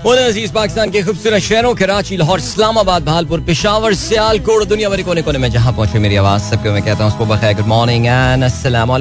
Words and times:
अज़ीज़ 0.00 0.52
पाकिस्तान 0.52 0.90
के 0.90 1.02
खूबसूरत 1.02 1.42
शहरों, 1.42 1.74
कराची, 1.74 2.16
लाहौर, 2.16 2.38
इस्लामाबाद, 2.40 3.04
भालपुर, 3.04 3.40
पिशावर, 3.40 3.94
सियालकोट 3.94 4.64
दुनिया 4.68 4.88
भरी 4.88 5.02
कोने 5.02 5.22
कोने 5.22 5.38
में 5.38 5.50
जहाँ 5.50 5.72
पहुँचे 5.72 5.98
मेरी 5.98 6.16
आवाज़, 6.16 6.42
सबको 6.42 6.72
मैं 6.72 6.82
कहता 6.82 7.04
हूँ 7.04 7.12
उसको 7.12 7.26
बखैर 7.26 7.54
गुड 7.56 7.66
मॉर्निंग 7.66 8.06
एंड 8.06 8.44
असलम 8.44 8.92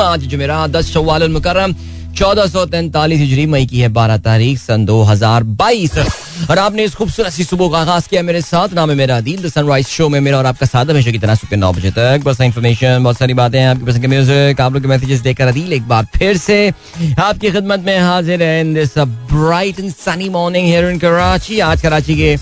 आज 0.00 0.26
जुमेरा 0.30 0.66
दस 0.70 0.92
शवाल 0.92 1.28
मुकर्रम, 1.32 1.74
चौदह 2.14 2.46
सौ 2.46 2.64
तैंतालीस 2.66 3.20
हिजरी 3.20 3.46
मई 3.46 3.66
की 3.66 3.80
है 3.80 3.88
बारह 3.90 4.18
तारीख, 4.22 4.58
सन 4.60 4.84
दो 4.84 5.02
हज़ार 5.02 5.42
बाईस। 5.42 5.98
और 6.50 6.58
आपने 6.58 6.84
इस 6.84 6.94
खूबसूरत 6.94 7.32
सी 7.32 7.44
सुबह 7.44 7.68
का 7.70 7.78
आगाज़ 7.78 8.08
किया 8.08 8.22
मेरे 8.22 8.40
साथ। 8.42 8.74
नाम 8.74 8.90
है 8.90 8.96
मेरा 8.96 9.20
दिल 9.22 9.48
सनराइज 9.50 9.86
शो 9.88 10.08
में 10.08 10.18
मेरा 10.20 10.38
और 10.38 10.46
आपका 10.46 10.66
साथ 10.66 10.86
हमेशा 10.86 11.10
की 11.10 11.18
तरह 11.18 11.34
सुबह 11.34 11.56
नौ 11.56 11.72
बजे 11.72 11.90
तक। 11.90 12.20
बहुत 12.24 12.36
सारी 12.36 12.46
इन्फॉर्मेशन 12.46 13.02
बहुत 13.04 13.18
सारी 13.18 13.34
बातें 13.34 13.62
आपके 13.64 13.84
पसंद 13.84 14.02
के 14.02 14.08
म्यूज़िक 14.08 14.60
आप 14.60 14.72
लोग 14.72 14.82
के 14.82 14.88
मैसेजेस 14.88 15.20
देखकर 15.20 15.48
अदील 15.48 15.72
एक 15.72 15.88
बार 15.88 16.06
फिर 16.16 16.36
से 16.38 16.56
आपकी 16.68 17.50
खिदमत 17.50 17.80
में 17.86 17.98
हाजिर 17.98 18.42
है 18.42 18.60
in 18.60 18.74
this 18.74 18.98
bright 18.98 19.80
and 19.80 19.92
sunny 19.94 20.28
morning 20.30 20.66
here 20.66 20.90
in 20.90 20.98
Karachi 20.98 21.60
आज 21.62 21.82
कराची 21.82 22.16
के 22.16 22.36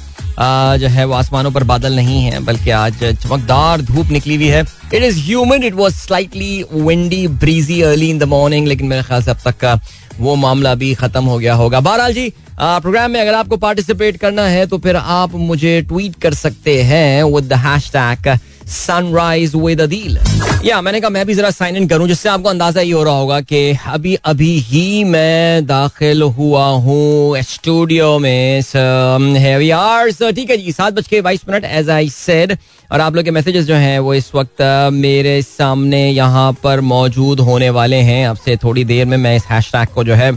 जो 0.78 0.88
है 0.88 1.04
वो 1.04 1.14
आसमानों 1.14 1.50
पर 1.52 1.64
बादल 1.64 1.96
नहीं 1.96 2.20
है, 2.22 2.38
बल्कि 2.44 2.70
आज 2.72 3.02
चमकदार 3.22 3.80
धूप 3.82 4.10
निकली 4.10 4.36
हुई 4.36 4.46
है। 4.48 4.62
It 4.94 5.02
is 5.02 5.18
humid 5.20 5.62
it 5.64 5.74
was 5.74 5.94
slightly 5.96 6.64
windy 6.74 7.26
breezy 7.28 7.80
early 7.82 8.08
in 8.10 8.18
the 8.18 8.28
morning 8.28 8.66
लेकिन 8.68 8.86
मेरे 8.86 9.02
ख्याल 9.02 9.22
से 9.22 9.30
अब 9.30 9.38
तक 9.44 9.56
का 9.60 9.78
वो 10.18 10.34
मामला 10.36 10.74
भी 10.74 10.92
खत्म 10.94 11.24
हो 11.24 11.38
गया 11.38 11.54
होगा। 11.54 11.80
बहरहाल 11.80 12.14
जी 12.14 12.32
प्रोग्राम 12.60 13.10
में 13.10 13.20
अगर 13.20 13.34
आपको 13.34 13.56
पार्टिसिपेट 13.56 14.16
करना 14.16 14.46
है 14.46 14.66
तो 14.66 14.78
फिर 14.78 14.96
आप 14.96 15.34
मुझे 15.34 15.80
ट्वीट 15.82 16.16
कर 16.22 16.34
सकते 16.34 16.82
हैं 16.82 17.22
with 17.24 17.44
the 17.44 17.52
hashtag 17.52 18.36
sunrise 18.68 19.54
with 19.54 19.80
Adeel 19.80 20.18
या 20.64 20.80
मैंने 20.80 21.00
कहा 21.00 21.10
मैं 21.10 21.24
भी 21.26 21.34
जरा 21.34 21.50
साइन 21.50 21.76
इन 21.76 21.86
करूँ, 21.88 22.06
जिससे 22.08 22.28
आपको 22.28 22.48
अंदाज़ा 22.48 22.80
ये 22.80 22.92
हो 22.92 23.02
रहा 23.02 23.14
होगा 23.14 23.40
कि 23.40 23.76
अभी 23.86 24.14
अभी 24.24 24.50
ही 24.58 25.04
मैं 25.04 25.66
दाखिल 25.66 26.22
हुआ 26.22 26.66
हूँ 26.66 27.40
स्टूडियो 27.42 28.18
में 28.18 28.62
ठीक 28.62 30.50
है 30.50 30.56
जी, 30.56 30.72
सात 30.72 30.92
बज 30.92 31.08
के 31.08 31.20
बाईस 31.20 31.40
मिनट 31.48 31.64
एज 31.64 31.90
आई 31.90 32.08
सेड 32.08 32.56
और 32.92 33.00
आप 33.00 33.14
लोग 33.16 33.24
के 33.24 33.30
मैसेजेस 33.30 33.64
जो 33.64 33.74
हैं, 33.74 33.98
वो 33.98 34.14
इस 34.14 34.30
वक्त 34.34 34.62
मेरे 34.92 35.40
सामने 35.42 36.00
यहाँ 36.08 36.52
पर 36.62 36.80
मौजूद 36.82 37.40
होने 37.40 37.70
वाले 37.70 37.96
हैं। 37.96 38.26
अब 38.28 38.36
से 38.36 38.56
थोड़ी 38.64 38.84
देर 38.84 39.06
में 39.06 39.16
मैं 39.16 39.34
इस 39.36 39.44
हैश 39.50 39.70
को 39.94 40.04
जो 40.04 40.14
है, 40.14 40.30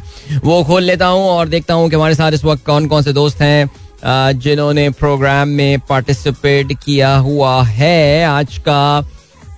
वो 0.44 0.64
खोल 0.64 0.84
लेता 0.84 1.08
हूँ 1.08 1.24
और 1.24 1.48
देखता 1.50 1.74
हूँ 1.74 1.90
कि 1.90 1.96
हमारे 1.96 2.16
साथ 2.16 2.32
इस 2.32 2.46
वक्त 2.46 2.66
कौन 2.66 2.88
कौन 2.88 3.04
से 3.04 3.14
दोस्त 3.14 3.42
हैं 3.42 4.40
जिन्होंने 4.40 4.90
प्रोग्राम 4.92 5.50
में 5.50 5.80
पार्टिसिपेट 5.90 6.74
किया 6.86 7.16
हुआ 7.18 7.62
है। 7.64 8.24
आज 8.26 8.58
का 8.58 9.02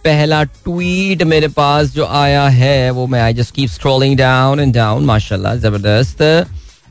पहला 0.03 0.43
ट्वीट 0.43 1.23
मेरे 1.25 1.47
पास 1.49 1.93
जो 1.93 2.05
आया 2.05 2.47
है, 2.49 2.89
वो 2.91 3.07
मैं 3.07 3.21
I 3.21 3.33
just 3.33 3.55
keep 3.55 3.69
scrolling 3.69 4.17
down 4.17 4.59
and 4.59 4.73
down 4.75 5.05
माशाल्लाह, 5.05 5.55
ज़बरदस्त। 5.55 6.21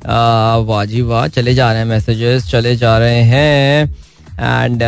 वाह 0.07 0.84
जी 0.84 1.03
वाह 1.03 1.27
चले 1.29 1.55
जा 1.55 1.71
रहे 1.73 1.81
हैं 1.81 1.89
मैसेजेस 1.89 2.51
चले 2.51 2.77
जा 2.77 2.99
रहे 2.99 3.23
हैं। 3.25 4.06
And 4.39 4.83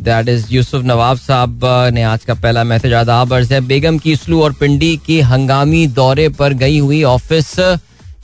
that 0.00 0.28
is 0.28 0.46
Yusuf 0.50 0.84
Nawab 0.84 1.16
साहब 1.18 1.60
ने 1.94 2.02
आज 2.02 2.24
का 2.24 2.34
पहला 2.34 2.64
मैसेज 2.64 2.92
आदाब 2.94 3.34
अर्ज़ 3.34 3.52
है। 3.54 3.60
बेगम 3.62 3.98
की 3.98 4.14
स्लू 4.16 4.42
और 4.42 4.52
पिंडी 4.52 4.96
के 5.06 5.20
हंगामी 5.22 5.86
दौरे 5.88 6.28
पर 6.30 6.52
गई 6.54 6.78
हुई 6.78 7.02
ऑफ़िस 7.04 7.54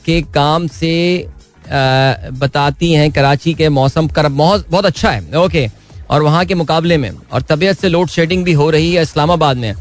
के 0.05 0.21
काम 0.35 0.67
से 0.69 1.29
बताती 1.67 2.93
हैं 2.93 3.11
कराची 3.13 3.55
के 3.55 3.69
मौसम 3.71 4.09
कर, 4.09 4.29
बहुत 4.29 4.67
बहुत 4.71 4.87
अच्छा 4.87 5.11
है। 5.11 5.37
ओके 5.39 5.69
और 6.11 6.23
वहाँ 6.23 6.45
के 6.45 6.55
मुकाबले 6.55 6.97
में, 6.97 7.11
और 7.33 7.43
तबीयत 7.43 7.81
से 7.81 7.89
लोड 7.89 8.09
शेडिंग 8.09 8.45
भी 8.45 8.53
हो 8.53 8.71
रही 8.71 8.93
है 8.95 9.03
इस्लामाबाद 9.03 9.57
में। 9.57 9.75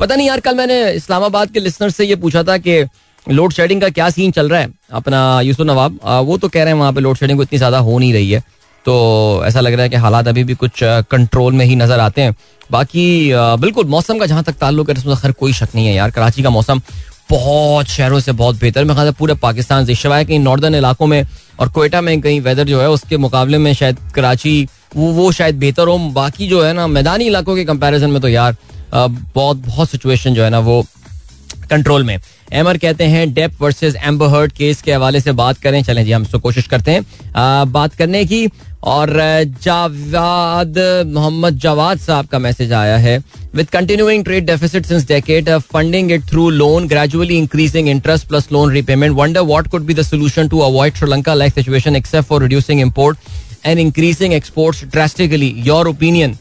पता 0.00 0.14
नहीं 0.14 0.26
यार, 0.28 0.40
कल 0.40 0.54
मैंने 0.54 0.90
इस्लामाबाद 0.92 1.50
के 1.50 1.60
लिसनर 1.60 1.90
से 1.90 2.04
ये 2.04 2.16
पूछा 2.16 2.42
था 2.42 2.56
कि 2.58 2.84
लोड 3.26 3.52
शेडिंग 3.52 3.80
का 3.80 3.88
क्या 3.90 4.08
सीन 4.10 4.30
चल 4.30 4.48
रहा 4.48 4.60
है? 4.60 4.68
अपना 4.92 5.40
यूसुफ 5.40 5.66
नवाब 5.66 5.98
वो 6.24 6.36
तो 6.38 6.48
कह 6.48 6.62
रहे 6.62 6.72
हैं 6.72 6.80
वहाँ 6.80 6.92
पे 6.92 7.00
लोड 7.00 7.16
शेडिंग 7.16 7.38
को 7.38 7.42
इतनी 7.42 7.58
ज़्यादा 7.58 7.78
हो 7.78 7.98
नहीं 7.98 8.12
रही 8.12 8.30
है। 8.30 8.42
तो 8.86 9.42
ऐसा 9.46 9.60
लग 9.60 9.72
रहा 9.72 9.82
है 9.82 9.88
कि 9.88 9.96
हालात 9.98 10.28
अभी 10.28 10.44
भी 10.44 10.54
कुछ 10.54 10.80
कंट्रोल 11.10 11.52
में 11.52 11.64
ही 11.64 11.76
नज़र 11.76 12.00
आते 12.00 12.22
हैं। 12.22 12.34
बाकी 12.70 13.30
बिल्कुल, 13.32 13.86
मौसम 13.86 14.18
का 14.18 14.26
जहाँ 14.26 14.42
तक 14.44 14.54
ताल्लुक 14.56 14.90
है 14.90 14.96
उसमें 14.96 15.16
खैर 15.16 15.32
कोई 15.32 15.52
शक 15.52 15.74
नहीं 15.74 15.86
है 15.86 15.94
यार। 15.94 16.10
कराची 16.10 16.42
का 16.42 16.50
मौसम 16.50 16.80
बहुत 17.30 17.86
शहरों 17.88 18.20
से 18.20 18.32
बहुत 18.34 18.60
बेहतर 18.60 18.84
मैं 18.84 18.94
ख्याल 18.96 19.10
पूरे 19.18 19.34
पाकिस्तान 19.36 19.86
से 19.86 19.94
शवाय 19.96 20.24
कहीं 20.24 20.38
नॉर्दर्न 20.40 20.74
इलाकों 20.74 21.06
में 21.06 21.26
और 21.60 21.68
कोयटा 21.68 22.00
में 22.00 22.20
कहीं 22.20 22.40
वेदर 22.40 22.64
जो 22.64 22.80
है, 22.80 22.88
उसके 22.90 23.16
मुकाबले 23.16 23.58
में 23.58 23.72
शायद 23.74 23.98
कराची, 24.14 24.68
वो 24.96 25.10
वो 25.12 25.30
शायद 25.32 25.58
बेहतर 25.58 25.88
हो। 25.88 25.98
बाकी 26.12 26.48
जो 26.48 26.62
है 26.62 26.72
ना, 26.72 26.86
मैदानी 26.88 27.24
इलाकों 27.26 27.56
के 27.56 27.64
कंपैरिजन 27.64 28.10
में 28.10 28.20
तो 28.22 28.28
यार 28.28 28.56
बहुत 28.94 29.56
बहुत 29.58 29.90
सिचुएशन 29.90 30.34
जो 30.34 30.44
है 30.44 30.50
ना, 30.50 30.58
वो 30.60 30.84
कंट्रोल 31.70 32.04
में 32.04 32.18
एमर 32.52 32.76
कहते 32.78 33.04
हैं 33.06 33.32
डेप 33.34 33.62
वर्सेस 33.62 33.94
एम्बर 34.06 34.48
केस 34.48 34.82
के 34.82 34.92
हवाले 34.92 35.20
से 35.20 35.32
बात 35.34 35.58
करें। 35.58 35.82
चलें 35.84 36.04
जी 36.04 36.12
हम 36.12 36.22
इसको 36.22 36.38
कोशिश 36.38 36.66
करते 36.66 36.90
हैं। 36.90 37.04
आ, 37.32 37.64
बात 37.66 37.94
करने 37.94 38.24
की 38.24 38.46
और 38.84 39.10
जावाद 39.62 40.78
मोहम्मद 41.06 41.58
जवाद 41.58 41.98
साहब 41.98 42.26
का 42.26 42.38
मैसेज 42.38 42.72
आया 42.72 42.96
है। 42.98 43.18
With 43.54 43.70
continuing 43.70 44.24
trade 44.24 44.46
deficit 44.46 44.86
since 44.86 45.06
decade 45.08 45.50
funding 45.72 46.12
it 46.12 46.24
through 46.28 46.48
loan 46.52 46.86
gradually 46.88 47.38
increasing 47.38 47.88
interest 47.88 48.28
plus 48.28 48.48
loan 48.52 48.72
repayment 48.72 49.16
wonder 49.16 49.40
what 49.42 49.68
could 49.68 49.86
be 49.86 49.94
the 49.94 50.04
to 50.50 50.58
avoid 50.60 50.96
Sri Lanka 50.96 51.34
like 51.34 51.54
situation 51.54 51.96
except 51.96 52.28
for 52.28 52.42
reducing 52.42 52.80
import 52.80 53.18
and 53.66 53.78
increasing 53.78 54.32
exports 54.34 54.84
drastically 54.84 55.52
your 55.66 55.88
opinion 55.88 56.36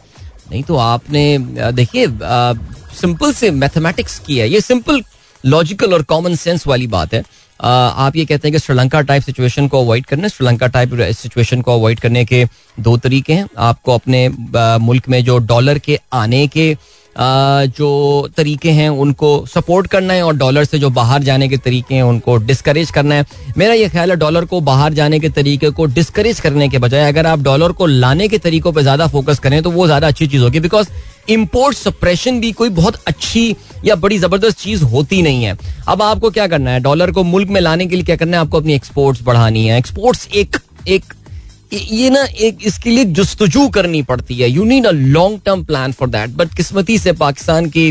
नहीं 0.52 0.64
तो 0.64 0.76
आपने 0.78 1.38
देखिए 1.74 2.08
simple 2.96 3.32
से 3.34 3.50
mathematics 3.52 4.20
की 4.28 4.38
है। 4.38 4.50
ये 4.50 4.62
simple 4.62 5.02
logical 5.46 5.94
और 5.94 6.04
common 6.04 6.36
sense 6.36 6.68
वाली 6.68 6.88
बात 6.88 7.14
है। 7.14 7.24
आप 7.60 8.16
ये 8.16 8.26
कहते 8.26 8.48
हैं 8.48 8.54
कि 8.54 8.60
श्रीलंका 8.60 9.02
टाइप 9.02 9.24
सिचुएशन 9.24 9.68
को 9.68 9.82
अवॉइड 9.82 10.06
करने, 10.06 10.30
श्रीलंका 10.30 10.68
टाइप 10.68 10.94
सिचुएशन 11.14 11.62
को 11.62 11.74
अवॉइड 11.74 12.00
करने 12.00 12.26
के 12.26 12.46
दो 12.80 12.98
तरीके 12.98 13.34
हैं। 13.34 13.48
आपको 13.60 13.94
अपने 13.94 14.28
मुल्क 14.82 15.10
में 15.10 15.24
जो 15.24 15.38
डॉलर 15.40 15.80
के 15.80 16.00
आने 16.14 16.46
के 16.48 16.76
जो 17.16 18.30
तरीके 18.38 18.70
हैं, 18.70 18.88
उनको 18.90 19.30
सपोर्ट 19.48 19.88
करना 19.88 20.14
है 20.14 20.24
और 20.24 20.36
डॉलर 20.38 20.66
से 20.66 20.80
जो 20.80 20.90
बाहर 20.90 21.24
जाने 21.24 21.48
के 21.50 21.58
तरीके 21.58 21.96
हैं, 21.96 22.04
उनको 22.04 22.36
डिस्करेज 22.38 22.92
करना 22.92 23.16
है। 23.16 23.26
मेरा 23.58 23.74
ये 23.74 23.88
ख्याल 23.90 24.12
है 24.12 24.18
डॉलर 24.18 24.46
को 24.46 24.60
बाहर 24.62 24.94
जाने 24.94 25.20
के 25.20 25.30
तरीके 25.32 25.70
को 25.70 25.86
डिस्करेज 25.88 26.40
करने 26.40 26.68
के 26.70 26.78
बजाय 26.78 27.08
अगर 27.10 27.28
आप 27.28 27.40
डॉलर 27.42 27.72
को 27.72 27.86
लाने 27.86 28.28
के 28.28 28.38
तरीकों 28.40 28.74
पर 28.74 28.82
ज़्यादा 28.82 29.08
फोकस 29.08 29.40
करें 29.40 29.62
तो 29.64 29.72
वो 29.72 29.86
ज़्यादा 29.86 30.08
अच्छी 30.08 30.28
चीज़ 30.28 30.42
होगी। 30.44 30.60
बिकॉज़ 30.60 30.90
इम्पोर्ट 31.30 31.78
सप्रेशन 31.78 32.40
भी 32.40 32.52
कोई 32.54 32.70
बहुत 32.72 32.96
अच्छी 33.08 33.56
या 33.86 33.96
बड़ी 33.96 34.18
ज़बरदस्त 34.18 34.60
चीज़ 34.60 34.84
होती 34.84 35.22
नहीं 35.22 35.44
है। 35.44 35.58
अब 35.88 36.02
आपको 36.02 36.30
क्या 36.30 36.48
करना 36.48 36.72
है? 36.72 36.80
डॉलर 36.80 37.12
को 37.12 37.24
मुल्क 37.24 37.50
में 37.50 37.62
लाने 37.62 37.86
के 37.86 37.96
लिए 37.96 38.06
क्या 38.06 38.16
करना 38.16 38.38
है? 38.38 38.42
आपको 38.42 38.60
अपनी 38.60 38.74
एक्सपोर्ट्स 38.74 39.24
बढ़ानी 39.24 39.66
है। 39.68 39.78
एक्सपोर्ट्स 39.78 40.28
एक 40.36 40.58
एक 40.88 41.14
ये 41.72 42.10
ना 42.10 42.24
एक 42.24 42.58
इसके 42.66 42.90
लिए 42.90 43.06
जस्तजू 43.06 43.68
करनी 43.70 44.02
पड़ती 44.04 44.36
है। 44.36 44.50
You 44.50 44.64
need 44.66 44.86
a 44.88 44.92
long 44.92 45.40
term 45.46 45.64
plan 45.66 45.92
for 45.92 46.10
that 46.10 46.30
but 46.32 46.54
किस्मती 46.56 46.98
से 46.98 47.12
पाकिस्तान 47.14 47.70
की 47.70 47.90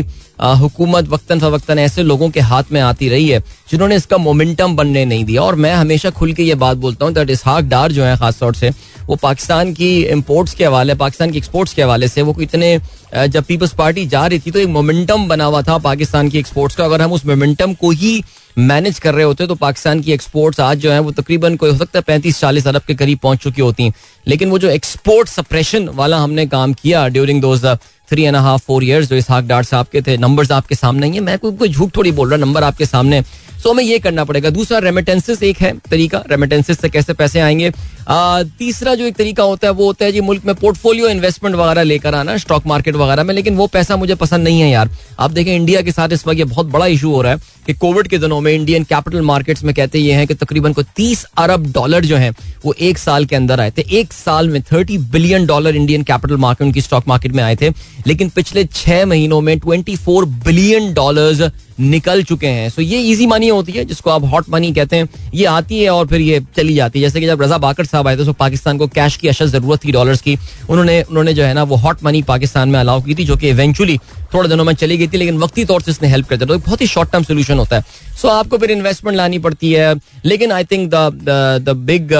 हुकूमत 0.59 1.07
वक्तन 1.09 1.39
फवक्तन 1.39 1.79
ऐसे 1.79 2.03
लोगों 2.03 2.29
के 2.29 2.39
हाथ 2.41 2.71
में 2.71 2.79
आती 2.81 3.09
रही 3.09 3.27
है, 3.29 3.39
जिन्होंने 3.69 3.95
इसका 3.95 4.17
मोमेंटम 4.17 4.75
बनने 4.75 5.03
नहीं 5.05 5.25
दिया। 5.25 5.41
और 5.41 5.55
मैं 5.55 5.73
हमेशा 5.73 6.09
खुल 6.11 6.33
के 6.33 6.43
ये 6.43 6.55
बात 6.55 6.77
बोलता 6.77 7.05
हूँ 7.05 7.13
दैट 7.13 7.29
इसहाक 7.29 7.63
डार 7.65 7.91
जो 7.91 8.03
है 8.03 8.15
खासतौर 8.17 8.55
से, 8.55 8.69
वो 9.01 9.15
पाकिस्तान 9.15 9.73
की 9.73 9.91
इम्पोर्ट्स 10.03 10.53
के 10.53 10.65
हवाले, 10.65 10.95
पाकिस्तान 10.95 11.31
की 11.31 11.37
एक्सपोर्ट्स 11.37 11.73
के 11.73 11.81
हवाले 11.81 12.07
से 12.07 12.21
वो 12.21 12.35
इतने 12.41 12.79
जब 13.15 13.43
पीपल्स 13.43 13.73
पार्टी 13.73 14.05
जा 14.07 14.25
रही 14.27 14.39
थी 14.39 14.51
तो 14.51 14.59
एक 14.59 14.67
मोमेंटम 14.69 15.27
बना 15.27 15.45
हुआ 15.45 15.61
था 15.61 15.77
पाकिस्तान 15.79 16.29
की 16.29 16.39
एक्सपोर्ट्स 16.39 16.75
का। 16.75 16.85
अगर 16.85 17.01
हम 17.01 17.11
उस 17.13 17.25
मोमेंटम 17.25 17.73
को 17.73 17.91
ही 17.91 18.21
मैनेज 18.57 18.99
कर 18.99 19.13
रहे 19.13 19.23
होते 19.25 19.45
तो 19.47 19.55
पाकिस्तान 19.55 20.01
की 20.01 20.11
एक्सपोर्ट्स 20.11 20.59
आज 20.59 20.77
जो 20.79 20.91
है, 20.91 20.99
वो 20.99 21.11
तकरीबन 21.11 21.55
कोई 21.55 21.71
हो 21.71 21.77
सकता 21.77 21.99
है 21.99 22.03
पैंतीस 22.07 22.39
चालीस 22.39 22.67
अरब 22.67 22.81
के 22.81 22.95
करीब 22.95 23.19
पहुँच 23.19 23.39
चुकी 23.39 23.61
होती। 23.61 23.83
हैं 23.83 23.93
लेकिन 24.27 24.49
वो 24.49 24.59
जो 24.59 24.69
एक्सपोर्ट 24.69 25.29
सप्रेशन 25.29 25.89
वाला 25.89 26.17
हमने 26.17 26.45
काम 26.47 26.73
किया 26.73 27.07
during 27.07 27.41
those 27.41 27.65
three 28.09 28.23
and 28.23 28.35
half 28.35 28.61
four 28.61 28.83
year 28.83 29.05
जो 29.05 29.15
इसहाक 29.15 29.43
डार 29.43 29.63
साहब 29.63 29.87
के 29.91 30.01
थे 30.01 30.17
नंबर 30.17 30.51
आपके 30.53 30.75
सामने 30.75 31.07
ही 31.07 31.13
है। 31.13 31.21
मैं 31.21 31.37
कोई 31.39 31.69
झूठ 31.69 31.95
थोड़ी 31.97 32.11
बोल 32.11 32.29
रहा 32.29 32.37
नंबर 32.37 32.63
आपके 32.63 32.85
सामने। 32.85 33.21
सो 33.63 33.71
हमें 33.71 33.83
ये 33.83 33.99
करना 33.99 34.23
पड़ेगा। 34.23 34.49
दूसरा 34.49 34.79
रेमिटेंसिस 34.79 35.43
एक 35.43 35.57
है 35.57 35.73
तरीका। 35.91 36.23
रेमिटेंसिस 36.29 36.79
से 36.79 36.89
कैसे 36.89 37.13
पैसे 37.13 37.39
आएँगे? 37.39 37.71
तीसरा 38.09 38.95
जो 38.95 39.05
एक 39.05 39.15
तरीका 39.15 39.43
होता 39.43 39.67
है, 39.67 39.73
वो 39.73 39.85
होता 39.85 40.05
है 40.05 40.11
जी, 40.11 40.21
मुल्क 40.21 40.45
में 40.45 40.53
पोर्टफोलियो 40.55 41.07
इन्वेस्टमेंट 41.09 41.55
वगैरह 41.55 41.83
लेकर 41.83 42.15
आना 42.15 42.37
स्टॉक 42.37 42.67
मार्केट 42.67 42.95
वगैरह 42.95 43.23
में, 43.23 43.33
लेकिन 43.35 43.55
वो 43.55 43.67
पैसा 43.67 43.95
मुझे 43.95 44.15
पसंद 44.15 44.43
नहीं 44.43 44.61
है 44.61 44.69
यार। 44.69 44.89
आप 45.19 45.31
देखें 45.31 45.55
इंडिया 45.55 45.81
के 45.81 45.91
साथ 45.91 46.09
इस 46.09 46.27
वक्त 46.27 46.37
ये 46.37 46.43
बहुत 46.43 46.65
बड़ा 46.65 46.85
इशू 46.85 47.11
हो 47.11 47.21
रहा 47.21 47.31
है 47.31 47.53
कि 47.65 47.73
कोविड 47.73 48.07
के 48.07 48.17
दिनों 48.17 48.39
में 48.41 48.53
इंडियन 48.53 48.83
कैपिटल 48.83 49.21
मार्केट्स 49.21 49.63
में 49.63 49.73
कहते 49.75 49.99
ये 49.99 50.13
हैं 50.13 50.27
कि 50.27 50.33
तकरीबन 50.33 50.73
को 50.73 50.83
तीस 50.83 51.23
अरब 51.37 51.71
डॉलर 51.71 52.05
जो 52.05 52.17
है, 52.17 52.29
वो 52.65 52.73
एक 52.79 52.97
साल 52.97 53.25
के 53.25 53.35
अंदर 53.35 53.59
आए 53.59 53.71
थे। 53.71 53.83
एक 53.91 54.13
साल 54.13 54.49
में 54.49 54.61
thirty 54.61 54.97
billion 54.97 55.45
dollar 55.45 55.75
Indian 55.75 56.03
capital 56.03 56.37
market 56.37 56.67
उनकी 56.67 56.81
स्टॉक 56.81 57.07
मार्केट 57.07 57.31
में 57.31 57.43
आए 57.43 57.55
थे। 57.55 57.69
लेकिन 58.07 58.29
पिछले 58.29 58.65
छह 58.65 59.05
महीनों 59.05 59.41
में 59.41 59.59
ट्वेंटी 59.59 59.95
फोर 59.95 60.25
बिलियन 60.25 60.93
डॉलर 60.93 61.51
निकल 61.79 62.23
चुके 62.23 62.47
हैं। 62.47 62.69
सो 62.69 62.81
ये 62.81 63.01
इजी 63.01 63.25
मनी 63.25 63.47
होती 63.47 63.71
है, 63.71 63.85
जिसको 63.85 64.09
आप 64.09 64.23
हॉट 64.23 64.45
मनी 64.49 64.71
कहते 64.73 64.95
हैं। 64.95 65.09
ये 65.33 65.45
आती 65.45 65.79
है 65.79 65.89
और 65.89 66.07
फिर 66.07 66.21
ये 66.21 66.39
चली 66.57 66.75
जाती 66.75 66.99
है। 66.99 67.05
जैसे 67.05 67.19
कि 67.19 67.25
जब 67.25 67.41
रजा 67.41 67.57
बाकर 67.57 67.85
साहब 67.95 68.07
आए 68.07 68.17
थे 68.17 68.33
पाकिस्तान 68.35 68.77
को 68.77 68.87
कैश 68.89 69.17
की 69.17 69.27
अशद 69.27 69.47
ज़रूरत 69.49 69.83
थी 69.85 69.91
डॉलर्स 69.91 70.21
की। 70.21 70.37
उन्होंने 70.69 71.01
उन्होंने 71.03 71.33
जो 71.33 71.43
है 71.43 71.53
ना, 71.53 71.63
वो 71.63 71.75
हॉट 71.77 72.03
मनी 72.03 72.21
पाकिस्तान 72.25 72.69
में 72.69 72.79
अलाउ 72.79 73.01
की 73.01 73.15
थी, 73.15 73.23
जो 73.25 73.35
कि 73.35 73.49
इवेंचुअली 73.49 73.97
थोड़े 74.33 74.49
दिनों 74.49 74.63
में 74.63 74.73
चली 74.75 74.97
गई 74.97 75.07
थी, 75.07 75.17
लेकिन 75.17 75.37
वक्ती 75.39 75.65
तौर 75.65 75.81
से 75.81 75.91
इसने 75.91 76.07
हेल्प 76.07 76.27
करता 76.29 76.45
तो 76.45 76.57
बहुत 76.57 76.81
ही 76.81 76.87
शॉर्ट 76.87 77.11
टर्म 77.11 77.23
सोल्यूशन 77.23 77.57
होता 77.59 77.75
है। 77.75 77.83
सो 78.21 78.27
आपको 78.29 78.57
फिर 78.57 78.71
इन्वेस्टमेंट 78.71 79.17
लानी 79.17 79.39
पड़ती 79.39 79.71
है, 79.73 79.93
लेकिन 80.25 80.51
I 80.51 80.63
think 80.63 80.89
the 80.89 81.75
big 81.85 82.13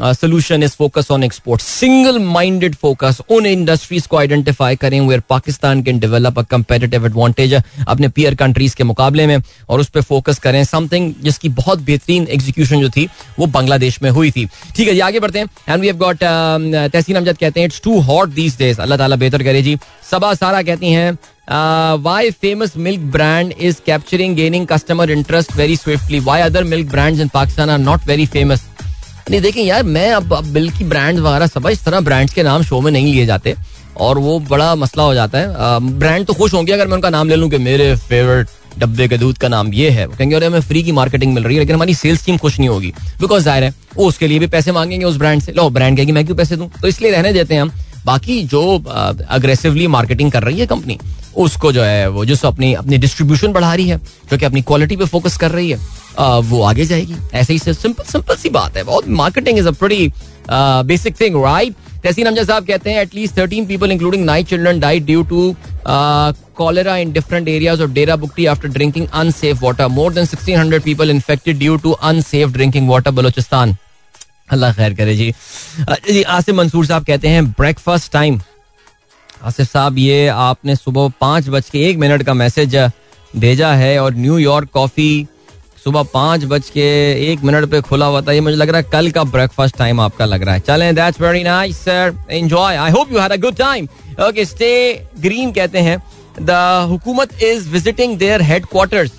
solution 0.00 0.62
is 0.62 0.72
focus 0.78 1.10
on 1.10 1.24
export 1.24 1.60
single 1.60 2.18
minded 2.18 2.74
focus 2.74 3.20
उन 3.30 3.46
इंडस्ट्रीज़ 3.46 4.06
को 4.08 4.16
आइडेंटिफाई 4.16 4.76
करें 4.76 5.00
where 5.00 5.22
Pakistan 5.30 5.82
can 5.82 5.98
develop 6.00 6.38
a 6.38 6.42
competitive 6.50 7.06
advantage 7.06 7.54
अपने 7.54 8.08
पियर 8.08 8.34
कंट्रीज़ 8.34 8.76
के 8.76 8.84
मुकाबले 8.84 9.26
में, 9.26 9.42
और 9.68 9.80
उस 9.80 9.88
पर 9.88 10.02
फोकस 10.02 10.38
करें 10.38 10.62
समथिंग 10.64 11.12
जिसकी 11.22 11.48
बहुत 11.50 11.80
बेहतरीन 11.82 12.26
एग्जीक्यूशन 12.30 12.80
जो 12.80 12.90
थी, 12.90 13.08
वो 13.38 13.46
बांग्लादेश 13.48 14.02
में 14.02 14.10
हुई 14.10 14.30
थी। 14.30 14.46
ठीक 14.76 14.88
है 14.88 14.94
जी, 14.94 15.00
आगे 15.00 15.20
बढ़ते 15.20 15.38
हैं। 15.38 15.48
And 15.68 15.80
we 15.80 15.86
have 15.86 15.96
got 15.96 16.16
Tahseen 16.16 17.16
Amjad 17.16 17.38
कहते 17.38 17.60
हैं 17.60 17.66
it's 17.66 17.80
too 17.84 17.98
hot 18.02 18.28
these 18.30 18.56
days 18.58 18.80
अल्लाह 18.80 18.98
ताला 18.98 19.16
बेहतर 19.16 19.42
करे 19.42 19.62
जी। 19.62 19.76
सबा 20.10 20.32
सारा 20.34 20.62
कहती 20.62 20.92
हैं 20.92 21.12
why 22.02 22.30
famous 22.32 22.76
milk 22.78 23.00
brand 23.12 23.52
is 23.60 23.76
capturing 23.86 24.36
gaining 24.36 24.66
customer 24.66 25.10
interest 25.10 25.56
very 25.56 25.76
swiftly 25.76 26.20
why 26.20 26.40
other 26.40 26.64
milk 26.64 26.90
brands 26.90 27.20
in 27.20 27.28
Pakistan 27.34 27.70
are 27.70 27.78
not 27.78 28.06
very 28.06 28.26
famous 28.26 28.66
नहीं 29.30 29.40
देखें 29.40 29.62
यार, 29.62 29.82
मैं 29.82 30.10
अब 30.12 30.32
अब 30.34 30.46
बिल 30.46 30.70
की 30.70 30.84
ब्रांड 30.84 31.18
वगैरह 31.18 31.46
सब, 31.46 31.68
इस 31.68 31.84
तरह 31.84 32.00
ब्रांड्स 32.00 32.34
के 32.34 32.42
नाम 32.42 32.62
शो 32.62 32.80
में 32.80 32.90
नहीं 32.92 33.14
लिए 33.14 33.26
जाते 33.26 33.54
और 33.96 34.18
वो 34.18 34.38
बड़ा 34.40 34.74
मसला 34.74 35.02
हो 35.02 35.14
जाता 35.14 35.38
है। 35.38 35.48
ब्रांड 35.98 36.26
तो 36.26 36.32
खुश 36.32 36.54
होंगे 36.54 36.72
अगर 36.72 36.86
मैं 36.86 36.94
उनका 36.94 37.10
नाम 37.10 37.28
ले 37.28 37.36
लूँ 37.36 37.50
कि 37.50 37.58
मेरे 37.58 37.96
फेवरेट 37.96 38.46
डब्बे 38.78 39.08
के 39.08 39.18
दूध 39.18 39.38
का 39.38 39.48
नाम 39.48 39.72
ये 39.74 39.90
है। 39.90 40.06
कहेंगे, 40.06 40.36
अरे, 40.36 40.46
हमें 40.46 40.60
फ्री 40.60 40.82
की 40.82 40.92
मार्केटिंग 40.92 41.34
मिल 41.34 41.44
रही 41.44 41.54
है, 41.54 41.60
लेकिन 41.60 41.74
हमारी 41.74 41.94
सेल्स 41.94 42.24
टीम 42.24 42.36
खुश 42.36 42.58
नहीं 42.58 42.68
होगी। 42.68 42.92
बिकॉज़ 43.20 43.44
ज़ाहिर 43.44 43.64
है, 43.64 43.74
वो 43.96 44.06
उसके 44.06 44.26
लिए 44.26 44.38
भी 44.38 44.46
पैसे 44.46 44.72
मांगेंगे 44.72 45.06
उस 45.06 45.16
ब्रांड 45.16 45.42
से। 45.42 45.52
लो 45.52 45.70
ब्रांड 45.70 45.96
कहेगी, 45.96 46.12
मैं 46.12 46.24
क्यों 46.26 46.36
पैसे 46.36 46.56
दूँ? 46.56 46.70
तो 46.82 46.88
इसलिए 46.88 47.10
रहने 47.10 47.32
देते 47.32 47.54
हैं 47.54 47.62
हम। 47.62 47.72
बाकी 48.06 48.42
जो 48.52 48.62
अग्रेसिवली 49.30 49.86
मार्केटिंग 49.86 50.30
कर 50.32 50.42
रही 50.42 50.60
है 50.60 50.66
कंपनी 50.66 50.98
उसको 51.36 51.72
जो 51.72 51.82
है 51.82 52.08
वो 52.10 52.24
जो 52.24 52.36
अपनी 52.48 52.72
अपनी 52.74 52.98
डिस्ट्रीब्यूशन 52.98 53.52
बढ़ा 53.52 53.74
रही 53.74 53.88
है 53.88 53.98
जो 54.30 54.38
कि 54.38 54.44
अपनी 54.44 54.62
क्वालिटी 54.62 54.96
पे 54.96 55.04
फोकस 55.04 55.36
कर 55.36 55.50
रही 55.50 55.70
है 55.70 55.78
वो 56.50 56.62
आगे 56.62 56.84
जाएगी 56.84 57.16
ऐसे 57.34 57.52
ही 57.52 57.58
सिंपल 57.58 58.04
सिंपल 58.04 58.36
सी 58.36 58.48
बात 58.50 58.76
है 58.76 58.82
बहुत 58.84 59.08
marketing 59.22 59.58
is 59.58 59.68
a 59.68 59.72
pretty 59.80 60.12
basic 60.86 61.20
thing 61.20 61.42
right 61.44 61.74
Tahseen 62.04 62.26
Amjad 62.26 62.46
साहब 62.46 62.66
कहते 62.66 62.90
हैं 62.90 63.02
at least 63.02 63.38
thirteen 63.38 63.66
people 63.66 63.90
including 63.92 64.24
nine 64.24 64.44
children 64.44 64.80
died 64.80 65.06
due 65.06 65.22
to 65.32 65.52
cholera 66.60 66.94
in 67.00 67.12
different 67.12 67.48
areas 67.48 67.80
of 67.80 67.92
Dera 67.94 68.16
Bukti 68.22 68.46
after 68.46 68.68
drinking 68.68 69.06
unsafe 69.20 69.62
water. 69.62 69.88
More 69.88 70.10
than 70.10 70.26
1600 70.28 70.82
people 70.84 71.12
infected 71.12 71.58
due 71.58 71.78
to 71.78 71.94
unsafe 72.02 72.52
drinking 72.52 72.86
water, 72.86 73.12
Balochistan. 73.12 73.78
अल्लाह 74.52 74.72
खैर 74.72 74.94
करे 74.94 75.14
जी। 75.16 75.32
जी, 76.06 76.22
आसिफ 76.22 76.54
मंसूर 76.54 76.86
साहब 76.86 77.04
कहते 77.04 77.28
हैं 77.28 77.44
breakfast 77.50 78.12
time 78.12 78.40
Asif 79.44 79.66
साहब, 79.68 79.98
ये 79.98 80.26
आपने 80.28 80.76
सुबह 80.76 81.12
पाँच 81.20 81.48
बज 81.48 81.68
के 81.70 81.88
एक 81.90 81.98
मिनट 81.98 82.22
का 82.22 82.34
मैसेज 82.34 82.76
भेजा 83.36 83.72
है 83.74 83.98
और 83.98 84.14
न्यूयॉर्क 84.16 84.68
कॉफ़ी 84.74 85.26
सुबह 85.84 86.02
पाँच 86.14 86.44
बज 86.44 86.68
के 86.70 86.82
एक 87.32 87.44
मिनट 87.44 87.64
पे 87.70 87.80
खुला 87.80 88.06
हुआ 88.06 88.20
था। 88.22 88.32
ये 88.32 88.40
मुझे 88.40 88.56
लग 88.56 88.68
रहा 88.68 88.80
है 88.80 88.88
कल 88.92 89.10
का 89.10 89.24
ब्रेकफास्ट 89.26 89.76
टाइम 89.76 90.00
आपका 90.00 90.24
लग 90.24 90.42
रहा 90.42 90.54
है। 90.54 90.60
चलें 90.60 90.94
that's 90.94 91.20
very 91.20 91.42
nice 91.44 91.78
sir 91.84 92.14
enjoy 92.30 92.76
I 92.76 92.90
hope 92.90 93.12
you 93.12 93.18
had 93.20 93.32
a 93.32 93.36
good 93.36 93.56
time 93.56 93.88
okay 94.28 94.44
stay 94.44 94.72
green 95.20 95.52
कहते 95.52 95.78
हैं। 95.78 95.96
द 96.40 96.50
हुकूमत 96.90 97.42
is 97.42 97.68
visiting 97.68 98.16
their 98.18 98.42
head 98.42 98.50
headquarters 98.52 99.10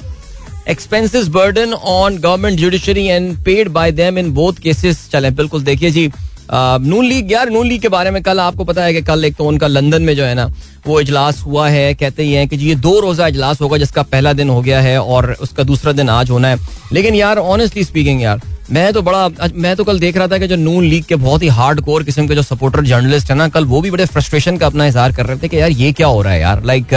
expenses 0.70 1.28
burden 1.28 1.74
on 1.74 2.18
government 2.18 2.60
judiciary 2.60 3.06
and 3.06 3.38
paid 3.46 3.70
by 3.70 3.92
them 3.92 4.18
in 4.18 4.32
both 4.34 4.60
cases 4.64 5.08
चले, 5.12 5.30
बिल्कुल 5.32 5.64
देखिए 5.64 5.92
जी 5.92 6.12
नून 6.54 7.06
league, 7.06 7.32
यार 7.32 7.50
नून 7.50 7.68
league 7.68 7.82
के 7.82 7.90
बारे 7.90 8.12
में 8.12 8.22
कल 8.24 8.40
आपको 8.40 8.64
पता 8.64 8.84
है 8.84 8.94
कि 8.94 9.02
कल 9.02 9.26
एक 9.26 9.36
तो 9.36 9.46
उनका 9.46 9.68
लंदन 9.68 10.02
में 10.02 10.16
जो 10.16 10.24
है 10.24 10.34
ना, 10.36 10.46
वो 10.88 11.00
इजलास 11.02 11.42
हुआ 11.42 11.68
है, 11.70 11.94
कहते 11.94 12.24
ही 12.24 12.34
हैं 12.34 12.48
कि 12.48 12.58
जी 12.58 12.68
ये 12.68 12.76
दो 12.78 13.00
रोजा 13.00 13.28
इजलास 13.28 13.62
होगा 13.62 13.78
जिसका 13.78 14.04
पहला 14.04 14.34
दिन 14.34 14.50
हो 14.50 14.62
गया 14.62 14.82
है 14.82 15.02
और 15.02 15.32
उसका 15.42 15.64
दूसरा 15.64 15.92
दिन 15.92 16.10
आज 16.10 16.30
होना 16.30 16.48
है। 16.48 16.58
लेकिन 16.94 17.16
यार 17.16 17.38
ऑनेस्टली 17.38 17.84
स्पीकिंग 17.84 18.22
यार, 18.22 18.42
मैं 18.72 18.92
तो 18.94 19.02
बड़ा 19.02 19.28
मैं 19.56 19.76
तो 19.76 19.84
कल 19.84 20.00
देख 20.00 20.18
रहा 20.18 20.28
था 20.28 20.38
कि 20.38 20.48
जो 20.48 20.56
नून 20.58 20.84
लीग 20.86 21.04
के 21.04 21.16
बहुत 21.18 21.44
ही 21.44 21.48
हार्ड 21.50 21.82
कोर 21.82 22.04
किस्म 22.04 22.28
के 22.28 22.36
जो 22.36 22.42
सपोर्टर 22.44 22.86
जर्नलिस्ट 22.86 23.32
है 23.32 23.38
ना, 23.38 23.48
कल 23.48 23.66
वो 23.66 23.82
भी 23.82 23.92
बड़े 23.92 24.06
फ्रस्ट्रेशन 24.06 24.58
का 24.58 24.66
अपना 24.66 24.86
इजहार 24.86 25.12
कर 25.12 25.26
रहे 25.26 25.38
थे 25.38 25.48
कि 25.48 25.60
यार 25.60 25.72
ये 25.72 25.92
क्या 25.94 26.08
हो 26.08 26.22
रहा 26.22 26.34
है 26.34 26.42
यार? 26.42 26.64
लाइक 26.66 26.94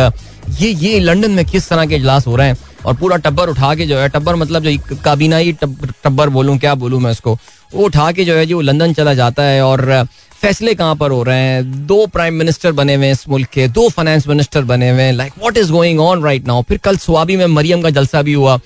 ये 0.60 0.70
ये 0.70 0.98
लंदन 1.00 1.30
में 1.30 1.44
किस 1.44 1.68
तरह 1.68 1.86
के 1.86 1.96
इजलास 1.96 2.26
हो 2.26 2.36
रहे 2.36 2.48
हैं? 2.48 2.56
और 2.86 2.94
पूरा 2.94 3.16
टब्बर 3.18 3.48
उठा 3.48 3.74
के 3.74 3.86
जो 3.86 3.98
है, 3.98 4.08
टब्बर 4.08 4.34
मतलब 4.36 4.62
जो 4.62 4.96
काबीना 5.04 5.36
ही 5.36 5.52
टब्बर 5.54 6.28
बोलूँ, 6.30 6.58
क्या 6.58 6.74
बोलूँ 6.74 7.00
मैं 7.00 7.10
उसको? 7.10 7.38
वो 7.74 7.84
उठा 7.84 8.10
के 8.12 8.24
जो 8.24 8.34
है 8.34 8.46
जी, 8.46 8.54
वो 8.54 8.60
लंदन 8.60 8.92
चला 8.92 9.14
जाता 9.14 9.42
है 9.42 9.62
और 9.62 10.06
फैसले 10.40 10.74
कहाँ 10.74 10.94
पर 10.96 11.10
हो 11.10 11.22
रहे 11.22 11.38
हैं? 11.38 11.86
दो 11.86 12.06
प्राइम 12.06 12.34
मिनिस्टर 12.34 12.72
बने 12.72 12.94
हुए 12.94 13.06
हैं 13.06 13.12
इस 13.12 13.28
मुल्क 13.28 13.48
के, 13.48 13.66
दो 13.68 13.88
फाइनेंस 13.88 14.26
मिनिस्टर 14.28 14.64
बने 14.64 14.90
हुए 14.90 15.02
हैं। 15.02 15.12
Like 15.12 15.32
what 15.38 15.56
is 15.56 15.70
going 15.72 16.00
on 16.00 16.22
right 16.24 16.46
now 16.46 16.62
फिर 16.62 16.78
कल 16.84 16.96
स्वाबी 16.96 17.36
में 17.36 17.46
मरियम 17.48 17.82
का 17.82 17.90
जलसा 17.90 18.22
भी 18.22 18.32
हुआ। 18.32 18.58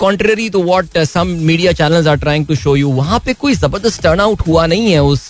Contrary 0.00 0.48
to 0.50 0.62
what 0.62 0.98
some 1.00 1.28
media 1.40 1.72
channels 1.72 2.06
are 2.06 2.16
trying 2.16 2.46
to 2.46 2.54
show 2.54 2.76
you 2.76 2.90
वहाँ 2.92 3.18
पे 3.26 3.34
कोई 3.34 3.54
ज़बरदस्त 3.54 4.02
टर्न 4.02 4.20
आउट 4.20 4.46
हुआ 4.46 4.66
नहीं 4.66 4.92
है 4.92 5.02
उस 5.02 5.28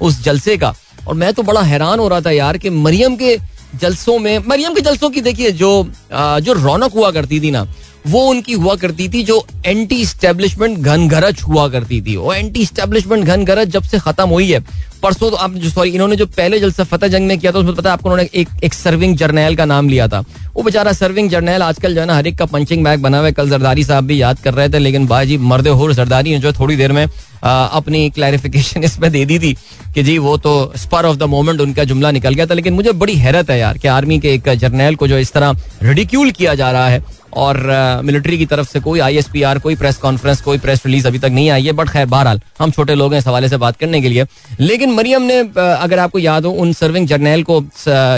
उस 0.00 0.22
जलसे 0.24 0.56
का। 0.56 0.74
और 1.08 1.14
मैं 1.14 1.32
तो 1.34 1.42
बड़ा 1.42 1.60
हैरान 1.62 1.98
हो 1.98 2.08
रहा 2.08 2.20
था 2.20 2.30
यार 2.30 2.58
कि 2.58 2.70
मरियम 2.70 3.16
के 3.16 3.36
जलसों 3.80 4.18
में 4.18 4.38
मरियम 4.48 4.74
के 4.74 4.80
जलसों 4.80 5.10
की 5.10 5.20
देखिए 5.20 5.50
जो 5.52 5.70
जो 6.12 6.52
रौनक 6.52 6.92
हुआ 6.92 7.10
करती 7.10 7.40
थी 7.40 7.50
ना 7.50 7.66
वो 8.06 8.20
उनकी 8.26 8.52
हुआ 8.52 8.74
करती 8.76 9.08
थी 9.08 9.22
जो 9.24 9.44
एंटी 9.66 10.04
स्टेब्लिशमेंट 10.06 10.78
घनघरज 10.78 11.40
हुआ 11.40 11.68
करती 11.68 12.00
थी। 12.02 12.16
वो 12.16 12.32
एंटी 12.32 12.64
स्टेब्लिशमेंट 12.66 13.24
घनघरज 13.24 13.68
जब 13.70 13.82
से 13.82 13.98
खत्म 13.98 14.28
हुई 14.28 14.50
है 14.52 14.60
परसों 15.02 15.30
तो 15.30 15.36
आप 15.36 15.54
सॉरी 15.64 15.90
इन्होंने 15.90 16.16
जो 16.16 16.26
पहले 16.26 16.58
जलसा 16.60 16.84
फतेह 16.84 17.08
जंग 17.08 17.26
में 17.26 17.38
किया 17.38 17.52
था 17.52 17.58
उसमें 17.58 17.74
पता 17.74 17.90
है 17.90 17.92
आपको 17.92 18.08
उन्होंने 18.08 18.28
एक 18.40 18.48
एक 18.64 18.74
सर्विंग 18.74 19.16
जर्नैल 19.16 19.56
का 19.56 19.64
नाम 19.64 19.88
लिया 19.88 20.06
था। 20.08 20.20
वो 20.54 20.62
बेचारा 20.62 20.92
सर्विंग 20.92 21.30
जर्नैल 21.30 21.62
आजकल 21.62 21.94
जो 21.94 22.00
है 22.00 22.06
ना 22.06 22.16
हर 22.16 22.26
एक 22.26 22.36
का 22.38 22.44
पंचिंग 22.46 22.84
बैग 22.84 23.00
बना 23.02 23.18
हुआ 23.18 23.26
है। 23.26 23.32
कल 23.32 23.50
जरदारी 23.50 23.84
साहब 23.84 24.04
भी 24.04 24.20
याद 24.20 24.38
कर 24.38 24.54
रहे 24.54 24.68
थे 24.68 24.78
लेकिन 24.78 25.06
बाजी 25.06 25.38
मर्द 25.38 25.68
हो 25.68 25.92
जरदारी 25.92 26.38
जो 26.38 26.52
थोड़ी 26.52 26.76
देर 26.76 26.92
में 26.92 27.06
आ, 27.44 27.64
अपनी 27.66 28.08
क्लैरिफिकेशन 28.10 28.84
इसमें 28.84 29.10
दे 29.12 29.24
दी 29.24 29.38
थी 29.38 29.52
कि 29.94 30.02
जी 30.02 30.16
वो 30.18 30.36
तो 30.38 30.72
स्पर 30.76 31.06
ऑफ़ 31.06 31.16
द 31.16 31.22
मोमेंट 31.22 31.60
उनका 31.60 31.84
जुमला 31.84 32.10
निकल 32.10 32.34
गया 32.34 32.46
था। 32.46 32.54
लेकिन 32.54 32.74
मुझे 32.74 32.92
बड़ी 32.92 33.14
हैरत 33.16 33.50
है 33.50 33.58
यार 33.58 33.78
कि 33.78 33.88
आर्मी 33.88 34.18
के 34.18 34.34
एक 34.34 34.48
जर्नैल 34.56 34.94
को 34.94 35.08
जो 35.08 35.18
इस 35.18 35.32
तरह 35.32 35.56
रेडिक्यूल 35.82 36.30
किया 36.30 36.54
जा 36.54 36.70
रहा 36.70 36.88
है 36.88 37.04
और 37.34 37.60
मिलिट्री 38.04 38.38
की 38.38 38.46
तरफ़ 38.46 38.68
से 38.68 38.80
कोई 38.80 39.00
आईएसपीआर 39.00 39.58
कोई 39.58 39.76
प्रेस 39.76 39.96
कॉन्फ्रेंस 39.96 40.40
कोई 40.40 40.58
प्रेस 40.58 40.82
रिलीज़ 40.86 41.06
अभी 41.06 41.18
तक 41.18 41.30
नहीं 41.30 41.50
आई 41.50 41.64
है 41.64 41.72
बट 41.72 41.88
खैर, 41.88 42.06
बहरहाल, 42.06 42.40
हम 42.60 42.70
छोटे 42.70 42.94
लोग 42.94 43.12
हैं 43.12 43.18
इस 43.20 43.26
हवाले 43.26 43.48
से 43.48 43.56
बात 43.56 43.76
करने 43.76 44.00
के 44.00 44.08
लिए। 44.08 44.26
लेकिन 44.60 44.92
मरियम 44.92 45.22
ने 45.22 45.38
अगर 45.56 45.98
आपको 45.98 46.18
याद 46.18 46.44
हो, 46.44 46.52
उन 46.52 46.72
सर्विंग 46.72 47.06
जर्नैल 47.08 47.42
को 47.42 47.62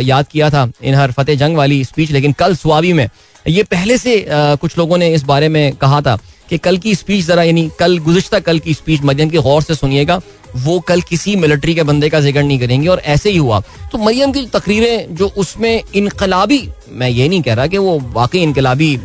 याद 0.03 0.29
किया 0.29 0.51
था 0.51 0.69
इन 0.83 0.95
हर 0.95 1.13
फतेह 1.13 1.37
जंग 1.37 1.57
वाली 1.57 1.83
स्पीच 1.85 2.11
लेकिन 2.11 2.33
कल 2.35 2.57
सुआवी 2.57 2.93
में, 2.93 3.09
ये 3.47 3.63
पहले 3.65 3.99
से 3.99 4.25
कुछ 4.29 4.79
लोगों 4.79 4.99
ने 4.99 5.13
इस 5.15 5.23
बारे 5.25 5.49
में 5.49 5.73
कहा 5.77 6.01
था 6.01 6.19
कि 6.51 6.59
कल 6.59 6.77
की 6.79 6.95
स्पीच 6.95 7.25
जरा 7.27 7.43
यानी 7.43 7.71
कल, 7.79 7.99
गुजश्ता 7.99 8.39
कल 8.41 8.59
की 8.59 8.75
स्पीच 8.75 9.03
मरियम 9.03 9.31
की 9.31 9.39
गौर 9.39 9.63
से 9.63 9.75
सुनिएगा। 9.75 10.21
वो 10.57 10.79
कल 10.81 11.01
किसी 11.03 11.35
मिलिट्री 11.37 11.75
के 11.75 11.83
बंदे 11.83 12.09
का 12.11 12.21
ज़िक्र 12.21 12.43
नहीं 12.43 12.59
करेंगे 12.59 12.89
और 12.89 13.01
ऐसे 13.07 13.31
ही 13.31 13.37
हुआ। 13.37 13.61
तो 13.93 13.99
मरियम 13.99 14.33
की 14.33 14.45
तकरीरें 14.49 15.15
जो 15.15 15.27
उसमें 15.37 15.83
इनकलाबी, 15.95 16.69
मैं 16.91 17.09
ये 17.09 17.29
नहीं 17.29 17.43
कह 17.43 17.55
रहा 17.55 17.67
कि 17.67 17.79
वो 17.79 17.99
वाकई 18.13 18.39
इनकलाबी 18.39 18.97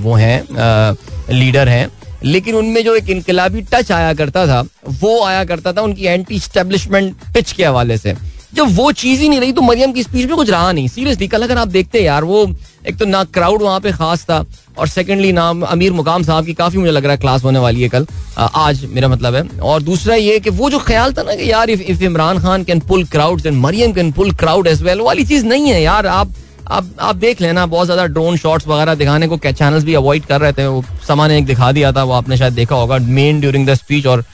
वो 0.00 0.14
हैं 0.14 0.96
लीडर 1.30 1.68
हैं, 1.68 1.88
लेकिन 2.24 2.54
उनमें 2.54 2.82
जो 2.84 2.94
एक 2.96 3.10
इनकलाबी 3.10 3.60
टच 3.72 3.92
आया 3.92 4.14
करता 4.14 4.46
था, 4.46 4.64
वो 4.90 5.22
आया 5.24 5.44
करता 5.44 5.72
था 5.72 5.82
उनकी 5.82 6.06
एंटी 6.06 6.38
स्टेब्लिशमेंट 6.40 7.14
पिच 7.34 7.52
के 7.52 7.64
हवाले 7.64 7.98
से। 7.98 8.14
जब 8.52 8.74
वो 8.76 8.90
चीज़ 8.94 9.20
ही 9.20 9.28
नहीं 9.28 9.40
रही 9.40 9.52
तो 9.52 9.62
मरियम 9.62 9.92
की 9.92 10.02
स्पीच 10.02 10.26
में 10.26 10.36
कुछ 10.36 10.50
रहा 10.50 10.70
नहीं। 10.72 10.88
सीरियसली 10.88 11.28
कल 11.28 11.42
अगर 11.42 11.58
आप 11.58 11.68
देखते 11.68 12.02
यार, 12.02 12.24
वो 12.24 12.46
एक 12.86 12.96
तो 12.98 13.04
ना 13.06 13.22
क्राउड 13.26 13.62
वहाँ 13.62 13.80
पे 13.80 13.92
खास 13.92 14.22
था 14.24 14.44
और 14.78 14.88
सेकेंडली 14.88 15.32
नाम 15.32 15.62
अमीर 15.64 15.92
मुकाम 15.92 16.22
साहब 16.22 16.44
की 16.46 16.54
काफ़ी 16.54 16.78
मुझे 16.78 16.92
लग 16.92 17.04
रहा 17.04 17.12
है 17.12 17.18
क्लास 17.18 17.44
होने 17.44 17.58
वाली 17.58 17.82
है 17.82 17.88
कल। 17.88 18.06
आज 18.38 18.84
मेरा 18.86 19.08
मतलब 19.08 19.34
है। 19.34 19.42
और 19.60 19.82
दूसरा 19.82 20.14
ये 20.14 20.38
कि 20.40 20.50
वो 20.52 20.70
जो 20.70 20.78
ख्याल 20.80 21.12
था 21.12 21.22
ना 21.22 21.34
कि 21.34 21.50
यार 21.50 21.70
if 21.70 21.82
if 21.82 22.02
Imran 22.04 22.38
Khan 22.40 22.64
can 22.64 22.80
pull 22.80 23.04
crowd 23.06 23.46
and 23.46 23.56
Maryam 23.56 23.92
can 23.92 24.12
pull 24.12 24.32
crowd 24.34 24.66
as 24.66 24.82
well 24.82 25.00
वाली 25.00 25.24
चीज़ 25.24 25.46
नहीं 25.46 25.68
है 25.68 25.82
यार। 25.82 26.06
आप 26.08 26.32
आप 26.68 26.88
आप 27.00 27.16
देख 27.16 27.40
लेना, 27.40 27.64
बहुत 27.66 27.86
ज़्यादा 27.86 28.04
ड्रोन 28.06 28.36
शॉट्स 28.36 28.66
वगैरह 28.68 28.94
दिखाने 28.94 29.26
को 29.28 29.36
चैनल्स 29.38 29.84
भी 29.84 29.94
अवॉइड 29.94 30.24
कर 30.26 30.40
रहे 30.40 30.52
थे। 30.52 30.66
वो 30.66 30.82
समा 31.08 31.26
ने 31.28 31.38
एक 31.38 31.46
दिखा 31.46 31.70
दिया 31.72 31.92
था, 31.92 32.02
वो 32.04 32.12
आपने 32.12 32.36
शायद 32.36 32.52
देखा 32.54 32.76
होगा 32.76 32.98
मेन 32.98 33.40
ड्यूरिंग 33.40 33.66
द 33.68 33.74
स्पीच 33.74 34.06
और 34.06 34.24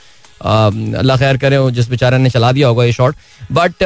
अल्लाह 0.41 1.17
खैर 1.17 1.37
करे 1.37 1.59
जिस 1.73 1.89
बेचारे 1.91 2.19
ने 2.19 2.31
चला 2.31 2.51
दिया 2.53 2.69
होगा 2.69 2.85
ये 2.85 2.93
शॉट 2.93 3.17
बट 3.53 3.83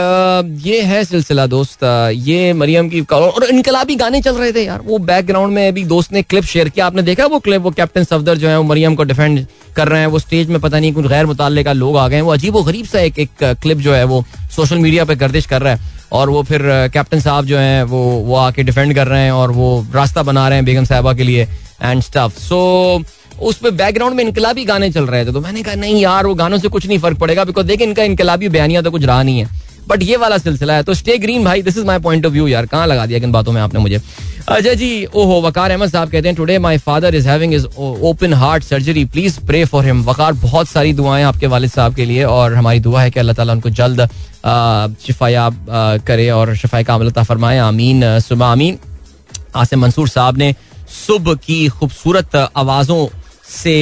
ये 0.65 0.81
है 0.83 1.05
सिलसिला 1.05 1.47
दोस्त 1.47 1.85
ये 2.15 2.53
मरियम 2.53 2.89
की 2.89 3.01
और 3.13 3.45
इनकलाबी 3.45 3.95
गाने 3.97 4.21
चल 4.23 4.35
रहे 4.35 4.53
थे 4.53 4.65
यार, 4.65 4.81
वो 4.81 4.99
बैकग्राउंड 5.01 5.55
में 5.55 5.69
अभी 5.69 5.85
दोस्त 5.85 6.13
ने 6.13 6.23
क्लिप 6.23 6.45
शेयर 6.45 6.69
किया, 6.69 6.87
आपने 6.87 7.03
देखा 7.03 7.27
वो 7.27 7.39
क्लिप 7.39 7.63
वो 7.63 7.71
कैप्टन 7.71 8.05
सफदर 8.05 8.37
जो 8.39 8.49
है, 8.49 8.57
वो 8.59 8.65
मरियम 8.65 8.95
को 8.95 9.05
डिफेंड 9.05 9.47
कर 9.77 9.89
रहे 9.89 10.01
हैं, 10.01 10.07
वो 10.07 10.19
स्टेज 10.19 10.49
में 10.51 10.61
पता 10.61 10.79
नहीं 10.79 10.93
कुछ 10.93 11.07
गैर 11.07 11.27
मुताले 11.27 11.65
का 11.65 11.73
लोग 11.73 11.97
आ 11.97 12.09
गए 12.09 12.17
हैं, 12.17 12.23
वो 12.23 12.33
अजीब 12.33 12.57
व 12.57 12.63
गरीब 12.65 12.87
सा 12.87 13.01
एक 13.01 13.19
एक 13.19 13.45
क्लिप 13.63 13.79
जो 13.79 13.95
है, 13.95 14.05
वो 14.05 14.25
सोशल 14.57 14.79
मीडिया 14.79 15.05
पर 15.05 15.15
गर्दिश 15.15 15.47
कर 15.47 15.63
रहा 15.63 15.75
है, 15.75 15.97
और 16.13 16.31
वो 16.31 16.43
फिर 16.43 16.63
कैप्टन 16.93 17.21
साहब 17.21 17.45
जो 17.45 17.59
है, 17.59 17.83
वो 17.85 18.03
वो 18.27 18.37
आके 18.37 18.63
डिफेंड 18.63 18.95
कर 18.95 19.07
रहे 19.07 19.23
हैं, 19.23 19.33
और 19.33 19.51
वो 19.53 19.87
रास्ता 19.95 20.23
बना 20.23 20.49
रहे 20.49 20.59
हैं 20.59 20.65
बेगम 20.65 20.85
साहबा 20.85 21.13
के 21.15 21.23
लिए 21.23 21.49
एंड 21.83 22.03
स्टफ़ 22.03 22.39
सो 22.41 23.03
उस 23.41 23.57
पर 23.57 23.71
बैकग्राउंड 23.73 24.17
में 24.17 24.25
इनकलाबी 24.25 24.65
गाने 24.65 24.91
चल 24.93 25.07
रहे 25.07 25.25
थे। 25.27 25.33
तो 25.33 25.41
मैंने 25.41 25.63
कहा, 25.63 25.75
नहीं 25.77 26.01
यार, 26.01 26.27
वो 26.27 26.35
गानों 26.35 26.59
से 26.59 26.69
कुछ 26.69 26.87
नहीं 26.87 26.99
फ़र्क 26.99 27.19
पड़ेगा 27.19 27.45
बिकॉज़ 27.45 27.67
देखिए 27.67 27.87
इनका 27.87 28.03
इनकलाबी 28.03 28.49
बयानिया 28.49 28.83
तो 28.83 28.91
कुछ 28.91 29.05
रहा 29.05 29.23
नहीं 29.23 29.39
है। 29.41 29.67
बट 29.89 30.03
ये 30.03 30.17
वाला 30.17 30.39
सिलसिला 30.39 30.75
है। 30.75 30.83
तो 30.83 30.95
स्टे 30.95 31.17
ग्रीन 31.19 31.45
भाई 31.45 31.63
this 31.63 31.77
is 31.79 31.85
my 31.87 31.99
point 31.99 32.27
of 32.27 32.33
view 32.33 32.47
यार, 32.49 32.67
कहाँ 32.67 32.87
लगा 32.87 33.07
दिया 33.07 33.19
किन 33.19 33.33
बातों 33.33 33.53
में 33.53 33.61
आपने 33.63 33.81
मुझे? 33.81 34.01
अजय 34.49 34.75
जी, 34.77 35.05
ओहो, 35.07 35.41
वकार 35.43 35.71
अहमद 35.71 35.91
साहब 35.91 36.11
कहते 36.11 36.29
हैं 36.29 36.37
today 36.37 36.59
my 36.59 36.79
father 36.79 37.15
is 37.15 37.29
having 37.29 37.53
his 37.53 37.65
open 37.79 38.35
heart 38.35 38.65
surgery 38.65 39.05
please 39.07 39.39
pray 39.47 39.65
for 39.65 39.85
him 39.87 40.03
Waqar, 40.05 40.33
बहुत 40.35 40.69
सारी 40.69 40.93
दुआएँ 40.93 41.25
आपके 41.25 41.47
वालिद 41.47 41.71
साहब 41.71 41.95
के 41.95 42.05
लिए, 42.05 42.25
और 42.27 42.55
हमारी 42.55 42.81
दुआ 42.81 43.03
है 43.03 43.11
कि 43.11 43.21
अल्लाह 43.21 43.37
ताला 43.37 43.53
उनको 43.53 43.71
जल्द 43.71 44.09
शिफायाब 45.07 45.67
करे 46.07 46.29
और 46.31 46.55
शिफाय 46.57 46.85
का 46.85 46.95
अमलता 46.95 47.23
फरमाए। 47.23 47.59
आमीन, 47.61 48.19
सुबह 48.21 48.47
आमीन। 48.47 48.79
आसिम 49.57 49.81
मंसूर 49.81 50.09
साहब 50.09 50.39
ने 50.39 50.55
सुबह 50.89 51.35
की 51.37 51.67
खूबसूरत 51.71 52.37
आवाज़ों 52.37 53.07
से 53.49 53.77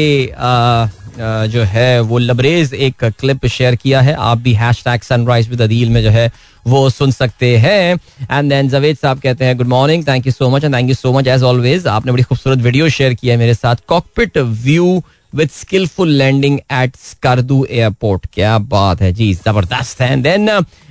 जो 1.48 1.62
है, 1.64 2.00
वो 2.00 2.18
लबरेज 2.18 2.72
एक 2.74 3.04
क्लिप 3.20 3.46
शेयर 3.48 3.74
किया 3.76 4.00
है। 4.00 4.14
आप 4.14 4.38
भी 4.38 4.52
hash 4.54 4.82
tag 4.84 5.02
sunrise 5.02 5.48
with 5.50 5.62
Adeel 5.62 5.88
में 5.90 6.02
जो 6.02 6.10
है, 6.10 6.30
वो 6.66 6.88
सुन 6.90 7.10
सकते 7.12 7.56
हैं। 7.58 7.98
एंड 8.30 8.50
देन 8.50 8.68
जवेद 8.68 8.96
साहब 8.96 9.20
कहते 9.20 9.44
हैं 9.44 9.56
good 9.56 9.66
morning 9.68 10.06
thank 10.08 10.26
you 10.26 10.32
so 10.32 10.48
much 10.50 10.64
and 10.64 10.74
thank 10.74 10.88
you 10.88 10.94
so 10.94 11.12
much 11.12 11.26
as 11.26 11.42
always 11.42 11.86
आपने 11.88 12.12
बड़ी 12.12 12.22
खूबसूरत 12.22 12.58
वीडियो 12.60 12.88
शेयर 12.88 13.14
किया 13.14 13.34
है 13.34 13.38
मेरे 13.38 13.54
साथ। 13.54 13.76
Cockpit 13.88 14.38
view 14.38 15.02
with 15.32 15.50
skillful 15.50 16.08
landing 16.08 16.58
at 16.72 16.96
Skardu 16.98 17.64
airport 17.70 18.26
क्या 18.34 18.56
बात 18.58 19.00
है, 19.02 19.12
जी, 19.12 19.32
ज़बरदस्त 19.34 20.00
है। 20.00 20.16
Then 20.22 20.50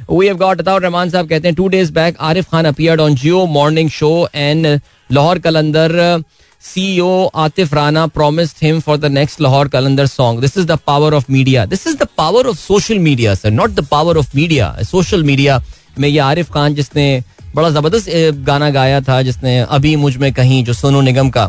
we 0.10 0.26
have 0.28 0.38
got 0.38 0.60
Ataur 0.60 0.82
Rahman 0.82 1.10
साहब 1.10 1.30
कहते 1.30 1.48
हैं 1.48 1.56
two 1.56 1.68
days 1.68 1.92
back 1.94 2.18
Arif 2.22 2.50
Khan 2.52 2.66
appeared 2.66 3.02
on 3.02 3.16
Geo 3.16 3.46
morning 3.48 3.90
show 3.92 4.28
and 4.36 4.68
Lahore 5.10 5.40
Qalandar 5.40 6.24
C 6.66 7.00
O 7.00 7.30
Atif 7.38 7.74
Rana 7.74 8.06
promised 8.16 8.64
him 8.64 8.80
for 8.80 8.98
the 8.98 9.12
next 9.12 9.42
Lahore 9.42 9.68
Qalandar 9.68 10.08
song 10.08 10.42
this 10.42 10.58
is 10.58 10.66
the 10.68 10.78
power 10.88 11.14
of 11.14 11.32
media 11.32 11.66
this 11.66 11.88
is 11.88 11.98
the 11.98 12.08
power 12.18 12.48
of 12.48 12.58
social 12.58 13.00
media 13.02 13.36
sir 13.36 13.52
not 13.52 13.72
the 13.72 13.86
power 13.92 14.18
of 14.18 14.36
media 14.36 14.76
social 14.84 15.24
media 15.24 15.62
में 16.00 16.08
यह 16.10 16.24
आरिफ 16.26 16.52
खान 16.54 16.76
जिसने 16.76 17.08
बड़ा 17.56 17.70
ज़बरदस्त 17.72 18.10
गाना 18.46 18.70
गाया 18.72 19.00
था 19.02 19.22
जिसने 19.22 19.60
अभी 19.72 19.96
मुझमें 19.98 20.32
कहीं 20.34 20.64
जो 20.64 20.74
सोनू 20.74 21.02
निगम 21.02 21.30
का 21.30 21.48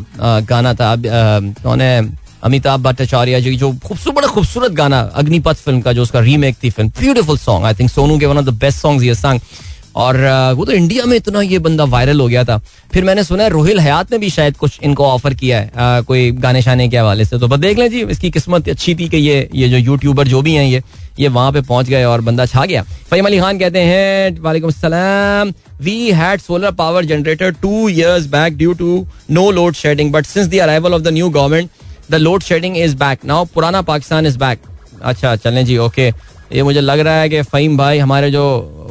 गाना 0.48 0.74
था 0.74 0.94
कौन 1.62 1.80
है 1.80 2.00
अमिताभ 2.42 2.80
भट्टाचार्य 2.82 3.40
जी 3.40 3.54
जो 3.56 3.72
खूबसूरत 3.84 4.14
बड़ा 4.14 4.28
खूबसूरत 4.28 4.72
गाना 4.72 5.00
अग्निपथ 5.16 5.54
फ़िल्म 5.64 5.80
का 5.80 5.92
जो 5.92 6.02
उसका 6.02 6.20
रीमेक 6.20 6.56
थी 6.64 6.70
film 6.70 6.90
beautiful 6.98 7.38
song 7.38 7.64
I 7.66 7.74
think 7.74 7.90
Sonu 7.90 8.18
के 8.18 8.26
one 8.26 8.38
of 8.38 8.44
the 8.46 8.54
best 8.58 8.78
song 8.78 9.04
ये 9.04 9.14
सॉन्ग 9.14 9.40
और 9.96 10.16
वो 10.56 10.64
तो 10.64 10.72
इंडिया 10.72 11.04
में 11.06 11.16
इतना 11.16 11.40
ये 11.40 11.58
बंदा 11.58 11.84
वायरल 11.86 12.20
हो 12.20 12.26
गया 12.28 12.42
था। 12.44 12.56
फिर 12.92 13.04
मैंने 13.04 13.24
सुना 13.24 13.42
है 13.42 13.48
रोहिल 13.50 13.80
हयात 13.80 14.12
ने 14.12 14.18
भी 14.18 14.30
शायद 14.30 14.56
कुछ 14.56 14.78
इनको 14.82 15.04
ऑफ़र 15.06 15.34
किया 15.34 15.58
है। 15.60 15.70
आ, 15.76 16.00
कोई 16.00 16.30
गाने 16.32 16.62
शाने 16.62 16.88
के 16.88 16.98
हवाले 16.98 17.24
से। 17.24 17.38
तो 17.38 17.48
बस 17.48 17.58
देख 17.58 17.78
लें 17.78 17.88
जी 17.90 18.02
इसकी 18.04 18.30
किस्मत 18.30 18.68
अच्छी 18.68 18.94
थी 18.94 19.08
कि 19.08 19.16
ये 19.16 19.48
ये 19.54 19.68
जो 19.68 19.76
यूट्यूबर 19.76 20.28
जो 20.28 20.42
भी 20.42 20.54
हैं 20.54 20.64
ये 20.64 20.82
ये 21.18 21.28
वहाँ 21.28 21.52
पे 21.52 21.60
पहुँच 21.62 21.88
गए 21.88 22.04
और 22.04 22.20
बंदा 22.20 22.46
छा 22.46 22.64
गया। 22.66 22.82
फहीम 23.10 23.26
अली 23.26 23.38
खान 23.40 23.58
कहते 23.58 23.80
हैं 23.80 24.40
वालेकुम 24.40 24.70
सलाम। 24.70 25.52
We 25.82 26.10
had 26.12 26.40
solar 26.40 26.70
power 26.74 27.04
generator 27.04 27.50
two 27.62 27.88
years 27.88 28.26
back 28.28 28.56
due 28.58 28.72
to 28.74 29.06
no 29.30 29.50
load 29.50 29.74
shedding 29.74 30.12
but 30.12 30.26
since 30.26 30.46
the 30.46 30.58
arrival 30.62 30.94
of 30.94 31.02
the 31.02 31.08
new 31.12 31.28
government 31.30 31.70
the 32.10 32.14
load 32.16 32.42
shedding 32.42 32.76
is 32.78 32.96
back 32.96 33.24
now 33.24 33.44
पुराना 33.54 33.82
पाकिस्तान 33.84 34.26
इज़ 34.26 34.38
बैक 34.38 34.58
अच्छा 35.02 35.34
चलें 35.36 35.64
जी 35.66 35.76
ओके 35.78 36.10
ये 36.52 36.62
मुझे 36.62 36.80
लग 36.80 37.00
रहा 37.00 37.20
है 37.20 37.28
कि 37.28 37.42
फ़हीम 37.42 37.76
भाई 37.76 37.98
हमारे 37.98 38.30
जो 38.30 38.42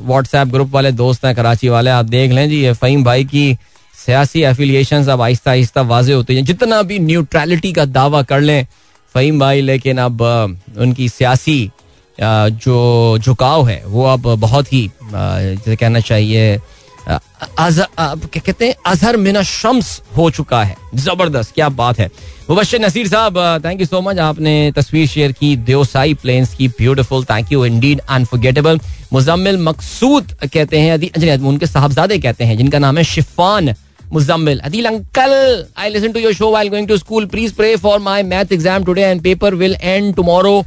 व्हाट्सएप 0.06 0.48
ग्रुप 0.48 0.72
वाले 0.72 0.92
दोस्त 0.92 1.26
हैं, 1.26 1.36
कराची 1.36 1.70
वाले, 1.70 1.90
आप 1.90 2.06
देख 2.06 2.32
लें 2.32 2.50
जी, 2.50 2.62
ये 2.64 2.74
फ़हीम 2.74 3.04
भाई 3.04 3.24
की 3.26 3.58
सियासी 3.96 4.42
एफिलियशन 4.44 5.06
अब 5.10 5.22
आहिस्ता 5.22 5.52
आहिस्ता 5.52 5.82
वाजे 5.84 6.14
होती 6.14 6.36
हैं। 6.36 6.44
जितना 6.46 6.82
भी 6.82 7.00
न्यूट्रलिटी 7.00 7.72
का 7.74 7.86
दावा 7.88 8.22
कर 8.24 8.42
लें, 8.42 8.66
फ़हीम 9.16 9.40
भाई, 9.40 9.62
लेकिन 9.62 9.98
अब 9.98 10.22
उनकी 10.78 11.10
सियासी 11.10 11.72
जो 12.20 13.18
झुकाव 13.20 13.68
है, 13.68 13.82
वो 13.86 14.06
अब 14.08 14.34
बहुत 14.40 14.74
ही 14.74 14.90
जैसे 15.04 15.76
कहना 15.76 16.00
चाहिए 16.00 16.58
कहते 17.08 18.66
हैं, 18.66 18.76
अजहर 18.86 19.18
मिना 19.18 19.42
शम्स 19.44 20.02
हो 20.18 20.30
चुका 20.32 20.64
है। 20.64 20.76
ज़बरदस्त, 20.96 21.54
क्या 21.56 21.70
बात 21.72 22.00
है। 22.00 22.10
मुबशर 22.50 22.80
नसीर 22.80 23.08
साहब 23.08 23.38
थैंक 23.66 23.80
यू 23.82 23.86
सो 23.88 24.02
मच 24.02 24.20
आपने 24.20 24.72
तस्वीर 24.76 25.08
शेयर 25.08 25.32
की 25.32 25.56
देवसाई 25.66 26.14
प्लेन्स 26.16 26.54
की 26.56 26.68
beautiful 26.70 27.24
thank 27.26 27.52
you 27.52 27.66
indeed 27.66 28.02
unforgettable 28.10 28.80
Muzammil 29.14 29.58
Maqsood 29.64 30.32
कहते 30.44 30.80
हैं 30.80 31.38
उनके 31.40 31.68
साहबजादे 31.68 32.18
कहते 32.20 32.44
हैं, 32.44 32.58
जिनका 32.58 32.80
नाम 32.80 32.98
है 32.98 33.04
Shifan 33.06 33.74
Muzammil. 34.14 34.60
Adeel 34.60 34.86
uncle 34.86 35.66
I 35.78 35.90
listen 35.90 36.12
to 36.12 36.20
your 36.20 36.34
show 36.34 36.50
while 36.50 36.70
going 36.70 36.88
to 36.88 36.98
school 36.98 37.26
please 37.28 37.54
pray 37.54 37.76
for 37.78 38.00
my 38.00 38.24
math 38.24 38.52
exam 38.54 38.84
today 38.84 39.02
and 39.02 39.22
paper 39.24 39.56
will 39.56 39.76
end 39.82 40.14
tomorrow 40.16 40.60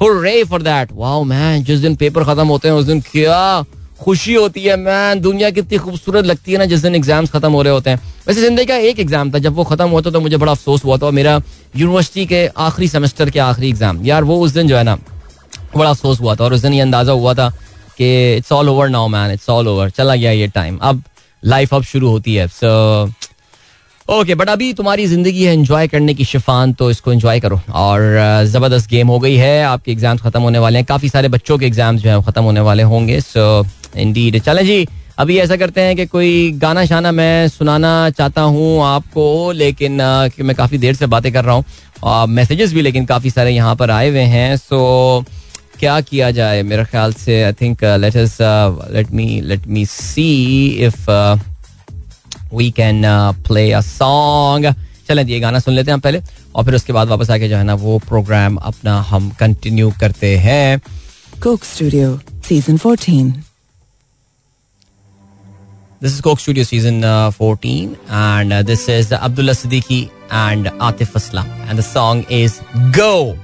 hurray 0.00 0.42
for 0.44 0.62
that 0.62 0.92
wow 0.92 1.22
man 1.24 1.64
जिस 1.64 1.80
दिन 1.80 1.96
पेपर 1.96 2.24
खत्म 2.24 2.46
होते 2.46 2.68
हैं, 2.68 2.74
उस 2.74 2.84
दिन 2.86 3.00
क्या 3.02 3.64
खुशी 4.02 4.34
होती 4.34 4.62
है 4.62 4.76
मैन 4.78 5.20
दुनिया 5.20 5.50
कितनी 5.52 5.78
खूबसूरत 5.78 6.24
लगती 6.26 6.52
है 6.52 6.58
ना, 6.58 6.64
जिस 6.66 6.82
दिन 6.82 6.94
एग्ज़ाम्स 6.94 7.30
खत्म 7.30 7.52
हो 7.52 7.62
रहे 7.62 7.72
होते 7.72 7.90
हैं। 7.90 8.00
वैसे 8.26 8.40
ज़िंदगी 8.40 8.64
का 8.66 8.76
एक 8.76 9.00
एग्ज़ाम 9.00 9.30
था, 9.32 9.38
जब 9.38 9.54
वो 9.54 9.64
खत्म 9.64 10.00
था 10.00 10.10
तो 10.10 10.20
मुझे 10.20 10.36
बड़ा 10.36 10.52
अफसोस 10.52 10.84
हुआ 10.84 10.96
था 10.98 11.06
और 11.06 11.12
मेरा 11.12 11.40
यूनिवर्सिटी 11.76 12.26
के 12.26 12.46
आखिरी 12.58 12.88
सेमेस्टर 12.88 13.30
के 13.30 13.38
आखिरी 13.40 13.68
एग्ज़ाम 13.68 14.04
यार, 14.06 14.24
वो 14.24 14.38
उस 14.40 14.52
दिन 14.52 14.68
जो 14.68 14.76
है 14.76 14.82
ना, 14.84 14.98
बड़ा 15.76 15.90
अफसोस 15.90 16.20
हुआ 16.20 16.34
था 16.34 16.44
और 16.44 16.54
उस 16.54 16.60
दिन 16.62 16.72
ये 16.72 16.80
अंदाज़ा 16.80 17.12
हुआ 17.12 17.34
था 17.34 17.48
कि 17.98 18.36
it's 18.36 18.52
all 18.52 18.68
over 18.68 18.88
now 18.88 19.08
man 19.08 19.30
it's 19.32 19.48
all 19.50 19.68
over 19.68 19.90
चला 19.90 20.14
गया 20.16 20.30
ये 20.32 20.46
टाइम 20.50 20.78
अब 20.82 21.02
लाइफ 21.42 21.74
अब 21.74 21.82
शुरू 21.84 22.08
होती 22.08 22.34
है 22.34 22.46
सो 22.48 22.70
ओके 24.12 24.34
बट 24.34 24.48
अभी 24.48 24.72
तुम्हारी 24.74 25.06
ज़िंदगी 25.06 25.44
है 25.44 25.52
एंजॉय 25.52 25.86
करने 25.88 26.14
की 26.14 26.24
शिफान 26.24 26.72
तो 26.72 26.90
इसको 26.90 27.12
एंजॉय 27.12 27.40
करो। 27.40 27.60
और 27.72 28.00
ज़बरदस्त 28.46 28.88
गेम 28.90 29.08
हो 29.08 29.18
गई 29.18 29.36
है, 29.36 29.62
आपके 29.64 29.92
एग्ज़ाम्स 29.92 30.22
खत्म 30.22 30.40
होने 30.42 30.58
वाले 30.58 30.78
हैं। 30.78 30.86
काफ़ी 30.86 31.08
सारे 31.08 31.28
बच्चों 31.28 31.56
के 31.58 31.66
एग्ज़ाम्स 31.66 32.02
जो 32.02 32.10
है 32.10 32.22
खत्म 32.22 32.42
होने 32.42 32.60
वाले 32.60 32.82
होंगे 32.82 33.20
सो 33.20 33.64
इंडीड 33.96 34.38
चले 34.40 34.64
जी, 34.64 34.86
अभी 35.18 35.38
ऐसा 35.38 35.56
करते 35.56 35.80
हैं 35.80 35.96
कि 35.96 36.06
कोई 36.06 36.50
गाना 36.56 36.84
शाना 36.86 37.12
मैं 37.12 37.48
सुनाना 37.48 38.10
चाहता 38.10 38.42
हूँ 38.42 38.82
आपको, 38.84 39.52
लेकिन 39.52 39.98
कि 40.36 40.42
मैं 40.42 40.56
काफ़ी 40.56 40.78
देर 40.78 40.94
से 40.94 41.06
बातें 41.06 41.32
कर 41.32 41.44
रहा 41.44 41.54
हूँ। 41.54 42.26
मैसेजेस 42.30 42.72
भी 42.74 42.82
लेकिन 42.82 43.04
काफ़ी 43.06 43.30
सारे 43.30 43.50
यहाँ 43.50 43.74
पर 43.76 43.90
आए 43.90 44.08
हुए 44.08 44.26
हैं 44.34 44.56
सो 44.58 45.24
क्या 45.78 46.00
किया 46.02 46.30
जाए? 46.32 46.62
मेरे 46.64 46.84
ख्याल 46.84 47.12
से 47.14 47.42
I 47.42 47.52
think 47.52 47.84
let 47.84 48.16
let 48.16 49.10
me 49.12 49.40
let 49.40 49.66
me 49.68 49.86
see 49.86 50.66
if 50.86 51.10
we 52.54 52.70
can 52.80 53.02
play 53.46 53.70
a 53.72 53.80
song 53.80 54.74
चलें 55.08 55.24
ये 55.26 55.40
गाना 55.40 55.58
सुन 55.58 55.74
लेते 55.74 55.90
हैं 55.90 55.94
हम 55.94 56.00
पहले 56.00 56.22
और 56.54 56.64
फिर 56.64 56.74
उसके 56.74 56.92
बाद 56.92 57.08
वापस 57.08 57.30
आके 57.30 57.48
जो 57.48 57.56
है 57.56 57.64
ना 57.64 57.74
वो 57.84 57.98
प्रोग्राम 58.08 58.56
अपना 58.72 59.00
हम 59.08 59.30
कंटिन्यू 59.40 59.92
करते 60.00 60.36
हैं 60.48 60.80
Coke 61.42 61.64
Studio 61.64 62.18
season 62.48 62.78
14 62.78 63.32
This 66.02 66.14
is 66.14 66.20
Coke 66.20 66.40
Studio 66.40 66.64
season 66.64 67.04
uh, 67.04 67.30
14, 67.30 67.96
and 68.10 68.52
uh, 68.52 68.62
this 68.64 68.88
is 68.88 69.12
Abdullah 69.12 69.52
Siddiqui 69.52 70.10
and 70.32 70.66
Atif 70.86 71.12
Aslam, 71.12 71.52
and 71.68 71.78
the 71.78 71.84
song 71.88 72.24
is 72.28 72.60
Go. 72.90 73.38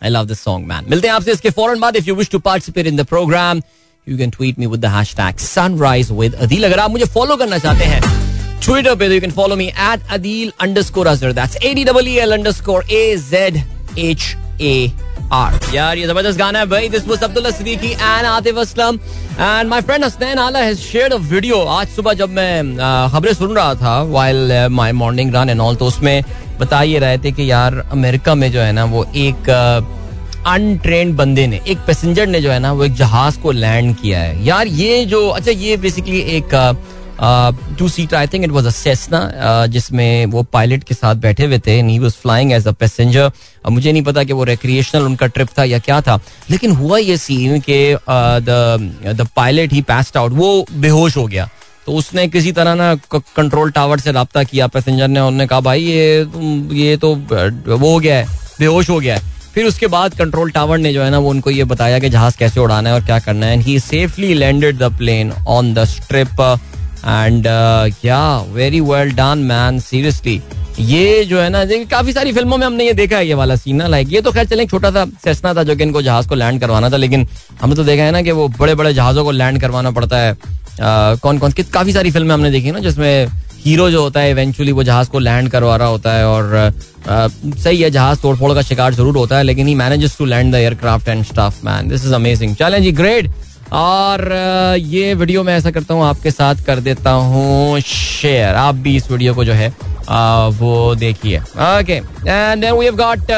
I 0.00 0.08
love 0.08 0.28
this 0.28 0.40
song, 0.40 0.66
man. 0.66 0.88
मिलते 0.88 1.08
हैं 1.08 1.14
आपसे 1.14 1.32
इसके 1.32 1.50
फ़ौरन 1.50 1.80
बाद. 1.80 1.96
If 1.96 2.08
you 2.08 2.14
wish 2.14 2.30
to 2.30 2.40
participate 2.40 2.86
in 2.86 2.96
the 2.96 3.04
program, 3.04 3.62
you 4.06 4.16
can 4.16 4.30
tweet 4.30 4.56
me 4.56 4.70
with 4.74 4.80
the 4.80 4.94
hashtag 4.94 5.44
Sunrise 5.48 6.10
with 6.22 6.40
Adil. 6.46 6.64
अगर 6.64 6.80
आप 6.80 6.90
मुझे 6.90 7.12
follow 7.18 7.38
करना 7.38 7.58
चाहते 7.58 7.84
हैं 7.84 8.27
Twitter 8.60 8.94
पे 8.96 9.08
you 9.10 9.20
can 9.20 9.30
follow 9.30 9.56
me 9.56 9.70
at 9.72 10.00
Adil 10.14 10.52
underscore 10.60 11.06
Azhar. 11.06 11.32
That's 11.32 11.56
A 11.62 11.74
D 11.74 11.84
W 11.84 12.14
E 12.14 12.20
L 12.20 12.32
underscore 12.32 12.82
A 12.88 13.16
Z 13.16 13.62
H 13.96 14.36
A 14.60 14.92
R. 15.32 15.52
यार, 15.74 15.98
ये 15.98 16.06
ज़बरदस्त 16.06 16.38
गाना 16.38 16.58
है 16.58 16.66
भाई. 16.66 16.88
This 16.90 17.06
was 17.06 17.22
Abdullah 17.22 17.52
Siddiqui 17.52 17.92
and 18.10 18.26
Atif 18.34 18.60
Aslam. 18.64 18.98
And 19.40 19.68
my 19.68 19.80
friend 19.80 20.04
Hasnain 20.04 20.38
Ala 20.38 20.58
has 20.58 20.78
shared 20.80 21.12
a 21.12 21.16
video 21.32 21.58
आज 21.72 21.88
सुबह 21.88 22.12
जब 22.20 22.30
मैं 22.36 23.10
खबरें 23.10 23.32
सुन 23.34 23.54
रहा 23.56 23.74
था 23.74 24.00
while 24.02 24.52
my 24.70 24.92
morning 24.92 25.34
run 25.34 25.50
and 25.50 25.60
all 25.60 25.76
तो 25.76 25.86
उसमें 25.86 26.22
बता 26.60 26.82
ये 26.82 26.98
रहे 26.98 27.18
थे 27.18 27.32
कि 27.32 27.50
यार, 27.50 27.74
अमेरिका 27.92 28.34
में 28.34 28.50
जो 28.52 28.60
है 28.60 28.72
ना, 28.72 28.84
वो 28.84 29.04
एक 29.16 29.50
अनट्रेंड 30.46 31.14
बंदे 31.16 31.46
ने, 31.46 31.60
एक 31.68 31.78
पैसेंजर 31.86 32.26
ने 32.26 32.40
जो 32.40 32.50
है 32.50 32.58
ना, 32.58 32.72
वो 32.72 32.84
एक 32.84 32.94
जहाज़ 32.94 33.38
को 33.40 33.52
लैंड 33.52 33.94
किया 34.00 34.20
है 34.20 34.44
यार, 34.46 34.66
ये 34.66 35.04
जो 35.04 35.26
अच्छा 35.28 35.50
ये 35.50 35.76
बेसिकली 35.76 36.20
एक 36.36 36.54
two 37.20 37.88
seater 37.88 38.16
I 38.16 38.26
think 38.26 38.44
it 38.44 38.50
was 38.50 38.66
a 38.66 39.66
जिसमें 39.68 40.26
वो 40.26 40.42
पायलट 40.52 40.84
के 40.84 40.94
साथ 40.94 41.14
बैठे 41.16 41.46
हुए 41.46 41.58
थे 41.66 41.80
he 41.82 41.98
was 41.98 42.12
flying 42.12 42.52
as 42.52 42.66
a 42.66 42.72
passenger 42.72 43.30
मुझे 43.70 43.92
नहीं 43.92 44.02
पता 44.02 44.24
कि 44.24 44.32
वो 44.32 44.44
रिक्रिएशनल 44.44 45.02
उनका 45.02 45.26
ट्रिप 45.28 45.48
था 45.58 45.64
या 45.64 45.78
क्या 45.80 46.00
था, 46.00 46.18
लेकिन 46.50 46.72
हुआ 46.72 46.98
ये 46.98 47.16
सीन 47.18 47.60
के 47.60 47.94
the 48.00 49.26
pilot 49.36 49.72
he 49.72 49.82
passed 49.84 50.16
out 50.16 50.32
वो 50.32 50.66
बेहोश 50.72 51.16
हो 51.16 51.26
गया। 51.26 51.48
तो 51.86 51.92
उसने 51.94 52.26
किसी 52.28 52.52
तरह 52.52 52.74
ना 52.74 52.94
कंट्रोल 53.14 53.70
टावर 53.70 54.00
से 54.00 54.12
रबता 54.12 54.42
किया 54.44 54.66
पैसेंजर 54.68 55.08
ने 55.08 55.20
उन्होंने 55.20 55.46
कहा, 55.46 55.60
भाई, 55.60 55.82
ये 55.82 56.26
ये 56.78 56.96
तो 56.96 57.14
वो 57.14 57.92
हो 57.92 57.98
गया 57.98 58.16
है, 58.16 58.26
बेहोश 58.58 58.90
हो 58.90 58.98
गया 59.00 59.14
है. 59.14 59.36
फिर 59.54 59.66
उसके 59.66 59.86
बाद 59.86 60.14
कंट्रोल 60.14 60.50
टावर 60.50 60.78
ने 60.78 60.92
जो 60.92 61.02
है 61.02 61.10
ना, 61.10 61.18
वो 61.18 61.30
उनको 61.30 61.50
ये 61.50 61.64
बताया 61.66 61.98
कि 61.98 62.08
जहाज़ 62.08 62.36
कैसे 62.38 62.60
उड़ाना 62.60 62.88
है 62.88 62.94
और 62.94 63.04
क्या 63.04 63.18
करना 63.18 63.46
है। 63.46 63.52
And 63.52 63.62
he 63.62 63.78
safely 63.80 64.34
landed 64.34 64.78
the 64.78 64.92
plane 64.98 65.32
on 65.48 65.72
the 65.74 65.84
strip 65.86 66.42
and 67.06 67.46
yeah 68.04 68.22
very 68.52 68.80
well 68.82 69.10
done 69.14 69.38
man 69.48 69.78
seriously 69.80 70.40
ये 70.80 71.24
जो 71.24 71.38
है 71.40 71.48
ना 71.50 71.64
काफ़ी 71.90 72.12
सारी 72.12 72.32
फ़िल्मों 72.32 72.56
में 72.58 72.66
हमने 72.66 72.84
ये 72.86 72.92
देखा 72.94 73.16
है 73.16 73.26
ये 73.26 73.34
वाला 73.34 73.56
सीन 73.56 73.76
ना 73.76 73.86
लाइक 73.86 74.12
ये 74.12 74.20
तो 74.20 74.32
खैर 74.32 74.46
चले 74.46 74.66
छोटा 74.66 74.90
सा 74.90 75.04
सेस्ना 75.24 75.54
था 75.54 75.62
जो 75.62 75.76
कि 75.76 75.82
इनको 75.82 76.02
जहाज़ 76.02 76.28
को 76.28 76.34
लैंड 76.34 76.60
करवाना 76.60 76.90
था 76.90 76.96
लेकिन 76.96 77.26
हमने 77.60 77.76
तो 77.76 77.84
देखा 77.84 78.02
है 78.02 78.10
ना 78.12 78.22
कि 78.22 78.30
वो 78.30 78.46
बड़े 78.58 78.74
बड़े 78.74 78.92
जहाजों 78.94 79.24
को 79.24 79.30
लैंड 79.30 79.60
करवाना 79.60 79.90
पड़ता 79.90 80.18
है। 80.18 80.32
आ, 80.32 81.14
कौन 81.14 81.38
कौन 81.38 81.52
काफ़ी 81.72 81.92
सारी 81.92 82.10
फ़िल्में 82.10 82.34
हमने 82.34 82.50
देखी 82.50 82.70
ना 82.70 82.78
जिसमें 82.78 83.26
हीरो 83.64 83.90
जो 83.90 84.02
होता 84.02 84.20
है 84.20 84.30
इवेंचुअली 84.30 84.72
वो 84.72 84.82
जहाज़ 84.84 85.08
को 85.10 85.18
लैंड 85.18 85.48
करवा 85.50 85.76
रहा 85.76 85.88
होता 85.88 86.12
है 86.12 86.26
और 86.26 86.54
आ, 86.56 87.28
सही 87.28 87.80
है 87.80 87.90
जहाज़ 87.90 88.20
तोड़फोड़ 88.20 88.52
का 88.54 88.62
शिकार 88.62 88.94
ज़रूर 88.94 89.16
होता 89.16 89.36
है 89.36 89.42
लेकिन 89.42 89.68
he 89.68 89.74
manages 89.74 90.16
to 90.18 90.24
land 90.24 90.52
the 90.52 90.56
aircraft 90.56 91.08
and 91.08 91.24
stuff 91.24 91.64
man 91.64 91.88
this 91.88 92.04
is 92.06 92.14
amazing 92.14 92.54
चलें 92.56 92.82
जी 92.82 92.92
ग्रेट 92.92 93.30
और 93.72 94.32
ये 94.78 95.14
वीडियो 95.14 95.42
मैं 95.44 95.56
ऐसा 95.56 95.70
करता 95.70 95.94
हूँ, 95.94 96.04
आपके 96.04 96.30
साथ 96.30 96.64
कर 96.66 96.80
देता 96.80 97.10
हूँ 97.10 97.80
शेयर 97.80 98.54
आप 98.54 98.74
भी 98.74 98.96
इस 98.96 99.10
वीडियो 99.10 99.34
को 99.34 99.44
जो 99.44 99.52
है 99.52 99.68
वो 100.58 100.94
देखिए। 100.94 101.38
Okay 101.38 101.92
and 101.92 102.62
then 102.62 102.72
we 102.74 102.84
have 102.84 102.96
got 102.96 103.30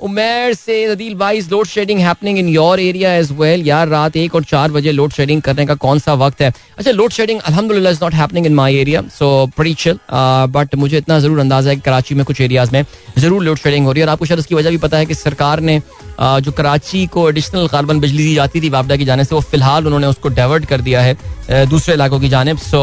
Umer 0.00 0.54
से 0.54 0.84
अदील 0.84 1.14
भाई 1.18 1.40
load 1.50 1.66
shedding 1.66 2.00
happening 2.00 2.38
in 2.38 2.48
your 2.48 2.80
area 2.80 3.14
as 3.16 3.30
well 3.32 3.62
यार 3.66 3.88
रात 3.88 4.16
एक 4.16 4.34
और 4.34 4.44
चार 4.44 4.70
बजे 4.70 4.92
लोड 4.92 5.12
शेडिंग 5.12 5.40
करने 5.42 5.66
का 5.66 5.74
कौन 5.76 5.98
सा 5.98 6.14
वक्त 6.14 6.42
है? 6.42 6.52
अच्छा 6.78 6.90
लोड 6.90 7.12
शेडिंग 7.12 7.40
अल्हम्दुलिल्लाह 7.40 7.92
is 7.92 8.02
not 8.02 8.14
happening 8.14 8.46
in 8.46 8.54
my 8.54 8.76
area 8.76 9.02
so 9.18 9.30
pretty 9.56 9.74
chill 9.82 9.98
but 10.52 10.74
मुझे 10.74 10.98
इतना 10.98 11.18
ज़रूर 11.18 11.38
अंदाज़ा 11.40 11.70
है 11.70 11.76
कि 11.76 11.82
कराची 11.82 12.14
में 12.14 12.24
कुछ 12.24 12.40
एरियाज़ 12.40 12.72
में 12.72 12.84
ज़रूर 13.18 13.42
लोड 13.44 13.58
शेडिंग 13.58 13.86
हो 13.86 13.92
रही 13.92 14.00
है। 14.00 14.06
और 14.06 14.12
आपको 14.12 14.24
शायद 14.24 14.40
उसकी 14.40 14.54
वजह 14.54 14.70
भी 14.70 14.78
पता 14.78 14.98
है 14.98 15.06
कि 15.06 15.14
सरकार 15.14 15.60
ने 15.60 15.78
uh, 15.78 16.40
जो 16.40 16.52
कराची 16.52 17.06
को 17.06 17.28
एडिशनल 17.28 17.66
कार्बन 17.68 18.00
बिजली 18.00 18.24
दी 18.24 18.34
जाती 18.34 18.60
थी 18.60 18.68
वापडा 18.70 18.96
की 18.96 19.04
जाने 19.04 19.24
से 19.24 19.34
वो 19.34 19.40
फ़िलहाल 19.42 19.86
उन्होंने 19.86 20.06
उसको 20.06 20.28
डाइवर्ट 20.30 20.64
कर 20.66 20.80
दिया 20.80 21.00
है। 21.00 21.16
दूसरे 21.50 21.94
इलाकों 21.94 22.20
की 22.20 22.28
जानब। 22.28 22.58
सो 22.58 22.80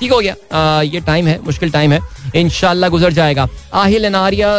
ठीक 0.00 0.12
हो 0.12 0.18
गया। 0.18 0.34
uh, 0.34 0.94
ये 0.94 1.00
टाइम 1.00 1.26
है 1.26 1.38
मुश्किल 1.44 1.70
टाइम 1.70 1.92
है। 1.92 2.00
इनशाला 2.36 2.88
गुजर 2.88 3.12
जाएगा। 3.12 3.46
Aahil 3.74 4.04
and 4.04 4.16
Arya 4.16 4.50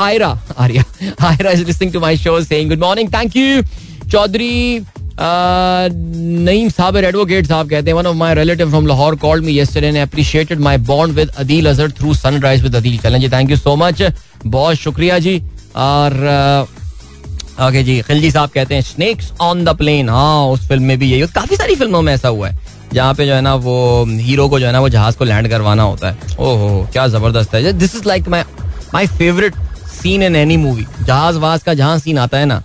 Ayra 0.00 0.28
Arya 0.58 0.84
Ayra 1.28 1.50
is 1.50 1.64
listening 1.66 1.92
to 1.92 2.00
my 2.00 2.16
show 2.16 2.40
saying 2.42 2.68
good 2.70 2.80
morning 2.80 3.08
thank 3.14 3.36
you 3.36 3.62
Chaudhry 4.10 4.84
Naeem 5.16 6.68
Sabir 6.68 7.04
advocate 7.04 7.46
साहब 7.46 7.68
कहते 7.70 7.90
हैं 7.90 7.96
one 7.96 8.06
of 8.06 8.16
my 8.16 8.34
relative 8.34 8.70
from 8.70 8.86
Lahore 8.86 9.16
called 9.16 9.44
me 9.44 9.58
yesterday 9.58 9.86
and 9.88 9.96
appreciated 9.98 10.60
my 10.60 10.78
bond 10.88 11.14
with 11.14 11.28
Adeel 11.38 11.68
Azhar 11.70 11.90
through 11.98 12.14
sunrise 12.14 12.62
with 12.62 12.76
Adeel 12.76 12.98
चलें 12.98 13.20
जी 13.20 13.28
thank 13.28 13.50
you 13.50 13.56
so 13.56 13.76
much 13.76 14.02
बहुत 14.46 14.76
शुक्रिया 14.76 15.18
जी। 15.18 15.38
और 15.76 16.12
okay 17.62 17.82
जी 17.84 18.00
खिलजी 18.02 18.30
साहब 18.30 18.50
कहते 18.54 18.74
हैं 18.74 18.82
स्नेक्स 18.82 19.32
ऑन 19.40 19.64
द 19.64 19.76
प्लेन 19.78 20.08
हाँ 20.08 20.46
उस 20.48 20.66
फ़िल्म 20.68 20.82
में 20.82 20.98
भी 20.98 21.10
यही 21.10 21.26
काफ़ी 21.34 21.56
सारी 21.56 21.74
फ़िल्मों 21.74 22.02
में 22.02 22.12
ऐसा 22.12 22.28
हुआ 22.28 22.48
है। 22.48 22.62
जहाँ 22.94 23.14
पे 23.14 23.26
जो 23.26 23.34
है 23.34 23.40
ना 23.40 23.54
वो 23.56 24.04
हीरो 24.08 24.48
को 24.48 24.60
जो 24.60 24.66
है 24.66 24.72
ना 24.72 24.80
वो 24.80 24.88
जहाज़ 24.88 25.16
को 25.18 25.24
लैंड 25.24 25.48
करवाना 25.48 25.82
होता 25.82 26.10
है। 26.10 26.36
ओहो, 26.40 26.88
क्या 26.92 27.06
ज़बरदस्त 27.08 27.54
है। 27.54 27.72
This 27.72 27.94
is 27.96 28.08
like 28.08 28.28
my 28.28 28.42
my 28.94 29.06
favourite 29.18 29.54
scene 29.92 30.22
in 30.22 30.36
any 30.36 30.56
movie 30.56 30.86
जहाज़ 31.00 31.38
वाज 31.38 31.62
का 31.62 31.74
जहाँ 31.74 31.98
सीन 31.98 32.18
आता 32.18 32.38
है 32.38 32.46
ना। 32.46 32.62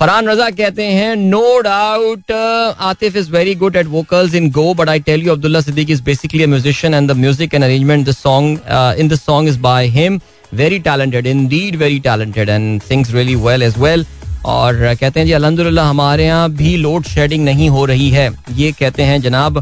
फरहान 0.00 0.28
रजा 0.28 0.48
कहते 0.50 0.84
हैं 0.84 1.14
no 1.16 1.60
doubt 1.62 2.32
Atif 2.80 3.16
is 3.16 3.30
very 3.30 3.54
good 3.54 3.76
at 3.76 3.86
vocals 3.88 4.34
in 4.34 4.50
go 4.50 4.72
but 4.74 4.88
I 4.88 5.00
tell 5.00 5.22
you 5.22 5.32
Abdullah 5.32 5.60
Siddiq 5.60 5.90
is 5.90 6.02
basically 6.02 6.46
musician 6.46 6.94
and 6.94 7.10
the 7.10 7.16
music 7.16 7.54
and 7.54 7.64
arrangement 7.64 8.08
the 8.08 8.12
song 8.12 8.58
in 9.00 9.08
the 9.08 9.18
song 9.18 9.48
is 9.48 9.58
by 9.60 9.86
him 9.98 10.20
very 10.54 10.78
talented 10.80 11.26
indeed 11.48 11.76
very 11.76 11.98
talented 12.00 12.48
and 12.48 12.82
sings 12.82 13.12
really 13.14 13.34
well 13.44 13.62
as 13.62 13.78
well 13.78 14.04
और 14.44 14.94
कहते 15.00 15.20
हैं 15.20 15.26
जी 15.26 15.32
अलहमदुल्ला 15.32 15.84
हमारे 15.84 16.24
यहाँ 16.26 16.50
भी 16.52 16.76
load 16.76 17.04
shedding 17.06 17.44
नहीं 17.44 17.68
हो 17.70 17.84
रही 17.86 18.10
है। 18.10 18.30
ये 18.52 18.72
कहते 18.72 19.02
हैं 19.02 19.20
जनाब 19.22 19.60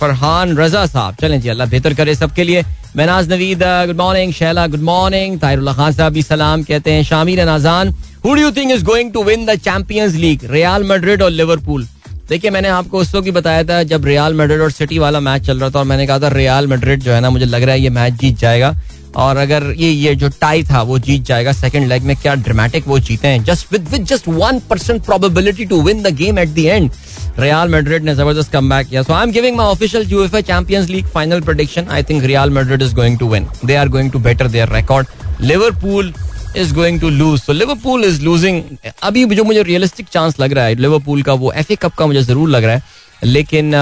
फरहान 0.00 0.56
रजा 0.56 0.84
साहब। 0.86 1.14
चलें 1.20 1.40
जी, 1.40 1.48
अल्लाह 1.48 1.66
बेहतर 1.68 1.94
करे 1.94 2.14
सबके 2.14 2.44
लिए। 2.44 2.62
Mehnaz 2.96 3.32
Naveed 3.32 3.62
good 3.86 3.96
morning 3.96 4.32
Shaila 4.32 4.66
good 4.66 4.82
morning 4.82 5.38
Tahirullah 5.40 5.72
Khan 5.72 5.92
साहब 5.92 6.12
भी 6.12 6.22
सलाम 6.22 6.62
कहते 6.62 6.92
हैं। 6.92 7.02
Shamir 7.04 7.44
Nazan. 7.44 7.94
Who 8.24 8.34
do 8.34 8.40
you 8.40 8.50
think 8.52 8.70
is 8.72 8.84
going 8.84 9.12
to 9.12 9.22
win 9.24 9.46
the 9.46 9.54
Champions 9.60 10.14
League 10.16 10.50
Real 10.52 10.84
Madrid 10.84 11.22
और 11.22 11.30
लिवरपूल 11.30 11.86
देखिए, 12.28 12.50
मैंने 12.50 12.68
आपको 12.68 12.98
उस 12.98 13.14
वक्त 13.14 13.28
बताया 13.32 13.62
था 13.64 13.82
जब 13.82 14.04
रियाल 14.04 14.34
मेड्रिड 14.34 14.60
और 14.60 14.70
सिटी 14.70 14.98
वाला 14.98 15.20
मैच 15.20 15.46
चल 15.46 15.60
रहा 15.60 15.70
था 15.70 15.78
और 15.78 15.84
मैंने 15.84 16.06
कहा 16.06 16.18
था 16.18 16.28
रियाल 16.28 16.66
मैड्रिड 16.66 17.02
जो 17.02 17.12
है 17.12 17.20
ना, 17.20 17.30
मुझे 17.30 17.44
लग 17.44 17.62
रहा 17.62 17.74
है 17.74 17.80
ये 17.80 17.90
मैच 17.90 18.12
जीत 18.20 18.38
जाएगा। 18.38 18.74
और 19.16 19.36
अगर 19.36 19.72
ये 19.76 19.90
ये 19.90 20.14
जो 20.14 20.28
टाई 20.40 20.62
था, 20.64 20.82
वो 20.82 20.98
जीत 20.98 21.22
जाएगा 21.26 21.52
सेकंड 21.52 21.88
लेग 21.88 22.02
में। 22.02 22.14
क्या 22.16 22.34
ड्रामेटिक 22.36 22.88
वो 22.88 22.98
जीते 23.00 23.28
हैं। 23.28 23.42
Just 23.44 23.72
with 23.72 23.88
with 23.90 24.04
just 24.06 24.28
one 24.28 24.60
percent 24.70 25.04
probability 25.04 25.64
to 25.66 25.80
win 25.82 26.02
the 26.02 26.14
game 26.16 26.38
at 26.38 26.48
the 26.48 26.58
end 26.58 26.90
Real 27.38 27.68
Madrid 27.68 28.04
ने 28.04 28.14
ज़बरदस्त 28.14 28.52
कम 28.52 28.68
बैक 28.70 28.86
किया। 28.88 29.02
So 29.02 29.12
I 29.12 29.22
am 29.22 29.32
giving 29.32 29.56
my 29.56 29.66
official 29.66 30.06
UEFA 30.10 30.42
Champions 30.42 30.88
League 30.90 31.06
final 31.08 31.40
prediction 31.40 31.88
I 31.88 32.02
think 32.02 32.24
Real 32.24 32.50
Madrid 32.50 32.82
is 32.82 32.94
going 32.94 33.18
to 33.18 33.28
win 33.28 33.46
they 33.64 33.74
are 33.76 33.88
going 33.88 34.10
to 34.12 34.18
better 34.20 34.48
their 34.48 34.72
record 34.74 35.06
Liverpool 35.40 36.12
is 36.56 36.74
going 36.74 37.00
to 37.00 37.08
lose 37.10 37.40
so 37.40 37.52
Liverpool 37.52 38.04
is 38.04 38.20
losing 38.22 38.62
अभी 39.02 39.24
जो 39.26 39.44
मुझे 39.44 39.62
realistic 39.62 40.06
chance 40.12 40.40
लग 40.40 40.52
रहा 40.52 40.64
है 40.64 40.74
Liverpool 40.76 41.22
का 41.22 41.32
वो 41.34 41.52
F 41.52 41.72
A 41.72 41.76
cup 41.76 41.94
का 41.94 42.06
मुझे 42.06 42.22
ज़रूर 42.22 42.48
लग 42.48 42.64
रहा 42.64 42.74
है। 42.74 42.96
लेकिन 43.24 43.72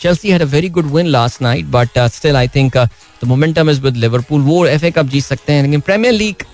Chelsea 0.00 0.30
had 0.30 0.42
a 0.42 0.46
very 0.46 0.68
good 0.70 0.92
win 0.94 1.06
last 1.06 1.42
night 1.42 1.66
but 1.70 1.98
still 2.14 2.36
I 2.36 2.48
think 2.48 2.76
the 2.76 3.26
momentum 3.26 3.70
is 3.70 3.80
with 3.80 3.96
Liverpool 3.96 4.40
वो 4.42 4.66
एफ़ 4.66 4.84
ए 4.84 4.90
कप 4.90 5.06
जीत 5.06 5.24
सकते 5.24 5.52
हैं, 5.52 5.62
लेकिन 5.62 5.80
Premier 5.80 6.14
League 6.14 6.44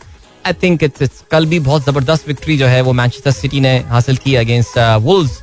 I 0.44 0.53
think 0.62 0.83
it's 0.83 1.22
कल 1.31 1.46
भी 1.46 1.59
बहुत 1.61 1.85
ज़बरदस्त 1.87 2.29
विक्ट्री 2.29 2.57
जो 2.59 2.66
है 2.66 2.81
वो 2.81 2.92
मैनचेस्टर 2.92 3.31
सिटी 3.33 3.61
ने 3.61 3.76
हासिल 3.88 4.16
की 4.16 4.35
अगेंस्ट 4.35 4.79
वुल्स 5.03 5.38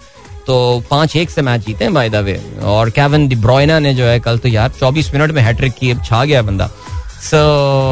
तो 0.47 0.83
पाँच 0.89 1.15
एक 1.15 1.29
से 1.29 1.41
मैच 1.41 1.65
जीते 1.65 1.83
हैं 1.83 1.93
बाय 1.93 2.10
द 2.10 2.15
वे 2.25 2.39
और 2.73 2.89
कैवन 2.89 3.27
डिब्रॉयना 3.27 3.79
ने 3.79 3.93
जो 3.93 4.05
है 4.05 4.19
कल 4.19 4.38
तो 4.38 4.49
यार 4.49 4.69
चौबीस 4.79 5.13
मिनट 5.13 5.31
में 5.31 5.41
हैट्रिक 5.41 5.73
की 5.73 5.93
छा 5.95 6.23
गया 6.25 6.41
बंदा। 6.41 6.69
सो 7.21 7.38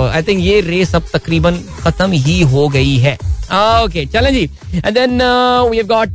आई 0.08 0.22
थिंक 0.24 0.44
ये 0.44 0.60
रेस 0.62 0.96
अब 0.96 1.04
तकरीबन 1.14 1.60
खत्म 1.80 2.12
ही 2.12 2.42
हो 2.44 2.68
गई 2.70 2.98
है। 2.98 3.14
ओके 3.46 4.06
चलें 4.14 4.32
जी। 4.34 4.44
And 4.76 4.94
then 4.94 5.22
we 5.70 5.78
have 5.78 5.88
got 5.88 6.10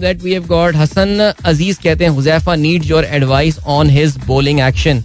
that 0.00 0.22
we 0.22 0.32
have 0.32 0.46
got 0.46 0.76
Hasan 0.76 1.32
Aziz 1.44 1.78
कहते 1.82 2.04
हैं 2.04 2.10
Huzaifa 2.12 2.54
needs 2.56 2.90
your 2.90 3.04
advice 3.04 3.58
on 3.58 3.90
his 3.90 4.16
bowling 4.26 4.60
action 4.60 5.02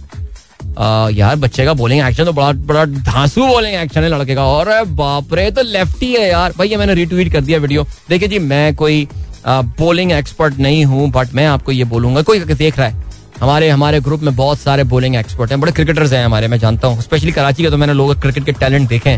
यार, 1.14 1.36
बच्चे 1.36 1.64
का 1.64 1.72
बॉलिंग 1.74 2.00
एक्शन 2.06 2.24
तो 2.24 2.32
बड़ा 2.32 2.52
बड़ा 2.52 2.84
धांसू 2.84 3.46
बॉलिंग 3.46 3.74
एक्शन 3.74 4.02
है 4.02 4.08
लड़के 4.08 4.34
का। 4.34 4.44
और 4.46 4.68
बाप 4.86 5.34
रे 5.34 5.50
तो 5.50 5.62
लेफ्टी 5.62 6.12
है 6.12 6.28
यार। 6.28 6.52
भाई 6.58 6.68
ये 6.68 6.76
मैंने 6.76 6.94
रिट्वीट 6.94 7.32
कर 7.32 7.40
दिया 7.40 7.58
वीडियो 7.58 7.86
देखिए 8.08 8.28
जी, 8.28 8.38
मैं 8.38 8.74
कोई 8.74 9.06
बॉलिंग 9.46 10.12
एक्सपर्ट 10.12 10.58
नहीं 10.58 10.84
हूँ 10.84 11.10
बट 11.10 11.34
मैं 11.34 11.46
आपको 11.46 11.72
ये 11.72 11.84
बोलूँगा, 11.84 12.22
कोई 12.22 12.40
देख 12.40 12.78
रहा 12.78 12.88
है। 12.88 13.09
हमारे 13.40 13.68
हमारे 13.70 14.00
ग्रुप 14.00 14.20
में 14.20 14.34
बहुत 14.36 14.58
सारे 14.60 14.84
बॉलिंग 14.84 15.14
एक्सपर्ट 15.16 15.50
हैं। 15.50 15.60
बड़े 15.60 15.72
क्रिकेटर्स 15.72 16.12
हैं 16.12 16.24
हमारे, 16.24 16.48
मैं 16.48 16.58
जानता 16.58 16.88
हूँ। 16.88 17.00
स्पेशली 17.02 17.32
कराची 17.32 17.62
के 17.62 17.70
तो 17.70 17.76
मैंने 17.76 17.92
लोग 17.94 18.20
क्रिकेट 18.20 18.44
के 18.44 18.52
टैलेंट 18.54 18.88
देखे 18.88 19.16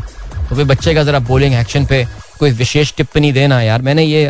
तो 0.48 0.56
फिर 0.56 0.64
बच्चे 0.64 0.94
का 0.94 1.02
जरा 1.04 1.18
बॉलिंग 1.20 1.54
एक्शन 1.54 1.84
पे 1.86 2.04
कोई 2.38 2.50
विशेष 2.52 2.92
टिप्पणी 2.96 3.32
देना 3.32 3.60
यार। 3.62 3.82
मैंने 3.82 4.04
ये 4.04 4.24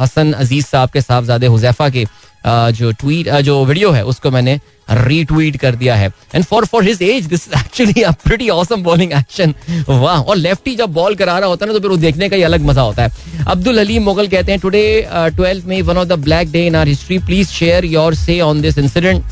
हसन 0.00 0.32
अज़ीज़ 0.32 0.66
साहब 0.66 0.90
के 0.90 1.00
साहबजादे 1.00 1.46
हुजैफा 1.46 1.88
के 1.88 2.04
जो 2.46 2.90
ट्वीट 2.92 3.28
जो 3.42 3.64
वीडियो 3.64 3.90
है, 3.90 4.04
उसको 4.04 4.30
मैंने 4.30 4.58
रीट्वीट 4.88 5.56
कर 5.56 5.74
दिया 5.76 5.94
है। 5.96 6.10
And 6.34 6.44
for 6.44 6.64
for 6.64 6.84
his 6.84 7.02
age 7.02 7.26
this 7.26 7.46
actually 7.56 8.02
a 8.02 8.10
pretty 8.24 8.48
awesome 8.50 8.82
bowling 8.82 9.12
action 9.12 9.54
वाह, 9.88 10.20
और 10.20 10.36
लेफ्टी 10.36 10.74
जब 10.76 10.92
बॉल 10.92 11.14
करा 11.14 11.38
रहा 11.38 11.48
होता 11.48 11.64
है 11.64 11.72
ना 11.72 11.78
तो 11.78 11.80
फिर 11.80 11.90
वो 11.90 11.96
देखने 11.96 12.28
का 12.28 12.36
ही 12.36 12.42
अलग 12.42 12.64
मज़ा 12.66 12.82
होता 12.82 13.02
है। 13.02 13.44
अब्दुल 13.46 13.78
अलीम 13.78 14.02
मुगल 14.02 14.28
कहते 14.28 14.52
हैं 14.52 14.60
today 14.60 15.08
twelfth 15.12 15.64
May 15.64 15.80
one 15.82 15.96
of 15.96 16.08
the 16.08 16.18
black 16.20 16.52
day 16.52 16.66
in 16.66 16.76
our 16.76 16.88
history 16.88 17.18
please 17.18 17.48
share 17.50 17.84
your 17.86 18.14
say 18.16 18.40
on 18.40 18.60
this 18.60 18.78
incident 18.78 19.24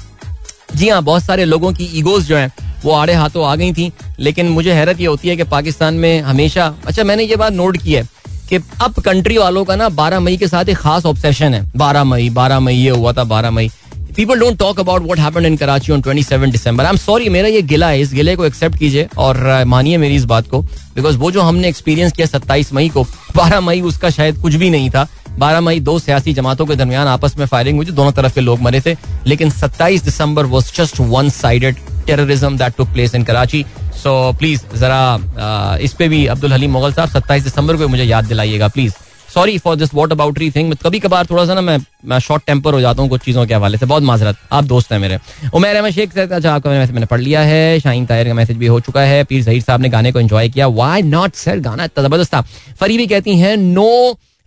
जी 0.75 0.89
हाँ 0.89 1.03
बहुत 1.03 1.23
सारे 1.23 1.45
लोगों 1.45 1.73
की 1.73 1.85
ईगोज 1.99 2.25
जो 2.25 2.37
हैं, 2.37 2.51
वो 2.85 2.93
आड़े 2.93 3.13
हाथों 3.15 3.45
आ 3.47 3.55
गई 3.57 3.73
थी, 3.73 3.91
लेकिन 4.21 4.49
मुझे 4.49 4.73
हैरत 4.73 5.01
ये 5.01 5.07
होती 5.07 5.29
है 5.29 5.37
कि 5.37 5.45
पाकिस्तान 5.47 5.95
में 5.95 6.21
हमेशा 6.23 6.67
अच्छा 6.87 7.05
मैंने 7.05 7.25
ये 7.25 7.37
बात 7.37 7.53
नोट 7.53 7.77
की 7.77 7.93
है 7.93 8.03
कि 8.49 8.57
अब 8.57 9.01
कंट्री 9.01 9.39
वालों 9.39 9.65
का 9.65 9.77
ना 9.77 9.89
बारह 9.89 10.21
मई 10.21 10.37
के 10.37 10.49
साथ 10.49 10.65
एक 10.65 10.77
खास 10.77 11.07
ऑब्सेशन 11.07 11.55
है। 11.55 11.65
बारह 11.77 12.05
मई 12.05 12.31
बारह 12.31 12.61
मई, 12.61 12.75
ये 12.75 12.91
हुआ 12.91 13.13
था 13.13 13.25
बारह 13.25 13.51
मई। 13.51 13.71
People 14.17 14.39
don't 14.41 14.59
talk 14.59 14.79
about 14.81 15.03
what 15.03 15.19
happened 15.19 15.47
in 15.47 15.57
Karachi 15.57 15.93
on 15.93 16.03
27 16.03 16.51
December 16.51 16.85
I 16.85 16.91
am 16.91 16.97
sorry 16.97 17.29
मेरा 17.29 17.49
ये 17.49 17.63
गिला 17.63 17.89
है, 17.89 18.01
इस 18.01 18.13
गिले 18.13 18.37
को 18.37 18.45
एक्सेप्ट 18.45 18.79
कीजिए 18.79 19.09
और 19.19 19.65
मानिए 19.67 19.97
मेरी 19.97 20.15
इस 20.15 20.25
बात 20.25 20.49
को। 20.49 20.61
बिकॉज़ 20.63 21.17
वो 21.17 21.31
जो 21.31 21.41
हमने 21.41 21.69
एक्सपीरियंस 21.69 22.13
किया 22.13 22.27
सत्ताईस 22.27 22.73
मई 22.73 22.89
को, 22.89 23.05
बारह 23.37 23.61
मई 23.61 23.81
उसका 23.81 24.11
शायद 24.11 24.39
कुछ 24.39 24.55
भी 24.55 24.71
नहीं 24.71 24.91
था। 24.91 25.07
बारह 25.39 25.61
मई 25.61 25.81
दो 25.81 25.99
सियासी 25.99 26.33
जमातों 26.33 26.67
के 26.67 26.75
दरमियान 26.77 27.07
आपस 27.07 27.37
में 27.39 27.47
फायरिंग 27.47 27.77
हुई 27.77 27.87
दोनों 27.87 28.13
तरफ़ 28.13 28.35
के 28.35 28.41
लोग 28.41 28.61
मरे 28.63 28.81
थे। 28.81 28.97
लेकिन 29.27 29.51
सत्ताईस 29.51 30.03
December 30.03 30.47
was 30.47 30.73
just 30.77 31.01
one 31.01 31.29
sided 31.31 31.77
terrorism 32.07 32.57
that 32.59 32.77
took 32.77 32.89
place 32.89 33.15
in 33.15 33.25
Karachi 33.25 33.65
so 33.97 34.33
please 34.39 34.63
जरा 34.77 35.79
इस 35.83 35.95
पे 35.95 36.09
भी 36.09 36.27
अब्दुल 36.29 36.53
हलीम 36.53 36.71
मुगल 36.73 36.93
साहब 36.93 37.09
सत्ताईस 37.11 37.45
दिसंबर 37.45 37.77
को 37.77 37.89
मुझे 37.89 38.05
याद 38.05 38.25
दिलाइएगा 38.27 38.69
please 38.71 38.95
sorry 39.29 39.57
for 39.59 39.77
this 39.77 39.93
what 39.95 40.13
about 40.13 40.39
rethink 40.51 40.75
कभी 40.83 40.99
कभार 41.01 41.27
थोड़ा 41.27 41.45
सा 41.47 41.55
ना 41.55 41.61
मैं 41.61 41.79
मैं 42.05 42.19
शॉर्ट 42.19 42.43
टेम्पर 42.47 42.75
हो 42.75 42.81
जाता 42.81 43.03
हूँ 43.03 43.11
कुछ 43.11 43.21
चीज़ों 43.21 43.47
के 43.47 43.55
हवाले 43.55 43.79
से 43.79 43.87
बहुत 43.87 44.03
माजरत 44.03 44.37
आप 44.53 44.65
दोस्त 44.65 44.93
हैं 44.93 44.99
मेरे 44.99 45.19
उमेर 45.55 45.77
अहमद 45.77 45.91
शेख 45.93 46.17
अच्छा 46.19 46.55
आपका 46.55 46.71
मैसेज 46.71 46.91
मैंने 46.91 47.07
पढ़ 47.07 47.21
लिया 47.21 47.41
है 47.43 47.81
शाहीन 47.81 48.07
तायर 48.07 48.29
का 48.29 48.35
मैसेज 48.35 48.57
भी 48.57 48.67
हो 48.67 48.79
चुका 48.81 49.01
है 49.03 49.23
पीर 49.25 49.43
जहीर 49.43 49.63
साहब 49.63 49.81
ने 49.81 49.89
गाने 49.89 50.13
को 50.13 50.21
एंजॉय 50.21 50.49
किया 50.49 50.67
वाई 50.75 51.03
नॉट 51.05 51.35
सर 51.37 51.59
गाना 51.61 51.85
इतना 51.85 52.05
ज़बरदस्त 52.05 52.35
था 52.35 52.41
फरीबी 52.81 53.07
कहती 53.07 53.37
हैं 53.39 53.57
no 53.57 53.91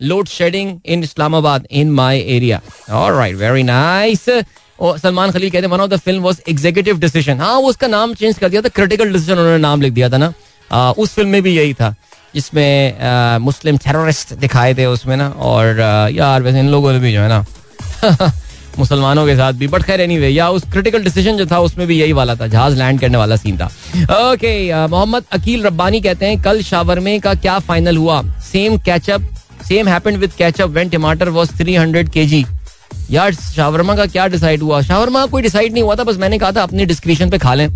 load 0.01 0.27
shedding 0.29 0.77
in 0.85 1.03
Islamabad 1.03 1.67
in 1.73 1.91
my 1.91 2.19
area 2.29 2.61
और 2.93 3.13
right 3.13 3.35
very 3.35 3.63
nice 3.63 4.25
Salman 4.81 5.31
Khalil 5.31 5.49
कहते 5.49 5.65
हैं 5.65 5.71
one 5.71 5.81
of 5.81 5.89
the 5.89 5.97
film 5.99 6.23
was 6.23 6.41
executive 6.49 6.99
decision 6.99 7.39
हाँ 7.39 7.55
वो 7.55 7.69
उसका 7.69 7.87
नाम 7.87 8.13
चेंज 8.13 8.37
कर 8.37 8.49
दिया 8.49 8.61
था 8.61 8.69
क्रिटिकल 8.69 9.13
डिसीज़न 9.13 9.33
उन्होंने 9.33 9.57
नाम 9.57 9.81
लिख 9.81 9.93
दिया 9.93 10.09
था 10.09 10.17
ना। 10.17 10.33
आ, 10.71 10.91
उस 10.91 11.13
फ़िल्म 11.13 11.29
में 11.29 11.41
भी 11.43 11.55
यही 11.57 11.73
था 11.73 11.93
जिसमें 12.35 13.37
मुस्लिम 13.41 13.77
टेररिस्ट 13.77 14.33
दिखाए 14.33 14.73
थे 14.75 14.85
उसमें 14.85 15.15
ना 15.17 15.29
और 15.29 15.79
आ, 15.79 16.07
यार 16.07 16.41
वैसे 16.43 16.59
इन 16.59 16.69
लोगों 16.69 16.91
ने 16.93 16.99
भी 16.99 17.13
जो 17.13 17.21
है 17.21 17.29
ना 17.29 17.45
मुसलमानों 18.79 19.25
के 19.27 19.35
साथ 19.35 19.53
भी 19.53 19.67
बट 19.67 19.83
खैर 19.83 20.01
एनीवे 20.01 20.27
या 20.29 20.49
उस 20.49 20.63
क्रिटिकल 20.71 21.03
डिसीज़न 21.03 21.37
जो 21.37 21.45
था 21.45 21.59
उसमें 21.59 21.85
भी 21.87 21.99
यही 21.99 22.13
वाला 22.13 22.35
था 22.35 22.47
जहाज़ 22.47 22.77
लैंड 22.77 22.99
करने 22.99 23.17
वाला 23.17 23.35
सीन 23.35 23.57
था। 23.57 23.65
ओके 24.31 24.87
मोहम्मद 24.87 25.23
अकील 25.31 25.63
रब्बानी 25.63 26.01
कहते 26.01 26.25
हैं 26.25 26.41
कल 26.41 26.61
शावरमे 26.63 27.17
का 27.19 27.33
क्या 27.35 27.57
फाइनल 27.59 27.97
हुआ? 27.97 28.21
Same 28.51 28.77
ketchup 28.77 29.27
same 29.67 29.87
happened 29.87 30.17
with 30.17 30.31
ketchup 30.37 30.69
when 30.69 30.89
tamatar 30.89 31.29
was 31.29 31.49
300 31.61 32.09
KG 32.09 32.45
यार 33.11 33.33
शावरमा 33.33 33.95
का 33.95 34.05
क्या 34.05 34.27
डिसाइड 34.27 34.61
हुआ? 34.61 34.81
शावरमा 34.81 35.25
कोई 35.25 35.41
डिसाइड 35.41 35.73
नहीं 35.73 35.83
हुआ 35.83 35.95
था 35.95 36.03
बस 36.03 36.17
मैंने 36.17 36.37
कहा 36.39 36.51
था 36.51 36.63
अपनी 36.63 36.85
डिस्क्रिप्शन 36.85 37.29
पे 37.29 37.37
खा 37.37 37.53
लें। 37.53 37.69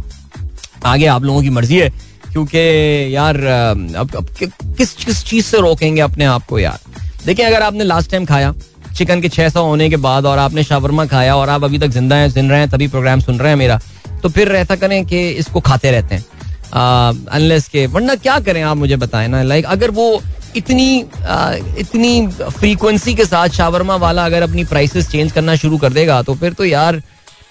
आगे 0.85 1.05
आप 1.05 1.23
लोगों 1.23 1.41
की 1.41 1.49
मर्ज़ी 1.49 1.77
है 1.77 1.89
क्योंकि 2.31 3.15
यार 3.15 3.35
अब, 3.35 4.15
अब 4.15 4.27
कि, 4.39 4.45
किस 4.47 4.93
किस 4.95 5.23
चीज़ 5.25 5.45
से 5.45 5.59
रोकेंगे 5.61 6.01
अपने 6.01 6.25
आप 6.25 6.45
को 6.45 6.59
यार? 6.59 6.79
देखिए 7.25 7.45
अगर 7.45 7.61
आपने 7.61 7.83
लास्ट 7.83 8.11
टाइम 8.11 8.25
खाया 8.25 8.53
चिकन 8.95 9.21
के 9.21 9.29
600 9.29 9.57
होने 9.57 9.89
के 9.89 9.97
बाद 9.97 10.25
और 10.25 10.37
आपने 10.37 10.63
शावरमा 10.63 11.05
खाया 11.05 11.35
और 11.35 11.49
आप 11.49 11.63
अभी 11.63 11.77
तक 11.79 11.87
ज़िंदा 11.89 12.15
हैं 12.15 12.29
सुन 12.31 12.49
रहे 12.49 12.59
हैं 12.59 12.69
तभी 12.69 12.87
प्रोग्राम 12.87 13.19
सुन 13.19 13.39
रहे 13.39 13.49
हैं 13.49 13.57
मेरा 13.57 13.79
तो 14.23 14.29
फिर 14.29 14.51
ऐसा 14.55 14.75
करें 14.75 15.05
कि 15.05 15.29
इसको 15.29 15.59
खाते 15.59 15.91
रहते 15.91 16.15
हैं। 16.15 16.25
अनलेस 16.73 17.67
के 17.67 17.85
वरना 17.87 18.15
क्या 18.15 18.39
करें 18.39 18.61
आप 18.63 18.77
मुझे 18.77 18.95
बताएँ 18.95 19.27
ना? 19.27 19.41
लाइक 19.43 19.65
अगर 19.65 19.91
वो 19.91 20.21
इतनी 20.55 21.05
आ, 21.25 21.53
इतनी 21.77 22.27
फ्रीक्वेंसी 22.27 23.13
के 23.15 23.25
साथ 23.25 23.49
शावरमा 23.57 23.95
वाला 23.95 24.25
अगर 24.25 24.41
अपनी 24.43 24.63
प्राइसेस 24.65 25.09
चेंज 25.11 25.31
करना 25.31 25.55
शुरू 25.55 25.77
कर 25.77 25.93
देगा 25.93 26.21
तो 26.21 26.33
फिर 26.35 26.53
तो 26.53 26.65
यार 26.65 27.01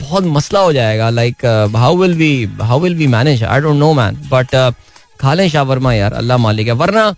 बहुत 0.00 0.24
मसला 0.26 0.60
हो 0.60 0.72
जाएगा। 0.72 1.08
Like 1.10 1.44
how 1.76 1.96
will 1.96 2.14
we 2.14 2.32
how 2.62 2.80
will 2.80 2.94
we 2.96 3.06
manage 3.06 3.42
I 3.44 3.60
don't 3.60 3.76
know 3.76 3.92
man 3.94 4.16
but 4.32 4.54
खा 5.20 5.34
लें 5.34 5.48
शावरमा 5.48 5.92
यार 5.94 6.12
अल्लाह 6.12 6.38
मालिक 6.38 6.66
है। 6.66 6.72
वरना 6.74 7.14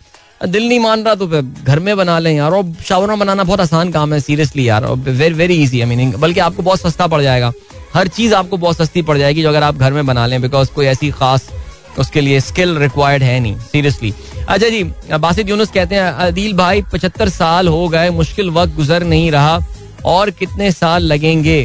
दिल 0.46 0.68
नहीं 0.68 0.80
मान 0.80 1.02
रहा 1.04 1.14
तो 1.14 1.26
फिर 1.28 1.42
घर 1.64 1.78
में 1.80 1.96
बना 1.96 2.18
लें 2.18 2.32
यार। 2.32 2.52
और 2.52 2.72
शावरमा 2.84 3.16
बनाना 3.16 3.44
बहुत 3.44 3.60
आसान 3.60 3.90
काम 3.90 4.12
है 4.14 4.20
सीरियसली 4.20 4.68
यार। 4.68 4.86
वेरी 4.86 5.34
वेरी 5.34 5.62
इजी 5.62 5.78
है 5.78 5.86
मीनिंग 5.86 6.14
बल्कि 6.14 6.40
आपको 6.40 6.62
बहुत 6.62 6.80
सस्ता 6.80 7.06
पड़ 7.06 7.22
जाएगा। 7.22 7.52
हर 7.94 8.08
चीज़ 8.08 8.34
आपको 8.34 8.56
बहुत 8.56 8.76
सस्ती 8.76 9.02
पड़ 9.02 9.16
जाएगी 9.18 9.42
जो 9.42 9.48
अगर 9.48 9.62
आप 9.62 9.76
घर 9.76 9.92
में 9.92 10.06
बना 10.06 10.26
लें 10.26 10.40
बिकॉज़ 10.42 10.70
कोई 10.74 10.86
ऐसी 10.86 11.10
खास 11.10 11.48
उसके 11.98 12.20
लिए 12.20 12.40
स्किल 12.40 12.76
रिक्वायर्ड 12.78 13.22
है 13.22 13.38
नहीं 13.40 13.56
सीरियसली 13.72 14.12
अच्छा 14.48 14.68
जी 14.68 14.82
बासित 15.18 15.48
यूनुस 15.48 15.70
कहते 15.70 15.94
हैं 15.94 16.10
अदील 16.26 16.52
भाई 16.56 16.82
पचहत्तर 16.92 17.28
साल 17.28 17.68
हो 17.68 17.88
गए 17.88 18.10
मुश्किल 18.10 18.50
वक्त 18.50 18.74
गुजर 18.76 19.04
नहीं 19.04 19.30
रहा 19.30 19.58
और 20.04 20.30
कितने 20.30 20.70
साल 20.72 21.02
लगेंगे? 21.02 21.60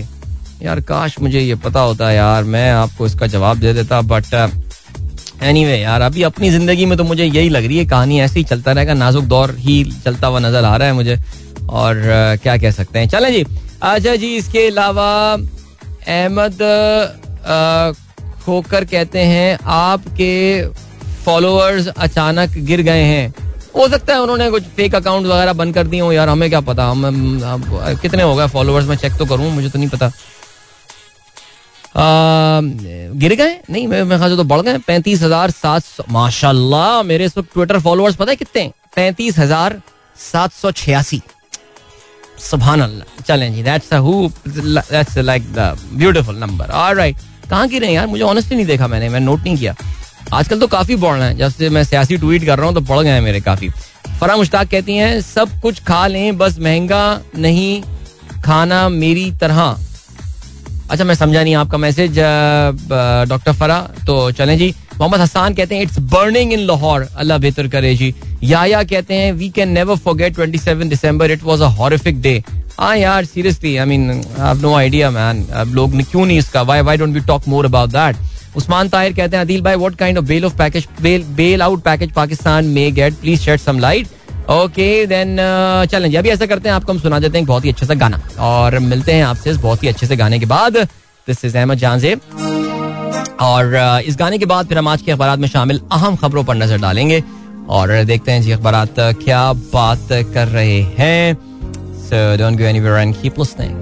यार 0.64 0.80
काश 0.82 1.16
मुझे 1.22 1.40
ये 1.40 1.56
पता 1.56 1.80
होता 1.80 2.12
यार 2.12 2.44
मैं 2.44 2.70
आपको 2.72 3.06
इसका 3.06 3.28
जवाब 3.28 3.58
दे 3.58 3.74
देता 3.74 4.02
बट 4.02 4.34
एनी 5.44 5.66
वे 5.66 5.78
यार 5.78 6.02
अभी 6.02 6.24
अपनी 6.24 6.50
ज़िंदगी 6.52 6.86
में 6.86 6.98
तो 6.98 7.04
मुझे 7.04 7.26
यही 7.26 7.50
लग 7.50 7.66
रही 7.66 7.78
है 7.78 7.86
कहानी 7.86 8.20
ऐसे 8.22 8.40
ही 8.40 8.44
चलता 8.44 8.72
रहेगा 8.72 8.94
नाजुक 8.94 9.24
दौर 9.24 9.56
ही 9.60 9.84
चलता 10.06 10.28
हुआ 10.28 10.40
नज़र 10.40 10.66
आ 10.66 10.76
रहा 10.76 10.88
है 10.88 10.94
मुझे 10.94 11.18
और 11.70 11.96
uh, 11.96 12.42
क्या 12.44 12.58
कह 12.58 12.72
सकते 12.72 13.00
हैं। 13.00 13.08
चलें 13.08 13.32
जी 13.34 13.46
अच्छा 13.84 14.16
जी 14.16 14.36
इसके 14.36 14.68
अलावा 14.68 15.10
अहमद 16.08 16.58
खोकर 18.50 18.86
कहते 18.88 19.20
हैं 19.26 19.58
आपके 19.74 20.34
फॉलोअर्स 21.26 21.88
अचानक 21.90 22.58
गिर 22.68 22.82
गए 22.84 23.04
हैं। 23.04 23.34
हो 23.76 23.88
सकता 23.88 24.14
है 24.14 24.20
उन्होंने 24.22 24.50
कुछ 24.52 24.64
फेक 24.76 24.96
अकाउंट 24.96 25.28
वगैरह 25.28 25.54
बंद 25.56 25.74
कर 25.74 25.88
दिए 25.88 26.00
हो 26.00 26.12
यार 26.12 26.30
हमें 26.30 26.50
क्या 26.50 26.60
पता? 26.62 26.86
हम, 26.86 27.40
कितने 28.02 28.24
हो 28.24 28.36
गए 28.36 28.48
फॉलोअर्स 28.50 28.88
में 28.88 28.96
चेक 28.98 29.18
तो 29.18 29.26
करूँ 29.26 29.52
मुझे 29.52 29.70
तो 29.70 29.80
नहीं 29.80 29.90
पता। 29.90 30.12
आ, 31.96 32.60
गिर 33.16 33.36
गए? 33.36 33.60
नहीं 33.70 33.88
मैं 33.88 34.04
मैं 34.04 34.20
खास 34.20 34.32
तो 34.38 34.44
बढ़ 34.46 34.62
गए। 34.62 34.78
पैंतीस 34.88 35.22
हज़ार 35.22 35.52
सात 35.52 35.84
सौ 35.86 36.04
माशाल्लाह 36.12 37.02
मेरे 37.04 37.26
इस 37.26 37.38
वक्त 37.38 37.54
ट्विटर 37.54 37.80
फॉलोअर्स 37.80 38.16
पता 38.16 38.32
है 38.32 38.36
कितने? 38.38 38.72
पैंतीस 38.96 39.38
हज़ार 39.40 39.82
सात 40.18 40.54
सौ 40.54 40.72
छियासी। 40.74 41.22
सुबहान 42.42 42.82
अल्लाह 42.82 43.22
चलें 43.24 43.54
जी 43.54 43.64
that's 43.64 45.18
like 45.20 45.54
the 45.54 45.76
beautiful 45.94 46.38
number 46.38 46.70
alright 46.82 47.16
कहाँ 47.50 47.68
गिरे 47.68 47.88
यार? 47.88 48.08
मुझे 48.08 48.24
ऑनेस्टली 48.24 48.56
नहीं 48.58 48.66
देखा 48.66 48.88
मैंने, 48.88 49.10
मैं 49.10 49.20
नोट 49.20 49.44
नहीं 49.44 49.58
किया। 49.58 49.76
आजकल 50.34 50.60
तो 50.60 50.68
काफ़ी 50.68 50.96
बढ़ 50.96 51.18
रहे 51.18 51.28
हैं 51.28 51.38
जब 51.38 51.72
मैं 51.74 51.84
सियासी 51.84 52.18
ट्वीट 52.18 52.46
कर 52.46 52.58
रहा 52.58 52.66
हूँ 52.66 52.76
तो 52.76 52.82
बढ़ 52.84 53.04
गए 53.04 53.10
हैं 53.10 53.22
मेरे 53.22 53.40
काफ़ी। 53.42 53.70
फरा 54.20 54.36
मुश्ताक 54.38 54.68
कहती 54.72 54.96
हैं, 54.96 55.22
सब 55.22 55.60
कुछ 55.62 55.80
खा 55.84 56.06
लें, 56.08 56.38
बस 56.38 56.60
महँगा 56.60 57.22
नहीं 57.38 57.82
खाना 58.44 58.88
मेरी 58.90 59.32
तरह। 59.42 59.78
अच्छा 60.92 61.04
मैं 61.04 61.16
समझा 61.16 61.42
नहीं 61.44 61.56
आपका 61.56 61.78
मैसेज 61.78 62.20
डॉक्टर 63.30 63.54
फरा 63.54 63.80
तो 64.08 64.32
चलें 64.32 64.58
जी। 64.58 64.74
मोहम्मद 65.00 65.20
हसान 65.22 65.54
कहते 65.56 65.76
हैं 65.76 65.82
it's 65.84 66.00
burning 66.14 66.54
in 66.54 66.60
Lahore 66.68 67.08
Allah 67.16 67.38
बेहतर 67.38 67.68
करे 67.68 67.96
जी। 67.96 68.14
याया 68.44 68.82
कहते 68.84 69.14
हैं 69.16 69.32
we 69.34 69.50
can 69.50 69.70
never 69.70 69.96
forget 69.98 70.38
27 70.38 70.90
December 70.90 71.32
it 71.32 71.44
was 71.44 71.62
a 71.62 71.68
horrific 71.78 72.22
day 72.22 72.44
हाँ 72.80 72.96
यार 72.98 73.26
seriously 73.26 73.76
I 73.78 73.86
mean 73.86 74.10
have 74.38 74.62
no 74.62 74.74
idea 74.76 75.10
man 75.12 75.44
अब 75.62 75.74
लोग 75.76 76.02
क्यों 76.02 76.26
नहीं 76.26 76.38
इसका? 76.40 76.62
Why 76.62 76.82
why 76.82 76.98
don't 76.98 77.14
we 77.14 77.20
talk 77.28 77.48
more 77.48 77.66
about 77.66 77.90
that 77.90 78.18
Usman 78.58 78.90
Tahir 78.90 79.14
कहते 79.14 79.38
हैं 79.38 79.44
अदिल 79.44 79.62
भाई 79.62 79.76
what 79.76 79.96
kind 79.96 80.18
of 80.18 80.26
bail 80.26 80.46
of 80.46 80.56
package 80.58 80.88
bail 81.02 81.24
bail 81.38 81.62
out 81.62 81.82
package 81.84 82.12
Pakistan 82.14 82.66
may 82.76 82.90
get 82.92 83.14
please 83.22 83.42
shed 83.42 83.60
some 83.60 83.80
light 83.80 84.08
okay 84.52 85.06
then 85.06 85.36
चलें 85.92 86.16
अभी 86.18 86.30
ऐसा 86.30 86.46
करते 86.46 86.70
हैं 86.70 86.76
आपको 86.76 86.92
हम 86.94 87.00
सुना 87.00 87.20
देते 87.20 87.38
हैं 87.38 87.48
बहुत 87.48 87.66
ही 87.66 87.70
अच्छे 87.70 87.86
से 87.86 87.96
गाना। 87.96 88.20
और 88.40 88.80
मिलते 88.80 89.14
हैं 89.14 89.24
आपसे 89.24 89.54
बहुत 89.54 89.84
ही 89.84 89.88
अच्छे 89.88 90.08
से 90.08 90.16
गाने 90.16 90.40
के 90.40 90.46
बाद। 90.46 90.78
दिस 90.78 91.46
इज़ 91.46 91.58
अहमद 91.58 91.78
जानजेब 91.78 92.22
और 93.42 93.76
uh, 93.76 94.08
इस 94.08 94.16
गाने 94.20 94.38
के 94.38 94.46
बाद 94.46 94.68
फिर 94.68 94.78
हम 94.78 94.88
आज 94.88 95.02
के 95.02 95.12
अखबार 95.12 95.38
में 95.38 95.48
शामिल 95.48 95.82
अहम 95.92 96.16
खबरों 96.16 96.44
पर 96.44 96.56
नज़र 96.56 96.78
डालेंगे। 96.82 97.24
और 97.70 98.04
देखते 98.04 98.32
हैं 98.32 98.42
जी 98.42 98.52
अखबार 98.52 98.88
क्या 98.98 99.52
बात 99.54 100.08
कर 100.34 100.48
रहे 100.48 100.82
हैं। 100.98 101.49
So 102.10 102.20
don't 102.38 102.58
go 102.58 102.66
anywhere 102.66 102.98
and 102.98 103.16
keep 103.22 103.38
listening. 103.38 103.74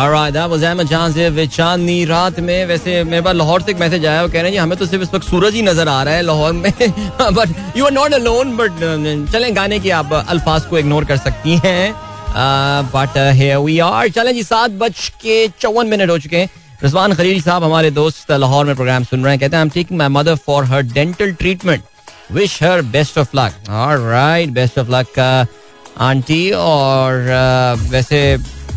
Alright, 0.00 0.32
that 0.34 0.50
was 0.50 0.62
Ahmed 0.62 0.88
Jan 0.88 1.12
से 1.12 1.46
चांदनी 1.46 2.04
रात 2.04 2.38
में 2.40 2.66
वैसे 2.66 3.02
मेरे 3.04 3.22
पास 3.22 3.34
लाहौर 3.34 3.62
से 3.62 3.70
एक 3.70 3.78
मैसेज 3.80 4.06
आया 4.06 4.22
वो 4.22 4.28
कह 4.28 4.42
रहे 4.42 4.52
हैं 4.52 4.60
हमें 4.60 4.76
तो 4.78 4.86
सिर्फ़ 4.86 5.02
इस 5.02 5.14
वक्त 5.14 5.26
सूरज 5.28 5.54
ही 5.54 5.62
नज़र 5.62 5.88
आ 5.88 6.02
रहा 6.02 6.14
है 6.14 6.22
लाहौर 6.22 6.52
में. 6.52 6.72
But 7.32 7.76
you 7.76 7.84
are 7.84 7.92
not 7.92 8.12
alone 8.14 8.56
but 8.56 8.72
चलें 9.32 9.54
गाने 9.56 9.78
की 9.78 9.90
आप 9.98 10.12
अल्फाज 10.12 10.64
को 10.66 10.78
इग्नोर 10.78 11.04
कर 11.04 11.16
सकती 11.16 11.56
हैं। 11.64 11.92
बट 12.94 13.18
वी 13.64 13.78
आर 13.78 14.08
चलें 14.08 14.32
जी 14.34 14.42
सात 14.42 14.70
बज 14.80 15.08
के 15.22 15.46
चौवन 15.60 15.86
मिनट 15.86 16.10
हो 16.10 16.18
चुके 16.18 16.36
हैं। 16.36 16.48
रिजवान 16.82 17.14
खलील 17.14 17.40
साहब 17.42 17.64
हमारे 17.64 17.90
दोस्त 17.90 18.32
लाहौर 18.32 18.64
में 18.66 18.74
प्रोग्राम 18.74 19.04
सुन 19.04 19.24
रहे 19.24 19.32
हैं। 19.32 19.40
कहते 19.40 19.56
हैं 19.56 19.62
I 19.62 19.66
am 19.66 19.70
taking 19.74 19.98
my 19.98 20.08
mother 20.18 20.34
for 20.46 20.64
her 20.64 20.82
dental 20.82 21.32
treatment 21.40 21.82
wish 22.32 22.62
her 22.62 22.82
best 22.94 23.18
of 23.18 23.36
luck 23.36 23.70
alright 23.70 24.50
best 24.60 24.78
of 24.78 24.90
luck 24.90 25.18
aunty 26.00 26.50
और 26.50 27.14
वैसे 27.90 28.20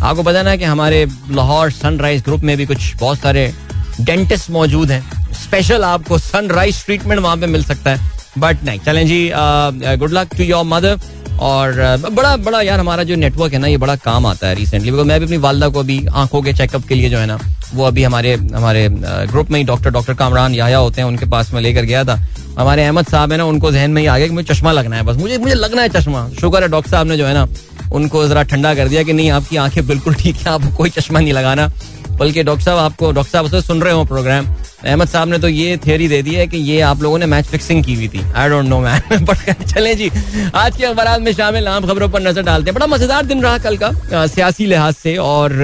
आपको 0.04 0.24
पता 0.24 0.42
ना 0.44 0.56
कि 0.56 0.64
हमारे 0.64 1.06
लाहौर 1.32 1.72
सनराइज 1.72 2.22
ग्रुप 2.24 2.42
में 2.42 2.56
भी 2.58 2.66
कुछ 2.66 2.96
बहुत 3.00 3.18
सारे 3.18 3.54
डेंटिस्ट 4.02 4.50
मौजूद 4.52 4.92
हैं। 4.92 5.34
स्पेशल 5.34 5.84
आपको 5.84 6.18
सनराइज 6.18 6.84
ट्रीटमेंट 6.86 7.22
वहाँ 7.22 7.38
पे 7.38 7.48
मिल 7.48 7.64
सकता 7.64 7.92
है। 7.92 8.10
बट 8.38 8.64
नहीं, 8.64 8.80
चलें 8.80 9.06
जी 9.08 9.30
good 9.34 10.12
luck 10.14 10.36
to 10.38 10.44
your 10.44 10.64
mother 10.66 11.00
और 11.42 11.74
बड़ा 12.12 12.36
बड़ा 12.38 12.62
यार 12.62 12.80
हमारा 12.80 13.04
जो 13.04 13.16
नेटवर्क 13.16 13.54
है 13.54 13.60
ना, 13.60 13.68
ये 13.68 13.78
बड़ा 13.78 13.96
काम 13.96 14.26
आता 14.26 14.48
है 14.48 14.56
रिसेंटली 14.56 14.92
बिकॉज़ 14.92 15.08
मैं 15.08 15.20
भी 15.20 15.26
अपनी 15.26 15.38
वालदा 15.38 15.70
को 15.70 15.80
अभी 15.80 16.06
आँखों 16.14 16.42
के 16.42 16.54
चेकअप 16.54 16.86
के 16.88 16.96
लिए 16.96 17.10
जो 17.10 17.18
है 17.18 17.26
ना, 17.26 17.40
वो 17.74 17.84
अभी 17.84 18.04
हमारे 18.04 18.34
हमारे 18.34 18.88
ग्रुप 18.92 19.50
में 19.52 19.60
ही 19.60 19.66
डॉक्टर 19.66 19.90
डॉक्टर 19.90 20.14
कामरान 20.14 20.56
याया 20.56 20.78
होते 20.78 21.02
हैं, 21.02 21.08
उनके 21.08 21.26
पास 21.26 21.54
में 21.54 21.62
लेकर 21.62 21.86
गया 21.86 22.04
था। 22.04 22.20
हमारे 22.60 22.84
अहमद 22.84 23.06
साहब 23.06 23.32
है 23.32 23.38
ना, 23.38 23.46
उनको 23.46 23.72
जहन 23.72 23.92
में 23.92 24.02
ही 24.02 24.08
आ 24.08 24.18
गया 24.18 24.28
कि 24.28 24.34
मुझे 24.34 24.54
चश्मा 24.54 24.72
लगना 24.72 24.96
है 24.96 25.04
बस। 25.04 25.18
मुझे 25.18 25.38
मुझे 25.38 25.56
लगना 25.56 25.82
है 25.82 25.90
चश्मा। 25.90 26.28
शुक्र 26.42 26.62
है 26.64 26.70
डॉक्टर 26.70 26.92
साहब 26.92 27.08
ने 27.08 27.18
जो 27.18 27.26
है 27.26 27.34
ना, 27.34 27.48
उनको 27.94 28.28
जरा 28.28 28.44
ठंडा 28.44 28.74
कर 28.76 28.88
दिया 28.88 29.04
कि 29.04 29.14
नहीं, 29.14 29.32
आपकी 29.32 29.58
आँखें 29.58 29.86
बिल्कुल 29.88 30.14
ठीक 30.14 30.36
है, 30.36 30.50
आपको 30.50 30.76
कोई 30.76 30.90
चश्मा 30.90 31.20
नहीं 31.20 31.34
लगाना। 31.34 31.70
बल्कि 32.18 32.44
डॉक्टर 32.44 32.64
साहब, 32.64 32.78
आपको, 32.80 33.12
डॉक्टर 33.12 33.32
साहब 33.32 33.50
से 33.52 33.62
सुन 33.62 33.82
रहे 33.82 33.94
हो 33.94 34.04
प्रोग्राम 34.06 34.48
अहमद 34.86 35.08
साहब 35.08 35.28
ने 35.28 35.38
तो 35.40 35.48
ये 35.48 35.78
थियोरी 35.78 36.08
दे 36.08 36.22
दी 36.22 36.34
है 36.36 36.46
कि 36.48 36.58
ये 36.60 36.80
आप 36.82 37.02
लोगों 37.02 37.18
ने 37.20 37.26
मैच 37.26 37.46
फिक्सिंग 37.46 37.84
की 37.84 37.96
हुई 37.96 38.08
थी। 38.08 38.22
I 38.34 38.50
don't 38.50 38.66
know 38.66 38.80
man 38.80 39.26
but 39.26 39.52
चले 39.64 39.94
जी। 39.96 40.10
आज 40.56 40.78
के 40.78 40.86
अखबार 40.86 41.20
में 41.22 41.32
शामिल 41.34 41.68
आम 41.68 41.86
खबरों 41.88 42.10
पर 42.10 42.22
नज़र 42.22 42.44
डालते 42.44 42.70
हैं। 42.70 42.76
बड़ा 42.76 42.88
मज़ेदार 42.88 43.26
दिन 43.26 43.42
रहा 43.44 43.58
कल 43.58 43.78
का 43.78 44.26
सियासी 44.28 44.66
लिहाज 44.66 44.94
से। 44.94 45.16
और 45.18 45.62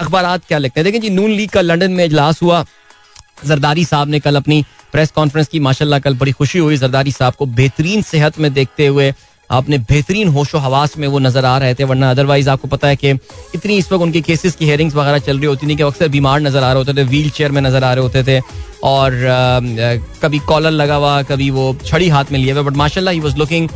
अखबार 0.00 0.38
क्या 0.38 0.58
लिखते 0.58 0.80
हैं? 0.80 0.84
देखें 0.84 1.00
जी, 1.00 1.10
नून 1.10 1.30
लीग 1.30 1.50
का 1.50 1.60
लंदन 1.60 1.90
में 1.90 2.04
इजलास 2.04 2.42
हुआ। 2.42 2.64
जरदारी 3.44 3.84
साहब 3.84 4.08
ने 4.08 4.20
कल 4.20 4.36
अपनी 4.36 4.64
प्रेस 4.92 5.10
कॉन्फ्रेंस 5.10 5.48
की, 5.48 5.60
माशाल्लाह 5.60 5.98
कल 5.98 6.14
बड़ी 6.16 6.32
खुशी 6.32 6.58
हुई। 6.58 6.76
जरदारी 6.76 7.12
साहब 7.12 7.34
को 7.34 7.46
बेहतरीन 7.46 8.02
सेहत 8.02 8.38
में 8.38 8.52
देखते 8.52 8.86
हुए 8.86 9.12
अपने 9.50 9.78
बेहतरीन 9.80 10.28
होशो 10.28 10.58
हवास 10.58 10.96
में 10.98 11.06
वो 11.08 11.18
नज़र 11.18 11.44
आ 11.44 11.56
रहे 11.58 11.74
थे, 11.74 11.84
वरना 11.84 12.10
अदरवाइज़ 12.10 12.50
आपको 12.50 12.68
पता 12.68 12.88
है 12.88 12.96
कि 12.96 13.10
इतनी 13.54 13.76
इस 13.76 13.92
वक्त 13.92 14.02
उनके 14.02 14.20
केसेस 14.22 14.54
की 14.54 14.66
हेयरिंग्स 14.66 14.94
वगैरह 14.94 15.18
चल 15.20 15.38
रही 15.38 15.46
होती 15.46 15.66
थी 15.66 15.76
कि 15.76 15.82
अक्सर 15.82 16.08
बीमार 16.08 16.40
नज़र 16.40 16.62
आ 16.62 16.72
रहे 16.72 16.78
होते 16.78 16.94
थे 16.94 17.04
व्हील 17.04 17.30
चेयर 17.30 17.52
में 17.52 17.60
नज़र 17.62 17.84
आ 17.84 17.92
रहे 17.92 18.02
होते 18.02 18.22
थे 18.24 18.40
और 18.84 19.12
कभी 20.22 20.38
कॉलर 20.48 20.70
लगा 20.70 20.94
हुआ, 20.96 21.22
कभी 21.24 21.50
वो 21.50 21.76
छड़ी 21.84 22.08
हाथ 22.08 22.32
में 22.32 22.38
लिए 22.38 22.52
हुए 22.52 22.62
बट 22.62 22.76
माशाल्लाह 22.76 23.14
he 23.14 23.20
was 23.20 23.36
looking 23.38 23.68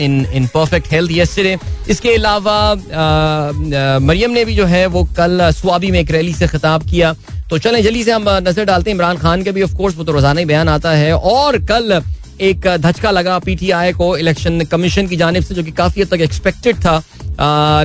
in 0.00 0.26
in 0.32 0.46
perfect 0.54 0.92
health 0.92 1.12
yesterday 1.12 1.58
इसके 1.90 2.14
अलावा 2.14 2.74
मरियम 4.02 4.30
ने 4.30 4.44
भी 4.44 4.54
जो 4.54 4.64
है 4.66 4.86
वो 4.88 5.04
कल 5.16 5.50
स्वाबी 5.52 5.90
में 5.90 5.98
एक 6.00 6.10
रैली 6.10 6.32
से 6.34 6.48
खिताब 6.48 6.88
किया। 6.90 7.14
तो 7.50 7.58
चलें, 7.58 7.82
जल्दी 7.82 8.02
से 8.04 8.12
हम 8.12 8.24
नज़र 8.42 8.64
डालते 8.64 8.90
हैं, 8.90 8.96
इमरान 8.96 9.16
खान 9.18 9.42
के 9.42 9.52
भी 9.52 9.62
ऑफ़ 9.62 9.74
कोर्स 9.76 9.96
वो 9.96 10.04
तो 10.04 10.12
रोज़ाना 10.12 10.40
ही 10.40 10.46
बयान 10.46 10.68
आता 10.70 10.90
है। 10.92 11.12
और 11.14 11.58
कल 11.66 12.00
एक 12.42 12.66
धचका 12.78 13.10
लगा 13.10 13.38
पीटीआई 13.38 13.92
को 13.92 14.16
इलेक्शन 14.16 14.60
कमीशन 14.66 15.06
की 15.06 15.16
जानब 15.16 15.42
से, 15.42 15.54
जो 15.54 15.62
कि 15.62 15.70
काफ़ी 15.72 16.02
हद 16.02 16.08
तक 16.08 16.20
एक्सपेक्टेड 16.20 16.76
था। 16.76 17.02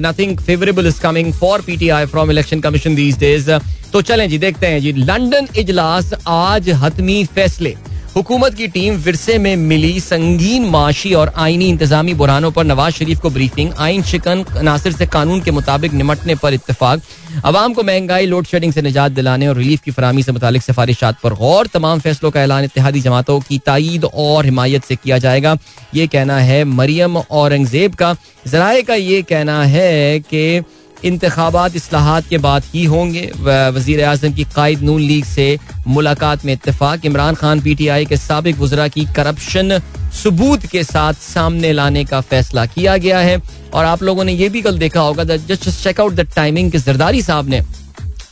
Nothing 0.02 0.38
favourable 0.40 0.88
is 0.88 1.02
coming 1.02 1.34
for 1.34 1.62
PTI 1.62 2.06
from 2.06 2.32
election 2.32 2.62
commission 2.62 2.96
these 2.96 3.18
days 3.20 3.52
तो 3.94 4.02
चलें 4.02 4.28
जी, 4.30 4.38
देखते 4.38 4.68
हैं 4.68 4.80
जी। 4.82 4.92
लंदन 4.94 5.48
इजलास 5.58 6.14
आज 6.28 6.70
हतमी 6.82 7.24
फैसले। 7.36 7.76
हुकूमत 8.18 8.54
की 8.54 8.68
टीम 8.68 8.94
विरसे 8.96 9.38
में 9.38 9.56
मिली 9.56 10.00
संगीन 10.00 10.64
माशी 10.66 11.14
और 11.14 11.32
आईनी 11.38 11.68
इंतजामी 11.70 12.14
बुरानों 12.14 12.50
पर 12.52 12.64
नवाज़ 12.66 12.94
शरीफ 12.94 13.20
को 13.20 13.30
ब्रीफिंग। 13.30 13.74
आइन 13.78 14.04
शिकन 14.04 14.44
नासिर 14.64 14.92
से 14.92 15.06
कानून 15.06 15.42
के 15.42 15.52
मुताबिक 15.52 15.94
निमटने 15.94 16.36
पर 16.36 16.54
इतफाक 16.54 17.02
अवाम 17.46 17.74
को 17.74 17.84
महँगाई, 17.84 18.26
लोड 18.26 18.46
शेडिंग 18.46 18.74
से 18.74 18.82
निजात 18.82 19.12
दिलाने 19.12 19.48
और 19.48 19.58
रिलीफ 19.58 19.82
की 19.82 19.92
फरहमी 19.92 20.24
से 20.24 20.32
मुतालिक 20.32 20.62
सिफारिशात 20.62 21.20
पर 21.24 21.34
गौर। 21.34 21.68
तमाम 21.68 22.00
फैसलों 22.00 22.32
का 22.32 22.42
ऐलान 22.42 22.64
इतिहादी 22.64 23.02
जमातों 23.02 23.40
की 23.40 23.60
तायद 23.66 24.06
और 24.06 24.46
हिमायत 24.46 24.86
से 24.86 24.96
किया 24.96 25.18
जाएगा। 25.18 25.56
ये 25.96 26.08
कहना 26.08 26.40
है 26.40 26.64
मरियम 26.64 27.18
औरंगज़ेब 27.18 27.96
का। 27.96 28.16
जराए 28.48 28.82
का 28.82 28.96
ये 28.96 29.22
कहना 29.22 29.64
है 29.66 30.20
कि 30.20 30.64
इंतबात 31.04 31.76
असलाहत 31.76 32.28
के 32.30 32.38
बाद 32.38 32.64
ही 32.74 32.84
होंगे। 32.86 33.30
वज़ीर 33.40 34.04
अजम 34.04 34.34
की 34.34 34.44
कायद 34.56 34.82
नून 34.84 35.02
लीग 35.02 35.26
से 35.26 35.58
मुलाकात 35.88 36.46
में 36.46 36.54
इतफाक 36.54 37.06
Imran 37.06 37.36
Khan 37.36 37.62
P 37.62 37.76
T 37.76 37.88
I 37.88 38.06
के 38.06 38.18
सबक 38.18 38.60
वजरा 38.60 38.88
की 38.88 39.06
करप्शन 39.16 39.80
सबूत 40.14 40.66
के 40.66 40.84
साथ 40.84 41.14
सामने 41.24 41.72
लाने 41.74 42.04
का 42.06 42.22
फैसला 42.24 42.66
किया 42.66 42.98
गया 42.98 43.20
है। 43.20 43.42
और 43.74 43.86
आप 43.86 44.04
लोगों 44.04 44.24
ने 44.24 44.34
यह 44.34 44.50
भी 44.50 44.62
कल 44.62 44.78
देखा 44.78 45.02
होगा 45.02 45.24
जस्ट 45.24 45.70
चेकआउट 45.72 46.14
द 46.14 46.28
टाइमिंग 46.36 46.72
के 46.72 46.78
जरदारी 46.80 47.22
साहब 47.22 47.50
ने 47.50 47.62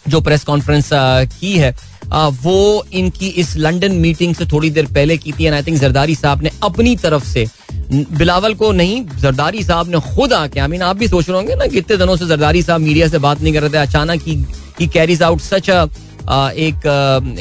जो 0.08 0.22
प्रेस 0.22 0.44
कॉन्फ्रेंस 0.44 0.90
की 0.94 1.58
है 1.58 1.76
आ, 2.06 2.28
वो 2.28 2.86
इनकी 2.94 3.28
इस 3.42 3.56
लंदन 3.58 3.92
मीटिंग 3.92 4.34
से 4.36 4.46
थोड़ी 4.46 4.70
देर 4.70 4.86
पहले 4.86 5.18
की 5.18 5.32
थी। 5.32 5.46
एंड 5.46 5.56
आई 5.56 5.64
थिंक 5.64 5.78
जरदारी 5.80 6.16
साहब 6.16 6.44
ने 6.44 6.50
अपनी 6.64 6.96
तरफ़ 6.96 7.26
से 7.28 7.46
बिलावल 7.92 8.54
को 8.54 8.72
नहीं, 8.72 9.06
जरदारी 9.18 9.64
साहब 9.64 9.90
ने 9.90 10.00
खुद 10.08 10.34
आके 10.34 10.60
आई 10.60 10.68
मीन 10.68 10.82
आप 10.84 10.98
भी 10.98 11.08
सोच 11.08 11.30
रहे 11.30 11.38
होंगे 11.38 11.56
ना 11.56 11.68
कितने 11.70 11.98
दिनों 11.98 12.16
से 12.16 12.26
जरदारी 12.28 12.62
साहब 12.64 12.82
मीडिया 12.82 13.08
से 13.08 13.18
बात 13.20 13.42
नहीं 13.42 13.54
कर 13.54 13.62
रहे 13.62 13.74
थे, 13.74 13.78
अचानक 13.80 14.22
ही 14.80 14.88
कैरीज 14.90 15.24
आउट 15.24 15.40
सच 15.42 15.70
अ 15.70 15.88
एक 16.60 16.88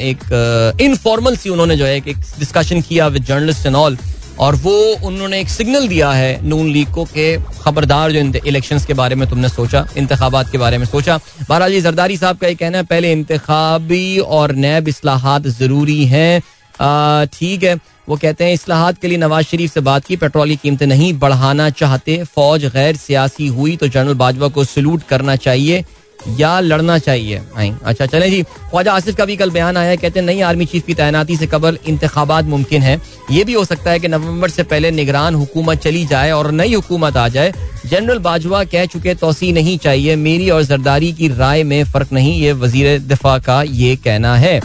एक 0.01 0.77
इनफॉर्मल 0.81 1.35
सी 1.35 1.49
उन्होंने 1.49 1.75
जो 1.77 1.85
है, 1.85 1.95
एक 1.97 2.17
डिस्कशन 2.39 2.81
किया 2.81 3.07
विद 3.07 3.23
जर्नलिस्ट 3.25 3.65
एंड 3.65 3.75
ऑल 3.75 3.97
और 4.39 4.55
वो 4.57 4.75
उन्होंने 5.05 5.39
एक 5.39 5.49
सिग्नल 5.49 5.87
दिया 5.87 6.11
है 6.11 6.47
नून 6.47 6.69
लीग 6.69 6.91
को 6.93 7.05
कि 7.07 7.35
खबरदार 7.61 8.11
जो 8.11 8.19
इलेक्शंस 8.47 8.85
के 8.85 8.93
बारे 8.93 9.15
में 9.15 9.27
तुमने 9.29 9.49
सोचा 9.49 9.85
इंतबात 9.97 10.51
के 10.51 10.57
बारे 10.57 10.77
में 10.77 10.85
सोचा। 10.85 11.17
बहरहाल 11.39 11.71
जी, 11.71 11.81
जरदारी 11.81 12.17
साहब 12.17 12.37
का 12.37 12.47
ये 12.47 12.55
कहना 12.55 12.77
है, 12.77 12.83
पहले 12.85 13.11
इंतबी 13.11 14.17
और 14.19 14.51
नैब 14.55 14.87
असलाहत 14.89 15.47
ज़रूरी 15.49 16.05
हैं। 16.05 16.41
ठीक 17.33 17.63
है 17.63 17.75
वो 18.07 18.15
कहते 18.15 18.45
हैं 18.45 18.53
असलाहत 18.53 18.97
के 18.97 19.07
लिए 19.07 19.17
नवाज़ 19.17 19.45
शरीफ 19.45 19.73
से 19.73 19.79
बात 19.81 20.05
की, 20.05 20.15
पेट्रोल 20.15 20.49
की 20.49 20.55
कीमतें 20.55 20.87
नहीं 20.87 21.13
बढ़ाना 21.19 21.69
चाहते, 21.71 22.23
फौज 22.25 22.65
गैर 22.67 22.95
सियासी 22.97 23.47
हुई 23.49 23.75
तो 23.75 23.87
जनरल 23.89 24.13
बाजवा 24.15 24.47
को 24.47 24.63
सल्यूट 24.65 25.03
करना 25.03 25.35
चाहिए 25.37 25.83
या 26.39 26.59
लड़ना 26.59 26.97
चाहिए? 26.99 27.41
अच्छा 27.57 28.05
चले 28.05 28.29
जी, 28.29 28.41
ख्वाजा 28.43 28.93
आसिफ 28.93 29.15
का 29.15 29.25
भी 29.25 29.35
कल 29.37 29.49
बयान 29.51 29.77
आया 29.77 29.95
कहते 29.95 30.19
हैं, 30.19 30.25
नई 30.25 30.41
आर्मी 30.41 30.65
चीफ 30.65 30.85
की 30.85 30.93
तैनाती 30.93 31.37
से 31.37 31.47
कबल 31.47 31.77
इंतबात 31.87 32.45
मुमकिन 32.45 32.81
है। 32.81 32.99
ये 33.31 33.43
भी 33.43 33.53
हो 33.53 33.63
सकता 33.65 33.91
है 33.91 33.99
कि 33.99 34.07
नवंबर 34.07 34.49
से 34.49 34.63
पहले 34.63 34.91
निगरान 34.91 35.35
हुकूमत 35.35 35.79
चली 35.79 36.05
जाए 36.05 36.31
और 36.31 36.51
नई 36.51 36.73
हुकूमत 36.73 37.17
आ 37.17 37.27
जाए। 37.27 37.53
जनरल 37.85 38.19
बाजवा 38.19 38.63
कह 38.65 38.85
चुके, 38.85 39.13
तोसी 39.15 39.51
नहीं 39.51 39.77
चाहिए, 39.77 40.15
मेरी 40.15 40.49
और 40.49 40.63
जरदारी 40.63 41.11
की 41.13 41.27
राय 41.29 41.63
में 41.63 41.83
फ़र्क 41.83 42.13
नहीं। 42.13 42.33
ये 42.35 42.53
वज़ीर 42.53 42.99
दिफा 43.01 43.37
का 43.39 43.61
ये 43.63 43.95
कहना 43.95 44.35
है। 44.37 44.59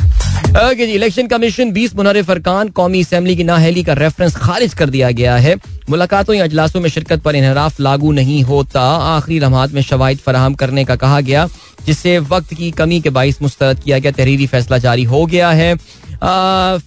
ओके 0.50 0.86
जी 0.86 0.92
इलेक्शन 0.92 1.26
कमीशन 1.26 1.70
बीस 1.72 1.94
मुनरफ 1.96 2.26
फरकान 2.26 2.68
कौमी 2.74 3.00
असम्बली 3.02 3.34
की 3.36 3.44
नाहली 3.44 3.82
का 3.84 3.92
रेफरेंस 3.92 4.36
खारिज 4.36 4.72
कर 4.74 4.90
दिया 4.90 5.10
गया 5.10 5.36
है। 5.36 5.54
मुलाकातों 5.90 6.34
या 6.34 6.44
अजलासों 6.44 6.80
में 6.80 6.88
शिरकत 6.90 7.20
पर 7.22 7.36
इनहराफ 7.36 7.78
लागू 7.80 8.10
नहीं 8.12 8.42
होता। 8.44 8.82
आखिरी 9.08 9.38
लम्हात 9.40 9.72
में 9.72 9.80
शवाद 9.82 10.16
फराहम 10.16 10.54
करने 10.54 10.84
का 10.84 10.96
कहा 10.96 11.20
गया, 11.20 11.46
जिससे 11.86 12.18
वक्त 12.18 12.54
की 12.54 12.70
कमी 12.70 13.00
के 13.00 13.10
बाईस 13.10 13.40
मुस्तरद 13.42 13.80
किया 13.80 13.98
गया। 13.98 14.12
तहरीरी 14.12 14.46
फैसला 14.46 14.78
जारी 14.78 15.04
हो 15.04 15.24
गया 15.26 15.50
है। 15.50 15.74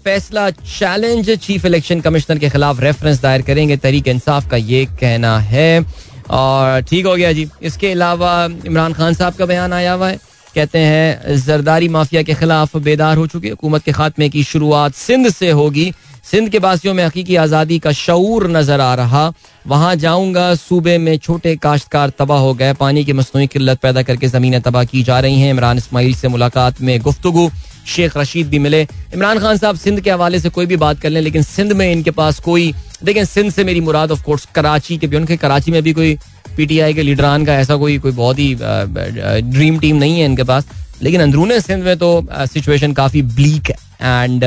फैसला 0.04 0.50
चैलेंज 0.50 1.30
चीफ 1.38 1.66
इलेक्शन 1.66 2.02
कमिश्नर 2.02 2.40
के 2.40 2.50
खिलाफ 2.50 2.82
रेफरेंस 2.82 3.22
दायर 3.22 3.42
करेंगे। 3.42 3.78
तहरीक 3.78 4.08
इंसाफ 4.08 4.50
का 4.50 4.58
ये 4.58 4.86
कहना 5.02 5.38
है। 5.40 5.86
और 6.32 6.82
ठीक 6.82 7.06
हो 7.06 7.16
गया 7.16 7.32
जी। 7.32 7.48
इसके 7.62 7.92
अलावा 7.92 8.36
इमरान 8.66 8.94
खान 8.94 9.14
साहब 9.14 9.34
का 9.34 9.46
बयान 9.46 9.74
आया 9.74 9.94
हुआ 9.94 10.10
है। 10.10 10.20
कहते 10.56 10.80
हैं, 10.80 11.36
जरदारी 11.38 11.88
माफिया 11.90 12.22
के 12.24 12.34
खिलाफ 12.34 12.76
बेदार 12.78 13.18
हो 13.18 13.28
चुकी 13.28 13.50
हुकूमत 13.50 13.84
के 13.84 13.92
खात्मे 13.92 14.30
की 14.30 14.44
शुरुआत 14.44 14.94
सिंध 14.96 15.30
से 15.30 15.50
होगी। 15.52 15.92
सिंध 16.24 16.50
के 16.50 16.60
बासियों 16.60 16.94
में 16.94 17.04
हकीकी 17.04 17.36
आज़ादी 17.36 17.80
का 17.80 17.92
शूर 17.92 18.50
नज़र 18.50 18.82
आ 18.82 18.94
रहा। 18.96 19.32
वहाँ 19.68 19.96
जाऊँगा, 19.96 20.54
सूबे 20.56 20.98
में 20.98 21.18
छोटे 21.18 21.56
काश्तकार 21.56 22.12
तबाह 22.20 22.40
हो 22.40 22.54
गए। 22.54 22.74
पानी 22.74 23.04
की 23.06 23.14
मसनू 23.14 23.48
किल्लत 23.48 23.80
पैदा 23.80 24.02
करके 24.02 24.28
जमीनें 24.28 24.62
तबाह 24.62 24.84
की 24.84 25.04
जा 25.04 25.20
रही 25.20 25.42
हैं। 25.42 25.50
इमरान 25.50 25.78
इसमाइल 25.78 26.14
से 26.16 26.28
मुलाकात 26.28 26.82
में 26.82 27.00
गुफ्तु 27.02 27.50
शेख 27.88 28.18
रशीद 28.18 28.48
भी 28.48 28.60
मिले। 28.60 28.82
इमरान 29.14 29.40
खान 29.40 29.58
साहब, 29.58 29.76
सिंध 29.76 30.02
के 30.02 30.12
हवाले 30.12 30.40
से 30.40 30.50
कोई 30.50 30.66
भी 30.66 30.76
बात 30.78 31.00
कर 31.00 31.10
लें, 31.10 31.22
लेकिन 31.22 31.44
सिंध 31.44 31.74
में 31.74 31.92
इनके 31.92 32.12
पास 32.12 32.40
कोई, 32.40 32.74
देखें, 33.04 33.26
सिंध 33.26 33.52
से 33.52 33.64
मेरी 33.64 33.82
मुराद 33.82 34.12
ऑफ़ 34.12 34.24
कोर्स 34.24 34.48
कराची 34.56 34.98
के 34.98 35.08
भी, 35.08 35.18
उनके 35.18 35.38
कराची 35.38 35.72
में 35.72 35.82
भी 35.84 35.94
कोई 35.94 36.18
पीटीआई 36.54 36.94
के 36.94 37.04
लीडरान 37.04 37.46
का 37.46 37.56
ऐसा 37.56 37.76
कोई 37.76 37.98
कोई 37.98 38.12
बहुत 38.14 38.40
ही 38.40 38.54
ड्रीम 38.56 39.80
टीम 39.80 39.96
नहीं 39.96 40.20
है 40.20 40.26
इनके 40.26 40.44
पास। 40.44 40.68
लेकिन 41.04 41.22
अंदरून 41.22 41.60
सिंध 41.62 41.84
में 41.84 41.98
तो 41.98 42.28
सिचुएशन 42.32 42.94
काफ़ी 42.94 43.22
ब्लीक 43.22 43.70
है। 43.70 43.76
एंड 44.24 44.44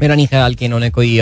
मेरा 0.00 0.14
नहीं 0.14 0.26
ख्याल 0.26 0.54
कि 0.54 0.64
इन्होंने 0.64 0.90
कोई 0.90 1.18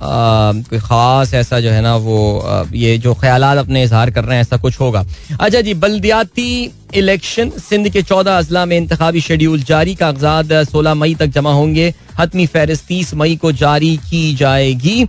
कोई 0.00 0.78
ख़ास 0.78 1.32
ऐसा 1.34 1.58
जो 1.60 1.70
है 1.70 1.80
ना 1.82 1.94
वो 1.96 2.68
ये 2.74 2.96
जो 2.98 3.12
ख्याल 3.14 3.42
अपने 3.58 3.82
इजहार 3.84 4.10
कर 4.10 4.24
रहे 4.24 4.36
हैं, 4.36 4.42
ऐसा 4.42 4.56
कुछ 4.56 4.78
होगा। 4.80 5.04
अच्छा 5.40 5.60
जी, 5.60 5.74
बल्दियाती 5.74 6.70
इलेक्शन 6.94 7.50
सिंध 7.60 7.88
के 7.88 8.02
चौदह 8.02 8.38
अजला 8.38 8.64
में 8.66 8.76
इंतबी 8.76 9.20
शेड्यूल 9.20 9.62
जारी। 9.62 9.94
कागजात 9.94 10.52
सोलह 10.70 10.94
मई 10.94 11.14
तक 11.14 11.26
जमा 11.28 11.52
होंगे। 11.52 11.92
हतमी 12.18 12.46
फहरिस्त 12.46 12.86
तीस 12.88 13.14
मई 13.14 13.36
को 13.36 13.52
जारी 13.54 13.96
की 14.10 14.34
जाएगी। 14.34 15.06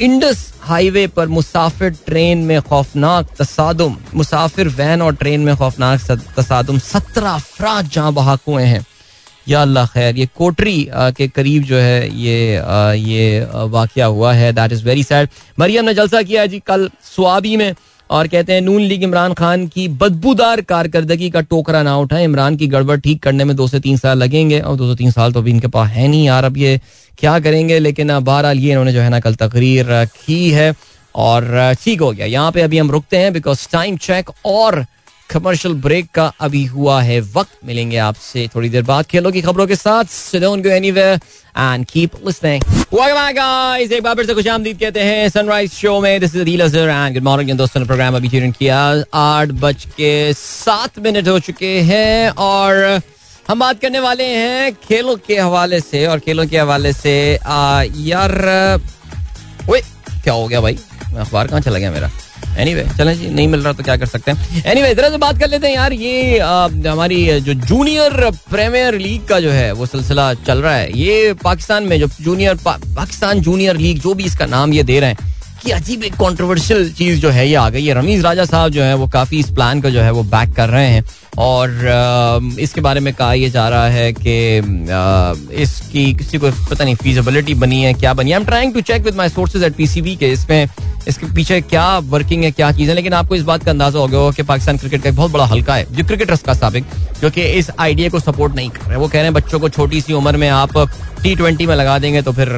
इंडस 0.00 0.38
हाईवे 0.60 1.06
पर 1.06 1.28
मुसाफिर 1.28 1.90
ट्रेन 2.06 2.38
में 2.44 2.60
खौफनाक 2.62 3.28
तसादुम, 3.38 3.96
मुसाफिर 4.14 4.68
वैन 4.68 5.02
और 5.02 5.14
ट्रेन 5.16 5.40
में 5.40 5.54
खौफनाक 5.56 6.00
तसादुम, 6.36 6.78
सत्रह 6.78 7.30
अफराज 7.30 7.90
जहाँ 7.92 8.12
बहाक 8.12 8.40
हुए 8.48 8.64
हैं। 8.64 8.84
या 9.48 9.62
अल्लाह 9.62 9.86
खैर, 9.86 10.16
ये 10.16 10.28
कोटरी 10.36 10.88
के 10.92 11.28
करीब 11.28 11.62
जो 11.62 11.76
है, 11.76 12.10
ये 12.10 12.62
ये 13.00 13.46
वाक़ 13.70 14.00
हुआ 14.00 14.32
है। 14.34 14.52
That 14.52 14.72
is 14.72 14.84
very 14.84 15.02
sad 15.04 15.28
Maryam 15.58 15.84
ने 15.84 15.94
जलसा 15.94 16.22
किया 16.22 16.46
जी 16.46 16.62
कल 16.66 16.88
स्वाबी 17.04 17.56
में। 17.56 17.74
और 18.10 18.28
कहते 18.28 18.52
हैं, 18.52 18.60
नून 18.60 18.80
लीग 18.82 19.02
इमरान 19.02 19.32
खान 19.34 19.66
की 19.66 19.86
बदबूदार 19.90 20.60
कारकर्दगी 20.62 21.30
का 21.30 21.40
टोकरा 21.40 21.82
ना 21.82 21.96
उठाए। 21.96 22.24
इमरान 22.24 22.56
की 22.56 22.66
गड़बड़ 22.66 22.98
ठीक 23.00 23.22
करने 23.22 23.44
में 23.44 23.54
दो 23.56 23.68
से 23.68 23.80
तीन 23.80 23.96
साल 23.96 24.18
लगेंगे 24.18 24.60
और 24.60 24.76
दो 24.76 24.90
से 24.90 24.96
तीन 24.96 25.10
साल 25.10 25.32
तो 25.32 25.40
अभी 25.40 25.50
इनके 25.50 25.68
पास 25.68 25.90
है 25.90 26.08
नहीं। 26.08 26.24
यार, 26.26 26.44
अब 26.44 26.56
ये 26.56 26.80
क्या 27.18 27.38
करेंगे? 27.40 27.78
लेकिन 27.78 28.18
बहरहाल 28.20 28.58
ये 28.58 28.70
इन्होंने 28.70 28.92
जो 28.92 29.00
है 29.00 29.08
ना 29.10 29.20
कल 29.20 29.34
तकरीर 29.34 29.86
की 30.16 30.50
है 30.50 30.72
और 31.14 31.74
ठीक 31.84 32.00
हो 32.00 32.10
गया। 32.12 32.26
यहाँ 32.26 32.52
पे 32.52 32.60
अभी 32.60 32.78
हम 32.78 32.90
रुकते 32.90 33.16
हैं 33.16 33.32
बिकॉज़ 33.32 33.68
टाइम 33.72 33.96
चेक 33.96 34.30
और 34.44 34.84
कमर्शियल 35.30 35.74
ब्रेक 35.74 36.10
का 36.14 36.32
अभी 36.40 36.64
हुआ 36.64 37.00
है 37.02 37.20
वक्त। 37.20 37.58
मिलेंगे 37.64 37.96
आपसे 37.96 38.48
थोड़ी 38.54 38.68
देर 38.68 38.82
बाद 38.82 39.06
खेलों 39.06 39.32
की 39.32 39.42
खबरों 39.42 39.66
के 39.66 39.76
साथ। 39.76 40.04
So 40.04 40.40
don't 40.42 40.64
go 40.66 40.72
anywhere 40.74 41.16
and 41.56 41.86
keep 41.92 42.18
listening. 42.26 42.64
Welcome 42.64 43.16
back 43.18 43.36
guys. 43.36 43.92
एक 43.92 44.02
बार 44.02 44.14
फिर 44.14 44.26
से 44.26 44.34
खुशामदीद 44.34 44.78
कहते 44.80 45.00
हैं 45.00 45.28
सनराइज 45.28 45.72
शो 45.72 46.00
में। 46.00 46.20
This 46.20 46.34
is 46.36 46.76
and 46.76 47.14
good 47.14 47.22
morning 47.22 47.58
दोस्तों 47.58 47.80
ने 47.80 47.86
प्रोग्राम 47.86 48.16
अभी 48.16 48.28
ट्यून 48.28 48.50
किया। 48.50 48.78
आठ 49.14 49.48
बज 49.64 49.84
के 49.96 50.32
सात 50.32 50.98
मिनट 50.98 51.28
हो 51.28 51.38
चुके 51.38 51.78
हैं 51.80 52.30
और 52.30 53.00
हम 53.48 53.60
बात 53.60 53.80
करने 53.80 54.00
वाले 54.00 54.24
हैं 54.24 54.74
खेलों 54.88 55.16
के 55.26 55.38
हवाले 55.38 55.80
से 55.80 56.06
और 56.06 56.18
खेलों 56.18 56.46
के 56.46 56.58
हवाले 56.58 56.92
से 56.92 57.14
आ, 57.36 57.82
यार 57.82 58.32
ओए 59.70 59.80
क्या 60.24 60.32
हो 60.32 60.46
गया 60.48 60.60
भाई? 60.60 60.78
अखबार 61.16 61.46
कहाँ 61.46 61.60
चला 61.60 61.78
गया 61.78 61.90
मेरा? 61.92 62.10
एनी 62.58 62.74
वे 62.74 62.86
चले 62.98 63.14
जी 63.14 63.28
नहीं 63.28 63.48
मिल 63.48 63.60
रहा 63.60 63.72
तो 63.72 63.82
क्या 63.82 63.96
कर 63.96 64.06
सकते 64.06 64.30
हैं? 64.30 64.62
एनी 64.66 64.82
वे 64.82 64.90
इधर 64.90 65.10
से 65.10 65.18
बात 65.18 65.38
कर 65.38 65.50
लेते 65.50 65.66
हैं 65.66 65.74
यार 65.74 65.92
ये 65.92 66.38
आ, 66.38 66.68
हमारी 66.88 67.40
जो 67.40 67.54
जूनियर 67.54 68.30
प्रीमियर 68.50 68.98
लीग 68.98 69.26
का 69.26 69.40
जो 69.40 69.50
है 69.50 69.70
वो 69.72 69.86
सिलसिला 69.86 70.32
चल 70.46 70.58
रहा 70.58 70.74
है। 70.74 70.98
ये 70.98 71.32
पाकिस्तान 71.44 71.84
में 71.84 71.98
जो 72.00 72.08
जूनियर 72.20 72.54
पा, 72.64 72.76
पाकिस्तान 72.96 73.40
जूनियर 73.40 73.76
लीग 73.76 74.00
जो 74.00 74.14
भी 74.14 74.24
इसका 74.24 74.46
नाम 74.46 74.72
ये 74.72 74.82
दे 74.82 75.00
रहे 75.00 75.10
हैं 75.10 75.32
की 75.64 75.70
अजीब 75.72 76.02
एक 76.04 76.16
कॉन्ट्रोवर्शियल 76.16 76.92
चीज़ 76.92 77.20
जो 77.20 77.30
है 77.30 77.48
ये 77.48 77.54
आ 77.54 77.68
गई 77.70 77.84
है। 77.86 77.94
रमीज 77.94 78.24
राजा 78.24 78.44
साहब 78.44 78.72
जो 78.72 78.82
है, 78.82 78.94
वो 78.94 79.06
काफ़ी 79.08 79.38
इस 79.38 79.50
प्लान 79.50 79.80
को 79.80 79.90
जो 79.90 80.00
है 80.00 80.10
वो 80.12 80.22
बैक 80.24 80.54
कर 80.56 80.68
रहे 80.68 80.88
हैं। 80.88 81.04
और 81.38 82.56
इसके 82.60 82.80
बारे 82.80 83.00
में 83.00 83.12
कहा 83.14 83.32
यह 83.34 83.50
जा 83.50 83.68
रहा 83.68 83.86
है 83.88 84.12
कि 84.14 85.56
इसकी 85.62 86.12
किसी 86.14 86.38
को 86.38 86.50
पता 86.70 86.84
नहीं 86.84 86.94
फीजिबिलिटी 86.94 87.54
बनी 87.54 87.82
है, 87.82 87.92
क्या 87.94 88.12
बनी 88.14 88.32
I 88.32 88.38
am 88.38 88.44
trying 88.44 88.74
to 88.74 88.80
check 88.82 89.04
with 89.04 89.14
my 89.14 89.28
sources 89.28 89.62
at 89.64 89.74
PCB 89.76 90.14
के 90.16 90.30
इसमें, 90.32 90.68
इसके 91.08 91.26
पीछे 91.34 91.60
क्या 91.62 91.86
वर्किंग 91.98 92.44
है, 92.44 92.50
क्या 92.50 92.70
चीज़ 92.72 92.88
है, 92.90 92.94
लेकिन 92.94 93.12
आपको 93.12 93.34
इस 93.34 93.42
बात 93.42 93.64
का 93.64 93.70
अंदाज़ा 93.70 93.98
हो 94.00 94.06
गया 94.06 94.30
कि 94.30 94.42
पाकिस्तान 94.42 94.78
क्रिकेट 94.78 95.02
का 95.02 95.08
एक 95.08 95.16
बहुत 95.16 95.30
बड़ा 95.30 95.44
हल्का 95.46 95.74
है, 95.74 95.86
जो 95.90 96.04
क्रिकेटर्स 96.04 96.42
का 96.42 96.54
सबक, 96.54 96.96
जो 97.20 97.30
कि 97.30 97.42
इस 97.42 97.70
आइडिया 97.78 98.08
को 98.08 98.20
सपोर्ट 98.20 98.54
नहीं 98.56 98.70
कर 98.70 98.88
रहे। 98.88 98.98
वो 98.98 99.08
कह 99.08 99.14
रहे 99.14 99.24
हैं, 99.24 99.34
बच्चों 99.34 99.60
को 99.60 99.68
छोटी 99.68 100.00
सी 100.00 100.12
उम्र 100.12 100.36
में 100.36 100.48
आप 100.48 100.78
टी 101.22 101.34
ट्वेंटी 101.36 101.66
में 101.66 101.74
लगा 101.76 101.98
देंगे 101.98 102.22
तो 102.22 102.32
फिर 102.32 102.48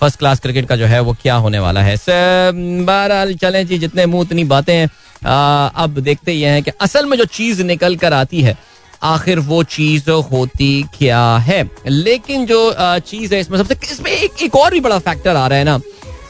फ़र्स्ट 0.00 0.18
क्लास 0.18 0.40
क्रिकेट 0.40 0.66
का 0.68 0.76
जो 0.76 0.86
है 0.86 1.00
वो 1.00 1.16
क्या 1.22 1.34
होने 1.34 1.58
वाला 1.58 1.82
है? 1.82 1.96
बहरहाल 2.84 3.34
चलें 3.36 3.66
जी 3.66 3.78
जितने 3.78 4.06
मुँह 4.06 4.20
उतनी 4.20 4.44
बातें 4.44 4.74
हैं 4.74 4.88
अब 5.84 5.98
देखते 6.00 6.32
ही 6.32 6.42
हैं 6.42 6.62
कि 6.62 6.70
असल 6.82 7.06
में 7.06 7.16
जो 7.18 7.24
चीज़ 7.24 7.62
निकल 7.64 7.96
कर 7.96 8.12
आती 8.12 8.40
है 8.42 8.56
आखिर 9.02 9.38
वो 9.40 9.62
चीज़ 9.64 10.10
होती 10.32 10.82
क्या 10.98 11.24
है? 11.46 11.62
लेकिन 11.86 12.46
जो 12.46 12.74
चीज़ 12.78 13.34
है 13.34 13.40
इसमें 13.40 13.58
सबसे 13.58 13.76
इसमें 13.92 14.10
एक, 14.10 14.42
एक 14.42 14.56
और 14.56 14.72
भी 14.72 14.80
बड़ा 14.80 14.98
फैक्टर 14.98 15.36
आ 15.36 15.46
रहा 15.46 15.58
है 15.58 15.64
ना। 15.64 15.78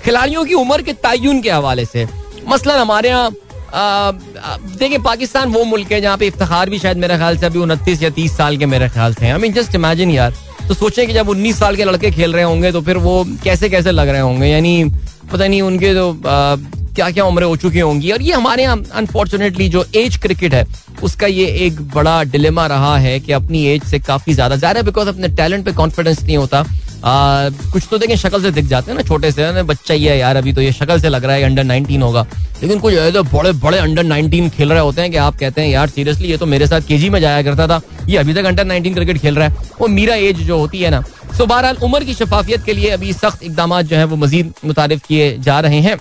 खिलाड़ियों 0.04 0.44
की 0.44 0.54
उम्र 0.54 0.82
के 0.82 0.92
तयन 1.04 1.40
के 1.42 1.50
हवाले 1.50 1.84
से। 1.84 2.06
मसलन 2.48 2.78
हमारे 2.78 3.08
यहाँ 3.08 3.32
देखिए 3.74 4.98
पाकिस्तान 5.04 5.52
वो 5.52 5.62
मुल्क 5.64 5.92
है 5.92 6.00
जहाँ 6.00 6.16
पे 6.18 6.26
इफ्तार 6.26 6.70
भी 6.70 6.78
शायद 6.78 6.96
मेरे 6.96 7.16
ख्याल 7.16 7.36
से 7.38 7.46
अभी 7.46 7.58
उनतीस 7.58 8.02
या 8.02 8.10
तीस 8.10 8.36
साल 8.36 8.56
के 8.58 8.66
मेरे 8.66 8.88
ख्याल 8.88 9.14
से 9.14 9.30
आई 9.30 9.38
मीन 9.38 9.52
जस्ट 9.52 9.74
इमेजिन 9.74 10.10
यार 10.10 10.34
तो 10.68 10.74
सोचें 10.74 11.06
कि 11.06 11.12
जब 11.12 11.28
उन्नीस 11.28 11.58
साल 11.58 11.76
के 11.76 11.84
लड़के 11.84 12.10
खेल 12.10 12.32
रहे 12.32 12.44
होंगे 12.44 12.70
तो 12.72 12.80
फिर 12.82 12.96
वो 12.98 13.24
कैसे 13.44 13.68
कैसे 13.68 13.90
लग 13.90 14.08
रहे 14.08 14.20
होंगे? 14.20 14.46
यानी 14.46 14.84
पता 15.32 15.46
नहीं 15.46 15.60
उनके 15.62 15.92
तो 15.94 16.12
क्या 16.24 17.10
क्या 17.10 17.24
उम्र 17.24 17.42
हो 17.42 17.56
चुकी 17.56 17.78
होंगी। 17.78 18.10
और 18.10 18.22
ये 18.22 18.32
हमारे 18.32 18.62
यहाँ 18.62 18.82
अनफॉर्चुनेटली 18.94 19.68
जो 19.68 19.84
एज 19.96 20.16
क्रिकेट 20.22 20.54
है, 20.54 20.64
उसका 21.02 21.26
ये 21.26 21.46
एक 21.66 21.80
बड़ा 21.94 22.22
डिलेमा 22.24 22.66
रहा 22.66 22.96
है 22.98 23.18
कि 23.20 23.32
अपनी 23.32 23.64
एज 23.68 23.84
से 23.84 23.98
काफ़ी 24.00 24.34
ज़्यादा 24.34 24.56
जा 24.56 24.70
रहा 24.70 24.80
है 24.80 24.86
बिकॉज़ 24.86 25.08
अपने 25.08 25.28
टैलेंट 25.36 25.64
पे 25.64 25.72
कॉन्फिडेंस 25.72 26.22
नहीं 26.22 26.36
होता 26.36 26.64
आ, 27.04 27.48
कुछ 27.72 27.86
तो 27.90 27.98
देखें 27.98 28.14
शक्ल 28.16 28.40
से 28.42 28.50
दिख 28.50 28.64
जाते 28.64 28.90
हैं 28.90 28.96
ना 28.98 29.02
छोटे 29.04 29.30
से 29.32 29.50
ना 29.52 29.62
बच्चा 29.62 29.94
ही 29.94 30.04
है 30.04 30.16
यार 30.18 30.36
अभी 30.36 30.52
तो 30.52 30.60
ये 30.60 30.70
शक्ल 30.72 30.98
से 31.00 31.08
लग 31.08 31.24
रहा 31.24 31.36
है 31.36 31.42
अंडर 31.42 31.64
नाइनटीन 31.64 32.02
होगा। 32.02 32.26
लेकिन 32.62 32.78
कुछ 32.80 32.94
ऐसे 32.94 33.22
बड़े 33.32 33.52
बड़े 33.54 33.78
अंडर 33.78 34.04
नाइनटीन 34.04 34.48
खेल 34.50 34.72
रहे 34.72 34.80
होते 34.80 35.02
हैं 35.02 35.10
कि 35.10 35.16
आप 35.16 35.36
कहते 35.38 35.60
हैं 35.60 35.68
यार 35.68 35.88
सीरियसली 35.88 36.28
ये 36.28 36.36
तो 36.36 36.46
मेरे 36.46 36.66
साथ 36.66 36.80
केजी 36.80 37.10
में 37.10 37.20
जाया 37.20 37.42
करता 37.42 37.66
था। 37.66 37.80
ये 38.08 38.16
अभी 38.18 38.34
तक 38.34 38.44
अंडर 38.44 38.64
नाइनटीन 38.64 38.94
क्रिकेट 38.94 39.18
खेल 39.18 39.36
रहा 39.36 39.48
है। 39.48 39.68
वो 39.80 39.88
मीरा 39.88 40.14
एज 40.14 40.40
जो 40.42 40.58
होती 40.58 40.80
है 40.80 40.90
ना। 40.90 41.02
सो 41.36 41.46
बहरहाल 41.46 41.76
उम्र 41.82 42.04
की 42.04 42.14
शफाफियत 42.14 42.64
के 42.64 42.72
लिए 42.72 42.90
अभी 42.90 43.12
सख्त 43.12 43.42
इकदाम 43.42 43.80
जो 43.82 43.96
है 43.96 44.04
वो 44.04 44.16
मजीद 44.16 44.52
मुतारफ 44.64 45.06
किए 45.08 45.36
जा 45.38 45.60
रहे 45.60 45.80
हैं। 45.80 45.96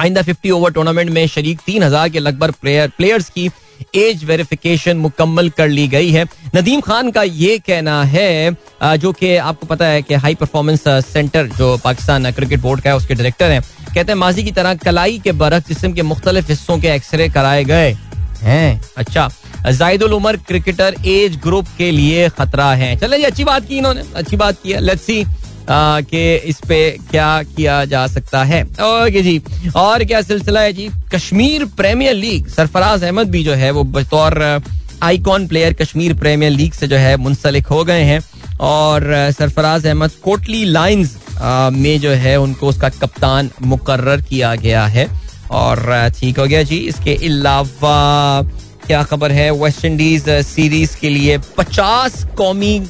आइंदा 0.00 0.22
फिफ्टी 0.22 0.50
ओवर 0.50 0.70
टूर्नामेंट 0.72 1.10
में 1.10 1.26
शरीक 1.28 1.60
तीन 1.66 1.82
हज़ार 1.82 2.08
के 2.08 2.18
लगभग 2.18 2.52
प्लेयर 2.60 2.90
प्लेयर्स 2.96 3.28
की 3.30 3.50
एज 3.96 4.24
वेरिफिकेशन 4.24 4.96
मुकम्मल 4.96 5.48
कर 5.50 5.68
ली 5.68 5.86
गई 5.88 6.10
है। 6.10 6.24
नदीम 6.54 6.80
खान 6.80 7.10
का 7.10 7.22
ये 7.22 7.58
कहना 7.58 8.02
है 8.04 8.56
जो 8.82 9.12
कि 9.12 9.34
आपको 9.38 9.66
पता 9.66 9.86
है 9.86 10.02
कि 10.02 10.14
हाई 10.16 10.34
परफॉर्मेंस 10.34 10.84
सेंटर 11.06 11.46
जो 11.48 11.76
पाकिस्तान 11.84 12.30
क्रिकेट 12.32 12.60
बोर्ड 12.60 12.80
का 12.80 12.90
है, 12.90 12.96
उसके 12.96 13.14
डायरेक्टर 13.14 13.50
हैं। 13.50 13.60
कहते 13.84 14.12
हैं, 14.12 14.14
माजी 14.14 14.44
की 14.44 14.50
तरह 14.52 14.74
कलाई 14.76 15.18
के 15.18 15.32
बरक 15.34 15.68
जिसम 15.68 15.92
के 15.92 16.02
मुख्तलिफ़ 16.04 16.48
हिस्सों 16.48 16.78
के 16.78 16.88
एक्सरे 16.88 17.28
कराए 17.28 17.64
गए 17.64 17.96
हैं। 18.42 18.80
अच्छा 18.96 19.28
Zahidul 19.68 20.12
Umar 20.14 20.36
cricketer 20.38 20.94
age 21.06 21.36
group 21.42 21.66
के 21.78 21.90
लिए 21.90 22.28
खतरा 22.30 22.72
है। 22.74 22.96
चले 22.98 23.22
अच्छी 23.24 23.44
बात 23.44 23.66
की 23.68 23.78
इन्होंने, 23.78 24.02
अच्छी 24.14 24.36
बात 24.36 24.62
की 24.62 24.72
है। 24.72 24.80
लेट्स 24.80 25.02
सी 25.02 25.24
कि 25.70 26.34
इस 26.36 26.60
पे 26.68 26.90
क्या 27.10 27.42
किया 27.56 27.84
जा 27.84 28.06
सकता 28.06 28.42
है? 28.44 28.62
ओके 28.62 29.22
जी, 29.22 29.40
और 29.76 30.04
क्या 30.04 30.20
सिलसिला 30.22 30.60
है 30.60 30.72
जी? 30.72 30.88
कश्मीर 31.14 31.64
प्रीमियर 31.76 32.14
लीग, 32.14 32.48
सरफराज 32.48 33.04
अहमद 33.04 33.30
भी 33.30 33.44
जो 33.44 33.54
है, 33.54 33.70
वो 33.70 33.84
बतौर 33.84 34.62
icon 35.02 35.46
player 35.46 35.72
Kashmir 35.72 36.14
Premier 36.14 36.52
League 36.52 36.72
से 36.72 36.86
जो 36.86 36.96
है 36.96 37.16
मुंसलिक 37.16 37.66
हो 37.66 37.84
गए 37.84 38.02
हैं। 38.02 38.20
और 38.60 39.02
सरफराज 39.38 39.86
अहमद 39.86 40.10
कोटली 40.24 40.64
लाइंस 40.64 41.16
में 41.72 42.00
जो 42.00 42.10
है 42.10 42.36
उनको 42.36 42.68
उसका 42.68 42.88
कप्तान 42.88 43.50
मुकर्र 43.62 44.20
किया 44.22 44.54
गया 44.54 44.86
है। 44.86 45.06
और 45.50 46.10
ठीक 46.18 46.38
हो 46.38 46.46
गया 46.46 46.62
जी। 46.62 46.76
इसके 46.76 47.14
अलावा, 47.26 48.42
क्या 48.86 49.02
खबर 49.02 49.32
है? 49.32 49.50
वेस्ट 49.52 49.84
इंडीज 49.84 50.28
सीरीज़ 50.28 50.96
के 51.00 51.08
लिए 51.08 51.38
50 51.58 52.24
कौमी 52.36 52.80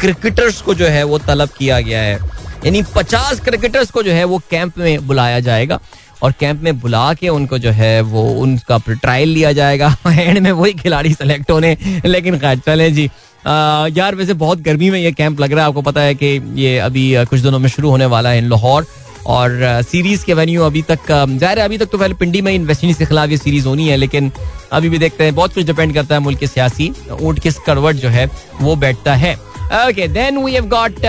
क्रिकेटर्स 0.00 0.60
को 0.62 0.74
जो 0.74 0.86
है 0.86 1.02
वो 1.04 1.18
तलब 1.18 1.48
किया 1.48 1.80
गया 1.80 2.00
है। 2.00 2.18
यानी 2.64 2.82
पचास 2.94 3.40
क्रिकेटर्स 3.40 3.90
को 3.90 4.02
जो 4.02 4.12
है 4.12 4.24
वो 4.24 4.40
कैंप 4.50 4.78
में 4.78 5.06
बुलाया 5.06 5.40
जाएगा 5.40 5.78
और 6.22 6.32
कैंप 6.40 6.62
में 6.62 6.78
बुला 6.80 7.12
के 7.14 7.28
उनको 7.28 7.58
जो 7.58 7.70
है 7.70 8.00
वो 8.02 8.22
उनका 8.42 8.78
ट्रायल 8.88 9.28
लिया 9.28 9.52
जाएगा। 9.52 9.94
एंड 10.10 10.38
में 10.38 10.50
वही 10.52 10.72
खिलाड़ी 10.72 11.12
सेलेक्ट 11.14 11.50
होने। 11.50 11.76
लेकिन 12.06 12.38
खैर 12.38 12.58
चले 12.58 12.90
जी। 12.90 13.10
आ, 13.46 13.86
यार 13.96 14.14
वैसे 14.14 14.34
बहुत 14.34 14.60
गर्मी 14.60 14.90
में 14.90 14.98
ये 15.00 15.12
कैंप 15.12 15.40
लग 15.40 15.52
रहा 15.52 15.60
है। 15.60 15.68
आपको 15.68 15.82
पता 15.82 16.00
है 16.00 16.14
कि 16.14 16.26
ये 16.54 16.78
अभी 16.78 17.12
कुछ 17.24 17.40
दिनों 17.40 17.58
में 17.58 17.68
शुरू 17.68 17.90
होने 17.90 18.06
वाला 18.06 18.30
है 18.30 18.48
लाहौर। 18.48 18.86
और 19.26 19.82
सीरीज़ 19.82 20.24
के 20.24 20.34
वेन्यू 20.34 20.62
अभी 20.62 20.82
तक 20.82 21.10
ज़ाहिर 21.10 21.58
है 21.58 21.64
अभी 21.64 21.78
तक 21.78 21.86
तो 21.86 21.98
पहले 21.98 22.14
पिंडी 22.14 22.40
में 22.42 22.58
वेस्ट 22.58 22.84
इंडीज 22.84 22.98
के 22.98 23.06
खिलाफ 23.06 23.30
ये 23.30 23.36
सीरीज़ 23.36 23.66
होनी 23.66 23.88
है 23.88 23.96
लेकिन 23.96 24.30
अभी 24.72 24.88
भी 24.88 24.98
देखते 24.98 25.24
हैं। 25.24 25.34
बहुत 25.34 25.54
कुछ 25.54 25.66
डिपेंड 25.66 25.94
करता 25.94 26.14
है 26.14 26.20
मुल्क 26.20 26.38
के 26.38 26.46
सियासी। 26.46 26.92
ऊँट 27.12 27.38
किस 27.38 27.58
करवट 27.66 27.96
जो 27.96 28.08
है 28.08 28.28
वो 28.60 28.76
बैठता 28.76 29.14
है। 29.14 29.36
Okay 29.68 30.06
then 30.08 30.38
we 30.38 30.52
have 30.52 30.66
got 30.68 31.04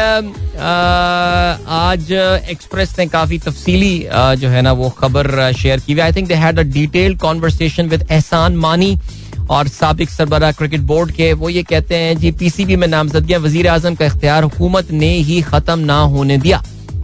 आज 1.73 2.11
एक्सप्रेस 2.11 2.95
ने 2.99 3.05
काफ़ी 3.07 3.37
तफसीली 3.39 3.99
uh, 3.99 4.35
जो 4.35 4.49
है 4.49 4.61
ना 4.61 4.71
वो 4.71 4.89
खबर 4.97 5.51
शेयर 5.57 5.79
uh, 5.79 5.85
की 5.85 5.99
I 5.99 6.11
think 6.13 6.27
they 6.27 6.33
had 6.35 6.59
a 6.59 6.63
detailed 6.71 7.19
conversation 7.19 7.89
with 7.89 8.05
Ehsan 8.11 8.55
Mani 8.57 8.97
और 9.49 9.67
सबक 9.67 10.09
सरबरा 10.09 10.51
क्रिकेट 10.51 10.81
बोर्ड 10.81 11.11
के। 11.11 11.31
वो 11.33 11.49
ये 11.49 11.63
कहते 11.63 11.95
हैं 11.95 12.17
जी 12.19 12.31
पीसीबी 12.31 12.75
में 12.75 12.87
नामजदगियाँ 12.87 13.39
वज़ीर 13.39 13.67
आज़म 13.67 13.95
का 13.95 14.05
इख्तियार 14.05 14.43
हुकूमत 14.43 14.91
ने 14.91 15.11
ही 15.29 15.41
खत्म 15.41 15.79
ना 15.81 15.99
होने 16.15 16.37
दिया। 16.37 16.61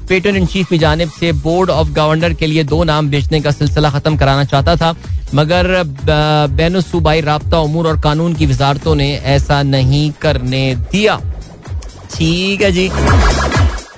पेटन 0.09 0.35
इन 0.35 0.45
चीफ 0.45 0.69
की 0.69 0.77
जानब 0.77 1.11
से 1.19 1.31
बोर्ड 1.45 1.69
ऑफ़ 1.69 1.89
गवर्नर 1.91 2.33
के 2.33 2.47
लिए 2.47 2.63
दो 2.65 2.83
नाम 2.83 3.09
बेचने 3.09 3.39
का 3.41 3.51
सिलसिला 3.51 3.89
खत्म 3.89 4.17
कराना 4.17 4.43
चाहता 4.45 4.75
था 4.75 4.95
मगर 5.33 5.81
uh, 5.83 5.87
बैन 6.57 6.81
सूबाई 6.81 7.21
रबता 7.21 7.59
उमूर 7.59 7.87
और 7.87 8.01
कानून 8.01 8.33
की 8.33 8.45
वजारतों 8.45 8.95
ने 8.95 9.09
ऐसा 9.35 9.61
नहीं 9.63 10.11
करने 10.21 10.63
दिया। 10.91 11.19
ठीक 12.13 12.61
है 12.61 12.71
जी। 12.71 12.89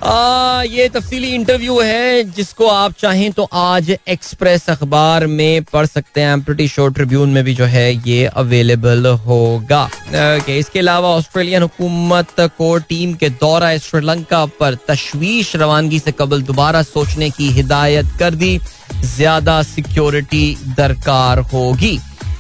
आ, 0.04 0.62
ये 0.64 0.88
तफसीली 0.90 1.30
इंटरव्यू 1.36 1.80
है 1.82 2.24
जिसको 2.26 2.68
आप 2.68 2.94
चाहें 3.00 3.32
तो 3.32 3.48
आज 3.54 3.90
एक्सप्रेस 4.08 4.70
अखबार 4.70 5.26
में 5.28 5.64
पढ़ 5.64 5.86
सकते 5.86 6.22
हैं। 6.22 6.40
प्रिटी 6.44 6.68
शोर 6.68 6.92
ट्रिब्यून 6.94 7.30
में 7.30 7.44
भी 7.44 7.54
जो 7.54 7.66
है 7.66 7.92
ये 8.08 8.26
अवेलेबल 8.26 9.06
होगा। 9.26 9.88
okay, 9.90 10.50
इसके 10.50 10.80
अलावा 10.80 11.10
ऑस्ट्रेलियन 11.10 11.62
हुकूमत 11.62 12.36
को 12.58 12.78
टीम 12.80 13.14
के 13.14 13.30
दौरा 13.42 13.78
श्रीलंका 13.80 14.46
पर 14.60 14.78
तशवीश 14.90 15.56
रवानगी 15.56 16.00
से 16.00 16.12
कबल 16.12 16.42
दोबारा 16.44 16.82
सोचने 16.84 17.30
की 17.30 17.50
हिदायत 17.52 18.18
कर 18.20 18.36
दी। 18.36 18.60
ज़्यादा 19.06 19.62
सिक्योरिटी 19.66 20.58
दरकार 20.78 21.40
होगी। 21.54 21.98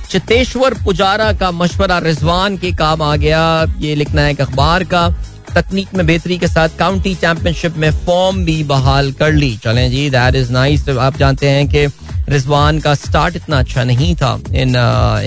चितेश्वर 0.10 0.74
पुजारा 0.84 1.32
का 1.34 1.52
मशवरा 1.52 1.98
रिजवान 2.00 2.58
के 2.58 2.72
काम 2.74 3.02
आ 3.02 3.16
गया। 3.16 3.42
ये 3.80 3.96
लिखना 3.96 4.22
है 4.22 4.36
अखबार 4.36 4.84
का। 4.84 5.08
तकनीक 5.56 5.94
में 5.96 6.06
बेहतरी 6.06 6.38
के 6.38 6.48
साथ 6.48 6.70
काउंटी 6.80 7.14
चैंपियनशिप 7.16 7.78
में 7.78 7.92
फॉर्म 8.06 8.44
भी 8.46 8.64
बहाल 8.64 9.12
कर 9.20 9.32
ली। 9.34 9.56
चलें 9.64 9.90
जी 9.92 10.10
दैट 10.10 10.36
इज़ 10.36 10.52
नाइस 10.52 10.90
आप 10.90 11.18
जानते 11.18 11.50
हैं 11.50 11.68
कि 11.68 11.86
रिजवान 12.30 12.80
का 12.80 12.94
स्टार्ट 12.96 13.36
इतना 13.36 13.60
अच्छा 13.60 13.84
नहीं 13.84 14.16
था 14.16 14.34
इन 14.54 14.76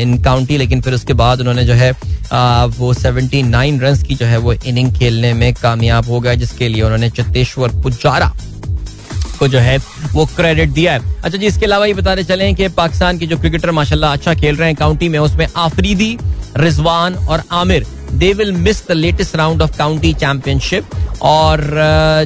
इन 0.00 0.22
काउंटी 0.22 0.56
लेकिन 0.59 0.80
फिर 0.83 0.94
उसके 0.94 1.12
बाद 1.12 1.40
उन्होंने 1.40 1.64
जो 1.64 1.74
है 1.74 1.92
uh, 1.92 2.78
वो 2.78 2.92
79 2.94 3.80
रन 3.83 4.02
की 4.09 4.14
जो 4.14 4.26
है 4.26 4.38
वो 4.38 4.52
इनिंग 4.52 4.92
खेलने 4.94 5.33
में 5.35 5.52
कामयाब 5.54 6.09
हो 6.11 6.20
गया 6.20 6.35
जिसके 6.35 6.68
लिए 6.68 6.83
उन्होंने 6.83 7.11
चतेश्वर 7.11 7.80
पुजारा 7.83 8.33
को 9.38 9.48
जो 9.48 9.59
है 9.59 9.76
वो 10.12 10.24
क्रेडिट 10.37 10.70
दिया 10.70 10.92
है। 10.92 11.00
अच्छा 11.24 11.38
जी 11.38 11.46
इसके 11.46 11.66
अलावा 11.66 11.87
ये 11.87 11.94
बताते 11.94 12.24
चले 12.24 12.52
कि 12.54 12.68
पाकिस्तान 12.76 13.18
के 13.18 13.26
जो 13.26 13.38
क्रिकेटर 13.38 13.70
माशाल्लाह 13.70 14.12
अच्छा 14.12 14.35
खेल 14.35 14.56
रहे 14.56 14.68
हैं 14.68 14.76
काउंटी 14.76 15.09
में 15.09 15.18
उसमें 15.18 15.46
आफरीदी 15.56 16.16
रिजवान 16.56 17.14
और 17.14 17.42
Amir 17.52 17.87
they 18.12 18.32
will 18.34 18.52
miss 18.52 18.86
the 18.88 18.92
latest 18.92 19.36
round 19.36 19.62
of 19.62 19.76
County 19.78 20.12
Championship 20.14 20.94
और 21.22 21.60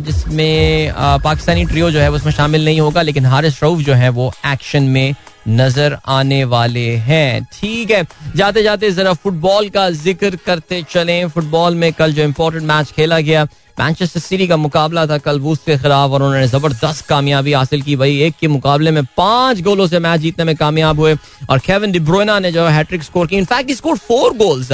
जिसमें 0.05 0.93
पाकिस्तानी 1.25 1.65
ट्रियो 1.65 1.91
जो 1.91 1.99
है 2.01 2.11
उसमें 2.13 2.33
शामिल 2.33 2.65
नहीं 2.65 2.81
होगा, 2.81 3.03
लेकिन 3.03 3.27
हारिस 3.27 3.63
रऊफ 3.63 3.81
जो 3.81 3.95
है 3.95 4.09
वो 4.11 4.33
एक्शन 4.47 4.83
में 4.85 5.15
नज़र 5.49 5.97
आने 6.09 6.43
वाले 6.47 6.87
हैं। 6.99 7.45
ठीक 7.53 7.91
है 7.91 8.03
जाते 8.37 8.63
जाते 8.63 8.91
जरा 8.93 9.13
फुटबॉल 9.15 9.69
का 9.69 9.89
ज़िक्र 9.93 10.39
करते 10.47 10.83
चलें। 10.91 11.29
फुटबॉल 11.29 11.75
में 11.75 11.93
कल 11.93 12.13
जो 12.13 12.23
इम्पोर्टेंट 12.23 12.65
मैच 12.65 12.91
खेला 12.91 13.21
गया 13.21 13.45
मैनचेस्टर 13.79 14.21
सिटी 14.21 14.47
का 14.47 14.57
मुकाबला 14.57 15.07
था 15.07 15.19
कल 15.19 15.41
वूस 15.41 15.59
के 15.67 15.77
खिलाफ, 15.79 16.11
और 16.11 16.23
उन्होंने 16.23 16.47
ज़बरदस्त 16.49 17.07
कामयाबी 17.07 17.53
हासिल 17.53 17.83
की। 17.83 17.97
भाई, 17.97 18.19
एक 18.23 18.35
के 18.41 18.49
मुकाबले 18.49 18.91
में 18.91 19.05
पाँच 19.17 19.61
गोलों 19.63 19.87
से 19.87 19.99
मैच 19.99 20.21
जीतने 20.21 20.45
में 20.45 20.55
कामयाब 20.57 21.01
हुए, 21.01 21.15
और 21.51 21.59
केविन 21.59 21.93
डिब्रोना 21.93 22.39
ने 22.39 22.53
जो 22.53 22.67
हैट्रिक 22.69 23.03
स्कोर 23.03 23.27
की 23.27 23.37
in fact 23.37 23.73
score 23.73 23.97
four 23.99 24.37
goals 24.37 24.73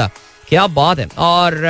क्या 0.51 0.67
बात 0.69 0.99
है। 0.99 1.07
और 1.19 1.61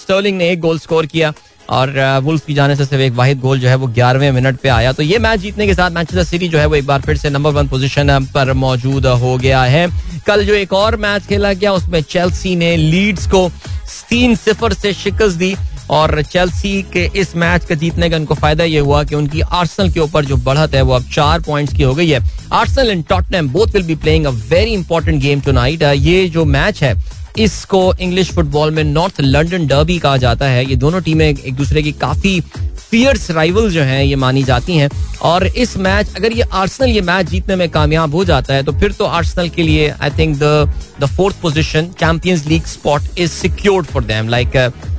स्टर्लिंग 0.00 0.36
ने 0.38 0.48
एक 0.50 0.60
गोल 0.60 0.78
स्कोर 0.78 1.06
किया 1.06 1.32
और 1.70 1.90
वुल्फ 2.22 2.46
की 2.46 2.54
जाने 2.54 2.76
से 2.76 2.84
सिर्फ़ 2.84 3.02
एक 3.02 3.12
वाहिद 3.14 3.40
गोल 3.40 3.58
जो 3.60 3.68
है 3.68 3.74
वो 3.74 3.86
ग्यारहवें 3.88 4.30
मिनट 4.32 4.56
पे 4.60 4.68
आया। 4.68 4.92
तो 4.92 5.02
ये 5.02 5.18
मैच 5.18 5.40
जीतने 5.40 5.66
के 5.66 5.74
साथ 5.74 5.90
मैनचेस्टर 5.90 6.24
सिटी 6.24 6.48
जो 6.48 6.58
है 6.58 6.66
वो 6.66 6.74
एक 6.74 6.86
बार 6.86 7.00
फिर 7.00 7.16
से 7.16 7.30
नंबर 7.30 7.50
वन 7.52 7.68
पोजीशन 7.68 8.26
पर 8.34 8.52
मौजूद 8.54 9.06
हो 9.06 9.36
गया 9.38 9.62
है। 9.64 9.86
कल 10.26 10.44
जो 10.46 10.54
एक 10.54 10.72
और 10.72 10.96
मैच 10.98 11.26
खेला 11.26 11.52
गया, 11.52 11.72
उसमें 11.72 12.00
चेल्सी 12.02 12.54
ने 12.56 12.76
लीड्स 12.76 13.26
को 13.26 13.48
तीन 14.08 14.34
सिफर 14.36 14.72
से 14.72 14.92
शिकस्त 14.94 15.36
दी 15.36 15.54
और 15.90 16.22
चेल्सी 16.22 16.82
के 16.92 17.04
इस 17.20 17.34
मैच 17.36 17.64
के 17.64 17.76
जीतने 17.76 18.08
का 18.10 18.16
उनको 18.16 18.34
फ़ायदा 18.34 18.64
ये 18.64 18.78
हुआ 18.80 19.02
कि 19.04 19.14
उनकी 19.14 19.40
आर्सनल 19.40 19.90
के 19.92 20.00
ऊपर 20.00 20.24
जो 20.24 20.36
बढ़त 20.38 20.74
है 20.74 20.82
वो 20.82 20.94
अब 20.94 21.08
चार 21.14 21.40
पॉइंट्स 21.42 21.74
की 21.74 21.82
हो 21.82 21.94
गई 21.94 22.08
है। 22.08 22.20
Arsenal 22.52 22.90
and 22.90 23.04
Tottenham 23.08 23.48
both 23.52 23.74
will 23.74 23.82
be 23.82 23.94
playing 23.96 24.26
a 24.26 24.30
very 24.30 24.72
important 24.72 25.20
game 25.22 25.40
tonight 25.40 25.82
ये 25.82 26.28
जो 26.28 26.44
मैच 26.46 26.82
है 26.82 26.94
इसको 27.38 27.82
इंग्लिश 28.00 28.30
फुटबॉल 28.32 28.70
में 28.70 28.82
नॉर्थ 28.84 29.20
लंदन 29.20 29.66
डर्बी 29.66 29.98
कहा 29.98 30.16
जाता 30.16 30.46
है। 30.46 30.64
ये 30.66 30.76
दोनों 30.76 31.00
टीमें 31.00 31.28
एक 31.28 31.54
दूसरे 31.56 31.82
की 31.82 31.92
काफ़ी 32.00 32.40
फियर्स 32.90 33.30
राइवल 33.30 33.70
जो 33.70 33.82
हैं 33.82 34.02
ये 34.04 34.16
मानी 34.16 34.42
जाती 34.44 34.76
हैं। 34.76 34.88
और 35.22 35.46
इस 35.46 35.76
मैच 35.78 36.14
अगर 36.16 36.32
ये 36.32 36.42
आर्सनल 36.42 36.88
ये 36.88 37.00
मैच 37.00 37.26
जीतने 37.30 37.56
में 37.56 37.68
कामयाब 37.70 38.14
हो 38.14 38.24
जाता 38.24 38.54
है 38.54 38.62
तो 38.62 38.72
फिर 38.72 38.92
तो 38.92 39.04
आर्सनल 39.04 39.48
के 39.48 39.62
लिए 39.62 39.88
I 39.90 40.10
think 40.18 40.36
the 40.38 40.72
the 41.00 41.06
fourth 41.16 41.40
position 41.42 41.88
Champions 42.00 42.46
League 42.46 42.64
spot 42.66 43.18
is 43.18 43.30
secured 43.30 43.86
for 43.86 44.04
them 44.04 44.28
like 44.28 44.56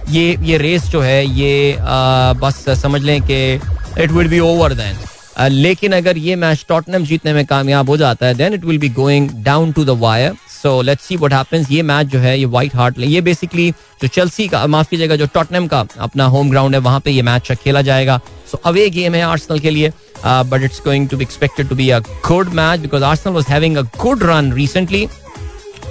ये 0.10 0.36
ये 0.44 0.58
रेस 0.58 0.84
जो 0.84 1.02
है 1.02 1.26
ये 1.26 1.74
uh, 1.74 2.42
बस 2.42 2.66
समझ 2.82 3.02
लें 3.02 3.22
कि 3.22 3.54
it 4.04 4.12
will 4.12 4.28
be 4.28 4.40
over 4.40 4.74
then 4.74 5.52
लेकिन 5.52 5.92
अगर 5.92 6.18
ये 6.18 6.36
मैच 6.36 6.66
टॉटनम 6.70 7.04
जीतने 7.06 7.34
में 7.34 7.46
कामयाब 7.46 7.90
हो 7.90 7.98
जाता 7.98 8.26
है 8.26 8.34
then 8.34 8.54
it 8.54 8.66
will 8.66 8.78
be 8.78 8.90
going 8.90 9.30
down 9.44 9.72
to 9.72 9.86
the 9.86 9.90
wire 10.00 10.34
so 10.64 10.82
let's 10.82 11.03
see 11.03 11.16
what 11.18 11.34
happens 11.34 11.72
ये 11.72 11.82
मैच 11.84 12.07
जो 12.07 12.20
है 12.20 12.38
ये 12.39 12.45
व्हाइट 12.45 12.76
हार्ट 12.76 12.99
ये 12.99 13.22
बेसिकली 13.22 13.70
जो 14.01 14.07
चेल्सी 14.07 14.47
का 14.47 14.66
माफ़ 14.68 14.89
कीजिएगा 14.89 15.16
जो 15.16 15.26
टॉटनम 15.34 15.68
का 15.68 15.86
अपना 15.99 16.26
होम 16.26 16.49
ग्राउंड 16.49 16.76
है 16.76 16.82
वहाँ 16.82 16.99
पे 16.99 17.12
ये 17.12 17.22
मैच 17.22 17.51
खेला 17.51 17.82
जाएगा। 17.82 18.20
सो 18.51 18.62
अवे 18.66 18.89
गेम 18.89 19.16
है 19.16 19.22
आर्सेनल 19.24 19.59
के 19.59 19.70
लिए 19.70 19.91
but 20.26 20.64
it's 20.64 20.82
going 20.86 21.07
to 21.09 21.18
be 21.18 21.24
expected 21.24 21.70
to 21.70 21.76
be 21.76 21.89
a 21.89 21.99
good 22.28 22.53
match 22.53 22.80
because 22.80 23.03
Arsenal 23.03 23.36
was 23.36 23.45
having 23.49 23.78
a 23.78 23.82
good 24.01 24.24
run 24.24 24.51
recently 24.53 25.07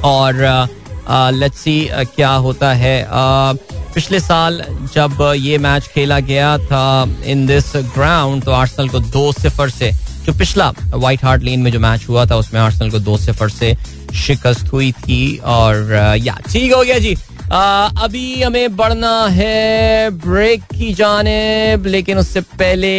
और 0.05 0.35
लेट्स 1.11 1.57
uh, 1.57 1.63
सी 1.63 1.89
uh, 1.89 2.07
क्या 2.15 2.31
होता 2.45 2.73
है। 2.73 3.03
Uh, 3.05 3.59
पिछले 3.95 4.19
साल 4.21 4.63
जब 4.95 5.23
ये 5.37 5.57
मैच 5.59 5.87
खेला 5.95 6.19
गया 6.21 6.57
था 6.59 6.83
इन 7.27 7.47
दिस 7.47 7.73
ग्राउंड 7.77 8.45
तो 8.45 8.53
आर्सेनल 8.53 8.89
को 8.89 9.01
दो 9.01 9.33
सिफर 9.33 9.71
से 9.71 9.91
जो 10.27 10.33
पिछला 10.39 10.71
व्हाइट 10.95 11.25
हार्ट 11.25 11.43
लेन 11.43 11.61
में 11.61 11.71
जो 11.73 11.81
मैच 11.81 12.09
हुआ 12.09 12.25
था 12.27 12.37
उसमें 12.37 12.61
आर्सेनल 12.61 12.91
को 12.91 12.99
दो 12.99 13.17
सिफर 13.19 13.49
से 13.51 13.75
शिकस्त 14.27 14.73
हुई 14.73 14.93
थी 14.93 15.37
और 15.57 15.93
या 16.21 16.37
ठीक 16.53 16.73
हो 16.75 16.83
गया 16.83 16.99
जी। 16.99 17.17
आ, 17.53 17.89
अभी 18.05 18.43
हमें 18.43 18.77
बढ़ना 18.77 19.27
है 19.29 20.11
ब्रेक 20.25 20.63
की 20.73 20.93
जाने 20.95 21.77
लेकिन 21.87 22.19
उससे 22.19 22.41
पहले 22.41 22.93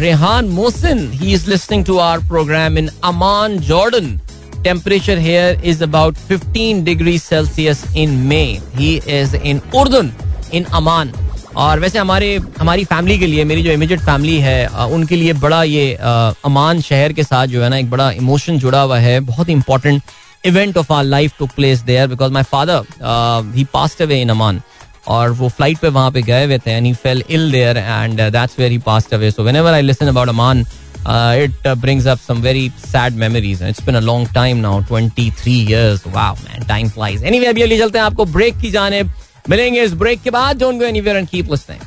Rehan 0.00 0.48
Mohsin 0.48 1.10
he 1.12 1.32
is 1.34 1.48
listening 1.50 1.84
to 1.84 1.96
our 1.98 2.18
program 2.28 2.78
in 2.78 2.90
Amman 3.04 3.58
Jordan 3.68 4.18
temperature 4.64 5.18
here 5.18 5.60
is 5.64 5.82
about 5.82 6.16
15 6.30 6.82
degree 6.84 7.18
Celsius 7.18 7.84
in 7.96 8.10
may 8.28 8.42
he 8.74 8.94
is 9.20 9.36
in 9.36 9.60
Urdun 9.74 10.12
in 10.54 10.64
Amman 10.72 11.12
और 11.56 11.80
वैसे 11.80 11.98
हमारे, 11.98 12.38
हमारी 12.58 12.84
फैमिली 12.84 13.18
के 13.18 13.26
लिए, 13.26 13.44
मेरी 13.44 13.62
जो 13.62 13.72
इमीडिएट 13.72 14.00
फैमिली 14.00 14.38
है 14.40 14.66
उनके 14.68 15.16
लिए 15.16 15.32
बड़ा 15.44 15.62
ये 15.62 15.94
अमान 16.44 16.80
शहर 16.80 17.12
के 17.12 17.22
साथ 17.22 17.46
जो 17.46 17.62
है 17.62 17.68
ना, 17.68 17.76
एक 17.76 17.90
बड़ा 17.90 18.10
इमोशन 18.10 18.58
जुड़ा 18.58 18.80
हुआ 18.80 18.98
है। 18.98 19.18
बहुत 19.22 19.48
ही 19.48 19.52
important 19.52 20.02
event 20.46 20.76
of 20.76 20.92
our 20.92 21.04
life 21.04 21.32
to 21.38 21.46
place 21.56 21.80
there 21.82 22.06
because 22.08 22.32
my 22.32 22.42
father 22.42 23.52
he 23.56 23.64
passed 23.74 24.02
away 24.02 24.20
in 24.22 24.28
Amman 24.28 24.60
और 25.08 25.30
वो 25.30 25.48
फ़्लाइट 25.48 25.78
पे 25.78 25.88
वहाँ 25.88 26.10
पे 26.10 26.22
गए 26.22 26.44
हुए 26.44 26.58
थे 26.58 26.70
and 26.70 26.86
he 26.86 26.92
fell 26.94 27.22
ill 27.30 27.50
there 27.52 27.78
and 27.78 28.20
that's 28.20 28.58
where 28.58 28.70
he 28.72 28.78
passed 28.86 29.14
away 29.14 29.30
so 29.30 29.42
whenever 29.42 29.72
I 29.72 29.82
listen 29.82 30.06
about 30.08 30.28
Amman 30.28 30.64
it 31.44 31.68
brings 31.78 32.06
up 32.06 32.18
some 32.18 32.40
very 32.42 32.68
sad 32.86 33.14
memories 33.16 33.62
it's 33.62 33.84
been 33.86 33.94
a 33.94 34.00
long 34.00 34.28
time 34.34 34.56
now 34.56 34.82
23 34.92 35.48
years 35.48 36.02
wow 36.06 36.34
man 36.34 36.66
time 36.66 36.88
flies 36.88 37.24
anyway 37.24 37.46
अभी 37.46 37.62
अभी 37.62 37.78
चलते 37.78 37.98
हैं 37.98 38.04
आपको 38.04 38.24
break 38.26 38.58
की 38.60 38.70
जाने 38.70 39.02
मिलेंगे 39.46 39.82
इस 39.82 39.92
break 39.94 40.22
के 40.22 40.30
बाद। 40.30 40.58
Don't 40.58 40.78
go 40.78 40.84
anywhere 40.84 41.16
and 41.16 41.28
keep 41.28 41.50
listening. 41.50 41.80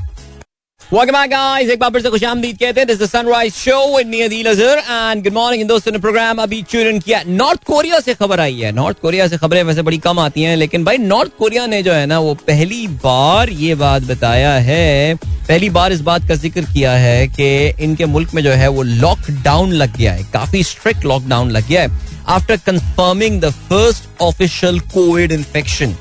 एक 0.91 1.80
बार 1.80 1.89
फिर 1.91 2.01
से 2.01 2.10
खुशामदीद 2.10 2.58
कहते 2.58 2.82
हैं। 2.82 2.88
This 2.88 3.12
sunrise 3.12 3.53
show 3.53 3.99
and 3.99 5.24
good 5.24 5.34
morning 5.34 5.62
इन 5.62 5.68
दोस्तों 5.68 5.91
ने 5.91 5.97
प्रोग्राम 5.99 6.41
अभी 6.41 6.62
किया। 6.70 7.22
नॉर्थ 7.28 7.64
कोरिया 7.64 7.99
से 7.99 8.14
खबर 8.14 8.39
आई 8.39 8.60
है। 8.60 8.72
नॉर्थ 8.72 8.99
कोरिया 9.01 9.28
से 9.28 9.38
खबरें 9.38 9.62
वैसे 9.64 9.82
बड़ी 9.82 9.97
कम 9.97 10.20
आती 10.20 10.43
हैं, 10.43 10.56
लेकिन 10.58 10.84
भाई 10.86 10.97
नॉर्थ 10.97 11.32
कोरिया 11.39 11.66
ने 11.66 11.82
जो 11.84 11.93
है 11.93 12.06
ना, 12.06 12.20
वो 12.20 12.34
पहली 12.47 12.88
बार 12.88 13.49
ये 13.49 13.76
बात 13.76 14.03
बताया 14.03 14.53
है। 14.60 15.16
पहली 15.16 15.70
बार 15.70 15.91
इस 15.93 16.01
बात 16.01 16.28
का 16.28 16.36
ज़िक्र 16.36 16.62
किया 16.64 16.91
है 16.93 17.28
कि 17.30 17.68
इनके 17.84 18.06
मुल्क 18.06 18.34
में 18.34 18.43
जो 18.43 18.51
है 18.51 18.68
वो 18.68 18.84
लॉकडाउन 18.84 19.72
लग 19.74 19.97
गया 19.97 20.14
है। 20.14 20.24
काफ़ी 20.34 20.64
स्ट्रिक्ट 20.64 21.06
लॉकडाउन 21.06 21.51
लग 21.51 21.68
गया 21.68 21.82
है। 21.82 21.89
After 22.28 22.58
confirming 22.66 23.41
the 23.41 23.49
first 23.70 24.22
official 24.22 24.80
COVID 24.93 25.32
infection 25.32 25.95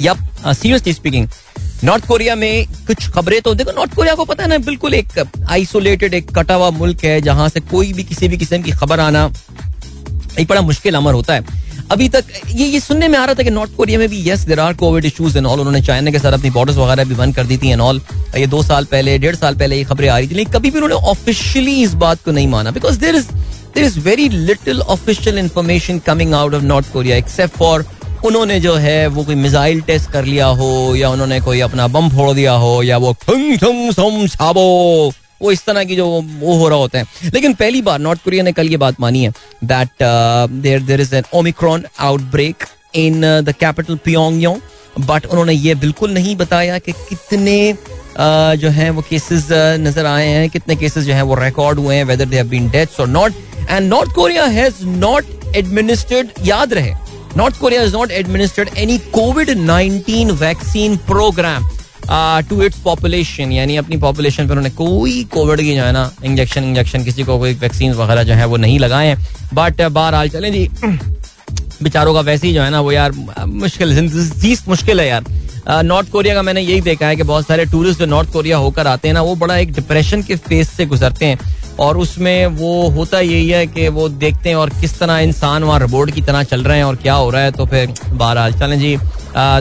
yup 0.00 0.35
seriously 0.52 0.92
speaking 0.92 1.28
North 1.84 2.06
Korea 2.06 2.34
में 2.36 2.66
कुछ 2.86 3.08
खबरें 3.12 3.40
तो 3.42 3.54
देखो 3.54 3.72
नॉर्थ 3.76 3.94
कोरिया 3.94 4.14
को 4.14 4.24
पता 4.24 4.42
है 4.42 4.48
ना, 4.48 4.58
बिल्कुल 4.58 4.94
एक 4.94 5.18
आइसोलेटेड 5.50 6.14
एक 6.14 6.30
कटा 6.38 6.54
हुआ 6.54 6.70
मुल्क 6.72 7.04
है, 7.04 7.20
जहाँ 7.20 7.48
से 7.48 7.60
कोई 7.62 7.92
भी 7.92 8.04
किसी 8.04 8.28
भी 8.28 8.36
किस्म 8.38 8.62
की 8.62 8.70
खबर 8.72 9.00
आना 9.00 9.30
एक 10.40 10.48
बड़ा 10.48 10.60
मुश्किल 10.62 10.94
अमर 10.94 11.14
होता 11.14 11.34
है। 11.34 11.64
अभी 11.92 12.08
तक 12.08 12.24
ये 12.48 12.66
ये 12.66 12.78
सुनने 12.80 13.08
में 13.08 13.18
आ 13.18 13.24
रहा 13.24 13.34
था 13.34 13.42
कि 13.42 13.50
नॉर्थ 13.50 13.74
कोरिया 13.76 13.98
में 13.98 14.08
भी 14.08 14.22
yes 14.28 14.40
there 14.46 14.60
are 14.60 14.74
COVID 14.74 15.04
issues 15.04 15.36
and 15.38 15.46
all 15.46 15.60
उन्होंने 15.60 15.80
चाइना 15.82 16.10
के 16.10 16.18
साथ 16.18 16.32
अपनी 16.32 16.50
बॉर्डर्स 16.50 16.76
वगैरह 16.78 17.04
भी 17.04 17.14
बंद 17.14 17.34
कर 17.36 17.46
दी 17.46 17.58
थी 17.58 17.70
एंड 17.70 17.80
ऑल 17.80 18.00
ये 18.36 18.46
दो 18.46 18.62
साल 18.62 18.84
पहले, 18.84 19.18
डेढ़ 19.18 19.36
साल 19.36 19.54
पहले 19.56 19.76
ये 19.76 19.84
खबरें 19.84 20.08
आ 20.08 20.16
रही 20.18 20.28
थी, 20.28 20.34
लेकिन 20.34 20.52
कभी 20.52 20.70
भी 20.70 20.78
उन्होंने 20.78 21.06
ऑफिशियली 21.10 21.82
इस 21.82 21.94
बात 21.96 22.22
को 22.24 22.32
नहीं 22.32 22.48
माना 22.48 22.70
because 22.70 22.98
there 23.00 23.16
is 23.16 23.26
there 23.74 23.84
is 23.84 23.98
very 24.00 24.28
little 24.28 24.80
official 24.80 25.38
information 25.38 25.98
coming 26.06 26.34
out 26.34 26.54
of 26.54 26.62
North 26.64 26.92
Korea 26.92 27.16
except 27.16 27.56
for 27.56 27.86
उन्होंने 28.26 28.60
जो 28.60 28.74
है 28.74 29.06
वो 29.06 29.24
कोई 29.24 29.34
मिसाइल 29.34 29.80
टेस्ट 29.80 30.10
कर 30.10 30.24
लिया 30.24 30.46
हो 30.46 30.94
या 30.96 31.10
उन्होंने 31.10 31.40
कोई 31.40 31.60
अपना 31.60 31.88
बम 31.88 32.08
फोड़ 32.08 32.32
दिया 32.32 32.52
हो 32.52 32.82
या 32.82 32.96
वो 32.96 33.16
वो 35.42 35.52
इस 35.52 35.64
तरह 35.64 35.84
की 35.84 35.96
जो 35.96 36.06
वो 36.40 36.56
हो 36.56 36.68
रहा 36.68 36.78
होता 36.78 36.98
है। 36.98 37.04
लेकिन 37.24 37.54
पहली 37.54 37.82
बार 37.82 37.98
नॉर्थ 37.98 38.24
कोरिया 38.24 38.44
ने 38.44 38.52
कल 38.52 38.68
ये 38.68 38.76
बात 38.76 39.00
मानी 39.00 39.24
है 39.24 39.30
that 39.64 39.88
there 40.50 40.80
there 40.80 41.00
is 41.00 41.14
an 41.14 41.22
Omicron 41.34 41.84
outbreak 42.00 42.56
in 42.94 43.20
the 43.20 43.54
capital 43.60 43.96
Pyong 43.96 44.60
but 45.00 45.26
उन्होंने 45.26 45.52
ये 45.52 45.74
बिल्कुल 45.74 46.10
नहीं 46.10 46.36
बताया 46.36 46.78
कि 46.78 46.92
कितने 46.92 47.72
uh, 47.72 48.54
जो 48.54 48.68
है 48.68 48.90
वो 48.90 49.02
केसेस 49.02 49.44
uh, 49.44 49.86
नज़र 49.86 50.06
आए 50.06 50.26
हैं 50.26 50.50
कितने 50.50 50.76
केसेस 50.76 51.04
जो 51.04 51.14
है 51.14 51.22
वो 51.22 51.34
रिकॉर्ड 51.34 51.78
हुए 51.78 51.96
हैं 51.96 52.04
whether 52.04 52.24
they 52.24 52.36
have 52.36 52.46
been 52.46 52.70
deaths 52.70 53.00
or 53.00 53.08
not 53.08 53.32
and 53.70 53.88
North 53.88 54.12
Korea 54.12 54.44
has 54.44 54.74
not 54.84 55.24
administered 55.56 56.28
याद 56.44 56.72
रहे 56.72 56.94
North 57.34 57.58
Korea 57.60 57.80
has 57.80 57.92
not 57.92 58.10
administered 58.10 58.70
any 58.76 58.98
COVID 58.98 59.56
19 59.56 60.32
vaccine 60.32 60.98
program 60.98 61.62
to 62.48 62.62
its 62.62 62.78
population 62.78 63.52
यानी 63.52 63.76
अपनी 63.76 63.96
पॉपुलेशन 63.96 64.44
पर 64.44 64.50
उन्होंने 64.50 64.70
कोई 64.70 65.24
कोविड 65.24 65.60
की 65.60 65.74
जो 65.76 65.82
है 65.82 65.92
ना 65.92 66.10
इंजेक्शन 66.24 66.64
इंजेक्शन 66.64 67.04
किसी 67.04 67.22
को 67.22 67.38
कोई 67.38 67.54
वैक्सीन 67.54 67.92
वगैरह 67.92 68.22
जो 68.22 68.34
है 68.34 68.44
वो 68.46 68.56
नहीं 68.56 68.78
लगाए 68.78 69.06
हैं। 69.06 69.26
बट 69.54 69.76
uh, 69.76 69.86
बहरहाल 69.86 70.28
चलें 70.28 70.52
जी। 70.52 70.68
बेचारों 71.82 72.14
का 72.14 72.20
वैसे 72.20 72.46
ही 72.46 72.52
जो 72.54 72.62
है 72.62 72.70
ना 72.70 72.80
वो 72.80 72.92
यार 72.92 73.12
मुश्किल 73.46 74.10
मुश्किल 74.68 75.00
है 75.00 75.08
यार। 75.08 75.24
नॉर्थ 75.82 76.06
uh, 76.06 76.12
कोरिया 76.12 76.34
का 76.34 76.42
मैंने 76.42 76.60
यही 76.60 76.80
देखा 76.80 77.06
है 77.06 77.16
कि 77.16 77.22
बहुत 77.22 77.46
सारे 77.46 77.64
टूरिस्ट 77.64 78.00
जो 78.00 78.06
नॉर्थ 78.06 78.32
कोरिया 78.32 78.56
होकर 78.56 78.86
आते 78.86 79.08
हैं 79.08 79.12
ना 79.14 79.22
वो 79.22 79.34
बड़ा 79.34 79.56
एक 79.56 79.72
डिप्रेशन 79.72 80.22
के 80.22 80.36
फेस 80.36 80.70
से 80.70 80.86
गुजरते 80.86 81.26
हैं। 81.26 81.38
और 81.80 81.98
उसमें 81.98 82.46
वो 82.58 82.88
होता 82.90 83.20
यही 83.20 83.48
है 83.48 83.66
कि 83.66 83.88
वो 83.90 84.08
देखते 84.08 84.48
हैं 84.48 84.56
और 84.56 84.70
किस 84.80 84.98
तरह 84.98 85.18
इंसान 85.20 85.64
वहाँ 85.64 85.78
रोबोट 85.80 86.10
की 86.10 86.22
तरह 86.22 86.42
चल 86.44 86.62
रहे 86.62 86.76
हैं 86.76 86.84
और 86.84 86.96
क्या 86.96 87.14
हो 87.14 87.30
रहा 87.30 87.42
है 87.42 87.50
तो 87.52 87.66
फिर 87.66 87.94
बहरहाल, 88.02 88.52
चलें 88.52 88.78
जी। 88.80 88.96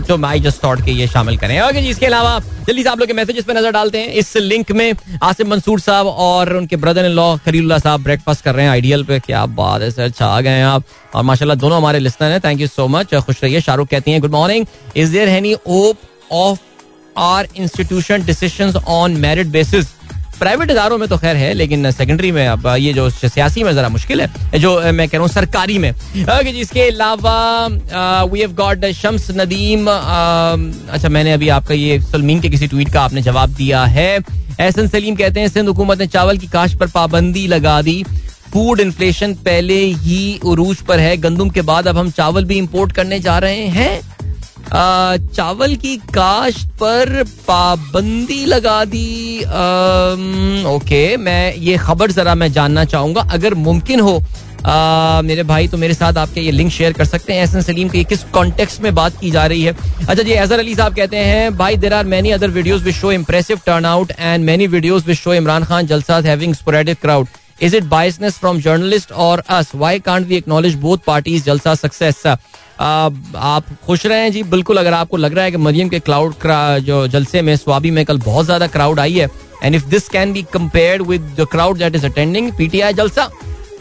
तो 0.08 0.26
आई 0.26 0.40
जस्ट 0.40 0.64
थॉट 0.64 0.84
के 0.86 0.92
ये 0.92 1.08
शामिल 1.08 1.38
करें। 1.38 1.60
ओके 1.62 1.82
जी, 1.82 1.90
इसके 1.90 2.06
अलावा 2.06 2.40
जल्दी 2.68 2.84
से 2.84 2.90
आप 2.90 3.00
लोग 3.00 3.08
के 3.08 3.14
मैसेजेस 3.14 3.44
पे 3.46 3.54
नज़र 3.54 3.72
डालते 3.72 4.00
हैं। 4.00 4.08
इस 4.14 4.36
लिंक 4.38 4.72
में 4.72 4.94
आसिफ 5.24 5.48
मंसूर 5.48 5.80
साहब 5.80 6.08
और 6.08 6.54
उनके 6.58 6.76
ब्रदर 6.76 7.06
इन 7.06 7.12
लॉ 7.12 7.36
खरीदुल्ला 7.38 7.78
साहब 7.80 8.04
ब्रेकफास्ट 8.04 8.44
कर 8.44 8.56
रहे 8.56 8.66
हैं 8.66 8.72
आइडियल 8.72 9.04
पे। 9.04 9.20
क्या 9.20 9.46
बात 9.58 9.82
है 9.82 9.90
सर 9.92 10.10
छा 10.12 10.40
गए 10.42 10.50
हैं 10.52 10.66
आप। 10.66 10.84
और 11.16 11.24
माशाल्लाह 11.24 11.58
दोनों 11.58 11.78
हमारे 11.78 12.00
लिस्टर 12.00 12.26
हैं। 12.26 12.40
थैंक 12.42 12.62
यू 12.62 12.68
सो 12.68 12.88
मच 12.88 13.16
खुश 13.16 13.44
रहिए, 13.44 13.62
शाहरुख 13.62 13.88
कहती 13.88 14.12
हैं 14.12 14.22
good 14.22 14.32
morning 14.32 14.66
is 14.96 15.12
there 15.12 15.30
any 15.30 15.52
hope 15.68 16.32
of 16.34 16.60
our 17.18 17.48
institution 17.58 18.26
decision 18.26 18.74
on 18.78 19.18
merit 19.20 19.48
basis 19.50 19.86
private 20.40 20.72
इदारों 20.72 20.98
में 20.98 21.08
तो 21.10 21.18
खैर 21.18 21.36
है, 21.36 21.54
लेकिन 21.54 21.92
सेकेंडरी 21.92 22.32
में 22.32 22.48
अब 22.48 22.68
ये 22.80 22.94
जो 22.94 23.10
सियासी 23.10 23.64
में 23.64 23.74
जरा 23.76 23.90
मुश्किल 23.90 24.22
है, 24.22 24.60
जो 24.60 24.80
मैं 24.92 25.08
कह 25.10 25.18
रहा 25.18 25.22
हूँ 25.22 25.30
सरकारी 25.30 25.78
में। 25.78 25.92
इसके 26.56 26.82
अलावा 26.82 28.26
we 28.26 28.40
have 28.40 28.54
got 28.56 28.86
Shams 28.94 29.30
Nadeem 29.32 29.88
अच्छा 29.88 31.10
मैंने 31.10 31.34
अभी 31.34 31.50
आपका 31.52 31.74
ये 31.74 32.00
सलमीन 32.02 32.42
के 32.42 32.50
किसी 32.50 32.68
ट्वीट 32.68 32.94
का 32.94 33.02
आपने 33.02 33.22
जवाब 33.22 33.54
दिया 33.56 33.84
है। 33.86 34.14
एहसन 34.60 34.88
सलीम 34.88 35.16
कहते 35.16 35.40
हैं, 35.40 35.48
सिंध 35.48 35.68
हुकूमत 35.68 36.00
ने 36.00 36.08
चावल 36.08 36.38
की 36.38 36.48
काश्त 36.48 36.78
पर 36.80 36.88
पाबंदी 36.90 37.48
लगा 37.48 37.82
दी। 37.82 38.04
फ़ूड 38.54 38.80
इन्फ्लेशन 38.80 39.34
पहले 39.46 39.76
ही 39.76 40.40
उरूज 40.46 40.82
पर 40.88 41.00
है। 41.00 41.16
गंदुम 41.18 41.50
के 41.50 41.62
बाद 41.64 41.88
अब 41.88 41.98
हम 41.98 42.12
चावल 42.12 42.46
भी 42.46 42.58
इम्पोर्ट 42.58 42.92
करने 42.92 43.20
जा 43.20 43.38
रहे 43.40 43.66
हैं। 43.70 44.15
चावल 44.68 45.76
की 45.76 45.96
काश्त 46.14 46.70
पर 46.80 47.24
पाबंदी 47.48 48.46
लगा 48.46 48.84
दी। 48.86 49.40
ओके, 50.70 51.06
मैं 51.18 51.54
ये 51.56 51.78
खबर 51.78 52.12
जरा 52.12 52.36
मैं 52.36 52.52
जानना 52.54 52.86
चाहूँगा। 52.86 53.22
अगर 53.34 53.54
मुमकिन 53.56 54.00
हो 54.00 54.22
मेरे 55.24 55.44
भाई 55.44 55.68
तो 55.68 55.78
मेरे 55.78 55.94
साथ 55.94 56.18
आपके 56.18 56.42
ये 56.42 56.52
लिंक 56.52 56.72
शेयर 56.72 56.94
कर 56.94 57.06
सकते 57.06 57.34
हैं। 57.34 57.40
एहसन 57.40 57.62
सलीम 57.62 57.90
के 57.90 58.04
किस 58.04 58.24
कॉन्टेक्स्ट 58.34 58.82
में 58.82 58.94
बात 58.96 59.20
की 59.22 59.32
जा 59.32 59.46
रही 59.46 59.64
है? 59.64 59.76
अच्छा 60.00 60.24
जी 60.24 60.34
अजहर 60.34 60.60
अली 60.60 60.76
साहब 60.76 60.96
कहते 60.96 61.18
हैं, 61.18 61.58
भाई 61.58 61.78
there 61.78 61.94
are 61.94 62.06
many 62.06 62.32
other 62.32 62.50
videos 62.50 62.82
which 62.84 62.96
show 62.96 63.12
impressive 63.12 63.60
turnout 63.86 64.12
and 64.12 64.46
many 64.46 64.68
videos 64.68 65.06
which 65.08 65.18
show 65.18 65.34
Imran 65.34 65.64
Khan 65.64 65.88
जलसा 65.88 66.20
having 66.26 66.54
sporadic 66.56 67.00
crowd 67.02 67.28
is 67.62 67.76
it 67.76 67.84
biasness 67.90 68.38
from 68.40 68.60
journalist 68.62 69.12
or 69.12 69.44
us 69.50 69.72
why 69.76 70.00
can't 70.00 70.28
we 70.28 70.36
acknowledge 70.36 70.76
both 70.80 70.98
parties 71.08 71.44
जलसा 71.44 71.76
success 71.76 72.24
आप 72.80 73.66
खुश 73.86 74.06
रहे 74.06 74.20
हैं 74.20 74.32
जी। 74.32 74.44
बिल्कुल 74.46 74.78
अगर 74.78 74.94
आपको 74.94 75.18
लग 75.18 75.36
रहा 75.36 75.46
है 75.46 75.52
कि 75.52 75.58
मरियम 75.58 75.90
के 75.90 76.00
क्लाउड 76.00 76.34
जो 76.84 77.06
जलसे 77.08 77.42
में 77.42 77.56
स्वाबी 77.56 77.92
में 77.92 78.04
कल 78.06 78.18
बहुत 78.22 78.46
ज़्यादा 78.46 78.68
क्राउड 78.68 79.00
आई 79.00 79.14
है 79.14 79.30
and 79.64 79.76
if 79.76 79.86
this 79.90 80.08
can 80.10 80.34
be 80.34 80.44
compare 80.54 81.02
with 81.02 81.36
the 81.40 81.48
crowd 81.52 81.78
that 81.78 81.96
is 81.96 82.06
attending 82.06 82.52
PTI 82.58 82.94
जलसा 82.94 83.30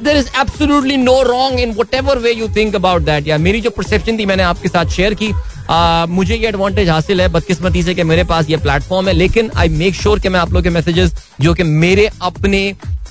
there 0.02 0.16
is 0.16 0.28
absolutely 0.40 0.96
no 0.96 1.20
wrong 1.22 1.60
in 1.60 1.74
whatever 1.94 2.18
way 2.18 2.32
you 2.32 2.48
think 2.56 2.74
about 2.76 3.02
that 3.02 3.28
या 3.28 3.38
मेरी 3.38 3.60
जो 3.60 3.70
परसेप्शन 3.70 4.18
थी 4.18 4.26
मैंने 4.26 4.42
आपके 4.42 4.68
साथ 4.68 4.90
शेयर 4.90 5.14
की। 5.14 5.32
आ, 5.70 6.06
मुझे 6.06 6.34
ये 6.34 6.48
एडवांटेज 6.48 6.88
हासिल 6.88 7.20
है 7.20 7.28
बदकिस्मती 7.32 7.82
से 7.82 7.94
कि 7.94 8.02
मेरे 8.04 8.24
पास 8.24 8.50
ये 8.50 8.56
प्लेटफॉर्म 8.56 9.08
है 9.08 9.14
लेकिन 9.14 9.50
आई 9.56 9.68
मेक 9.68 9.94
श्योर 9.94 10.20
कि 10.20 10.28
मैं 10.28 10.40
आप 10.40 10.52
लोग 10.52 10.62
के 10.62 10.70
मैसेजेस 10.70 11.14
जो 11.40 11.54
कि 11.54 11.62
मेरे 11.62 12.08
अपने 12.22 12.60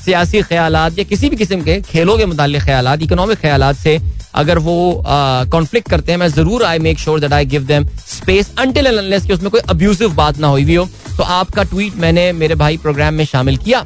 सियासी 0.05 0.41
ख्याल 0.43 0.75
या 0.75 1.03
किसी 1.03 1.29
भी 1.29 1.35
किस्म 1.37 1.61
के 1.61 1.79
खेलों 1.83 2.17
के 2.17 2.25
मुतालिक 2.25 2.61
ख्याल 2.63 2.87
इकोनॉमिक 3.03 3.39
ख्याल 3.39 3.71
से 3.75 3.99
अगर 4.35 4.57
वो 4.59 5.03
कॉन्फ्लिक्ट 5.05 5.89
करते 5.89 6.11
हैं, 6.11 6.19
मैं 6.19 6.27
ज़रूर 6.29 6.63
I 6.65 6.79
make 6.79 6.99
sure 6.99 7.19
that 7.19 7.33
I 7.33 7.45
give 7.45 7.63
them 7.65 7.85
space 8.07 8.51
until 8.59 8.85
unless 8.87 9.25
कि 9.25 9.33
उसमें 9.33 9.49
कोई 9.51 9.61
अब्यूसिव 9.69 10.13
बात 10.15 10.37
ना 10.39 10.47
हुई 10.47 10.75
हो। 10.75 10.85
तो 11.17 11.23
आपका 11.23 11.63
ट्वीट 11.63 11.95
मैंने 11.97 12.31
मेरे 12.33 12.55
भाई 12.55 12.77
प्रोग्राम 12.77 13.13
में 13.13 13.25
शामिल 13.25 13.57
किया। 13.57 13.85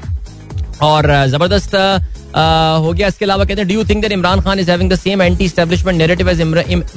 और 0.84 1.08
ज़बरदस्त 1.30 1.76
हो 1.76 2.94
गया। 2.94 3.08
इसके 3.08 3.26
अलावा 3.26 3.46
कहते 3.46 3.62
हैं 3.62 3.68
do 3.68 3.74
you 3.74 3.84
think 3.90 4.02
that 4.02 4.12
Imran 4.12 4.42
Khan 4.42 4.60
is 4.60 4.72
having 4.72 4.92
the 4.92 4.96
same 4.96 5.22
anti 5.22 5.46
establishment 5.46 5.98
narrative 5.98 6.30
as 6.30 6.42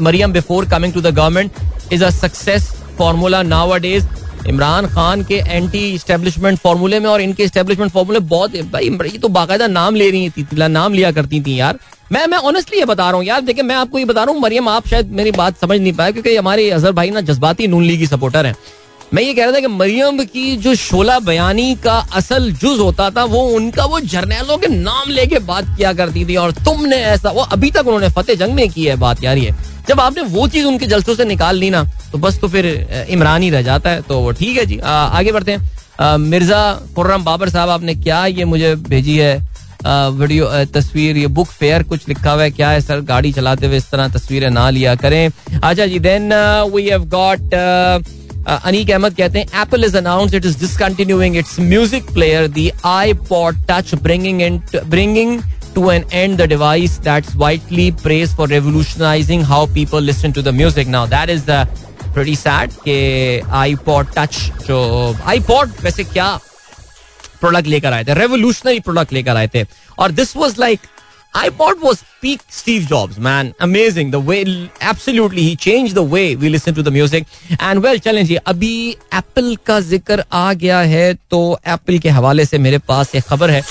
Maryam 0.00 0.32
before 0.32 0.68
coming 0.70 0.92
to 0.92 1.00
the 1.00 1.14
government 1.14 1.92
is 1.92 2.04
a 2.04 2.10
success 2.12 2.70
formula 2.98 3.42
nowadays 3.78 4.06
Imran 4.48 4.86
Khan 4.86 5.22
के 5.24 5.34
एंटी 5.34 5.98
स्टेब्लिशमेंट 5.98 6.58
फॉर्मूले 6.58 7.00
में 7.00 7.08
और 7.10 7.20
इनके 7.20 7.46
स्टेब्लिशमेंट 7.48 7.92
फॉर्मूले 7.92 8.18
बहुत, 8.18 8.56
भाई, 8.72 8.88
ये 9.04 9.18
तो 9.18 9.28
बाकायदा 9.28 9.66
नाम 9.68 9.94
ले 9.94 10.10
रही 10.10 10.30
थी 10.30 10.68
नाम 10.68 10.94
लिया 10.94 11.12
करती 11.12 11.40
थी 11.40 11.58
यार। 11.60 11.78
मैं 12.12 12.26
मैं 12.26 12.38
ऑनेस्टली 12.38 12.78
ये 12.78 12.84
बता 12.84 13.08
रहा 13.10 13.16
हूँ 13.16 13.24
यार, 13.24 13.40
देखिए, 13.40 13.62
मैं 13.62 13.74
आपको 13.76 13.98
ये 13.98 14.04
बता 14.04 14.24
रहा 14.24 14.32
हूँ, 14.32 14.40
मरियम, 14.42 14.68
आप 14.68 14.86
शायद 14.88 15.10
मेरी 15.12 15.30
बात 15.30 15.60
समझ 15.60 15.78
नहीं 15.80 15.92
पाए, 15.92 16.12
क्योंकि 16.12 16.36
हमारे 16.36 16.70
अजहर 16.70 16.92
भाई 16.92 17.10
ना 17.10 17.20
जज्बाती 17.20 17.66
नून 17.66 17.84
लीग 17.84 17.98
की 17.98 18.06
सपोर्टर 18.06 18.46
हैं। 18.46 18.54
मैं 19.14 19.22
ये 19.22 19.34
कह 19.34 19.44
रहा 19.44 19.52
था 19.52 19.60
कि 19.60 19.66
मरियम 19.66 20.18
की 20.24 20.56
जो 20.56 20.74
शोला 20.74 21.18
बयानी 21.18 21.74
का 21.74 21.94
असल 22.14 22.50
जुज 22.52 22.80
होता 22.80 23.10
था, 23.10 23.24
वो 23.24 23.40
उनका, 23.48 23.84
वो 23.84 24.00
जर्नैलों 24.00 24.58
के 24.58 24.68
नाम 24.68 25.10
लेके 25.10 25.38
बात 25.38 25.64
किया 25.76 25.92
करती 25.92 26.24
थी, 26.24 26.36
और 26.36 26.52
तुमने 26.64 26.96
ऐसा, 26.96 27.30
वो 27.30 27.42
अभी 27.42 27.70
तक 27.70 27.86
उन्होंने 27.86 28.08
फतेह 28.08 28.36
जंग 28.36 28.54
में 28.54 28.68
की 28.70 28.84
है 28.84 28.96
बात, 28.96 29.24
यार 29.24 29.38
ये। 29.38 29.54
जब 29.90 30.00
आपने 30.00 30.22
वो 30.30 30.46
चीज़ 30.48 30.66
उनके 30.66 30.86
जलसों 30.86 31.14
से 31.14 31.24
निकाल 31.24 31.56
ली 31.58 31.70
ना 31.70 31.84
तो 32.12 32.18
बस 32.18 32.40
तो 32.40 32.48
फिर 32.48 32.66
इमरान 33.10 33.42
ही 33.42 33.50
रह 33.50 33.62
जाता 33.64 33.90
है 33.90 34.02
तो 34.02 34.20
वो 34.20 34.30
ठीक 34.32 34.58
है 34.58 34.66
जी। 34.66 34.78
आ, 34.78 34.90
आगे 34.90 35.32
बढ़ते 35.32 35.52
हैं। 35.52 36.16
मिर्ज़ा 36.18 36.60
खुर्रम 36.94 37.24
बाबर 37.24 37.48
साहब 37.48 37.70
आपने 37.70 37.94
क्या 37.96 38.24
ये 38.26 38.44
मुझे 38.44 38.74
भेजी 38.88 39.16
है? 39.18 39.34
आ, 39.86 40.08
वीडियो 40.08 40.48
तस्वीर 40.74 41.16
ये 41.16 41.26
बुक 41.28 41.48
फेयर 41.48 41.82
कुछ 41.82 42.08
लिखा 42.08 42.32
हुआ 42.32 42.42
है 42.42 42.50
क्या 42.50 42.70
है 42.70 42.80
सर? 42.80 43.00
गाड़ी 43.10 43.32
चलाते 43.32 43.66
हुए 43.66 43.76
इस 43.76 43.90
तरह 43.90 44.08
तस्वीरें 44.16 44.48
ना 44.50 44.68
लिया 44.70 44.94
करें। 44.96 45.30
अच्छा 45.62 45.86
जी 45.86 45.98
then 45.98 46.32
we 46.74 46.88
have 46.88 47.04
got 47.10 47.54
Aneeq 48.48 48.90
Ahmed 48.90 49.14
कहते 49.16 49.38
हैं 49.38 49.62
Apple 49.62 49.84
is 49.84 49.96
announce 49.96 50.34
it 50.34 50.46
is 50.46 50.58
discontinuing 50.60 51.36
its 51.36 51.58
music 51.60 52.10
player 52.14 52.48
the 52.48 52.70
iPod 53.28 53.56
touch 53.70 53.94
bringing 54.02 54.42
in 54.42 54.60
bringing 54.86 55.40
to 55.75 55.89
an 55.89 56.05
end 56.11 56.37
the 56.37 56.47
device 56.47 56.97
that's 56.99 57.35
widely 57.35 57.91
praised 57.91 58.35
for 58.35 58.47
revolutionizing 58.47 59.43
how 59.43 59.65
people 59.77 59.99
listen 59.99 60.33
to 60.33 60.41
the 60.41 60.53
music. 60.53 60.87
Now 60.87 61.05
that 61.05 61.29
is 61.29 61.45
the 61.45 61.67
pretty 62.13 62.35
sad 62.35 62.75
कि 62.87 63.41
iPod 63.61 64.13
Touch 64.17 64.37
जो 64.67 64.79
iPod 65.35 65.81
वैसे 65.83 66.03
क्या 66.03 66.27
product 67.41 67.67
लेकर 67.67 67.93
आए 67.93 68.03
थे 68.03 68.13
revolutionary 68.13 68.79
product 68.79 69.13
लेकर 69.13 69.35
आए 69.37 69.47
थे 69.55 69.65
और 69.99 70.11
this 70.19 70.35
was 70.37 70.59
like 70.59 70.79
iPod 71.34 71.80
was 71.80 72.02
peak 72.20 72.40
Steve 72.48 72.86
Jobs, 72.86 73.18
man. 73.18 73.54
Amazing. 73.60 74.10
The 74.10 74.18
way, 74.20 74.70
absolutely, 74.80 75.42
he 75.42 75.54
changed 75.56 75.94
the 75.94 76.02
way 76.04 76.34
we 76.34 76.48
listen 76.48 76.74
to 76.74 76.82
the 76.82 76.90
music. 76.90 77.26
And 77.60 77.82
well, 77.82 77.98
चलें 77.98 78.24
जी 78.26 78.36
अभी 78.36 78.72
एप्पल 79.14 79.54
का 79.66 79.78
ज़िक्र 79.80 80.24
आ 80.32 80.52
गया 80.52 80.80
है 80.94 81.14
तो 81.30 81.40
एप्पल 81.66 81.98
के 81.98 82.08
हवाले 82.08 82.44
से 82.44 82.58
मेरे 82.58 82.78
पास 82.88 83.14
एक 83.14 83.24
खबर 83.24 83.50
है 83.50 83.62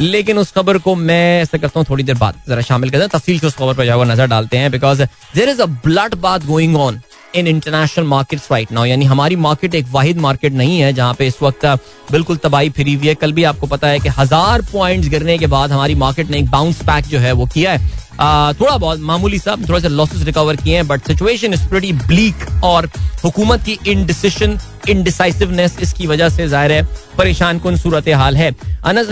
लेकिन 0.00 0.38
उस 0.38 0.52
खबर 0.52 0.78
को 0.78 0.94
मैं 0.94 1.40
ऐसा 1.42 1.58
करता 1.58 1.80
हूँ 1.80 1.86
थोड़ी 1.90 2.04
देर 2.04 2.16
बाद 2.18 2.40
जरा 2.48 2.60
शामिल 2.62 2.90
करते 2.90 3.02
हैं 3.02 3.10
तफसील 3.12 3.38
से 3.38 3.46
उस 3.46 3.56
खबर 3.56 3.74
पर 3.74 3.86
जाओ 3.86 4.04
नज़र 4.04 4.26
डालते 4.26 4.58
हैं 4.58 4.70
because 4.72 5.02
there 5.34 5.48
is 5.48 5.62
a 5.62 5.66
bloodbath 6.26 6.46
going 6.46 6.76
on 6.76 7.00
in 7.34 7.46
international 7.46 8.04
market 8.06 8.40
right 8.52 8.72
now 8.72 8.84
यानी 8.84 9.04
हमारी 9.04 9.36
मार्केट 9.36 9.74
एक 9.74 9.86
वाहिद 9.92 10.18
मार्केट 10.18 10.52
नहीं 10.52 10.78
है, 10.80 10.92
जहाँ 10.92 11.14
पे 11.14 11.26
इस 11.26 11.36
वक्त 11.42 11.66
बिल्कुल 12.12 12.36
तबाही 12.38 12.70
फिरी 12.70 12.94
हुई 12.94 13.08
है। 13.08 13.14
कल 13.16 13.32
भी 13.32 13.44
आपको 13.44 13.66
पता 13.66 13.88
है 13.88 13.98
कि 14.00 14.08
हज़ार 14.18 14.62
पॉइंट्स 14.72 15.08
गिरने 15.08 15.38
के 15.38 15.46
बाद 15.46 15.72
हमारी 15.72 15.94
मार्केट 15.96 16.30
ने 16.30 16.38
एक 16.38 16.50
बाउंस 16.50 16.82
पैक 16.82 17.06
जो 17.06 17.18
है 17.18 17.32
वो 17.32 17.46
किया 17.46 17.72
है। 17.72 18.06
थोड़ा 18.54 18.76
बहुत 18.76 19.00
मामूली 19.00 19.38
सा, 19.38 19.56
थोड़ा 19.58 19.78
सा 19.80 19.88
लॉसेस 19.88 20.22
रिकवर 20.24 20.56
किए 20.56 20.74
हैं 20.74 20.86
but 20.88 21.06
situation 21.06 21.54
is 21.54 21.68
pretty 21.68 21.92
bleak 22.06 22.64
और 22.64 22.90
हुकूमत 23.24 23.64
की 23.64 23.78
इनडिसिशन 23.88 24.58
इनडिसाइसिवनेस 24.88 25.78
इसकी 25.82 26.06
वजह 26.06 26.28
से 26.28 26.48
ज़ाहिर 26.48 26.72
है 26.72 26.82
परेशान 27.18 27.58
कन 27.58 27.76
सूरत 27.76 28.08
हाल 28.16 28.36
है। 28.36 28.54
अनस 28.84 29.08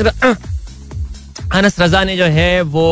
अनस 1.53 1.79
रजा 1.81 2.03
ने 2.05 2.17
जो 2.17 2.25
है 2.25 2.61
वो 2.63 2.87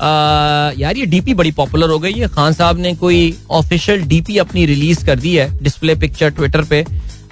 यार 0.00 0.96
ये 0.96 1.06
डीपी 1.06 1.34
बड़ी 1.34 1.50
पॉपुलर 1.52 1.90
हो 1.90 1.98
गई 1.98 2.12
है। 2.12 2.28
खान 2.28 2.52
साहब 2.52 2.78
ने 2.78 2.94
कोई 2.96 3.34
ऑफिशियल 3.52 4.02
डीपी 4.08 4.38
अपनी 4.38 4.66
रिलीज़ 4.66 5.04
कर 5.06 5.18
दी 5.18 5.34
है 5.36 5.48
डिस्प्ले 5.62 5.94
पिक्चर 5.96 6.30
ट्विटर 6.30 6.62
पे। 6.64 6.84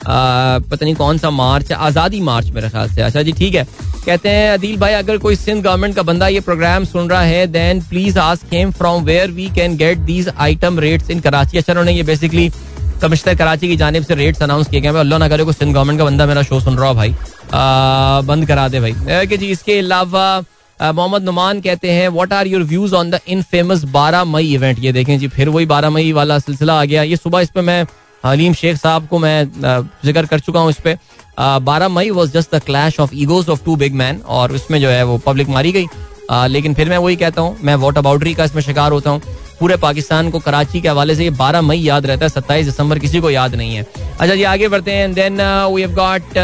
पता 0.03 0.85
नहीं 0.85 0.95
कौन 0.95 1.19
सा 1.19 1.31
मार्च 1.31 1.73
आज़ादी 1.73 2.21
मार्च 2.21 2.51
मेरे 2.55 2.69
ख्याल 2.69 2.89
से। 2.89 3.03
अच्छा 3.03 3.23
जी 3.23 3.33
ठीक 3.33 3.55
है। 3.55 3.65
कहते 4.07 4.29
हैं 4.29 4.51
अदील 4.53 4.77
भाई 4.79 4.93
अगर 4.93 5.19
कोई 5.19 5.37
सिंध 5.37 5.62
गवर्नमेंट 5.65 5.95
का 5.97 6.03
बंदा 6.03 6.29
ये 6.29 6.41
प्रोग्राम 6.41 6.85
सुन 6.85 7.09
रहा 7.11 7.23
है 7.23 7.47
then 7.49 7.81
please 7.83 8.19
ask 8.19 8.53
him 8.55 8.71
from 8.73 9.05
where 9.05 9.31
we 9.31 9.49
can 9.55 9.77
get 9.77 9.99
these 10.07 10.29
item 10.39 10.79
rates 10.79 11.11
in 11.11 11.21
Karachi 11.21 11.59
अच्छा 11.59 11.73
उन्होंने 11.73 11.93
ये 11.93 12.03
बेसिकली 12.03 12.51
कमिश्नर 13.03 13.35
कराची 13.35 13.69
की 13.69 13.77
जानब 13.77 14.05
से 14.05 14.15
रेट्स 14.15 14.43
अनाउंस 14.43 14.69
किए 14.69 14.81
गए 14.81 14.99
अल्लाह 14.99 15.19
ना 15.19 15.29
करे 15.29 15.45
कोई 15.45 15.55
सिंध 15.55 15.75
गवर्नमेंट 15.75 15.99
का 15.99 16.05
बंदा 16.05 16.27
मेरा 16.27 16.43
शो 16.43 16.61
सुन 16.61 16.77
रहा 16.77 16.89
हो 16.89 16.95
भाई। 16.95 17.15
आ, 17.55 18.21
बंद 18.23 18.47
करा 18.47 18.69
दे 18.69 18.81
भाई। 18.81 19.27
कि 19.27 19.37
जी 19.37 19.47
इसके 19.53 19.79
अलावा 19.79 20.43
मोहम्मद 20.81 21.22
नुमान 21.22 21.61
कहते 21.61 21.91
हैं 21.91 22.09
what 22.11 22.33
are 22.33 22.47
your 22.47 22.62
views 22.64 22.95
on 22.95 23.11
the 23.11 23.20
infamous 23.43 23.85
बारह 23.93 24.25
मई 24.27 24.53
इवेंट 24.55 24.79
ये 24.81 24.93
देखें 24.93 25.18
जी, 25.18 25.29
फिर 25.29 25.49
वही 25.49 25.66
बारह 25.66 25.91
मई 25.91 26.12
वाला 26.12 26.39
सिलसिला 26.39 26.81
आ 26.81 26.85
गया। 26.85 27.03
ये 27.03 27.16
सुबह 27.16 27.41
इस 27.41 27.51
पर 27.51 27.62
मैं, 27.62 27.85
हलीम 28.25 28.53
शेख 28.55 28.77
साहब 28.77 29.07
को 29.09 29.18
मैं 29.18 29.45
ज़िक्र 30.05 30.27
कर 30.27 30.41
चुका 30.41 30.61
हूँ 30.61 30.70
इस 30.70 30.81
पर 30.87 30.99
बारह 31.62 31.89
मई 31.89 32.11
was 32.11 32.33
just 32.33 32.55
the 32.55 32.62
clash 32.66 32.99
of 33.01 33.14
egos 33.14 33.49
of 33.49 33.64
two 33.64 33.77
big 33.77 33.95
man 33.95 34.20
और 34.29 34.53
उसमें 34.55 34.81
जो 34.81 34.89
है 34.89 35.03
वो 35.05 35.18
पब्लिक 35.27 35.49
मारी 35.49 35.72
गई। 35.72 35.87
लेकिन 36.49 36.75
फिर 36.75 36.89
मैं 36.89 36.99
वही 36.99 37.16
कहता 37.16 37.43
हूँ, 37.43 37.57
मैं 37.62 37.75
वॉट 37.77 37.99
अबाउटरी 37.99 38.35
का 38.35 38.45
इसमें 38.45 38.62
शिकार 38.62 38.93
होता 38.93 39.11
हूँ। 39.11 39.20
पूरे 39.61 39.77
पाकिस्तान 39.85 40.31
को 40.31 40.39
कराची 40.47 40.81
के 40.81 40.89
हवाले 40.89 41.15
से 41.15 41.25
ये 41.25 41.31
बारह 41.39 41.63
मई 41.63 41.79
याद 41.79 42.07
रहता 42.07 42.25
है 42.25 42.29
सत्ताईस 42.29 42.67
दिसंबर 42.67 42.99
किसी 42.99 43.21
को 43.21 43.31
याद 43.31 43.55
नहीं 43.55 43.75
है 43.75 43.87
अच्छा 44.21 44.35
जी 44.35 44.43
आगे 44.53 44.69
बढ़ते 44.69 44.93
हैं 44.93 45.13
then 45.15 45.41
we 45.75 45.83
have 45.83 45.95
got 45.95 46.35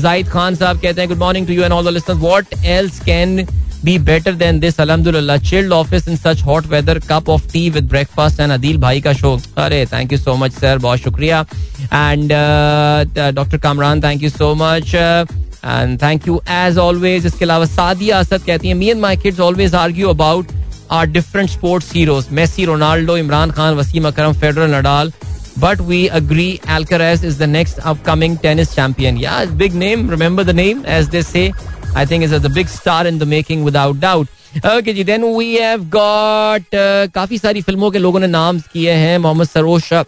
Zahid 0.00 0.28
Khan 0.28 0.54
साहब 0.56 0.80
कहते 0.80 1.00
हैं 1.00 1.08
good 1.08 1.18
morning 1.18 1.46
to 1.46 1.52
you 1.52 1.62
and 1.62 1.72
all 1.72 1.94
the 1.98 2.10
what 2.10 2.54
else 2.64 3.00
can 3.06 3.46
be 3.84 3.98
better 3.98 4.32
than 4.32 4.58
this 4.60 4.78
alhamdulillah 4.82 5.38
chilled 5.38 5.72
office 5.72 6.06
in 6.08 6.16
such 6.16 6.40
hot 6.40 6.66
weather 6.68 6.98
cup 7.00 7.28
of 7.28 7.46
tea 7.48 7.70
with 7.70 7.88
breakfast 7.88 8.40
and 8.40 8.54
adil 8.54 8.78
bhai 8.84 9.00
ka 9.00 9.12
show 9.12 9.32
अरे 9.64 9.84
thank 9.88 10.14
you 10.14 10.18
so 10.18 10.36
much 10.36 10.52
sir 10.52 10.76
बहुत 10.78 10.98
शुक्रिया 11.00 11.44
uh, 11.92 13.32
Dr. 13.32 13.58
Kamran 13.58 14.00
thank 14.00 14.22
you 14.22 14.30
so 14.30 14.54
much 14.54 14.94
uh, 14.94 15.24
and 15.64 16.00
thank 16.00 16.26
you 16.26 16.40
as 16.48 16.78
always 16.78 17.26
इसके 17.26 17.44
अलावा 17.44 17.66
सादिया 17.66 18.18
असद 18.18 18.42
कहती 18.46 18.68
है 18.68 18.74
me 18.74 18.90
and 18.94 19.00
my 19.00 19.14
kids 19.16 19.40
always 19.40 19.74
argue 19.74 20.10
about 20.10 20.52
are 20.90 21.06
different 21.08 21.50
sports 21.50 21.92
heroes 21.94 22.26
Messi 22.32 22.64
Ronaldo 22.64 23.16
Imran 23.16 23.50
Khan 23.50 23.74
Wasim 23.74 24.06
Akram 24.08 24.32
Federer 24.40 24.68
Nadal 24.74 25.12
but 25.58 25.80
we 25.82 26.06
agree 26.18 26.48
Alcaraz 26.70 27.40
next 27.40 27.78
upcoming 27.78 28.36
tennis 28.38 28.74
champion 28.74 29.18
या 29.18 29.44
big 29.60 29.74
name 29.74 30.10
remember 30.10 30.44
the 30.44 30.50
name 30.56 30.82
as 30.96 31.06
they 31.08 31.22
say 31.22 31.50
I 31.96 32.06
think 32.06 32.24
is 32.24 32.34
the 32.36 32.50
big 32.54 32.66
star 32.68 33.06
in 33.06 33.18
the 33.18 33.22
making 33.28 33.64
without 33.64 33.96
doubt 34.00 34.28
okay 34.66 34.92
ji 34.94 35.04
then 35.04 35.24
we 35.36 35.54
have 35.54 35.84
got 35.94 36.74
काफ़ी 37.14 37.38
सारी 37.38 37.62
फ़िल्मों 37.62 37.90
के 37.90 37.98
लोगों 37.98 38.20
ने 38.20 38.26
नाम 38.26 38.60
किए 38.72 38.92
हैं। 38.92 39.16
मोहम्मद 39.18 39.48
सरोज 39.48 39.82
uh, 39.92 40.04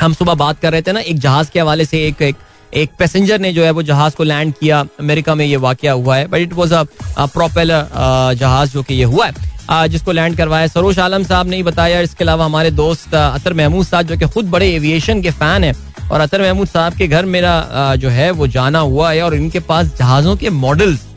हम 0.00 0.12
सुबह 0.14 0.34
बात 0.34 0.60
कर 0.60 0.72
रहे 0.72 0.82
थे 0.82 0.92
ना, 0.92 1.00
एक 1.00 1.18
जहाज़ 1.18 1.50
के 1.50 1.60
हवाले 1.60 1.84
से 1.84 1.98
एक 2.06 2.22
एक 2.22 2.36
एक 2.72 2.90
पैसेंजर 2.98 3.38
ने 3.40 3.52
जो 3.52 3.64
है 3.64 3.70
वो 3.70 3.82
जहाज़ 3.82 4.14
को 4.16 4.24
लैंड 4.24 4.52
किया। 4.60 4.80
अमेरिका 5.00 5.34
में 5.34 5.44
ये 5.44 5.56
वाक्य 5.58 5.88
हुआ 5.90 6.16
है 6.16 6.26
but 6.26 6.40
it 6.40 6.52
was 6.52 6.74
a 6.74 6.84
propeller 7.18 8.34
जहाज़ 8.38 8.72
जो 8.72 8.82
कि 8.82 8.94
ये 8.94 9.04
हुआ 9.04 9.26
है। 9.26 9.32
जिसको 9.72 10.12
लैंड 10.12 10.36
करवाया। 10.36 10.66
सरोश 10.66 10.98
आलम 10.98 11.24
साहब 11.24 11.48
ने 11.48 11.62
बताया, 11.62 12.00
इसके 12.00 12.24
अलावा 12.24 12.44
हमारे 12.44 12.70
दोस्त 12.72 13.14
अतर 13.14 13.54
महमूद 13.54 13.86
साहब, 13.86 14.06
जो 14.06 14.16
कि 14.16 14.26
खुद 14.26 14.50
बड़े 14.50 14.72
एविएशन 14.74 15.22
के 15.22 15.30
फ़ैन 15.32 15.64
है, 15.64 15.74
और 16.10 16.20
अतर 16.20 16.42
महमूद 16.42 16.68
साहब 16.68 16.94
के 16.94 17.06
घर 17.08 17.24
मेरा 17.26 17.94
जो 17.96 18.08
है, 18.10 18.30
वो 18.32 18.46
जाना 18.48 18.78
हुआ 18.80 19.12
है, 19.12 19.22
और 19.22 19.34
इनके 19.34 19.60
पास 19.62 19.96
जहाजों 19.98 20.36
के 20.36 20.50
मॉडल्स 20.50 21.08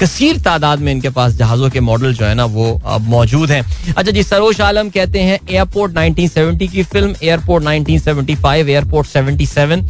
कसीर 0.00 0.38
तादाद 0.42 0.78
में 0.78 0.90
इनके 0.92 1.10
पास 1.10 1.32
जहाजों 1.32 1.68
के 1.70 1.80
मॉडल 1.80 2.14
जो 2.14 2.24
है 2.24 2.34
ना, 2.34 2.44
वो 2.44 2.98
मौजूद 3.00 3.50
हैं। 3.50 3.62
अच्छा 3.88 4.10
जी 4.10 4.22
सरोश 4.22 4.60
आलम 4.60 4.88
कहते 4.90 5.20
हैं 5.20 5.38
एयरपोर्ट 5.50 5.92
1970 5.94 6.68
की 6.68 6.82
film 6.84 7.14
Airport 7.22 7.64
1975 7.64 8.68
Airport 8.68 9.08
77 9.08 9.82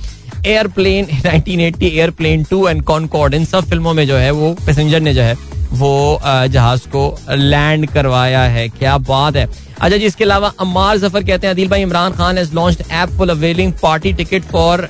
Airplane 0.47 1.07
1980 1.07 1.90
Airplane 1.90 2.45
2 2.45 2.68
and 2.68 2.82
Concorde 2.84 3.34
इन 3.34 3.45
सब 3.45 3.68
फ़िल्मों 3.68 3.95
में 3.95 4.07
जो 4.07 4.16
है 4.16 4.30
वो 4.32 4.53
पैसेंजर 4.66 5.01
ने 5.01 5.14
जो 5.14 5.22
है 5.22 5.34
वो 5.72 6.20
जहाज़ 6.24 6.86
को 6.88 7.07
लैंड 7.30 7.86
करवाया 7.90 8.42
है। 8.45 8.68
क्या 8.68 8.97
बात 9.01 9.36
है। 9.36 9.47
अच्छा 9.47 9.97
जी 9.97 10.05
इसके 10.07 10.24
अलावा 10.24 10.53
अम्मार 10.61 10.97
ज़फ़र 10.99 11.24
कहते 11.24 11.47
हैं 11.47 11.55
अदिल 11.55 11.68
भाई 11.68 11.82
Imran 11.82 12.12
Khan 12.12 12.38
has 12.38 12.55
launched 12.55 12.82
app 12.90 13.16
for 13.18 13.30
availing 13.30 13.72
party 13.82 14.12
ticket 14.12 14.42
for 14.53 14.88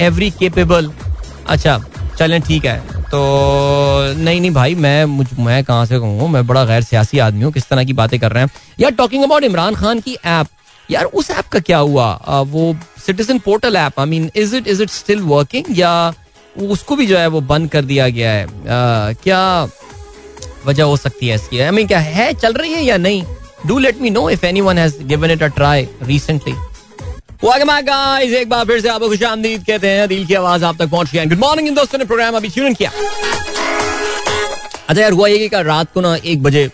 every 0.00 0.30
capable 0.30 0.90
अच्छा 1.48 1.78
चलें 2.18 2.40
ठीक 2.42 2.64
है। 2.64 2.78
तो 3.06 3.18
नहीं 4.14 4.40
नहीं 4.40 4.50
भाई 4.50 4.74
मैं 4.74 5.04
मुझ 5.06 5.26
मैं 5.38 5.62
कहाँ 5.64 5.86
से 5.86 5.98
कहूँ? 5.98 6.28
मैं 6.28 6.46
बड़ा 6.46 6.64
गैर 6.64 6.82
सियासी 6.82 7.18
आदमी 7.18 7.44
हूँ 7.44 7.52
किस 7.52 7.68
तरह 7.68 7.84
की 7.84 7.92
बातें 7.92 8.18
कर 8.20 8.32
रहे 8.32 8.42
हैं। 8.42 8.50
यार 8.80 8.90
टॉकिंग 8.92 9.24
अबाउट 9.24 9.44
इमरान 9.44 9.74
खान 9.74 10.00
की 10.00 10.16
ऐप 10.26 10.46
यार 10.88 11.04
उस 11.04 11.30
ऐप 11.30 11.46
का 11.52 11.58
क्या 11.60 11.78
हुआ? 11.78 12.06
आ, 12.06 12.40
वो 12.40 12.74
citizen 13.06 13.38
portal 13.38 13.76
app 13.76 14.00
I 14.00 14.06
mean 14.06 14.30
is 14.36 14.56
it 14.56 14.68
is 14.68 14.82
it 14.82 14.90
still 14.90 15.20
working 15.22 15.78
या 15.78 16.12
उसको 16.62 16.96
भी 16.96 17.06
जो 17.06 17.18
है 17.18 17.26
वो 17.26 17.40
बंद 17.48 17.70
कर 17.70 17.84
दिया 17.84 18.08
गया 18.08 18.30
है। 18.30 18.44
आ, 18.44 19.12
क्या 19.14 19.68
वजह 20.66 20.84
हो 20.84 20.96
सकती 20.96 21.28
है 21.28 21.34
इसकी? 21.34 21.58
आई 21.60 21.70
मीन 21.70 21.86
क्या 21.86 21.98
है 21.98 22.32
चल 22.34 22.52
रही 22.52 22.72
है 22.72 22.84
या 22.84 22.96
नहीं? 22.98 23.24
Do 23.66 23.78
let 23.78 24.00
me 24.00 24.10
know 24.10 24.28
if 24.30 24.46
anyone 24.46 24.78
has 24.78 25.02
given 25.04 25.30
it 25.30 25.42
a 25.42 25.46
try 25.46 25.88
recently 26.02 26.54
guys 27.82 28.32
एक 28.32 28.48
बार 28.48 28.64
फिर 28.64 28.80
से 28.80 28.88
आपको 28.88 29.08
खुश 29.08 29.22
आमदीद 29.22 29.64
कहते 29.66 29.88
हैं 29.88 30.06
दिल 30.08 30.26
की 30.26 30.34
आवाज़ 30.34 30.64
आप 30.64 30.76
तक 30.78 30.88
पहुँच 30.90 31.12
गया 31.12 31.24
गुड 31.24 31.38
मॉर्निंग 31.38 31.68
इन 31.68 31.74
दोस्तों 31.74 31.98
ने 31.98 32.04
प्रोग्राम 32.04 32.36
अभी 32.36 32.48
ट्यून 32.48 32.74
किया। 32.74 32.90
अच्छा 34.88 35.02
यार 35.02 35.12
हुआ 35.12 35.28
ये 35.28 35.38
कि 35.38 35.62
रात 35.62 35.92
को 35.94 36.00
ना 36.00 36.14
एक 36.16 36.42
बजे 36.42 36.70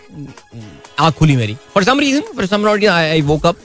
आँख 0.99 1.13
खुली 1.13 1.35
मेरी। 1.35 1.57
For 1.73 1.83
some 1.83 1.99
reason 1.99 2.21
for 2.35 2.45
some 2.45 2.67
I 2.89 3.21
woke 3.21 3.45
up 3.45 3.55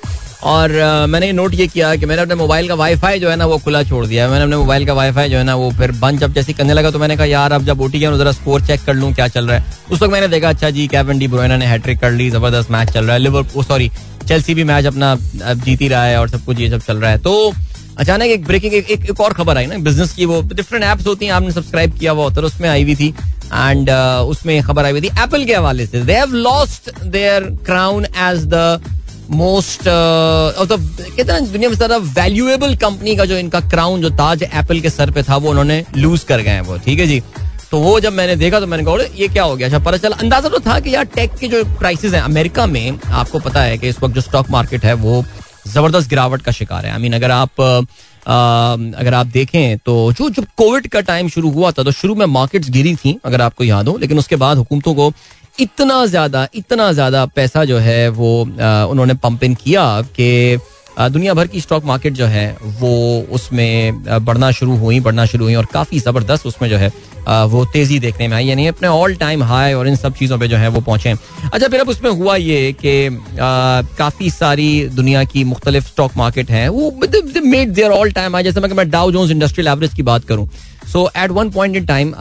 और 0.42 0.72
मैंने 1.08 1.30
नोट 1.32 1.54
ये 1.54 1.66
किया 1.66 1.94
कि 1.96 2.06
मैंने 2.06 2.22
अपने 2.22 2.34
मोबाइल 2.34 2.68
का 2.68 2.74
वाईफाई 2.74 3.20
जो 3.20 3.30
है 3.30 3.36
ना 3.36 3.46
वो 3.46 3.58
खुला 3.58 3.82
छोड़ 3.82 4.04
दिया 4.06 4.28
मैंने 4.28 4.44
अपने 4.44 4.56
मोबाइल 4.56 4.86
का 4.86 4.92
वाईफाई 4.94 5.28
जो 5.28 5.36
है 5.38 5.44
ना 5.44 5.54
वो 5.54 5.70
फिर 5.78 5.92
बंद। 6.00 6.20
जब 6.20 6.34
जैसे 6.34 6.52
करने 6.52 6.74
लगा 6.74 6.90
तो 6.90 6.98
मैंने 6.98 7.16
कहा 7.16 7.26
यार 7.26 7.52
अब 7.52 7.64
जब 7.64 7.80
ओटी 7.80 8.00
जरा 8.00 8.32
स्कोर 8.32 8.66
चेक 8.66 8.84
कर 8.84 8.94
लूँ 8.94 9.12
क्या 9.14 9.28
चल 9.28 9.48
रहा 9.48 9.58
है? 9.58 9.74
उस 9.90 10.02
वक्त 10.02 10.12
मैंने 10.12 10.28
देखा 10.28 10.48
अच्छा 10.48 10.70
जी 10.70 10.86
कैवन 10.88 11.18
डी 11.18 11.28
ब्रोइना 11.28 11.56
ने 11.56 11.66
हैट्रिक 11.66 12.00
कर 12.00 12.10
ली 12.10 12.28
ज़बरदस्त 12.30 12.70
मैच 12.70 12.90
चल 12.90 13.04
रहा 13.04 13.14
है। 13.14 13.18
लिवर 13.18 13.62
सॉरी 13.62 13.90
चेल्सी 14.28 14.54
भी 14.54 14.64
मैच 14.64 14.86
अपना 14.86 15.14
जीत 15.14 15.80
ही 15.80 15.88
रहा 15.88 16.04
है 16.04 16.18
और 16.20 16.28
सब 16.28 16.44
कुछ 16.44 16.60
ये 16.60 16.70
सब 16.70 16.80
चल 16.80 16.96
रहा 16.96 17.10
है। 17.10 17.18
तो 17.18 17.52
अचानक 17.98 18.22
एक 18.22 18.44
ब्रेकिंग 18.46 18.74
एक, 18.74 18.90
एक, 18.90 19.10
एक 19.10 19.20
और 19.20 19.32
खबर 19.32 19.56
आई 19.58 19.66
ना 19.66 19.78
बिज़नेस 19.84 20.12
की 20.14 20.24
वो 20.24 20.40
डिफरेंट 20.44 20.84
एप्स 20.84 21.06
होती 21.06 21.26
हैं 21.26 21.32
आपने 21.32 21.50
सब्सक्राइब 21.52 21.98
किया 21.98 22.12
हुआ 22.12 22.24
होता 22.24 22.40
है 22.40 22.46
उसमें 22.46 22.68
आई 22.68 22.82
हुई 22.82 22.94
थी। 22.94 23.08
एंड 23.08 23.90
uh, 23.90 24.30
उसमें 24.30 24.62
खबर 24.62 24.84
आई 24.84 24.90
हुई 24.90 25.00
थी 25.00 25.06
एप्पल 25.06 25.44
के 25.44 25.54
हवाले 25.54 25.86
से। 25.86 26.00
They 26.00 26.14
have 26.14 26.34
lost 26.34 26.90
their 27.02 27.44
crown 27.66 28.04
as 28.04 28.44
the 28.44 28.80
most 29.30 29.80
कहते 29.86 31.32
हैं 31.32 31.52
दुनिया 31.52 31.68
में 31.70 31.76
ज़्यादा 31.76 31.96
वैल्यूएबल 31.96 32.74
कंपनी 32.76 33.16
का 33.16 33.24
जो 33.24 33.36
इनका 33.36 33.60
क्राउन 33.60 34.00
जो 34.02 34.10
ताज 34.10 34.42
एप्पल 34.42 34.80
के 34.80 34.90
सर 34.90 35.10
पे 35.10 35.22
था 35.22 35.36
वो 35.36 35.50
उन्होंने 35.50 35.84
लूज 35.96 36.24
कर 36.24 36.40
गए 36.40 36.50
हैं 36.50 36.60
वो 36.60 36.78
ठीक 36.78 36.98
है 36.98 37.06
जी? 37.06 37.22
तो 37.70 37.78
वो 37.78 37.98
जब 38.00 38.12
मैंने 38.12 38.36
देखा 38.36 38.60
तो 38.60 38.66
मैंने 38.66 38.84
कहा 38.84 39.04
ये 39.16 39.28
क्या 39.28 39.42
हो 39.44 39.56
गया? 39.56 39.66
अच्छा 39.66 39.78
पता 39.78 39.96
चला 39.96 40.16
अंदाज़ा 40.16 40.48
तो 40.48 40.58
था 40.66 40.78
कि 40.80 40.94
यार 40.94 41.04
टेक 41.14 41.34
के 41.40 41.48
जो 41.48 41.64
प्राइसेस 41.78 42.14
हैं 42.14 42.22
अमेरिका 42.22 42.66
में 42.66 42.98
आपको 43.06 43.38
पता 43.38 43.62
है 43.62 43.78
कि 43.78 43.88
इस 43.88 44.02
वक्त 44.02 44.14
जो 44.14 44.20
स्टॉक 44.20 44.50
मार्केट 44.50 44.84
है 44.84 44.94
वो 44.94 45.24
ज़बरदस्त 45.68 46.08
गिरावट 46.08 46.42
का 46.42 46.52
शिकार 46.52 46.86
है। 46.86 46.92
आई 46.92 46.98
मीन 46.98 47.12
अगर 47.12 47.30
आप 47.30 47.60
आ, 48.28 48.72
अगर 49.00 49.14
आप 49.14 49.26
देखें 49.26 49.78
तो 49.78 50.12
जो 50.12 50.28
जब 50.30 50.46
कोविड 50.56 50.86
का 50.88 51.00
टाइम 51.00 51.28
शुरू 51.28 51.50
हुआ 51.50 51.70
था 51.70 51.82
तो 51.82 51.90
शुरू 51.90 52.14
में 52.14 52.24
मार्केट्स 52.26 52.70
गिरी 52.70 52.94
थी 52.96 53.18
अगर 53.24 53.40
आपको 53.40 53.64
याद 53.64 53.88
हो 53.88 53.96
लेकिन 53.98 54.18
उसके 54.18 54.36
बाद 54.36 54.56
हुकूमतों 54.56 54.94
को 54.94 55.12
इतना 55.60 56.04
ज़्यादा 56.06 56.46
इतना 56.54 56.90
ज़्यादा 56.92 57.24
पैसा 57.26 57.64
जो 57.64 57.78
है 57.78 58.08
वो 58.10 58.40
उन्होंने 58.42 59.14
पंप 59.16 59.44
इन 59.44 59.54
किया 59.56 59.84
कि 60.16 60.58
दुनिया 61.00 61.34
भर 61.34 61.46
की 61.46 61.60
स्टॉक 61.60 61.84
मार्केट 61.84 62.12
जो 62.12 62.26
है 62.26 62.46
वो 62.78 62.90
उसमें 63.32 64.04
बढ़ना 64.24 64.50
शुरू 64.50 64.76
हुई, 64.76 64.98
बढ़ना 65.00 65.26
शुरू 65.26 65.44
हुई 65.44 65.54
और 65.54 65.66
काफ़ी 65.72 65.98
ज़बरदस्त 66.00 66.46
उसमें 66.46 66.68
जो 66.68 66.76
है 66.76 66.88
वो 67.46 67.64
तेज़ी 67.72 67.98
देखने 67.98 68.28
में 68.28 68.36
आई। 68.36 68.46
यानी 68.46 68.66
अपने 68.66 68.88
ऑल 68.88 69.14
टाइम 69.16 69.42
हाई 69.42 69.72
और 69.74 69.88
इन 69.88 69.96
सब 69.96 70.14
चीज़ों 70.14 70.38
पे 70.38 70.48
जो 70.48 70.56
है 70.56 70.68
वो 70.68 70.80
पहुँचे। 70.80 71.10
अच्छा 71.44 71.68
फिर 71.68 71.80
अब 71.80 71.88
उसमें 71.88 72.10
हुआ 72.10 72.36
ये 72.36 72.72
कि 72.80 73.08
काफ़ी 73.98 74.30
सारी 74.30 74.88
दुनिया 74.90 75.24
की 75.24 75.44
मुख्तलिफ़ 75.44 75.86
स्टॉक 75.86 76.12
मार्केट 76.16 76.50
हैं, 76.50 76.68
वो 76.68 76.90
made 77.44 77.72
their 77.72 77.90
all 77.90 78.10
time 78.12 78.34
high 78.34 78.42
जैसे 78.42 78.60
मैं 78.60 78.90
डाउ 78.90 79.10
जोन्स 79.12 79.30
इंडस्ट्रियल 79.30 79.68
एवरेज 79.68 79.94
की 79.94 80.02
बात 80.02 80.24
करूँ 80.24 80.48
so 80.92 81.08
at 81.16 81.30
one 81.30 81.50
point 81.50 81.76
in 81.76 81.86
time 81.86 82.14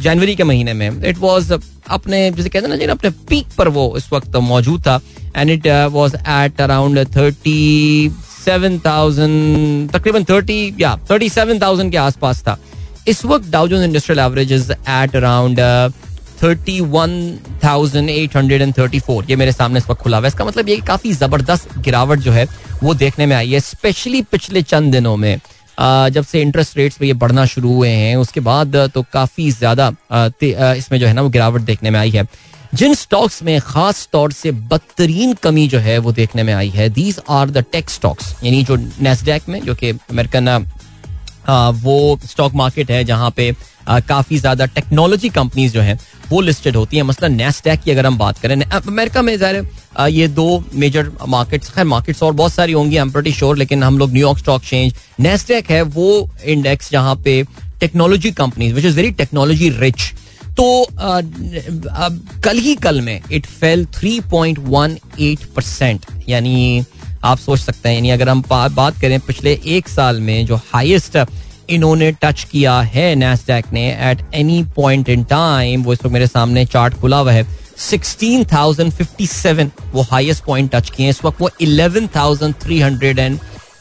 जनवरी 0.00 0.34
के 0.36 0.44
महीने 0.44 0.72
में 0.72 1.02
इट 1.04 1.18
वॉज़ 1.18 1.52
अपने, 1.52 2.30
जैसे 2.30 2.48
कहते 2.48 2.68
हैं 2.68 2.86
ना 2.86 2.92
अपने 2.92 3.10
पीक 3.28 3.46
पर 3.58 3.68
वो 3.68 3.92
इस 3.96 4.12
वक्त 4.12 4.36
मौजूद 4.42 4.80
था। 4.82 5.00
And 5.36 5.50
it 5.50 5.66
was 5.92 6.14
at 6.16 6.60
around 6.60 6.98
thirty 7.16 8.10
seven 8.44 8.78
thousand 8.86 9.90
तकरीबन 9.90 10.24
थर्टी 10.24 10.74
या 10.80 10.96
थर्टी 11.10 11.28
सेवन 11.30 11.60
थाउज़ेंड 11.60 11.90
के 11.92 11.96
आसपास 11.98 12.42
था। 12.42 12.58
इस 13.08 13.24
वक्त 13.24 13.50
Dow Jones 13.50 13.82
Industrial 13.84 14.20
Average 14.20 14.52
is 14.52 14.72
at 14.72 15.16
around 15.16 15.60
thirty 16.42 16.78
one 16.80 17.12
thousand 17.64 18.10
eight 18.10 18.36
hundred 18.36 18.62
and 18.62 18.72
thirty 18.78 19.00
four 19.00 19.24
ये 19.30 19.36
मेरे 19.36 19.52
सामने 19.52 19.78
इस 19.78 19.88
वक्त 19.90 20.00
खुला 20.02 20.16
हुआ 20.16 20.26
है। 20.26 20.28
इसका 20.28 20.44
मतलब 20.44 20.68
ये 20.68 20.76
काफ़ी 20.86 21.12
ज़बरदस्त 21.12 21.78
गिरावट 21.78 22.18
जो 22.18 22.32
है, 22.32 22.46
वो 22.82 22.94
देखने 22.94 23.26
में 23.26 23.36
आई 23.36 23.52
है 23.52 23.60
स्पेशली 23.60 24.22
पिछले 24.22 24.62
चंद 24.62 24.92
दिनों 24.92 25.16
में। 25.16 25.38
जब 25.78 26.24
से 26.24 26.40
इंटरेस्ट 26.42 26.76
रेट्स 26.76 26.96
पे 26.96 27.06
ये 27.06 27.12
बढ़ना 27.14 27.44
शुरू 27.46 27.72
हुए 27.74 27.88
हैं, 27.90 28.16
उसके 28.16 28.40
बाद 28.42 28.76
तो 28.94 29.02
काफ़ी 29.12 29.50
ज़्यादा 29.52 29.92
इसमें 30.12 30.98
जो 31.00 31.06
है 31.06 31.12
ना 31.12 31.22
वो 31.22 31.28
गिरावट 31.30 31.60
देखने 31.62 31.90
में 31.90 31.98
आई 32.00 32.10
है। 32.10 32.26
जिन 32.74 32.94
स्टॉक्स 32.94 33.42
में 33.42 33.60
खास 33.60 34.08
तौर 34.12 34.32
से 34.32 34.50
बदतरीन 34.52 35.32
कमी 35.42 35.66
जो 35.68 35.78
है 35.78 35.98
वो 35.98 36.12
देखने 36.12 36.42
में 36.42 36.52
आई 36.54 36.68
है 36.70 36.88
these 36.90 37.20
are 37.30 37.50
the 37.50 37.64
tech 37.72 37.90
stocks 37.90 38.34
यानी 38.44 38.62
जो 38.64 38.76
नेस्डैक 38.76 39.48
में, 39.48 39.60
जो 39.60 39.74
कि 39.74 39.90
अमेरिकन 39.90 40.66
वो 41.82 42.18
स्टॉक 42.24 42.54
मार्केट 42.54 42.90
है 42.90 43.02
जहाँ 43.04 43.30
पे 43.30 43.50
काफ़ी 43.88 44.38
ज़्यादा 44.38 44.66
टेक्नोलॉजी 44.66 45.28
कंपनीज़ 45.30 45.72
जो 45.72 45.80
हैं, 45.80 45.98
वो 46.30 46.40
लिस्टेड 46.40 46.76
होती 46.76 46.96
हैं। 46.96 47.02
मसला 47.04 47.28
नेस्टैक 47.28 47.80
की 47.80 47.90
अगर 47.90 48.06
हम 48.06 48.18
बात 48.18 48.38
करें 48.38 48.60
अमेरिका 48.62 49.22
में 49.22 49.36
ज़ाहिर 49.38 49.66
ये 50.10 50.28
दो 50.30 50.64
मेजर 50.74 51.10
मार्केट्स 51.28 51.70
खैर 51.70 51.84
मार्केट्स 51.86 52.22
और 52.22 52.32
बहुत 52.34 52.52
सारी 52.52 52.72
होंगी 52.72 52.96
आई 52.96 53.02
एम 53.02 53.10
प्रीटी 53.12 53.32
श्योर 53.32 53.56
लेकिन 53.56 53.82
हम 53.82 53.98
लोग 53.98 54.12
न्यूयॉर्क 54.12 54.38
स्टॉक 54.38 54.62
एक्सचेंज 54.62 54.94
नेस्टैक 55.20 55.70
है 55.70 55.82
वो 55.92 56.30
इंडेक्स 56.46 56.90
जहाँ 56.90 57.14
पे 57.24 57.42
technology 57.80 58.30
companies 58.32 58.74
which 58.74 58.84
is 58.84 58.96
very 58.96 59.10
technology 59.12 59.68
rich 59.78 60.12
तो 60.56 60.86
कल 62.44 62.58
ही 62.58 62.74
कल 62.82 63.00
में 63.00 63.20
इट 63.32 63.46
फेल 63.46 63.84
3.18 63.94 65.44
परसेंट 65.56 66.06
यानी 66.28 66.84
आप 67.24 67.38
सोच 67.38 67.58
सकते 67.60 67.88
हैं, 67.88 67.96
यानी 67.96 68.10
अगर 68.10 68.28
हम 68.28 68.42
बात 68.50 69.00
करें 69.00 69.18
पिछले 69.20 69.58
एक 69.66 69.88
साल 69.88 70.20
में 70.20 70.46
जो 70.46 70.56
हाईएस्ट 70.72 71.16
इन्होंने 71.70 72.10
टच 72.22 72.44
किया 72.50 72.80
है 72.80 73.14
नेस्डैक 73.14 73.64
ने 73.72 73.86
at 74.10 74.18
any 74.34 74.62
point 74.76 75.08
in 75.08 75.24
time 75.24 75.82
वो 75.84 75.92
इस 75.92 75.98
वक्त 76.04 76.12
मेरे 76.12 76.26
सामने 76.26 76.64
चार्ट 76.66 76.94
खुला 77.00 77.18
हुआ 77.18 77.32
है। 77.32 77.46
16,057 77.80 79.70
वो 79.92 80.02
हाईएस्ट 80.10 80.44
पॉइंट 80.44 80.70
टच 80.74 80.90
किए 80.90 81.08
इस 81.10 81.24
वक्त 81.24 81.40
वो 81.40 81.50
11,300 81.62 83.18
एंड 83.18 83.38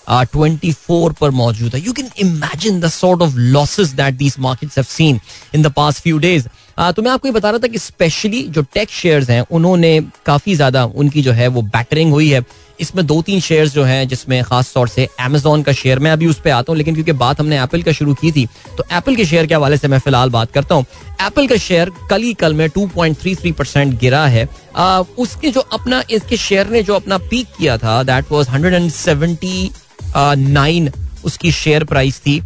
ट्वेंटी 0.09 0.71
फोर 0.73 1.13
पर 1.13 1.29
मौजूद 1.31 1.75
है। 1.75 1.81
You 1.85 1.93
can 1.93 2.09
imagine 2.19 2.79
the 2.79 2.89
sort 2.91 3.21
of 3.21 3.35
losses 3.37 3.89
that 3.95 4.13
these 4.13 4.35
markets 4.39 4.77
have 4.77 4.85
seen 4.89 5.19
in 5.55 5.61
the 5.63 5.71
past 5.75 6.03
few 6.03 6.17
days 6.17 6.47
तो 6.77 7.01
मैं 7.01 7.11
आपको 7.11 7.27
ये 7.27 7.31
बता 7.33 7.49
रहा 7.49 7.59
था 7.59 7.67
कि 7.67 7.79
स्पेशली 7.79 8.41
जो 8.49 8.61
टेक 8.73 8.89
शेयर्स 8.91 9.29
हैं 9.29 9.41
उन्होंने 9.51 9.99
काफ़ी 10.25 10.55
ज़्यादा 10.55 10.85
उनकी 10.85 11.21
जो 11.21 11.31
है 11.31 11.47
वो 11.47 11.61
बैटरिंग 11.63 12.11
हुई 12.11 12.29
है। 12.29 12.41
इसमें 12.81 13.05
दो 13.07 13.21
तीन 13.21 13.39
शेयर्स 13.39 13.73
जो 13.73 13.83
हैं 13.83 14.07
जिसमें 14.07 14.43
खास 14.43 14.73
तौर 14.73 14.87
से 14.87 15.07
अमेजोन 15.19 15.63
का 15.63 15.71
शेयर 15.71 15.99
मैं 15.99 16.11
अभी 16.11 16.27
उस 16.27 16.39
पर 16.39 16.49
आता 16.51 16.71
हूँ 16.71 16.77
लेकिन 16.77 16.93
क्योंकि 16.93 17.11
बात 17.13 17.39
हमने 17.39 17.61
एप्पल 17.63 17.81
का 17.83 17.91
शुरू 17.91 18.13
की 18.13 18.31
थी 18.31 18.45
तो 18.77 18.83
एप्पल 18.91 19.15
के 19.15 19.25
शेयर 19.25 19.45
के 19.47 19.55
हवाले 19.55 19.77
से 19.77 19.87
मैं 19.87 19.99
फ़िलहाल 19.99 20.29
बात 20.29 20.51
करता 20.51 20.75
हूँ। 20.75 20.85
एप्पल 21.21 21.47
का 21.47 21.55
शेयर 21.57 21.91
कल 22.09 22.21
ही 22.21 22.33
कल 22.33 22.53
में 22.53 22.69
2.33 22.69 23.51
परसेंट 23.53 23.99
गिरा 23.99 24.25
है। 24.27 24.47
आ, 24.75 24.99
उसके 24.99 25.51
जो 25.51 25.59
अपना 25.73 26.03
इसके 26.11 26.37
शेयर 26.37 26.69
ने 26.69 26.83
जो 26.83 26.95
अपना 26.95 27.17
पीक 27.19 27.47
किया 27.57 27.77
था 27.77 28.03
दैट 28.03 28.25
वाज 28.31 28.47
179 28.49 30.89
उसकी 31.25 31.51
शेयर 31.53 31.83
प्राइस 31.85 32.19
थी 32.19 32.41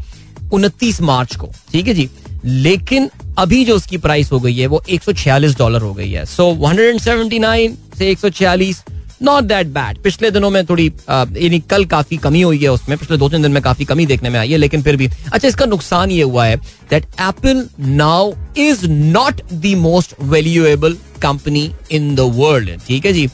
उनतीस 0.53 1.01
मार्च 1.01 1.36
को 1.36 1.49
ठीक 1.71 1.88
है 1.88 1.93
जी? 1.93 2.09
लेकिन 2.45 3.09
अभी 3.38 3.63
जो 3.65 3.75
उसकी 3.75 3.97
प्राइस 3.97 4.31
हो 4.31 4.39
गई 4.39 4.55
है 4.57 4.67
वो 4.67 4.81
146 4.89 5.57
डॉलर 5.57 5.81
हो 5.81 5.93
गई 5.93 6.11
है। 6.11 6.25
सो 6.25 6.51
so, 6.51 6.59
179 6.73 7.97
से 7.97 8.13
146 8.15 8.83
नॉट 9.23 9.43
दैट 9.43 9.67
बैड 9.67 9.97
पिछले 10.03 10.31
दिनों 10.31 10.49
में 10.49 10.65
थोड़ी 10.65 10.85
यानी 11.09 11.59
कल 11.69 11.85
काफ़ी 11.85 12.17
कमी 12.17 12.41
हुई 12.41 12.57
है 12.63 12.69
उसमें 12.69 12.97
पिछले 12.97 13.17
दो 13.17 13.29
तीन 13.29 13.41
दिन 13.41 13.51
में 13.51 13.61
काफ़ी 13.63 13.85
कमी 13.85 14.05
देखने 14.05 14.29
में 14.29 14.39
आई 14.39 14.51
है 14.51 14.57
लेकिन 14.57 14.81
फिर 14.83 14.95
भी। 14.97 15.07
अच्छा 15.33 15.47
इसका 15.47 15.65
नुकसान 15.65 16.11
ये 16.11 16.21
हुआ 16.23 16.45
है 16.45 16.55
that 16.89 17.05
Apple 17.21 17.67
now 17.79 18.33
is 18.57 18.85
not 18.88 19.41
the 19.53 19.73
most 19.77 20.13
valuable 20.23 20.97
company 21.21 21.71
in 21.91 22.15
the 22.15 22.31
world 22.35 22.79
ठीक 22.88 23.05
है 23.05 23.13
जी? 23.13 23.29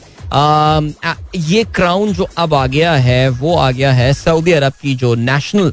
ये 1.36 1.64
क्राउन 1.74 2.12
जो 2.12 2.28
अब 2.38 2.54
आ 2.54 2.66
गया 2.66 2.92
है 2.92 3.28
वो 3.28 3.56
आ 3.56 3.70
गया 3.70 3.92
है 3.92 4.12
सऊदी 4.14 4.52
अरब 4.52 4.72
की 4.82 4.94
जो 4.94 5.14
नेशनल 5.14 5.72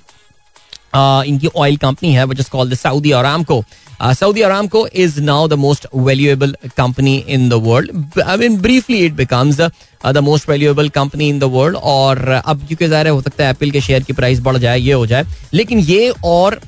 इनकी 0.95 1.47
ऑयल 1.55 1.77
कंपनी 1.77 2.13
है 2.13 2.25
which 2.25 2.39
is 2.39 2.49
called 2.49 2.73
Saudi 2.73 3.11
Aramco 3.11 3.63
Saudi 4.01 4.41
Aramco 4.41 4.87
is 4.95 5.19
now 5.21 5.47
the 5.47 5.53
most 5.63 5.85
valuable 5.95 6.55
company 6.77 7.15
in 7.27 7.47
the 7.49 7.53
world 7.65 8.21
I 8.21 8.37
mean 8.37 8.57
briefly 8.61 8.97
it 9.05 9.13
becomes 9.15 9.61
the 10.05 10.17
most 10.23 10.49
valuable 10.49 10.89
company 10.89 11.27
in 11.29 11.39
the 11.39 11.43
world 11.53 11.75
और 11.75 12.27
अब 12.29 12.65
क्योंकि 12.67 12.87
ज़ाहिर 12.87 13.07
हो 13.07 13.21
सकता 13.21 13.43
है 13.43 13.49
Apple 13.51 13.71
के 13.71 13.81
share 13.81 14.03
की 14.03 14.13
प्राइस 14.13 14.39
बढ़ 14.41 14.57
जाए, 14.57 14.79
ये 14.79 14.93
हो 14.93 15.05
जाए। 15.07 15.25
लेकिन 15.53 15.79
ये 15.79 16.09
और 16.25 16.59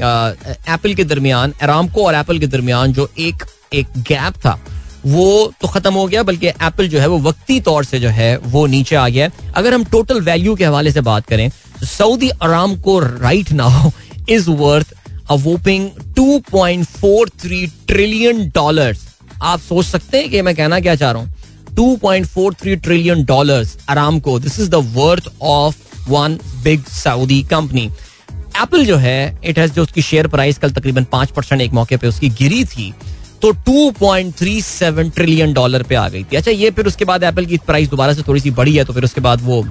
एप्पल 0.00 0.94
के 0.94 1.04
दरमियान 1.04 1.54
अरामको 1.62 2.06
और 2.06 2.14
एप्पल 2.14 2.38
के 2.38 2.46
दरमियान 2.46 2.92
जो 2.92 3.08
एक 3.18 3.44
एक 3.74 3.86
गैप 3.98 4.34
था, 4.44 4.58
वो 5.06 5.52
तो 5.60 5.68
खत्म 5.68 5.92
हो 5.94 6.06
गया, 6.06 6.22
बल्कि 6.22 6.46
एप्पल 6.48 6.88
जो 6.88 7.00
है 7.00 7.06
वो 7.08 7.18
वक्ती 7.20 7.60
तौर 7.60 7.84
से 7.84 8.00
जो 8.00 8.08
है, 8.10 8.36
वो 8.38 8.66
नीचे 8.66 8.96
आ 8.96 9.08
गया 9.08 9.30
अगर 9.56 9.74
हम 9.74 9.84
टोटल 9.92 10.20
वैल्यू 10.20 10.54
के 10.54 10.64
हवाले 10.64 10.90
से 10.92 11.00
बात 11.02 11.26
करें 11.26 11.50
Saudi 11.86 12.30
Aramco 12.82 12.98
right 13.00 13.52
now 13.52 13.90
is 14.28 14.48
worth 14.50 14.94
a 15.30 15.34
whopping 15.36 15.88
2.43 16.18 17.70
trillion 17.88 18.48
dollars 18.54 19.06
आप 19.42 19.60
सोच 19.60 19.86
सकते 19.86 20.18
हैं 20.18 20.30
कि 20.30 20.42
मैं 20.42 20.54
कहना 20.56 20.80
क्या 20.80 20.94
चाह 20.94 21.10
रहा 21.10 21.22
हूँ? 21.22 21.34
2.43 21.74 22.82
trillion 22.84 23.24
dollars 23.24 23.76
Aramco. 24.20 24.38
This 24.40 24.58
is 24.60 24.70
the 24.70 24.74
worth 24.94 25.28
of 25.42 25.76
one 26.08 26.38
big 26.64 26.84
Saudi 26.94 27.42
company 27.50 27.84
Apple 28.56 28.84
जो 28.86 28.96
है 28.96 29.38
इट 29.44 29.58
हैज़ 29.58 29.72
जो 29.72 29.82
उसकी 29.82 30.02
शेयर 30.02 30.26
प्राइस 30.28 30.58
कल 30.58 30.70
तकरीबन 30.70 31.04
पाँच 31.12 31.30
परसेंट 31.30 31.60
एक 31.62 31.72
मौके 31.72 31.96
पे 31.96 32.06
उसकी 32.06 32.28
गिरी 32.38 32.64
थी 32.66 32.92
तो 33.42 33.52
2.37 33.64 35.10
ट्रिलियन 35.14 35.52
डॉलर 35.54 35.82
पे 35.82 35.94
आ 35.94 36.08
गई 36.08 36.24
थी। 36.24 36.36
अच्छा 36.36 36.50
ये 36.50 36.70
फिर 36.70 36.86
उसके 36.86 37.04
बाद 37.04 37.24
एप्पल 37.24 37.46
की 37.46 37.58
प्राइस 37.66 37.88
दोबारा 37.88 38.12
से 38.12 38.22
थोड़ी 38.28 38.40
सी 38.40 38.50
बढ़ी 38.52 38.74
है 38.76 38.84
तो 38.84 38.92
फिर 38.92 39.04
उसके 39.04 39.20
बाद 39.20 39.42
वो 39.42 39.62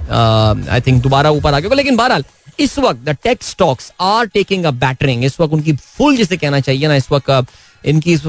आई 0.70 0.80
थिंक 0.86 1.02
दोबारा 1.02 1.30
ऊपर 1.30 1.54
आ 1.54 1.60
गया। 1.60 1.74
लेकिन 1.74 1.96
बहरहाल 1.96 2.24
इस 2.58 2.78
वक्त 2.78 3.04
the 3.04 3.16
tech 3.24 3.42
stocks 3.42 3.92
are 4.00 4.26
taking 4.28 4.64
a 4.64 4.70
battering 4.82 5.24
इस 5.24 5.40
वक्त 5.40 5.54
उनकी 5.54 5.72
फुल 5.74 6.16
जिसे 6.16 6.36
कहना 6.36 6.60
चाहिए 6.60 6.88
ना, 6.88 6.94
इस 6.96 7.10
वक्त 7.12 7.46
इनकी 7.84 8.12
इस 8.12 8.22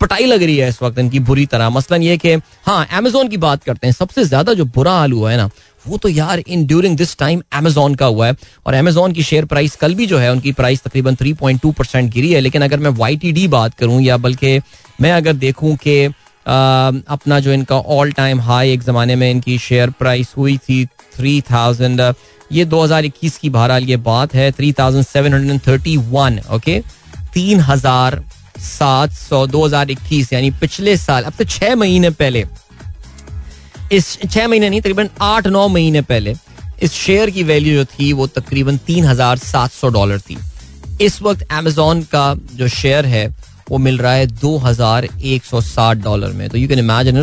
पटाई 0.00 0.26
लग 0.26 0.42
रही 0.42 0.56
है 0.56 0.68
इस 0.68 0.82
वक्त 0.82 0.98
इनकी 0.98 1.18
बुरी 1.20 1.44
तरह। 1.46 1.70
मसलन 1.70 2.02
ये 2.02 2.16
कि 2.16 2.32
हाँ 2.66 2.86
अमेजोन 2.92 3.28
की 3.28 3.36
बात 3.38 3.64
करते 3.64 3.86
हैं। 3.86 3.94
सबसे 3.94 4.24
ज़्यादा 4.24 4.54
जो 4.54 4.64
बुरा 4.66 4.92
हाल 4.92 5.12
हुआ 5.12 5.30
है 5.30 5.36
ना, 5.36 5.48
वो 5.84 5.98
तो 5.98 6.08
यार 6.08 6.38
in 6.40 6.64
during 6.66 6.96
this 6.96 7.16
time 7.18 7.42
Amazon 7.52 7.94
का 7.94 8.06
हुआ 8.06 8.26
है। 8.26 8.36
और 8.66 8.74
अमेजोन 8.74 9.12
की 9.12 9.22
शेयर 9.22 9.44
प्राइस 9.44 9.76
कल 9.76 9.94
भी 9.94 10.06
जो 10.06 10.18
है, 10.18 10.30
उनकी 10.32 10.52
प्राइस 10.52 10.82
तकरीबन 10.82 11.14
3.2 11.16 11.72
परसेंट 11.72 12.12
गिरी 12.12 12.32
है। 12.32 12.40
लेकिन 12.40 12.62
अगर 12.62 12.80
मैं 12.80 12.90
YTD 13.02 13.46
बात 13.50 13.74
करूँ, 13.74 14.00
या 14.02 14.16
बल्कि 14.18 14.58
मैं 15.00 15.12
अगर 15.12 15.32
देखूँ 15.36 15.76
कि 15.76 16.04
अपना 16.46 17.38
जो 17.40 17.52
इनका 17.52 17.76
ऑल 17.76 18.12
टाइम 18.12 18.40
हाई 18.40 18.72
एक 18.72 18.82
ज़माने 18.82 19.16
में 19.16 19.30
इनकी 19.30 19.58
शेयर 19.60 19.90
प्राइस 19.98 20.34
हुई 20.36 20.56
थी 20.58 20.84
थ्री 21.14 21.40
थाउज़ेंड 21.50 22.00
ये 22.52 22.64
2021 22.66 23.36
की 23.38 23.50
बहरहाल 23.50 23.84
ये 23.84 23.96
बात 24.06 24.34
है 24.34 24.50
three 24.52 24.72
thousand 24.72 25.04
seven 25.04 25.34
hundred 25.34 25.60
thirty 25.66 25.96
one 25.96 26.40
okay 26.52 26.80
तीन 27.34 27.60
हज़ार 27.60 28.22
सात 28.58 29.12
सौ, 29.12 29.46
दो 29.46 29.64
हज़ार 29.64 29.90
इक्कीस, 29.90 30.32
यानी 30.32 30.50
पिछले 30.50 30.96
साल, 30.96 31.22
अब 31.22 31.32
तो 31.38 31.44
छह 31.44 31.74
महीने 31.76 32.10
पहले, 32.10 32.44
इस 33.92 34.18
छह 34.22 34.48
महीने 34.48 34.68
नहीं, 34.70 34.80
तकरीबन 34.80 35.08
आठ 35.20 35.46
नौ 35.46 35.66
महीने 35.68 36.02
पहले, 36.02 36.34
इस 36.82 36.92
शेयर 36.92 37.30
की 37.30 37.42
वैल्यू 37.42 37.74
जो 37.74 37.84
थी, 37.84 38.12
वो 38.12 38.26
तकरीबन 38.26 38.76
तीन 38.76 39.04
हज़ार 39.04 39.38
सात 39.38 39.70
सौ 39.70 39.88
डॉलर 39.88 40.20
थी। 40.20 40.36
इस 41.00 41.20
वक्त 41.22 41.42
अमेजोन 41.52 42.02
का 42.12 42.34
जो 42.54 42.68
शेयर 42.68 43.06
है 43.06 43.26
वो 43.72 43.78
मिल 43.78 43.98
रहा 43.98 44.12
है 44.12 44.26
दो 44.28 44.56
हज़ार 44.58 45.08
एक 45.24 45.44
सौ 45.44 45.60
साठ 45.60 45.98
डॉलर 45.98 46.32
में। 46.32 46.48
तो 46.48 46.58
you 46.58 46.68
can 46.68 46.78
imagine 46.78 47.16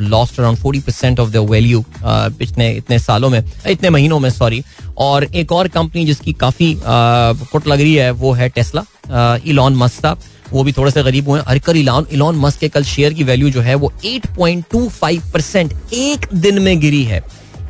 lost 0.00 0.38
around 0.40 0.58
forty 0.58 0.80
percent 0.80 1.20
of 1.20 1.30
the 1.30 1.46
value 1.50 1.84
पिछले 2.04 2.70
इतने 2.72 2.98
सालों 2.98 3.30
में 3.30 3.42
इतने 3.66 3.90
महीनों 3.90 4.18
में 4.20 4.30
सॉरी 4.30 4.62
और 4.98 5.24
एक 5.24 5.52
और 5.52 5.68
कंपनी 5.70 6.04
जिसकी 6.06 6.32
काफ़ी 6.34 6.74
कुट 6.82 7.66
लग 7.66 7.80
रही 7.80 7.94
है, 7.94 8.10
वो 8.12 8.32
है 8.32 8.48
टेस्ला 8.48 8.84
इलॉन 9.46 9.76
मस्क 9.76 10.16
वो 10.52 10.62
भी 10.64 10.72
थोड़े 10.72 10.90
से 10.90 11.02
गरीब 11.02 11.28
हुए 11.28 11.40
अरे 11.40 11.58
कल 11.60 11.76
इलॉन 11.76 12.06
इलॉन 12.12 12.36
मस्क 12.38 12.60
के 12.60 12.68
कल 12.68 12.84
शेयर 12.84 13.12
की 13.12 13.24
वैल्यू 13.24 13.50
जो 13.50 13.60
है, 13.60 13.74
वो 13.74 13.92
8.25 14.04 15.32
परसेंट 15.32 15.72
एक 15.94 16.26
दिन 16.34 16.62
में 16.62 16.78
गिरी 16.80 17.02
है। 17.04 17.20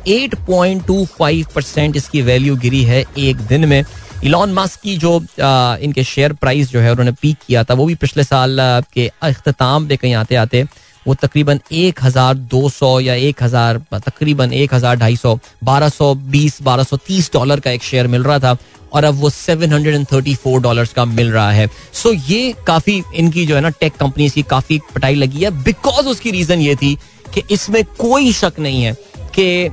8.25 0.09 1.45
परसेंट 1.55 1.95
इसकी 1.95 2.21
वैल्यू 2.23 2.55
गिरी 2.57 2.83
है 2.83 3.03
एक 3.19 3.37
दिन 3.47 3.65
में। 3.65 3.83
इलॉन 4.23 4.53
मस्क 4.53 4.79
की 4.81 4.97
जो 4.97 5.17
आ, 5.17 5.77
इनके 5.77 6.03
शेयर 6.03 6.33
प्राइस 6.33 6.71
जो 6.71 6.79
है 6.79 6.91
उन्होंने 6.91 7.11
पीक 7.21 7.37
किया 7.47 7.63
था 7.63 7.73
वो 7.73 7.85
भी 7.85 7.95
पिछले 7.95 8.23
साल 8.23 8.57
के 8.93 9.09
अख्ताम 9.23 9.87
पे 9.87 9.95
कहीं 9.97 10.13
आते 10.15 10.35
आते 10.35 10.65
वो 11.07 11.13
तकरीबन 11.15 11.59
एक 11.71 12.03
हज़ार 12.03 12.33
दो 12.53 12.69
सौ 12.69 12.99
या 12.99 13.13
एक 13.27 13.43
हज़ार 13.43 13.77
तकरीबन 13.93 14.53
एक 14.53 14.73
हज़ार 14.73 14.95
ढाई 14.99 15.15
सौ 15.15 15.37
बारह 15.63 15.89
सौ 15.89 16.13
बीस 16.33 16.61
बारह 16.61 16.83
सौ 16.83 16.97
तीस 17.07 17.31
डॉलर 17.33 17.59
का 17.59 17.71
एक 17.71 17.83
शेयर 17.83 18.07
मिल 18.07 18.23
रहा 18.23 18.39
था 18.39 18.57
और 18.93 19.03
अब 19.03 19.15
वो 19.19 19.29
seven 19.29 19.73
hundred 19.73 19.95
and 19.95 20.05
thirty 20.11 20.33
four 20.35 20.61
dollar 20.61 20.87
का 20.95 21.05
मिल 21.05 21.31
रहा 21.31 21.51
है। 21.51 21.67
सो 21.67 22.09
so 22.09 22.29
ये 22.29 22.53
काफ़ी 22.67 23.01
इनकी 23.15 23.45
जो 23.45 23.55
है 23.55 23.61
ना 23.61 23.69
टेक 23.79 23.95
कंपनीज़ 23.95 24.33
की 24.33 24.43
काफ़ी 24.49 24.79
पटाई 24.95 25.15
लगी 25.15 25.43
है 25.43 25.51
बिकॉज़ 25.63 26.07
उसकी 26.07 26.31
रीजन 26.31 26.61
ये 26.61 26.75
थी 26.75 26.97
कि 27.33 27.43
इसमें 27.51 27.83
कोई 27.97 28.31
शक 28.33 28.59
नहीं 28.59 28.83
है 28.83 28.93
कि 29.37 29.69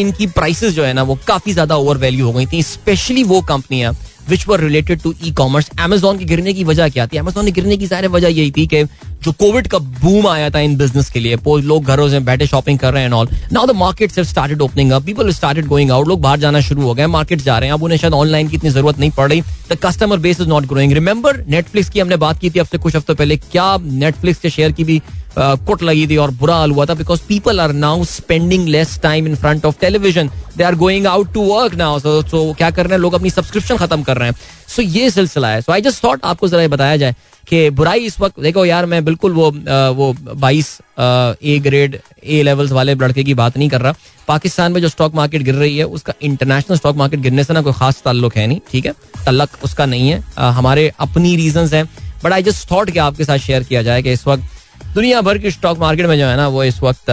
इनकी 0.00 0.26
प्राइसेस 0.28 0.74
जो 0.74 0.84
है 0.84 0.92
ना, 0.92 1.02
वो 1.02 1.18
काफ़ी 1.26 1.52
ज़्यादा 1.52 1.76
ओवर 1.76 1.96
वैल्यू 1.98 2.26
हो 2.26 2.32
गई 2.32 2.46
थी 2.46 2.62
स्पेशली 2.64 3.24
वो 3.24 3.40
कंपनियाँ 3.48 3.96
which 4.28 4.46
were 4.48 4.60
related 4.60 5.00
to 5.02 5.12
e 5.24 5.30
commerce 5.32 5.70
Amazon 5.80 6.18
के 6.18 6.24
गिरने 6.24 6.52
की 6.52 6.64
वजह 6.64 6.88
क्या 6.88 7.06
थी? 7.06 7.16
अमेजोन 7.16 7.44
के 7.44 7.50
गिरने 7.50 7.76
की 7.76 7.86
सारी 7.86 8.06
वजह 8.06 8.28
यही 8.28 8.50
थी 8.56 8.66
कि 8.66 8.82
जो 9.24 9.32
कोविड 9.32 9.66
का 9.68 9.78
बूम 9.78 10.26
आया 10.28 10.50
था 10.50 10.60
इन 10.60 10.76
बिज़नेस 10.76 11.08
के 11.10 11.20
लिए 11.20 11.36
लोग 11.46 11.84
घरों 11.84 12.08
से 12.08 12.18
बैठे 12.20 12.46
शॉपिंग 12.46 12.78
कर 12.78 12.92
रहे 12.92 13.02
हैं 13.02 13.10
all 13.10 13.28
now 13.52 13.66
the 13.66 13.74
market 13.76 14.12
have 14.16 14.24
started 14.24 14.60
opening 14.62 14.90
up 14.92 15.04
people 15.04 15.30
started 15.32 15.66
going 15.66 15.90
out 15.90 16.08
लोग 16.08 16.20
बाहर 16.20 16.38
जाना 16.40 16.60
शुरू 16.60 16.82
हो 16.82 16.94
गए 16.94 17.06
मार्केट 17.06 17.42
जा 17.42 17.58
रहे 17.58 17.68
हैं. 17.68 17.74
अब 17.74 17.82
उन्हें 17.82 17.98
शायद 17.98 18.14
ऑनलाइन 18.14 18.48
की 18.48 18.56
इतनी 18.56 18.70
ज़रूरत 18.70 18.98
नहीं 18.98 19.10
पड़ 19.10 19.28
रही. 19.30 19.40
The 19.72 19.78
customer 19.82 20.18
base 20.18 20.40
is 20.40 20.48
not 20.48 20.66
growing 20.66 20.92
remember 20.92 21.44
Netflix 21.48 21.90
की 21.90 22.00
हमने 22.00 22.16
बात 22.18 22.38
की 22.40 22.50
थी, 22.50 22.58
अब 22.58 22.66
से 22.66 22.78
कुछ 22.78 22.96
हफ्तों 22.96 23.14
पहले, 23.14 23.36
क्या 23.36 23.76
नेटफ्लिक्स 23.82 24.40
के 24.40 24.50
शेयर 24.50 24.72
की 24.72 24.84
भी 24.84 25.00
कुट 25.38 25.82
लगी 25.82 26.06
थी 26.06 26.16
और 26.16 26.30
बुरा 26.34 26.54
हाल 26.56 26.70
हुआ 26.70 26.86
था 26.86 26.94
because 26.94 27.20
people 27.28 27.60
are 27.60 27.72
now 27.74 28.04
spending 28.04 28.68
less 28.68 28.98
time 29.02 29.26
in 29.26 29.34
front 29.36 29.64
of 29.64 29.78
television 29.80 30.30
they 30.56 30.64
are 30.64 30.74
going 30.74 31.06
out 31.06 31.32
to 31.34 31.42
work 31.44 31.74
now 31.74 31.98
so 31.98 32.52
क्या 32.58 32.70
कर 32.70 32.86
रहे 32.86 32.92
हैं 32.92 33.00
लोग 33.00 33.14
अपनी 33.14 33.30
सब्सक्रिप्शन 33.30 33.76
खत्म 33.76 34.02
कर 34.02 34.18
रहे 34.18 34.28
हैं 34.28 34.36
सो 34.68 34.82
ये 34.82 35.10
सिलसिला 35.10 35.48
है 35.48 35.60
सो 35.60 35.72
आई 35.72 35.80
जस्ट 35.80 36.04
थॉट 36.04 36.24
आपको 36.24 36.48
जरा 36.48 36.68
बताया 36.68 36.96
जाए 36.96 37.14
कि 37.46 37.68
बुराई 37.70 38.00
इस 38.06 38.18
वक्त 38.20 38.40
देखो 38.40 38.64
यार 38.64 38.86
मैं 38.86 39.04
बिल्कुल 39.04 39.32
वो 39.32 39.50
वो 39.94 40.12
बाईस 40.34 40.76
ए 41.00 41.58
ग्रेड 41.64 41.98
ए 42.24 42.42
लेवल्स 42.42 42.72
वाले 42.72 42.94
लड़के 42.94 43.24
की 43.24 43.34
बात 43.34 43.56
नहीं 43.58 43.68
कर 43.68 43.80
रहा 43.80 43.94
पाकिस्तान 44.28 44.72
में 44.72 44.80
जो 44.80 44.88
स्टॉक 44.88 45.14
मार्केट 45.14 45.42
गिर 45.42 45.54
रही 45.54 45.78
है 45.78 45.84
उसका 45.92 46.12
इंटरनेशनल 46.22 46.76
स्टॉक 46.76 46.96
मार्केट 46.96 47.20
गिरने 47.20 47.44
से 47.44 47.54
ना 47.54 47.62
कोई 47.62 47.72
खास 47.72 48.02
ताल्लुक 48.04 48.36
है 48.36 48.46
नहीं 48.46 48.60
ठीक 48.72 48.86
है 48.86 48.92
तलक 49.26 49.56
उसका 49.64 49.86
नहीं 49.86 50.10
है 50.10 50.22
हमारे 50.52 50.90
अपनी 51.00 51.34
रीजन 51.36 51.68
है 51.74 51.82
बट 52.24 52.32
आई 52.32 52.42
जस्ट 52.42 52.70
थॉट 52.70 52.90
कि 52.90 52.98
आपके 52.98 53.24
साथ 53.24 53.38
शेयर 53.38 53.62
किया 53.64 53.82
जाए 53.82 54.02
कि 54.02 54.12
इस 54.12 54.26
वक्त 54.26 54.57
दुनिया 54.94 55.20
भर 55.20 55.38
की 55.38 55.50
स्टॉक 55.50 55.78
मार्केट 55.78 56.06
में 56.06 56.18
जो 56.18 56.26
है 56.26 56.36
ना, 56.36 56.48
वो 56.48 56.64
इस 56.64 56.82
वक्त 56.82 57.04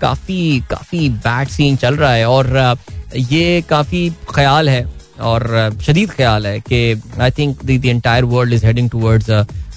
काफ़ी 0.00 0.60
काफ़ी 0.70 1.08
बैड 1.26 1.48
सीन 1.48 1.76
चल 1.76 1.96
रहा 1.96 2.12
है 2.12 2.28
और 2.28 2.76
ये 3.16 3.60
काफ़ी 3.70 4.10
ख्याल 4.34 4.68
है 4.68 4.86
और 5.28 5.76
शदीद 5.82 6.10
ख्याल 6.10 6.46
है 6.46 6.58
कि 6.60 7.02
I 7.20 7.30
think 7.38 7.64
the 7.64 7.84
entire 7.86 8.24
world 8.24 8.52
is 8.54 8.66
heading 8.66 8.90
towards 8.90 9.30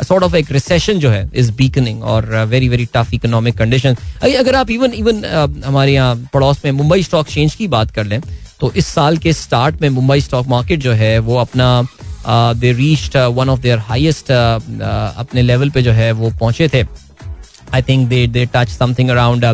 sort 0.08 0.24
of 0.24 0.36
एक 0.36 0.52
रिसेशन 0.52 1.00
जो 1.00 1.10
है 1.10 1.30
इज़ 1.36 1.52
बीकनिंग 1.52 2.04
और 2.04 2.26
very 2.50 2.70
very 2.70 2.86
tough 2.94 3.14
economic 3.14 3.58
condition 3.58 3.96
अगर 4.24 4.56
आप 4.56 4.72
इवन 4.72 4.94
इवन 4.94 5.24
हमारे 5.66 5.94
यहाँ 5.94 6.16
पड़ोस 6.34 6.62
में 6.66 6.72
मुंबई 6.72 7.04
स्टॉक 7.04 7.28
एक्सचेंज 7.28 7.56
की 7.56 7.68
बात 7.68 7.92
कर 7.92 8.06
लें 8.06 8.22
तो 8.60 8.72
इस 8.76 8.88
साल 8.88 9.18
के 9.18 9.34
स्टार्ट 9.34 9.82
में 9.82 9.89
मुंबई 9.89 10.22
स्टॉक 10.22 10.48
मार्केट 10.48 10.80
जो 10.80 10.92
है, 10.94 11.18
वो 11.20 11.38
अपना 11.38 12.54
they 12.54 12.72
reached 12.74 13.18
one 13.36 13.50
of 13.50 13.60
their 13.60 13.80
highest 13.80 14.32
अपने 14.32 15.42
लेवल 15.42 15.70
पे 15.70 15.82
जो 15.82 15.92
है, 15.92 16.12
वो 16.12 16.30
पहुँचे 16.39 16.68
थे। 16.74 16.84
I 17.74 17.82
think 17.82 18.08
they 18.10 18.26
they 18.28 18.46
touch 18.54 18.70
something 18.70 19.10
around 19.10 19.46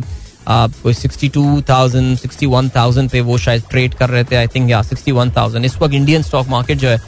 कोई 0.49 0.93
sixty 0.93 1.29
two 1.29 1.61
thousand 1.69 2.17
sixty 2.17 2.45
one 2.45 2.69
thousand 2.75 3.09
पे 3.09 3.21
वो 3.21 3.37
शायद 3.37 3.63
ट्रेड 3.69 3.93
कर 3.93 4.09
रहे 4.09 4.23
थे 4.23 4.35
आई 4.35 4.47
थिंक 4.47 4.69
या 4.69 4.81
सिक्सटी 4.83 5.11
वन 5.11 5.31
थाउज़ेंड 5.37 5.65
इस 5.65 5.75
वक्त 5.81 5.93
इंडियन 5.93 6.21
स्टॉक 6.23 6.47
मार्केट 6.49 6.77
जो 6.77 6.89
है 6.89 6.99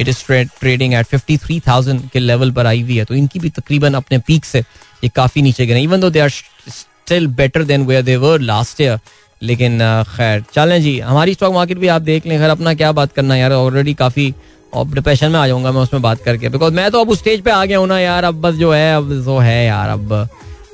it 0.00 0.08
is 0.08 0.24
trading 0.60 0.94
at 0.94 1.06
fifty 1.06 1.36
three 1.36 1.60
thousand 1.68 2.08
के 2.10 2.18
लेवल 2.18 2.50
पर 2.52 2.66
आई 2.66 2.82
हुई 2.82 2.96
है। 2.96 3.04
तो 3.04 3.14
इनकी 3.14 3.38
भी 3.38 3.50
तकरीबन 3.50 3.94
अपने 3.94 4.18
पीक 4.26 4.44
से 4.44 4.58
ये 4.58 5.08
काफ़ी 5.16 5.42
नीचे 5.42 5.66
गए 5.66 5.80
even 5.82 6.00
though 6.00 6.10
they 6.10 6.20
are 6.20 6.28
still 6.28 7.26
better 7.38 7.64
than 7.64 7.86
where 7.86 8.02
they 8.02 8.16
were 8.16 8.40
last 8.40 8.80
year 8.80 8.98
लेकिन 9.42 9.78
खैर, 10.08 10.42
चलें 10.54 10.80
जी। 10.82 10.98
हमारी 11.00 11.34
स्टॉक 11.34 11.52
मार्केट 11.54 11.78
भी 11.78 11.88
आप 11.88 12.02
देख 12.02 12.26
लें, 12.26 12.38
खैर, 12.38 12.50
अपना 12.50 12.74
क्या 12.74 12.90
बात 12.92 13.12
करना 13.12 13.36
यार 13.36 13.52
ऑलरेडी 13.52 13.94
काफ़ी 13.94 14.32
और 14.74 14.86
डिप्रेशन 14.94 15.30
में 15.30 15.38
आ 15.38 15.46
जाऊँगा 15.46 15.72
मैं 15.72 15.80
उसमें 15.80 16.02
बात 16.02 16.22
करके। 16.22 16.48
बिकॉज़ 16.48 16.74
मैं 16.74 16.90
तो 16.90 17.00
अब 17.00 17.10
उस 17.10 17.18
स्टेज 17.18 17.42
पे 17.42 17.50
आ 17.50 17.64
गया 17.64 17.78
हूँ 17.78 17.86
ना 17.88 17.98
यार, 18.00 18.24
अब 18.24 18.40
बस 18.40 18.54
जो 18.54 18.72
है, 18.72 18.96
अब 18.96 19.12
जो 19.24 19.38
है 19.38 19.64
यार, 19.66 19.88
अब 19.88 20.28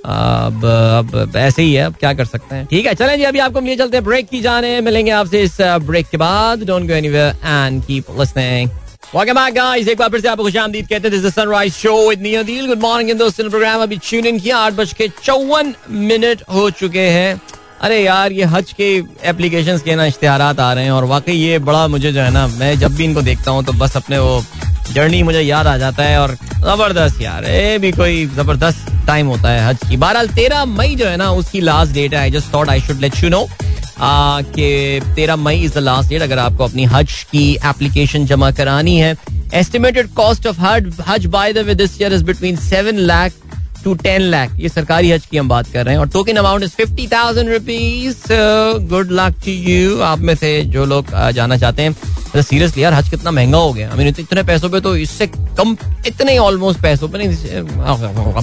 अब 0.05 0.65
अब 0.65 1.37
ऐसे 1.37 1.63
ही 1.63 1.75
है, 1.75 1.85
अब 1.87 1.95
क्या 1.95 2.13
कर 2.15 2.25
सकते 2.25 2.55
हैं? 2.55 2.67
ठीक 2.67 2.87
है, 2.87 2.95
चलें 2.95 3.17
जी, 3.17 3.23
अभी 3.23 3.39
आपको 3.39 3.61
लिए 3.61 3.77
चलते 3.77 3.97
हैं 3.97 4.05
ब्रेक 4.05 4.29
की 4.29 4.41
जाने, 4.41 4.81
मिलेंगे 4.81 5.11
आपसे 5.11 5.43
इस 5.43 5.61
ब्रेक 5.61 6.07
के 6.09 6.17
बाद। 6.17 6.65
Don't 6.65 6.89
go 6.89 6.95
anywhere 6.95 7.35
and 7.45 7.85
keep 7.85 8.05
listening 8.21 8.71
Welcome 9.15 9.37
back, 9.37 9.55
guys. 9.55 9.89
एक 9.89 9.99
बार 9.99 10.09
फिर 10.09 10.21
से 10.21 10.29
आपको 10.29 10.43
खुशामदीद 10.43 10.87
कहते 10.89 11.09
हैं 11.09 11.31
sunrise 11.31 11.73
show 11.73 12.09
with 12.09 12.21
me 12.21 12.35
Adeel 12.35 12.67
good 12.67 12.81
morning 12.81 13.19
दोस्तों 13.19 13.49
प्रोग्राम 13.51 13.83
अभी 13.83 13.97
ट्यून 13.97 14.27
इन 14.27 14.39
किया, 14.41 14.59
आठ 14.59 14.73
बज 14.73 14.93
के 14.93 15.09
चौवन 15.23 15.75
मिनट 15.91 16.43
हो 16.55 16.71
चुके 16.71 17.07
हैं। 17.09 17.41
अरे 17.85 17.99
यार, 18.03 18.33
ये 18.33 18.45
हज 18.45 18.73
के 18.73 18.87
एप्लीकेशंस 19.29 19.83
के 19.83 19.95
ना 19.95 20.05
इश्तेहार 20.07 20.43
आ 20.43 20.73
रहे 20.73 20.85
हैं 20.85 20.91
और 20.91 21.05
वाकई 21.05 21.33
ये 21.33 21.59
बड़ा 21.61 21.87
मुझे 21.89 22.13
जो 22.13 22.21
है 22.21 22.31
ना, 22.33 22.47
मैं 22.49 22.79
जब 22.79 22.95
भी 22.97 23.05
इनको 23.05 23.23
देखता 23.23 23.51
हूँ 23.51 23.65
तो 23.65 23.73
बस 23.73 23.97
अपने 23.97 24.19
वो 24.19 24.43
जर्नी 24.93 25.23
मुझे 25.23 25.41
याद 25.41 25.67
आ 25.67 25.77
जाता 25.79 26.03
है 26.03 26.19
और 26.21 26.35
ज़बरदस्त 26.35 27.21
यार, 27.23 27.45
ये 27.45 27.79
भी 27.79 27.91
कोई 27.93 28.25
ज़बरदस्त 28.37 28.87
टाइम 29.07 29.27
होता 29.27 29.51
है 29.51 29.69
हज 29.69 29.79
की। 29.89 29.97
बहरहाल, 29.97 30.29
तेरह 30.31 30.65
मई 30.65 30.95
जो 30.97 31.07
है 31.07 31.17
ना, 31.17 31.31
उसकी 31.33 31.61
लास्ट 31.61 31.93
डेट 31.95 32.15
है। 32.15 32.21
I 32.21 32.31
just 32.31 32.53
thought 32.55 32.69
I 32.69 32.81
should 32.81 33.01
let 33.01 33.23
you 33.25 33.31
know 33.31 33.47
कि 34.01 35.01
तेरह 35.17 35.37
मई 35.37 35.63
इज़ 35.65 35.75
द 35.75 35.79
लास्ट 35.83 36.11
डेट 36.11 36.23
अगर 36.23 36.39
आपको 36.39 36.65
अपनी 36.65 36.85
हज 36.95 37.23
की 37.33 37.51
एप्लीकेशन 37.67 38.27
जमा 38.27 38.51
करानी 38.53 38.99
है। 38.99 39.15
एस्टिमेटेड 39.55 40.13
कॉस्ट 40.15 40.47
ऑफ़ 40.47 40.61
हज 41.09 41.27
by 41.29 41.53
the 41.53 41.77
this 41.77 42.01
year 42.01 42.13
is 42.15 42.25
between 42.25 42.57
seven 42.59 42.99
lakh 43.13 43.33
to 43.85 43.95
ten 44.03 44.23
lakh 44.23 44.59
ये 44.59 44.69
सरकारी 44.69 45.11
हज 45.11 45.27
की 45.27 45.37
हम 45.37 45.49
बात 45.49 45.67
कर 45.73 45.85
रहे 45.85 45.95
हैं 45.95 46.01
और 46.01 46.09
token 46.09 46.37
amount 46.37 46.65
is 46.65 46.71
fifty 46.77 47.07
thousand 47.07 47.51
rupees 47.51 48.17
good 48.91 49.13
luck 49.13 49.35
to 49.45 49.53
you 49.71 50.01
आप 50.03 50.19
में 50.19 50.35
से 50.35 50.61
जो 50.75 50.85
लोग 50.85 51.11
जाना 51.31 51.57
चाहते 51.57 51.83
हैं 51.83 52.43
सीरियसली 52.43 52.83
यार 52.83 52.95
हज 52.95 53.09
कितना 53.09 53.31
महँगा 53.31 53.59
हो 53.59 53.73
गया। 53.73 53.91
I 53.91 53.97
mean, 53.99 54.19
इतने 54.21 54.43
पैसों 54.43 54.69
पे 54.71 54.81
तो 54.81 54.95
इससे 54.97 55.27
कम 55.27 55.77
इतने 56.07 56.37
ऑलमोस्ट 56.39 56.81
पैसों 56.83 57.09
पे 57.09 57.19
नहीं 57.19 57.29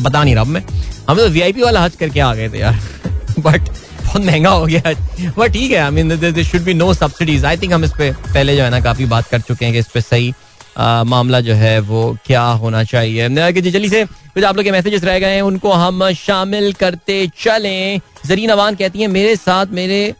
बता 0.04 0.24
नहीं 0.24 0.36
रहा 0.36 0.44
मैं। 0.44 0.64
हम 1.10 1.18
तो 1.18 1.28
वीआईपी 1.30 1.62
वाला 1.62 1.82
हज 1.84 1.96
करके 1.96 2.20
आ 2.20 2.34
गए 2.36 2.50
थे 2.50 2.60
यार। 2.60 2.80
बट 3.40 3.62
बहुत 4.06 4.26
महँगा 4.26 4.50
हो 4.50 4.66
गया 4.66 4.94
बट 5.38 5.52
ठीक 5.54 5.72
है 5.72 5.78
I 5.78 5.92
mean 5.92 6.44
should 6.44 6.62
be 6.62 6.74
no 6.74 6.94
subsidies 6.94 7.46
I 7.46 7.58
think 7.58 7.74
हम 7.74 7.84
इस 7.84 7.92
पे 7.98 8.12
पहले 8.24 8.56
जो 8.58 8.64
है 8.64 8.70
ना 8.70 8.80
काफ़ी 8.82 9.06
बात 9.06 9.28
कर 9.28 9.42
चुके 9.42 9.66
हैं 9.66 9.74
कि 9.74 9.80
इस 9.80 9.88
पे 9.88 10.02
सही 10.02 10.34
मामला 10.76 11.40
जो 11.42 11.54
है 11.54 11.80
वो 11.82 12.18
क्या 12.26 12.44
होना 12.44 12.84
चाहिए? 12.84 13.30
जल्दी 13.62 13.90
से 13.90 14.04
कुछ 14.06 14.44
आप 14.44 14.56
लोग 14.56 14.66
के 14.66 14.72
मैसेजेस 14.72 15.04
रह 15.04 15.20
गए 15.20 15.36
हैं, 15.36 15.42
उनको 15.42 15.72
हम 15.72 16.12
शामिल 16.16 16.72
करते 16.74 17.26
चलें। 17.40 18.00
जरीन 18.26 18.50
अवान 18.50 18.76
कहती 18.76 19.00
है, 19.00 19.08
मेरे 19.10 19.36
साथ 19.36 19.66
मेरे 19.72 20.14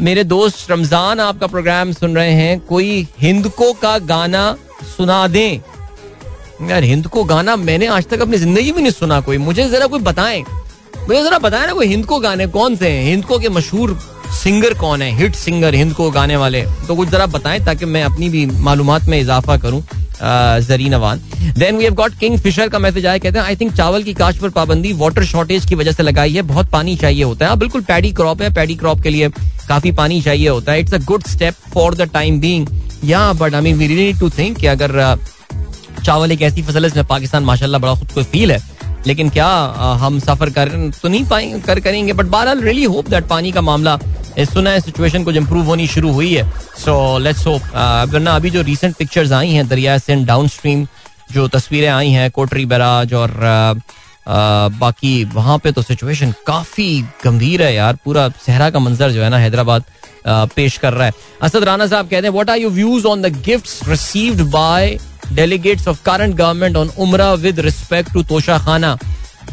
मेरे 0.00 0.24
दोस्त 0.24 0.70
रमज़ान 0.70 1.20
आपका 1.20 1.46
प्रोग्राम 1.46 1.92
सुन 1.92 2.14
रहे 2.16 2.32
हैं, 2.32 2.58
कोई 2.60 3.06
हिंदको 3.20 3.72
का 3.72 3.98
गाना 3.98 4.56
सुना 4.96 5.26
दें? 5.28 5.60
यार 6.68 6.84
हिंद 6.84 7.06
को 7.06 7.24
गाना 7.24 7.56
मैंने 7.56 7.86
आज 7.86 8.06
तक 8.06 8.20
अपनी 8.20 8.36
ज़िंदगी 8.36 8.72
में 8.72 8.80
नहीं 8.82 8.92
सुना 8.92 9.20
कोई। 9.20 9.38
मुझे 9.38 9.68
जरा 9.68 9.86
कोई 9.86 10.00
बताएँ। 10.00 10.40
मुझे 10.98 11.22
जरा 11.22 11.38
बताया 11.38 11.66
ना 11.66 11.72
कोई 11.72 11.86
हिंद 11.86 12.04
को 12.06 12.18
गाने 12.20 12.46
कौन 12.48 12.76
से 12.76 12.88
हैं? 12.88 13.04
हिंद 13.04 13.24
को 13.24 13.38
के 13.38 13.48
मशहूर 13.48 13.98
सिंगर 14.32 14.74
कौन 14.74 15.02
है? 15.02 15.10
हिट 15.16 15.34
सिंगर 15.34 15.74
हिंद 15.74 15.92
को 15.94 16.10
गाने 16.10 16.36
वाले। 16.36 16.62
तो 16.88 16.94
कुछ 16.96 17.08
जरा 17.08 17.26
बताएँ 17.28 17.64
ताकि 17.64 17.84
मैं 17.86 18.02
अपनी 18.04 18.28
भी 18.28 18.44
मालूम 18.46 18.92
में 19.08 19.20
इजाफा 19.20 19.56
करूँ 19.56 19.82
Zareen 20.62 20.92
Awan. 20.92 21.20
Then 21.58 21.76
we 21.76 21.84
have 21.84 21.94
got 21.94 22.18
Kingfisher 22.40 22.68
का 22.68 22.78
मैसेज 22.78 23.06
आया 23.06 23.18
कहते 23.18 23.38
हैं 23.38 23.44
आई 23.46 23.56
थिंक 23.56 23.72
चावल 23.72 24.02
की 24.02 24.14
काश्त 24.14 24.40
पर 24.40 24.50
पाबंदी 24.50 24.92
वाटर 24.92 25.24
शॉर्टेज 25.24 25.66
की 25.66 25.74
वजह 25.74 25.92
से 25.92 26.02
लगाई 26.02 26.32
है। 26.32 26.42
बहुत 26.44 26.70
पानी 26.70 26.96
चाहिए 26.96 27.22
होता 27.22 27.44
है। 27.44 27.48
हाँ, 27.48 27.58
बिल्कुल 27.58 27.82
पैडी 27.82 28.12
क्रॉप 28.12 28.42
है 28.42 28.52
पैडी 28.54 28.74
क्रॉप 28.76 29.02
के 29.02 29.10
लिए 29.10 29.28
काफ़ी 29.68 29.92
पानी 29.92 30.20
चाहिए 30.22 30.48
होता 30.48 30.72
है। 30.72 30.80
It's 30.80 30.94
a 30.94 30.98
good 31.04 31.26
step 31.26 31.54
for 31.74 31.94
the 31.94 32.10
time 32.12 32.40
being 32.40 32.66
या 33.04 33.32
but 33.32 33.54
I 33.54 33.60
mean 33.60 33.76
we 33.78 33.88
need 33.88 34.18
to 34.20 34.30
think 34.30 34.64
अगर 34.66 35.16
चावल 36.04 36.32
एक 36.32 36.42
ऐसी 36.42 36.62
फ़सल 36.62 36.84
है 36.84 36.88
जिसमें 36.90 37.06
पाकिस्तान 37.06 37.44
माशाल्लाह 37.44 37.80
बड़ा 37.80 37.94
खुद 37.94 38.12
को 38.12 38.22
फील 38.24 38.52
है 38.52 38.58
लेकिन 39.08 39.30
क्या 39.30 39.48
हम 40.00 40.18
सफ़र 40.20 40.50
कर 40.50 40.68
तो 41.02 41.08
नहीं 41.08 41.24
पाएँगे 41.28 41.60
कर 41.60 41.80
करेंगे 41.80 42.12
बट 42.12 42.26
बहरहाल 42.26 42.60
रियली 42.62 42.84
होप 42.86 43.08
दैट 43.10 43.26
पानी 43.28 43.52
का 43.52 43.60
मामला 43.62 43.98
सुना 44.40 44.70
है 44.70 44.80
सिचुएशन 44.80 45.24
कुछ 45.24 45.36
इम्प्रूव 45.36 45.64
होनी 45.66 45.86
शुरू 45.88 46.12
हुई 46.12 46.32
है। 46.34 46.48
सो 46.78 47.18
लेट्स 47.18 47.46
होप 47.46 47.62
वरना 48.12 48.34
अभी 48.36 48.50
जो 48.50 48.62
रिसेंट 48.62 48.94
पिक्चर्स 48.96 49.32
आई 49.32 49.50
हैं, 49.50 49.66
दरिया 49.68 49.96
सिंध 49.98 50.26
डाउन 50.26 50.48
स्ट्रीम 50.48 50.86
जो 51.32 51.46
तस्वीरें 51.48 51.88
आई 51.88 52.10
हैं, 52.10 52.30
कोटरी, 52.30 52.64
बराज 52.66 53.14
और 53.14 53.30
बाकी 54.28 55.24
वहाँ 55.34 55.58
पे 55.58 55.72
तो 55.72 55.82
सिचुएशन 55.82 56.34
काफ़ी 56.46 57.00
गंभीर 57.24 57.62
है 57.62 57.74
यार, 57.74 57.96
पूरा 58.04 58.28
सहरा 58.46 58.70
का 58.70 58.78
मंजर 58.78 59.10
जो 59.10 59.22
है 59.22 59.30
ना 59.30 59.38
हैदराबाद 59.38 59.84
पेश 60.54 60.76
कर 60.78 60.92
रहा 60.92 61.06
है। 61.06 61.12
असद 61.42 61.64
राना 61.64 61.86
साहब 61.86 62.08
कहते 62.08 62.26
हैं 62.26 62.32
what 62.32 62.50
are 62.50 62.58
you 62.58 62.70
views 62.70 63.06
on 63.06 63.22
the 63.22 63.26
gifts 63.44 63.80
received 63.88 64.42
by 64.50 64.98
delegates 65.32 65.88
of 65.88 66.02
current 66.04 66.34
government 66.36 66.76
on 66.76 66.90
उमरा 66.98 67.32
विद 67.36 67.60
रिस्पेक्ट 67.60 68.12
टू 68.12 68.22
तोशा 68.24 68.58
खाना 68.58 68.98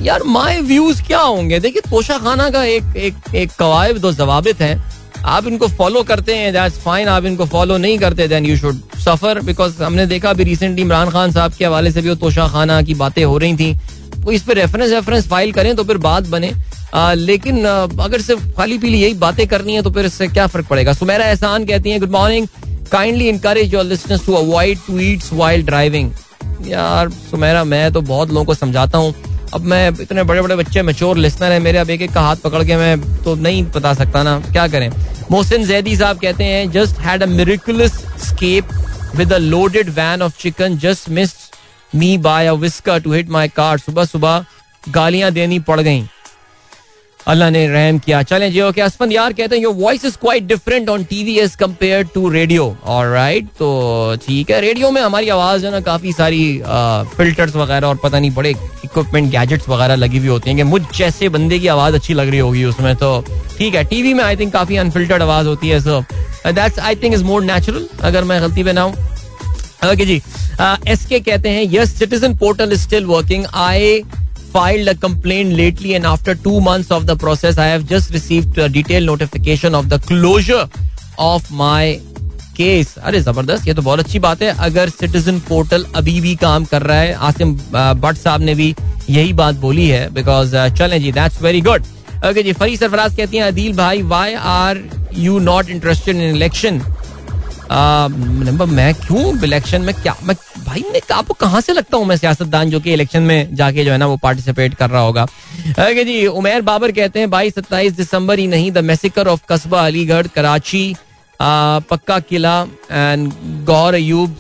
यार 0.02 0.24
माई 0.26 0.60
व्यूज़ 0.62 1.02
क्या 1.04 1.20
होंगे? 1.20 1.60
देखिए 1.60 1.90
तोशा 1.90 2.18
खाना 2.18 2.50
का 2.50 2.64
एक 2.66 2.96
एक 2.98 3.36
एक 3.36 3.52
कवायद 3.60 3.98
दो 3.98 4.12
जवाबित 4.14 4.62
हैं। 4.62 4.84
आप 5.26 5.48
इनको 5.48 5.68
फॉलो 5.68 6.02
करते 6.04 6.36
हैं 6.36 6.52
दैट्स 6.54 6.78
फाइन 6.80 7.08
आप 7.08 7.26
इनको 7.26 7.46
फॉलो 7.46 7.78
नहीं 7.78 7.98
करते 8.00 8.28
then 8.28 8.46
you 8.46 8.58
should 8.58 8.82
suffer 9.00 9.40
because 9.42 9.82
हमने 9.84 10.06
देखा 10.06 10.30
अभी 10.30 10.44
रिसेंटली 10.44 10.82
इमरान 10.82 11.10
खान 11.10 11.32
साहब 11.32 11.54
के 11.54 11.66
हवाले 11.66 11.92
से 11.92 12.02
भी 12.02 12.10
वो 12.10 12.16
तोशा 12.16 12.48
खाना 12.48 12.82
की 12.82 12.94
बातें 12.94 13.24
हो 13.24 13.38
रही 13.38 13.56
थी। 13.58 13.74
वो 14.18 14.32
इस 14.32 14.44
पर 14.44 14.56
रेफरेंस 14.56 14.92
रेफरेंस 14.92 15.28
फ़ाइल 15.28 15.52
करें 15.52 15.76
तो 15.76 15.84
फिर 15.84 15.98
बात 16.00 16.28
बने। 16.28 16.52
आ, 16.94 17.14
लेकिन 17.14 17.66
आ, 17.66 17.82
अगर 18.04 18.22
सिर्फ़ 18.22 18.52
खाली 18.58 18.78
पीली 18.78 19.02
यही 19.02 19.14
बातें 19.16 19.46
करनी 19.48 19.76
है 19.76 19.82
तो 19.82 19.92
फिर 19.92 20.06
इससे 20.06 20.28
क्या 20.28 20.48
फ़र्क 20.48 20.68
पड़ेगा? 20.68 20.94
सुमेरा 20.94 21.26
एहसान 21.26 21.66
कहती 21.66 21.90
हैं 21.90 22.00
good 22.00 22.12
morning 22.12 22.48
kindly 22.92 23.28
encourage 23.30 23.74
your 23.74 23.84
listeners 23.84 24.26
to 24.26 24.34
avoid 24.36 24.80
tweets 24.86 25.32
while 25.34 25.66
driving 25.66 26.12
यार, 26.68 27.10
सुमेरा, 27.10 27.64
मैं 27.64 27.92
तो 27.94 28.02
बहुत 28.04 28.30
लोगों 28.30 28.46
को 28.46 28.54
समझाता 28.54 28.98
हूँ। 28.98 29.14
अब 29.54 29.62
मैं 29.64 29.90
इतने 30.02 30.24
बड़े 30.24 30.42
बड़े 30.42 30.56
बच्चे 30.56 30.82
मेच्योर 30.82 31.18
लिसनर 31.18 31.52
है, 31.52 31.60
मेरे 31.60 31.78
अब 31.78 31.90
एक 31.90 32.02
एक 32.02 32.14
का 32.14 32.22
हाथ 32.22 32.36
पकड़ 32.44 32.64
के 32.64 32.76
मैं 32.78 33.24
तो 33.24 33.36
नहीं 33.36 33.64
बता 33.66 33.94
सकता 33.94 34.24
ना। 34.24 34.40
क्या 34.52 34.68
करें? 34.68 34.90
मोहसिन 35.32 35.66
जैदी 35.66 35.96
साहब 35.98 36.20
कहते 36.20 36.44
हैं 36.44 36.72
just 36.72 37.00
had 37.02 37.24
a 37.24 37.26
miraculous 37.28 37.94
escape 38.24 38.70
with 39.16 39.34
a 39.34 39.38
loaded 39.38 39.90
van 39.90 40.22
of 40.22 40.42
chicken 40.42 40.78
just 40.78 41.10
missed 41.10 41.98
me 41.98 42.18
by 42.20 42.48
a 42.48 42.54
whisker 42.56 43.00
to 43.02 43.14
hit 43.14 43.30
my 43.30 43.48
car 43.48 43.78
सुबह 43.78 44.06
सुबह 44.06 44.46
गालियाँ 44.90 45.32
देनी 45.32 45.60
पड़ 45.62 45.80
गई। 45.82 46.02
अल्लाह 47.28 47.50
ने 47.50 47.66
रहम 47.68 47.98
किया। 48.00 48.22
चलें 48.24 48.52
जी 48.52 48.60
ओके 48.62 48.82
असफन 48.82 49.12
यार 49.12 49.34
कहते 49.34 49.56
हैं 49.56 49.64
your 49.64 49.74
voice 49.76 50.04
is 50.06 50.18
quite 50.22 50.44
different 50.48 50.90
on 50.90 51.04
TV 51.04 51.38
as 51.40 51.56
compare 51.56 52.04
to 52.14 52.28
radio 52.30 52.66
और 52.86 53.08
राइट 53.10 53.46
तो 53.60 53.70
ठीक 54.26 54.50
है 54.52 54.60
रेडियो 54.62 54.92
में 54.92 55.02
हमारी 55.02 55.30
आवाज़ 55.30 55.66
है 55.66 55.72
ना, 55.72 55.80
काफ़ी 55.80 56.12
सारी 56.14 56.62
फिल्टर्स 57.18 57.56
वगैरह 57.56 57.88
और 57.88 57.96
पता 58.04 58.20
नहीं 58.20 58.32
बड़े 58.32 58.50
इक्विपमेंट 58.50 59.32
गैजेट्स 59.32 59.70
वगैरह 59.70 59.96
लगी 59.96 60.18
हुई 60.18 60.28
होती 60.28 60.50
हैं 60.50 60.58
कि 60.58 60.64
मुझ 60.64 60.82
जैसे 60.98 61.30
बंदे 61.30 61.60
की 61.60 61.68
आवाज़ 61.68 61.96
अच्छी 61.96 62.14
लग 62.14 62.30
रही 62.30 62.40
होगी 62.40 62.64
उसमें 62.66 62.96
तो 62.96 63.10
ठीक 63.58 63.76
है। 63.76 63.84
टीवी 63.86 64.14
में 64.14 64.24
आई 64.24 64.36
थिंक 64.36 64.54
काफ़ी 64.54 64.78
अनफिल्टर्ड 64.78 65.22
आवाज़ 65.22 65.48
होती 65.48 65.70
है 65.70 65.80
so 65.82 66.02
that's 66.48 66.80
I 66.80 66.96
think 66.96 67.14
is 67.14 67.24
more 67.24 67.44
natural 67.44 67.88
अगर 68.04 68.24
मैं 68.24 68.42
गलती 68.42 68.64
पे 68.64 68.82
ओके 69.86 70.06
जी 70.06 70.22
एस 70.88 71.06
के 71.06 71.20
कहते 71.20 71.50
हैं 71.50 71.64
yes 71.72 71.98
citizen 71.98 72.36
portal 72.38 72.72
is 72.74 72.82
still 72.82 73.06
working 73.06 73.46
I 73.56 74.00
filed 74.56 74.90
a 74.90 74.96
complaint 74.96 75.54
lately 75.60 75.94
and 75.96 76.06
after 76.10 76.34
two 76.44 76.60
months 76.66 76.92
of 76.98 77.06
the 77.08 77.16
process, 77.22 77.58
I 77.58 77.66
have 77.70 77.88
just 77.88 78.14
received 78.14 78.60
a 78.66 78.68
detailed 78.76 79.10
notification 79.12 79.80
of 79.80 79.90
the 79.94 80.00
closure 80.10 80.66
of 81.30 81.50
my 81.62 81.86
case 82.58 82.94
अरे, 82.98 83.20
ज़बरदस्त, 83.22 83.68
ये 83.68 83.74
तो 83.74 83.82
बहुत 83.82 84.00
अच्छी 84.00 84.20
बात 84.20 84.42
है। 84.42 84.54
अगर 84.66 84.90
citizen 84.90 85.40
portal 85.48 85.86
अभी 85.96 86.20
भी 86.22 86.36
काम 86.44 86.66
कर 86.66 86.82
रहा 86.82 87.00
है, 87.00 87.14
आसिम 87.14 87.54
भट्ट 87.54 88.18
साहब 88.18 88.42
ने 88.42 88.56
भी 88.56 88.74
यही 89.10 89.34
बात 89.34 89.56
बोली 89.66 89.88
है 89.88 90.08
बिकॉज़ 90.14 90.56
चलें 90.78 91.02
जी 91.02 91.12
दैट्स 91.12 91.42
वेरी 91.42 91.62
गुड 91.62 91.84
ओके 92.30 92.44
जी 92.44 92.54
फरी 92.54 92.78
सरफराज 92.78 93.16
कहती 93.16 93.38
हैं, 93.38 93.44
अदील 93.44 93.76
भाई 93.78 94.02
why 94.02 94.34
are 94.34 94.82
you 95.14 95.40
not 95.40 95.70
interested 95.70 96.16
in 96.16 96.36
election 96.36 96.80
मैं 97.72 98.94
क्यों 98.96 99.44
इलेक्शन 99.44 99.82
में 99.82 99.94
क्या, 99.96 100.16
मैं, 100.24 100.36
भाई, 100.66 100.84
मैं 100.94 101.02
आपको 101.14 101.34
कहाँ 101.34 101.62
से 101.62 101.74
लगता 101.74 101.98
हूँ 101.98 102.06
मैं 102.06 102.18
सियासतदान 102.18 102.70
जो 102.70 102.80
कि 102.80 102.94
इलेक्शन 102.94 103.24
में 103.24 103.56
जाके 103.56 103.86
जो 103.86 103.92
है 103.92 103.98
ना 103.98 104.08
वो 104.08 104.18
पार्टिसिपेट 104.18 104.74
कर 104.74 104.90
रहा 104.90 105.02
होगा? 105.02 105.26
जी, 105.80 106.26
उमेर 106.28 106.62
बाबर 106.62 106.92
कहते 106.92 107.20
हैं, 107.20 107.30
बाईस 107.30 107.56
सत्ताईस 107.56 107.94
दिसंबर 107.94 108.40
ही 108.40 108.48
नहीं 108.48 108.72
द 108.72 108.78
मेसिकर 108.84 109.28
ऑफ़ 109.28 109.42
कस्बा 109.50 109.86
Aligarh, 109.86 110.28
Karachi 110.28 110.96
Pakka 111.40 112.20
Qila 112.20 112.62
and 112.92 113.32
Gaur 113.66 113.94
Ayub 113.94 114.36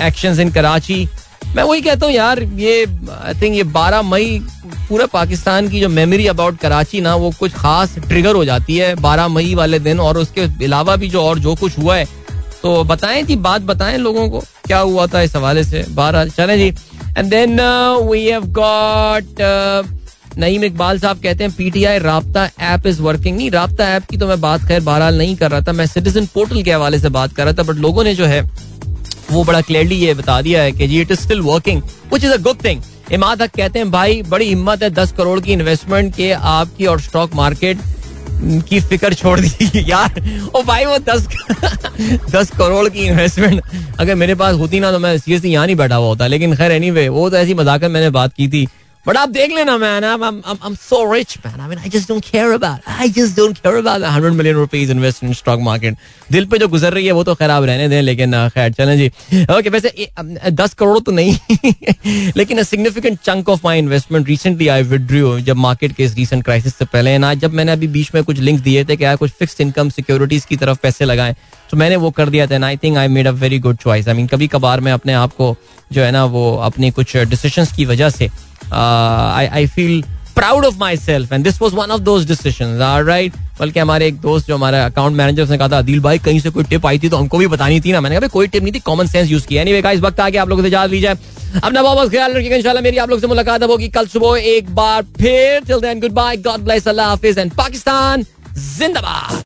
action 0.00 0.40
in 0.40 0.50
Karachi 0.50 1.08
मैं 1.56 1.62
वही 1.62 1.80
कहता 1.82 2.06
हूँ 2.06 2.14
यार, 2.14 2.42
ये 2.42 2.84
आई 3.10 3.34
थिंक 3.34 3.54
ये 3.54 3.62
बारह 3.64 4.02
मई 4.02 4.38
पूरे 4.88 5.06
पाकिस्तान 5.06 5.68
की 5.68 5.80
जो 5.80 5.88
मेमोरी 5.88 6.26
अबाउट 6.26 6.58
कराची 6.58 7.00
ना, 7.00 7.14
वो 7.14 7.30
कुछ 7.38 7.54
खास 7.54 7.94
ट्रिगर 7.98 8.34
हो 8.34 8.44
जाती 8.44 8.76
है 8.76 8.94
बारह 8.96 9.28
मई 9.28 9.54
वाले 9.54 9.78
दिन 9.78 10.00
और 10.00 10.18
उसके 10.18 10.42
अलावा 10.64 10.96
भी 10.96 11.08
जो 11.08 11.22
और 11.22 11.38
जो 11.38 11.54
कुछ 11.54 11.78
हुआ 11.78 11.96
है। 11.96 12.06
तो 12.62 12.82
बताएँ 12.84 13.22
जी, 13.22 13.36
बात 13.38 13.62
बताएँ 13.62 13.96
लोगों 13.98 14.28
को, 14.30 14.40
क्या 14.66 14.78
हुआ 14.78 15.06
था 15.06 15.22
इस 15.22 15.36
हवाले 15.36 15.64
से? 15.64 15.84
बारह 15.90 16.28
चले 16.28 16.56
जी। 16.58 16.68
And 17.18 17.30
then 17.30 17.60
we 18.10 18.24
have 18.24 18.46
got 18.52 19.42
Naeem 20.38 20.64
Iqbal 20.64 20.98
साहब 20.98 21.20
कहते 21.22 21.44
हैं 21.44 21.52
पीटीआई 21.52 21.98
राबता 21.98 22.48
ऐप 22.64 22.86
इज़ 22.86 23.00
वर्किंग 23.02 23.36
नहीं, 23.36 23.50
राबता 23.50 23.88
ऐप 23.90 24.04
की 24.10 24.16
तो 24.16 24.26
मैं 24.26 24.40
बात 24.40 24.66
खैर 24.68 24.80
बहरहाल 24.80 25.18
नहीं 25.18 25.36
कर 25.36 25.50
रहा 25.50 25.60
था, 25.60 25.72
मैं 25.72 25.86
सिटीजन 25.86 26.26
पोर्टल 26.34 26.62
के 26.62 26.72
हवाले 26.72 26.98
से 26.98 27.08
बात 27.10 27.34
कर 27.34 27.44
रहा 27.44 27.52
था 27.52 27.62
बट 27.62 27.78
लोगों 27.78 28.04
ने 28.04 28.14
जो 28.14 28.26
है 28.26 28.42
वो 29.30 29.44
बड़ा 29.44 29.60
क्लियरली 29.60 29.96
ये 29.96 30.14
बता 30.14 30.40
दिया 30.42 30.62
है 30.62 30.72
कि 30.72 30.86
जी 30.88 31.00
it 31.00 31.10
is 31.10 31.20
still 31.20 31.40
working 31.40 31.82
which 32.12 32.24
is 32.24 32.32
a 32.32 32.36
good 32.36 32.64
thing 32.64 32.82
Imad 33.12 33.42
Haq 33.42 33.50
कहते 33.50 33.78
हैं, 33.78 33.90
भाई, 33.90 34.22
बड़ी 34.22 34.48
हिम्मत 34.48 34.82
है, 34.82 34.90
दस 34.90 35.12
करोड़ 35.12 35.38
की 35.40 35.52
इन्वेस्टमेंट 35.52 36.14
के 36.14 36.30
आपकी 36.32 36.86
और 36.86 37.00
स्टॉक 37.00 37.34
मार्केट 37.34 37.78
की 38.68 38.80
फ़िक्र 38.80 39.14
छोड़ 39.14 39.38
दी 39.40 39.84
यार, 39.90 40.20
ओ 40.54 40.62
भाई, 40.62 40.84
वो 40.84 40.98
दस 40.98 41.26
दस 42.30 42.50
करोड़ 42.58 42.88
की 42.88 43.06
इन्वेस्टमेंट 43.06 43.62
अगर 44.00 44.14
मेरे 44.14 44.34
पास 44.34 44.54
होती 44.54 44.80
ना 44.80 44.92
तो 44.92 44.98
मैं 44.98 45.16
सीरियसली 45.18 45.52
यहाँ 45.52 45.66
नहीं 45.66 45.76
बैठा 45.76 45.96
हुआ 45.96 46.08
होता। 46.08 46.26
लेकिन 46.26 46.54
खैर 46.56 46.72
एनी 46.72 46.86
एनीवे 46.86 47.08
वो 47.08 47.28
तो 47.30 47.36
ऐसी 47.36 47.54
मज़ाक 47.54 47.84
मैंने 47.84 48.10
बात 48.10 48.32
की 48.32 48.48
थी। 48.48 48.66
बट 49.08 49.16
आप 49.16 49.28
देख 49.28 49.50
लेना 49.50 49.76
man 49.78 50.04
I'm, 50.04 50.58
I'm 50.66 50.74
so 50.76 50.98
rich 51.10 51.36
man. 51.44 51.60
I 51.60 51.68
mean 51.68 51.78
I 51.78 51.88
just 51.88 52.08
don't 52.08 52.24
care 52.24 52.52
about 52.52 52.88
I 52.94 53.08
just 53.08 53.36
don't 53.36 53.60
care 53.62 53.76
about 53.76 54.02
100 54.08 54.32
million 54.40 54.56
rupees 54.56 54.90
invest 54.90 55.22
in 55.22 55.34
stock 55.38 55.62
market. 55.68 55.94
दिल 56.32 56.44
पे 56.46 56.58
जो 56.58 56.68
गुजर 56.68 56.92
रही 56.92 57.06
है 57.06 57.12
वो 57.12 57.24
तो 57.24 57.34
खैर 57.34 57.50
आप 57.50 57.64
रहने 57.64 57.88
दें 57.88 58.02
लेकिन 58.02 58.48
खैर 58.48 58.72
चलें 58.72 58.96
जी। 58.98 59.08
ओके 59.44 59.68
वैसे 59.68 60.08
दस 60.50 60.74
करोड़ 60.74 60.98
तो 60.98 61.12
नहीं। 61.12 61.38
लेकिन 62.36 62.62
significant 62.62 63.18
chunk 63.24 63.48
of 63.48 63.60
my 63.64 63.78
investment 63.78 64.28
recently 64.28 64.68
I 64.68 64.82
withdrew 64.82 65.38
जब 65.40 65.56
मार्केट 65.56 65.92
के 65.92 66.04
इस 66.04 66.14
रिसेंट 66.14 66.44
क्राइसिस 66.44 66.74
से 66.74 66.84
पहले 66.84 67.18
ना। 67.18 67.34
जब 67.34 67.52
मैंने 67.52 67.72
अभी 67.72 67.86
बीच 67.86 68.10
में 68.14 68.24
कुछ 68.24 68.38
लिंक 68.38 68.60
दिए 68.60 68.84
थे 68.84 68.96
कि 68.96 69.04
यार 69.04 69.16
कुछ 69.16 69.30
फिक्स 69.30 69.60
इनकम 69.60 69.88
सिक्योरिटीज 69.88 70.44
की 70.44 70.56
तरफ़ 70.56 70.78
पैसे 70.82 71.04
लगाएँ 71.04 71.36
तो 71.70 71.76
मैंने 71.76 71.96
वो 71.96 72.10
कर 72.10 72.28
दिया 72.28 72.46
था 72.46 72.66
I 72.66 72.76
think 72.76 72.98
I 72.98 73.08
made 73.08 73.26
a 73.26 73.30
very 73.30 73.58
good 73.58 73.76
choice 73.76 74.08
I 74.08 74.14
mean 74.14 74.26
कभी 74.26 74.48
कभार 74.48 74.80
मैं 74.80 74.92
अपने 74.92 75.12
आप 75.12 75.32
को 75.32 75.56
जो 75.92 76.02
है 76.02 76.10
ना 76.10 76.24
वो 76.24 76.56
अपनी 76.56 76.90
कुछ 76.90 77.16
डिसीशन 77.16 77.64
की 77.76 77.84
वजह 77.84 78.10
से 78.10 78.30
I 78.72 79.66
feel 79.66 80.02
proud 80.36 80.64
of 80.64 80.76
myself 80.96 81.32
and 81.32 81.44
this 81.44 81.60
was 81.62 81.74
one 81.74 81.90
of 81.90 82.00
those 82.02 82.26
decision 82.28 82.78
right 83.06 83.32
बल्कि 83.60 83.80
हमारे 83.80 84.06
एक 84.06 84.20
दोस्त 84.20 84.46
जो 84.48 84.54
हमारा 84.54 84.84
अकाउंट 84.86 85.16
मैनेजर 85.16 85.42
उसने 85.42 85.56
कहा 85.58 85.68
था, 85.68 85.78
अदिल 85.78 86.00
भाई, 86.00 86.18
कहीं 86.18 86.40
से 86.40 86.50
कोई 86.50 86.64
टिप 86.64 86.86
आई 86.86 86.98
थी 86.98 87.08
तो 87.08 87.16
हमको 87.16 87.38
भी 87.38 87.46
बतानी 87.46 87.80
थी 87.80 87.92
ना। 87.92 88.00
मैंने 88.00 88.16
कहा 88.16 88.28
कोई 88.28 88.46
टिप 88.48 88.62
नहीं 88.62 88.72
थी 88.72 88.78
कॉमन 88.80 89.06
सेंस 89.06 89.30
यूज़ 89.30 89.46
किया 89.46 89.62
एनीवे 89.62 89.92
इस 89.92 90.00
वक्त 90.00 90.20
आगे 90.20 90.38
आप 90.38 90.48
लोगों 90.48 90.62
से 90.62 90.68
इजाज़त 90.68 90.92
ली 90.92 91.00
जाए 91.00 91.16
अपना 91.64 91.82
बहुत 91.82 92.10
ख्याल 92.10 92.32
रखिएगा, 92.34 92.56
इंशाल्लाह 92.56 92.82
मेरी 92.84 92.96
आप 92.98 93.10
लोग 93.10 93.20
से 93.20 93.26
मुलाकात 93.26 93.62
होगी 93.64 93.88
कल 93.88 94.06
सुबह 94.08 94.38
एक 94.46 94.74
बार 94.74 95.02
फिर। 95.18 95.60
Till 95.66 95.80
then 95.80 96.00
good 96.00 96.12
bye 96.12 96.36
God 96.38 96.60
bless 96.64 96.88
अल्लाह 96.88 97.08
हाफिज 97.08 97.38
एंड 97.38 97.52
पाकिस्तान 97.56 98.22
जिंदाबाद। 98.58 99.36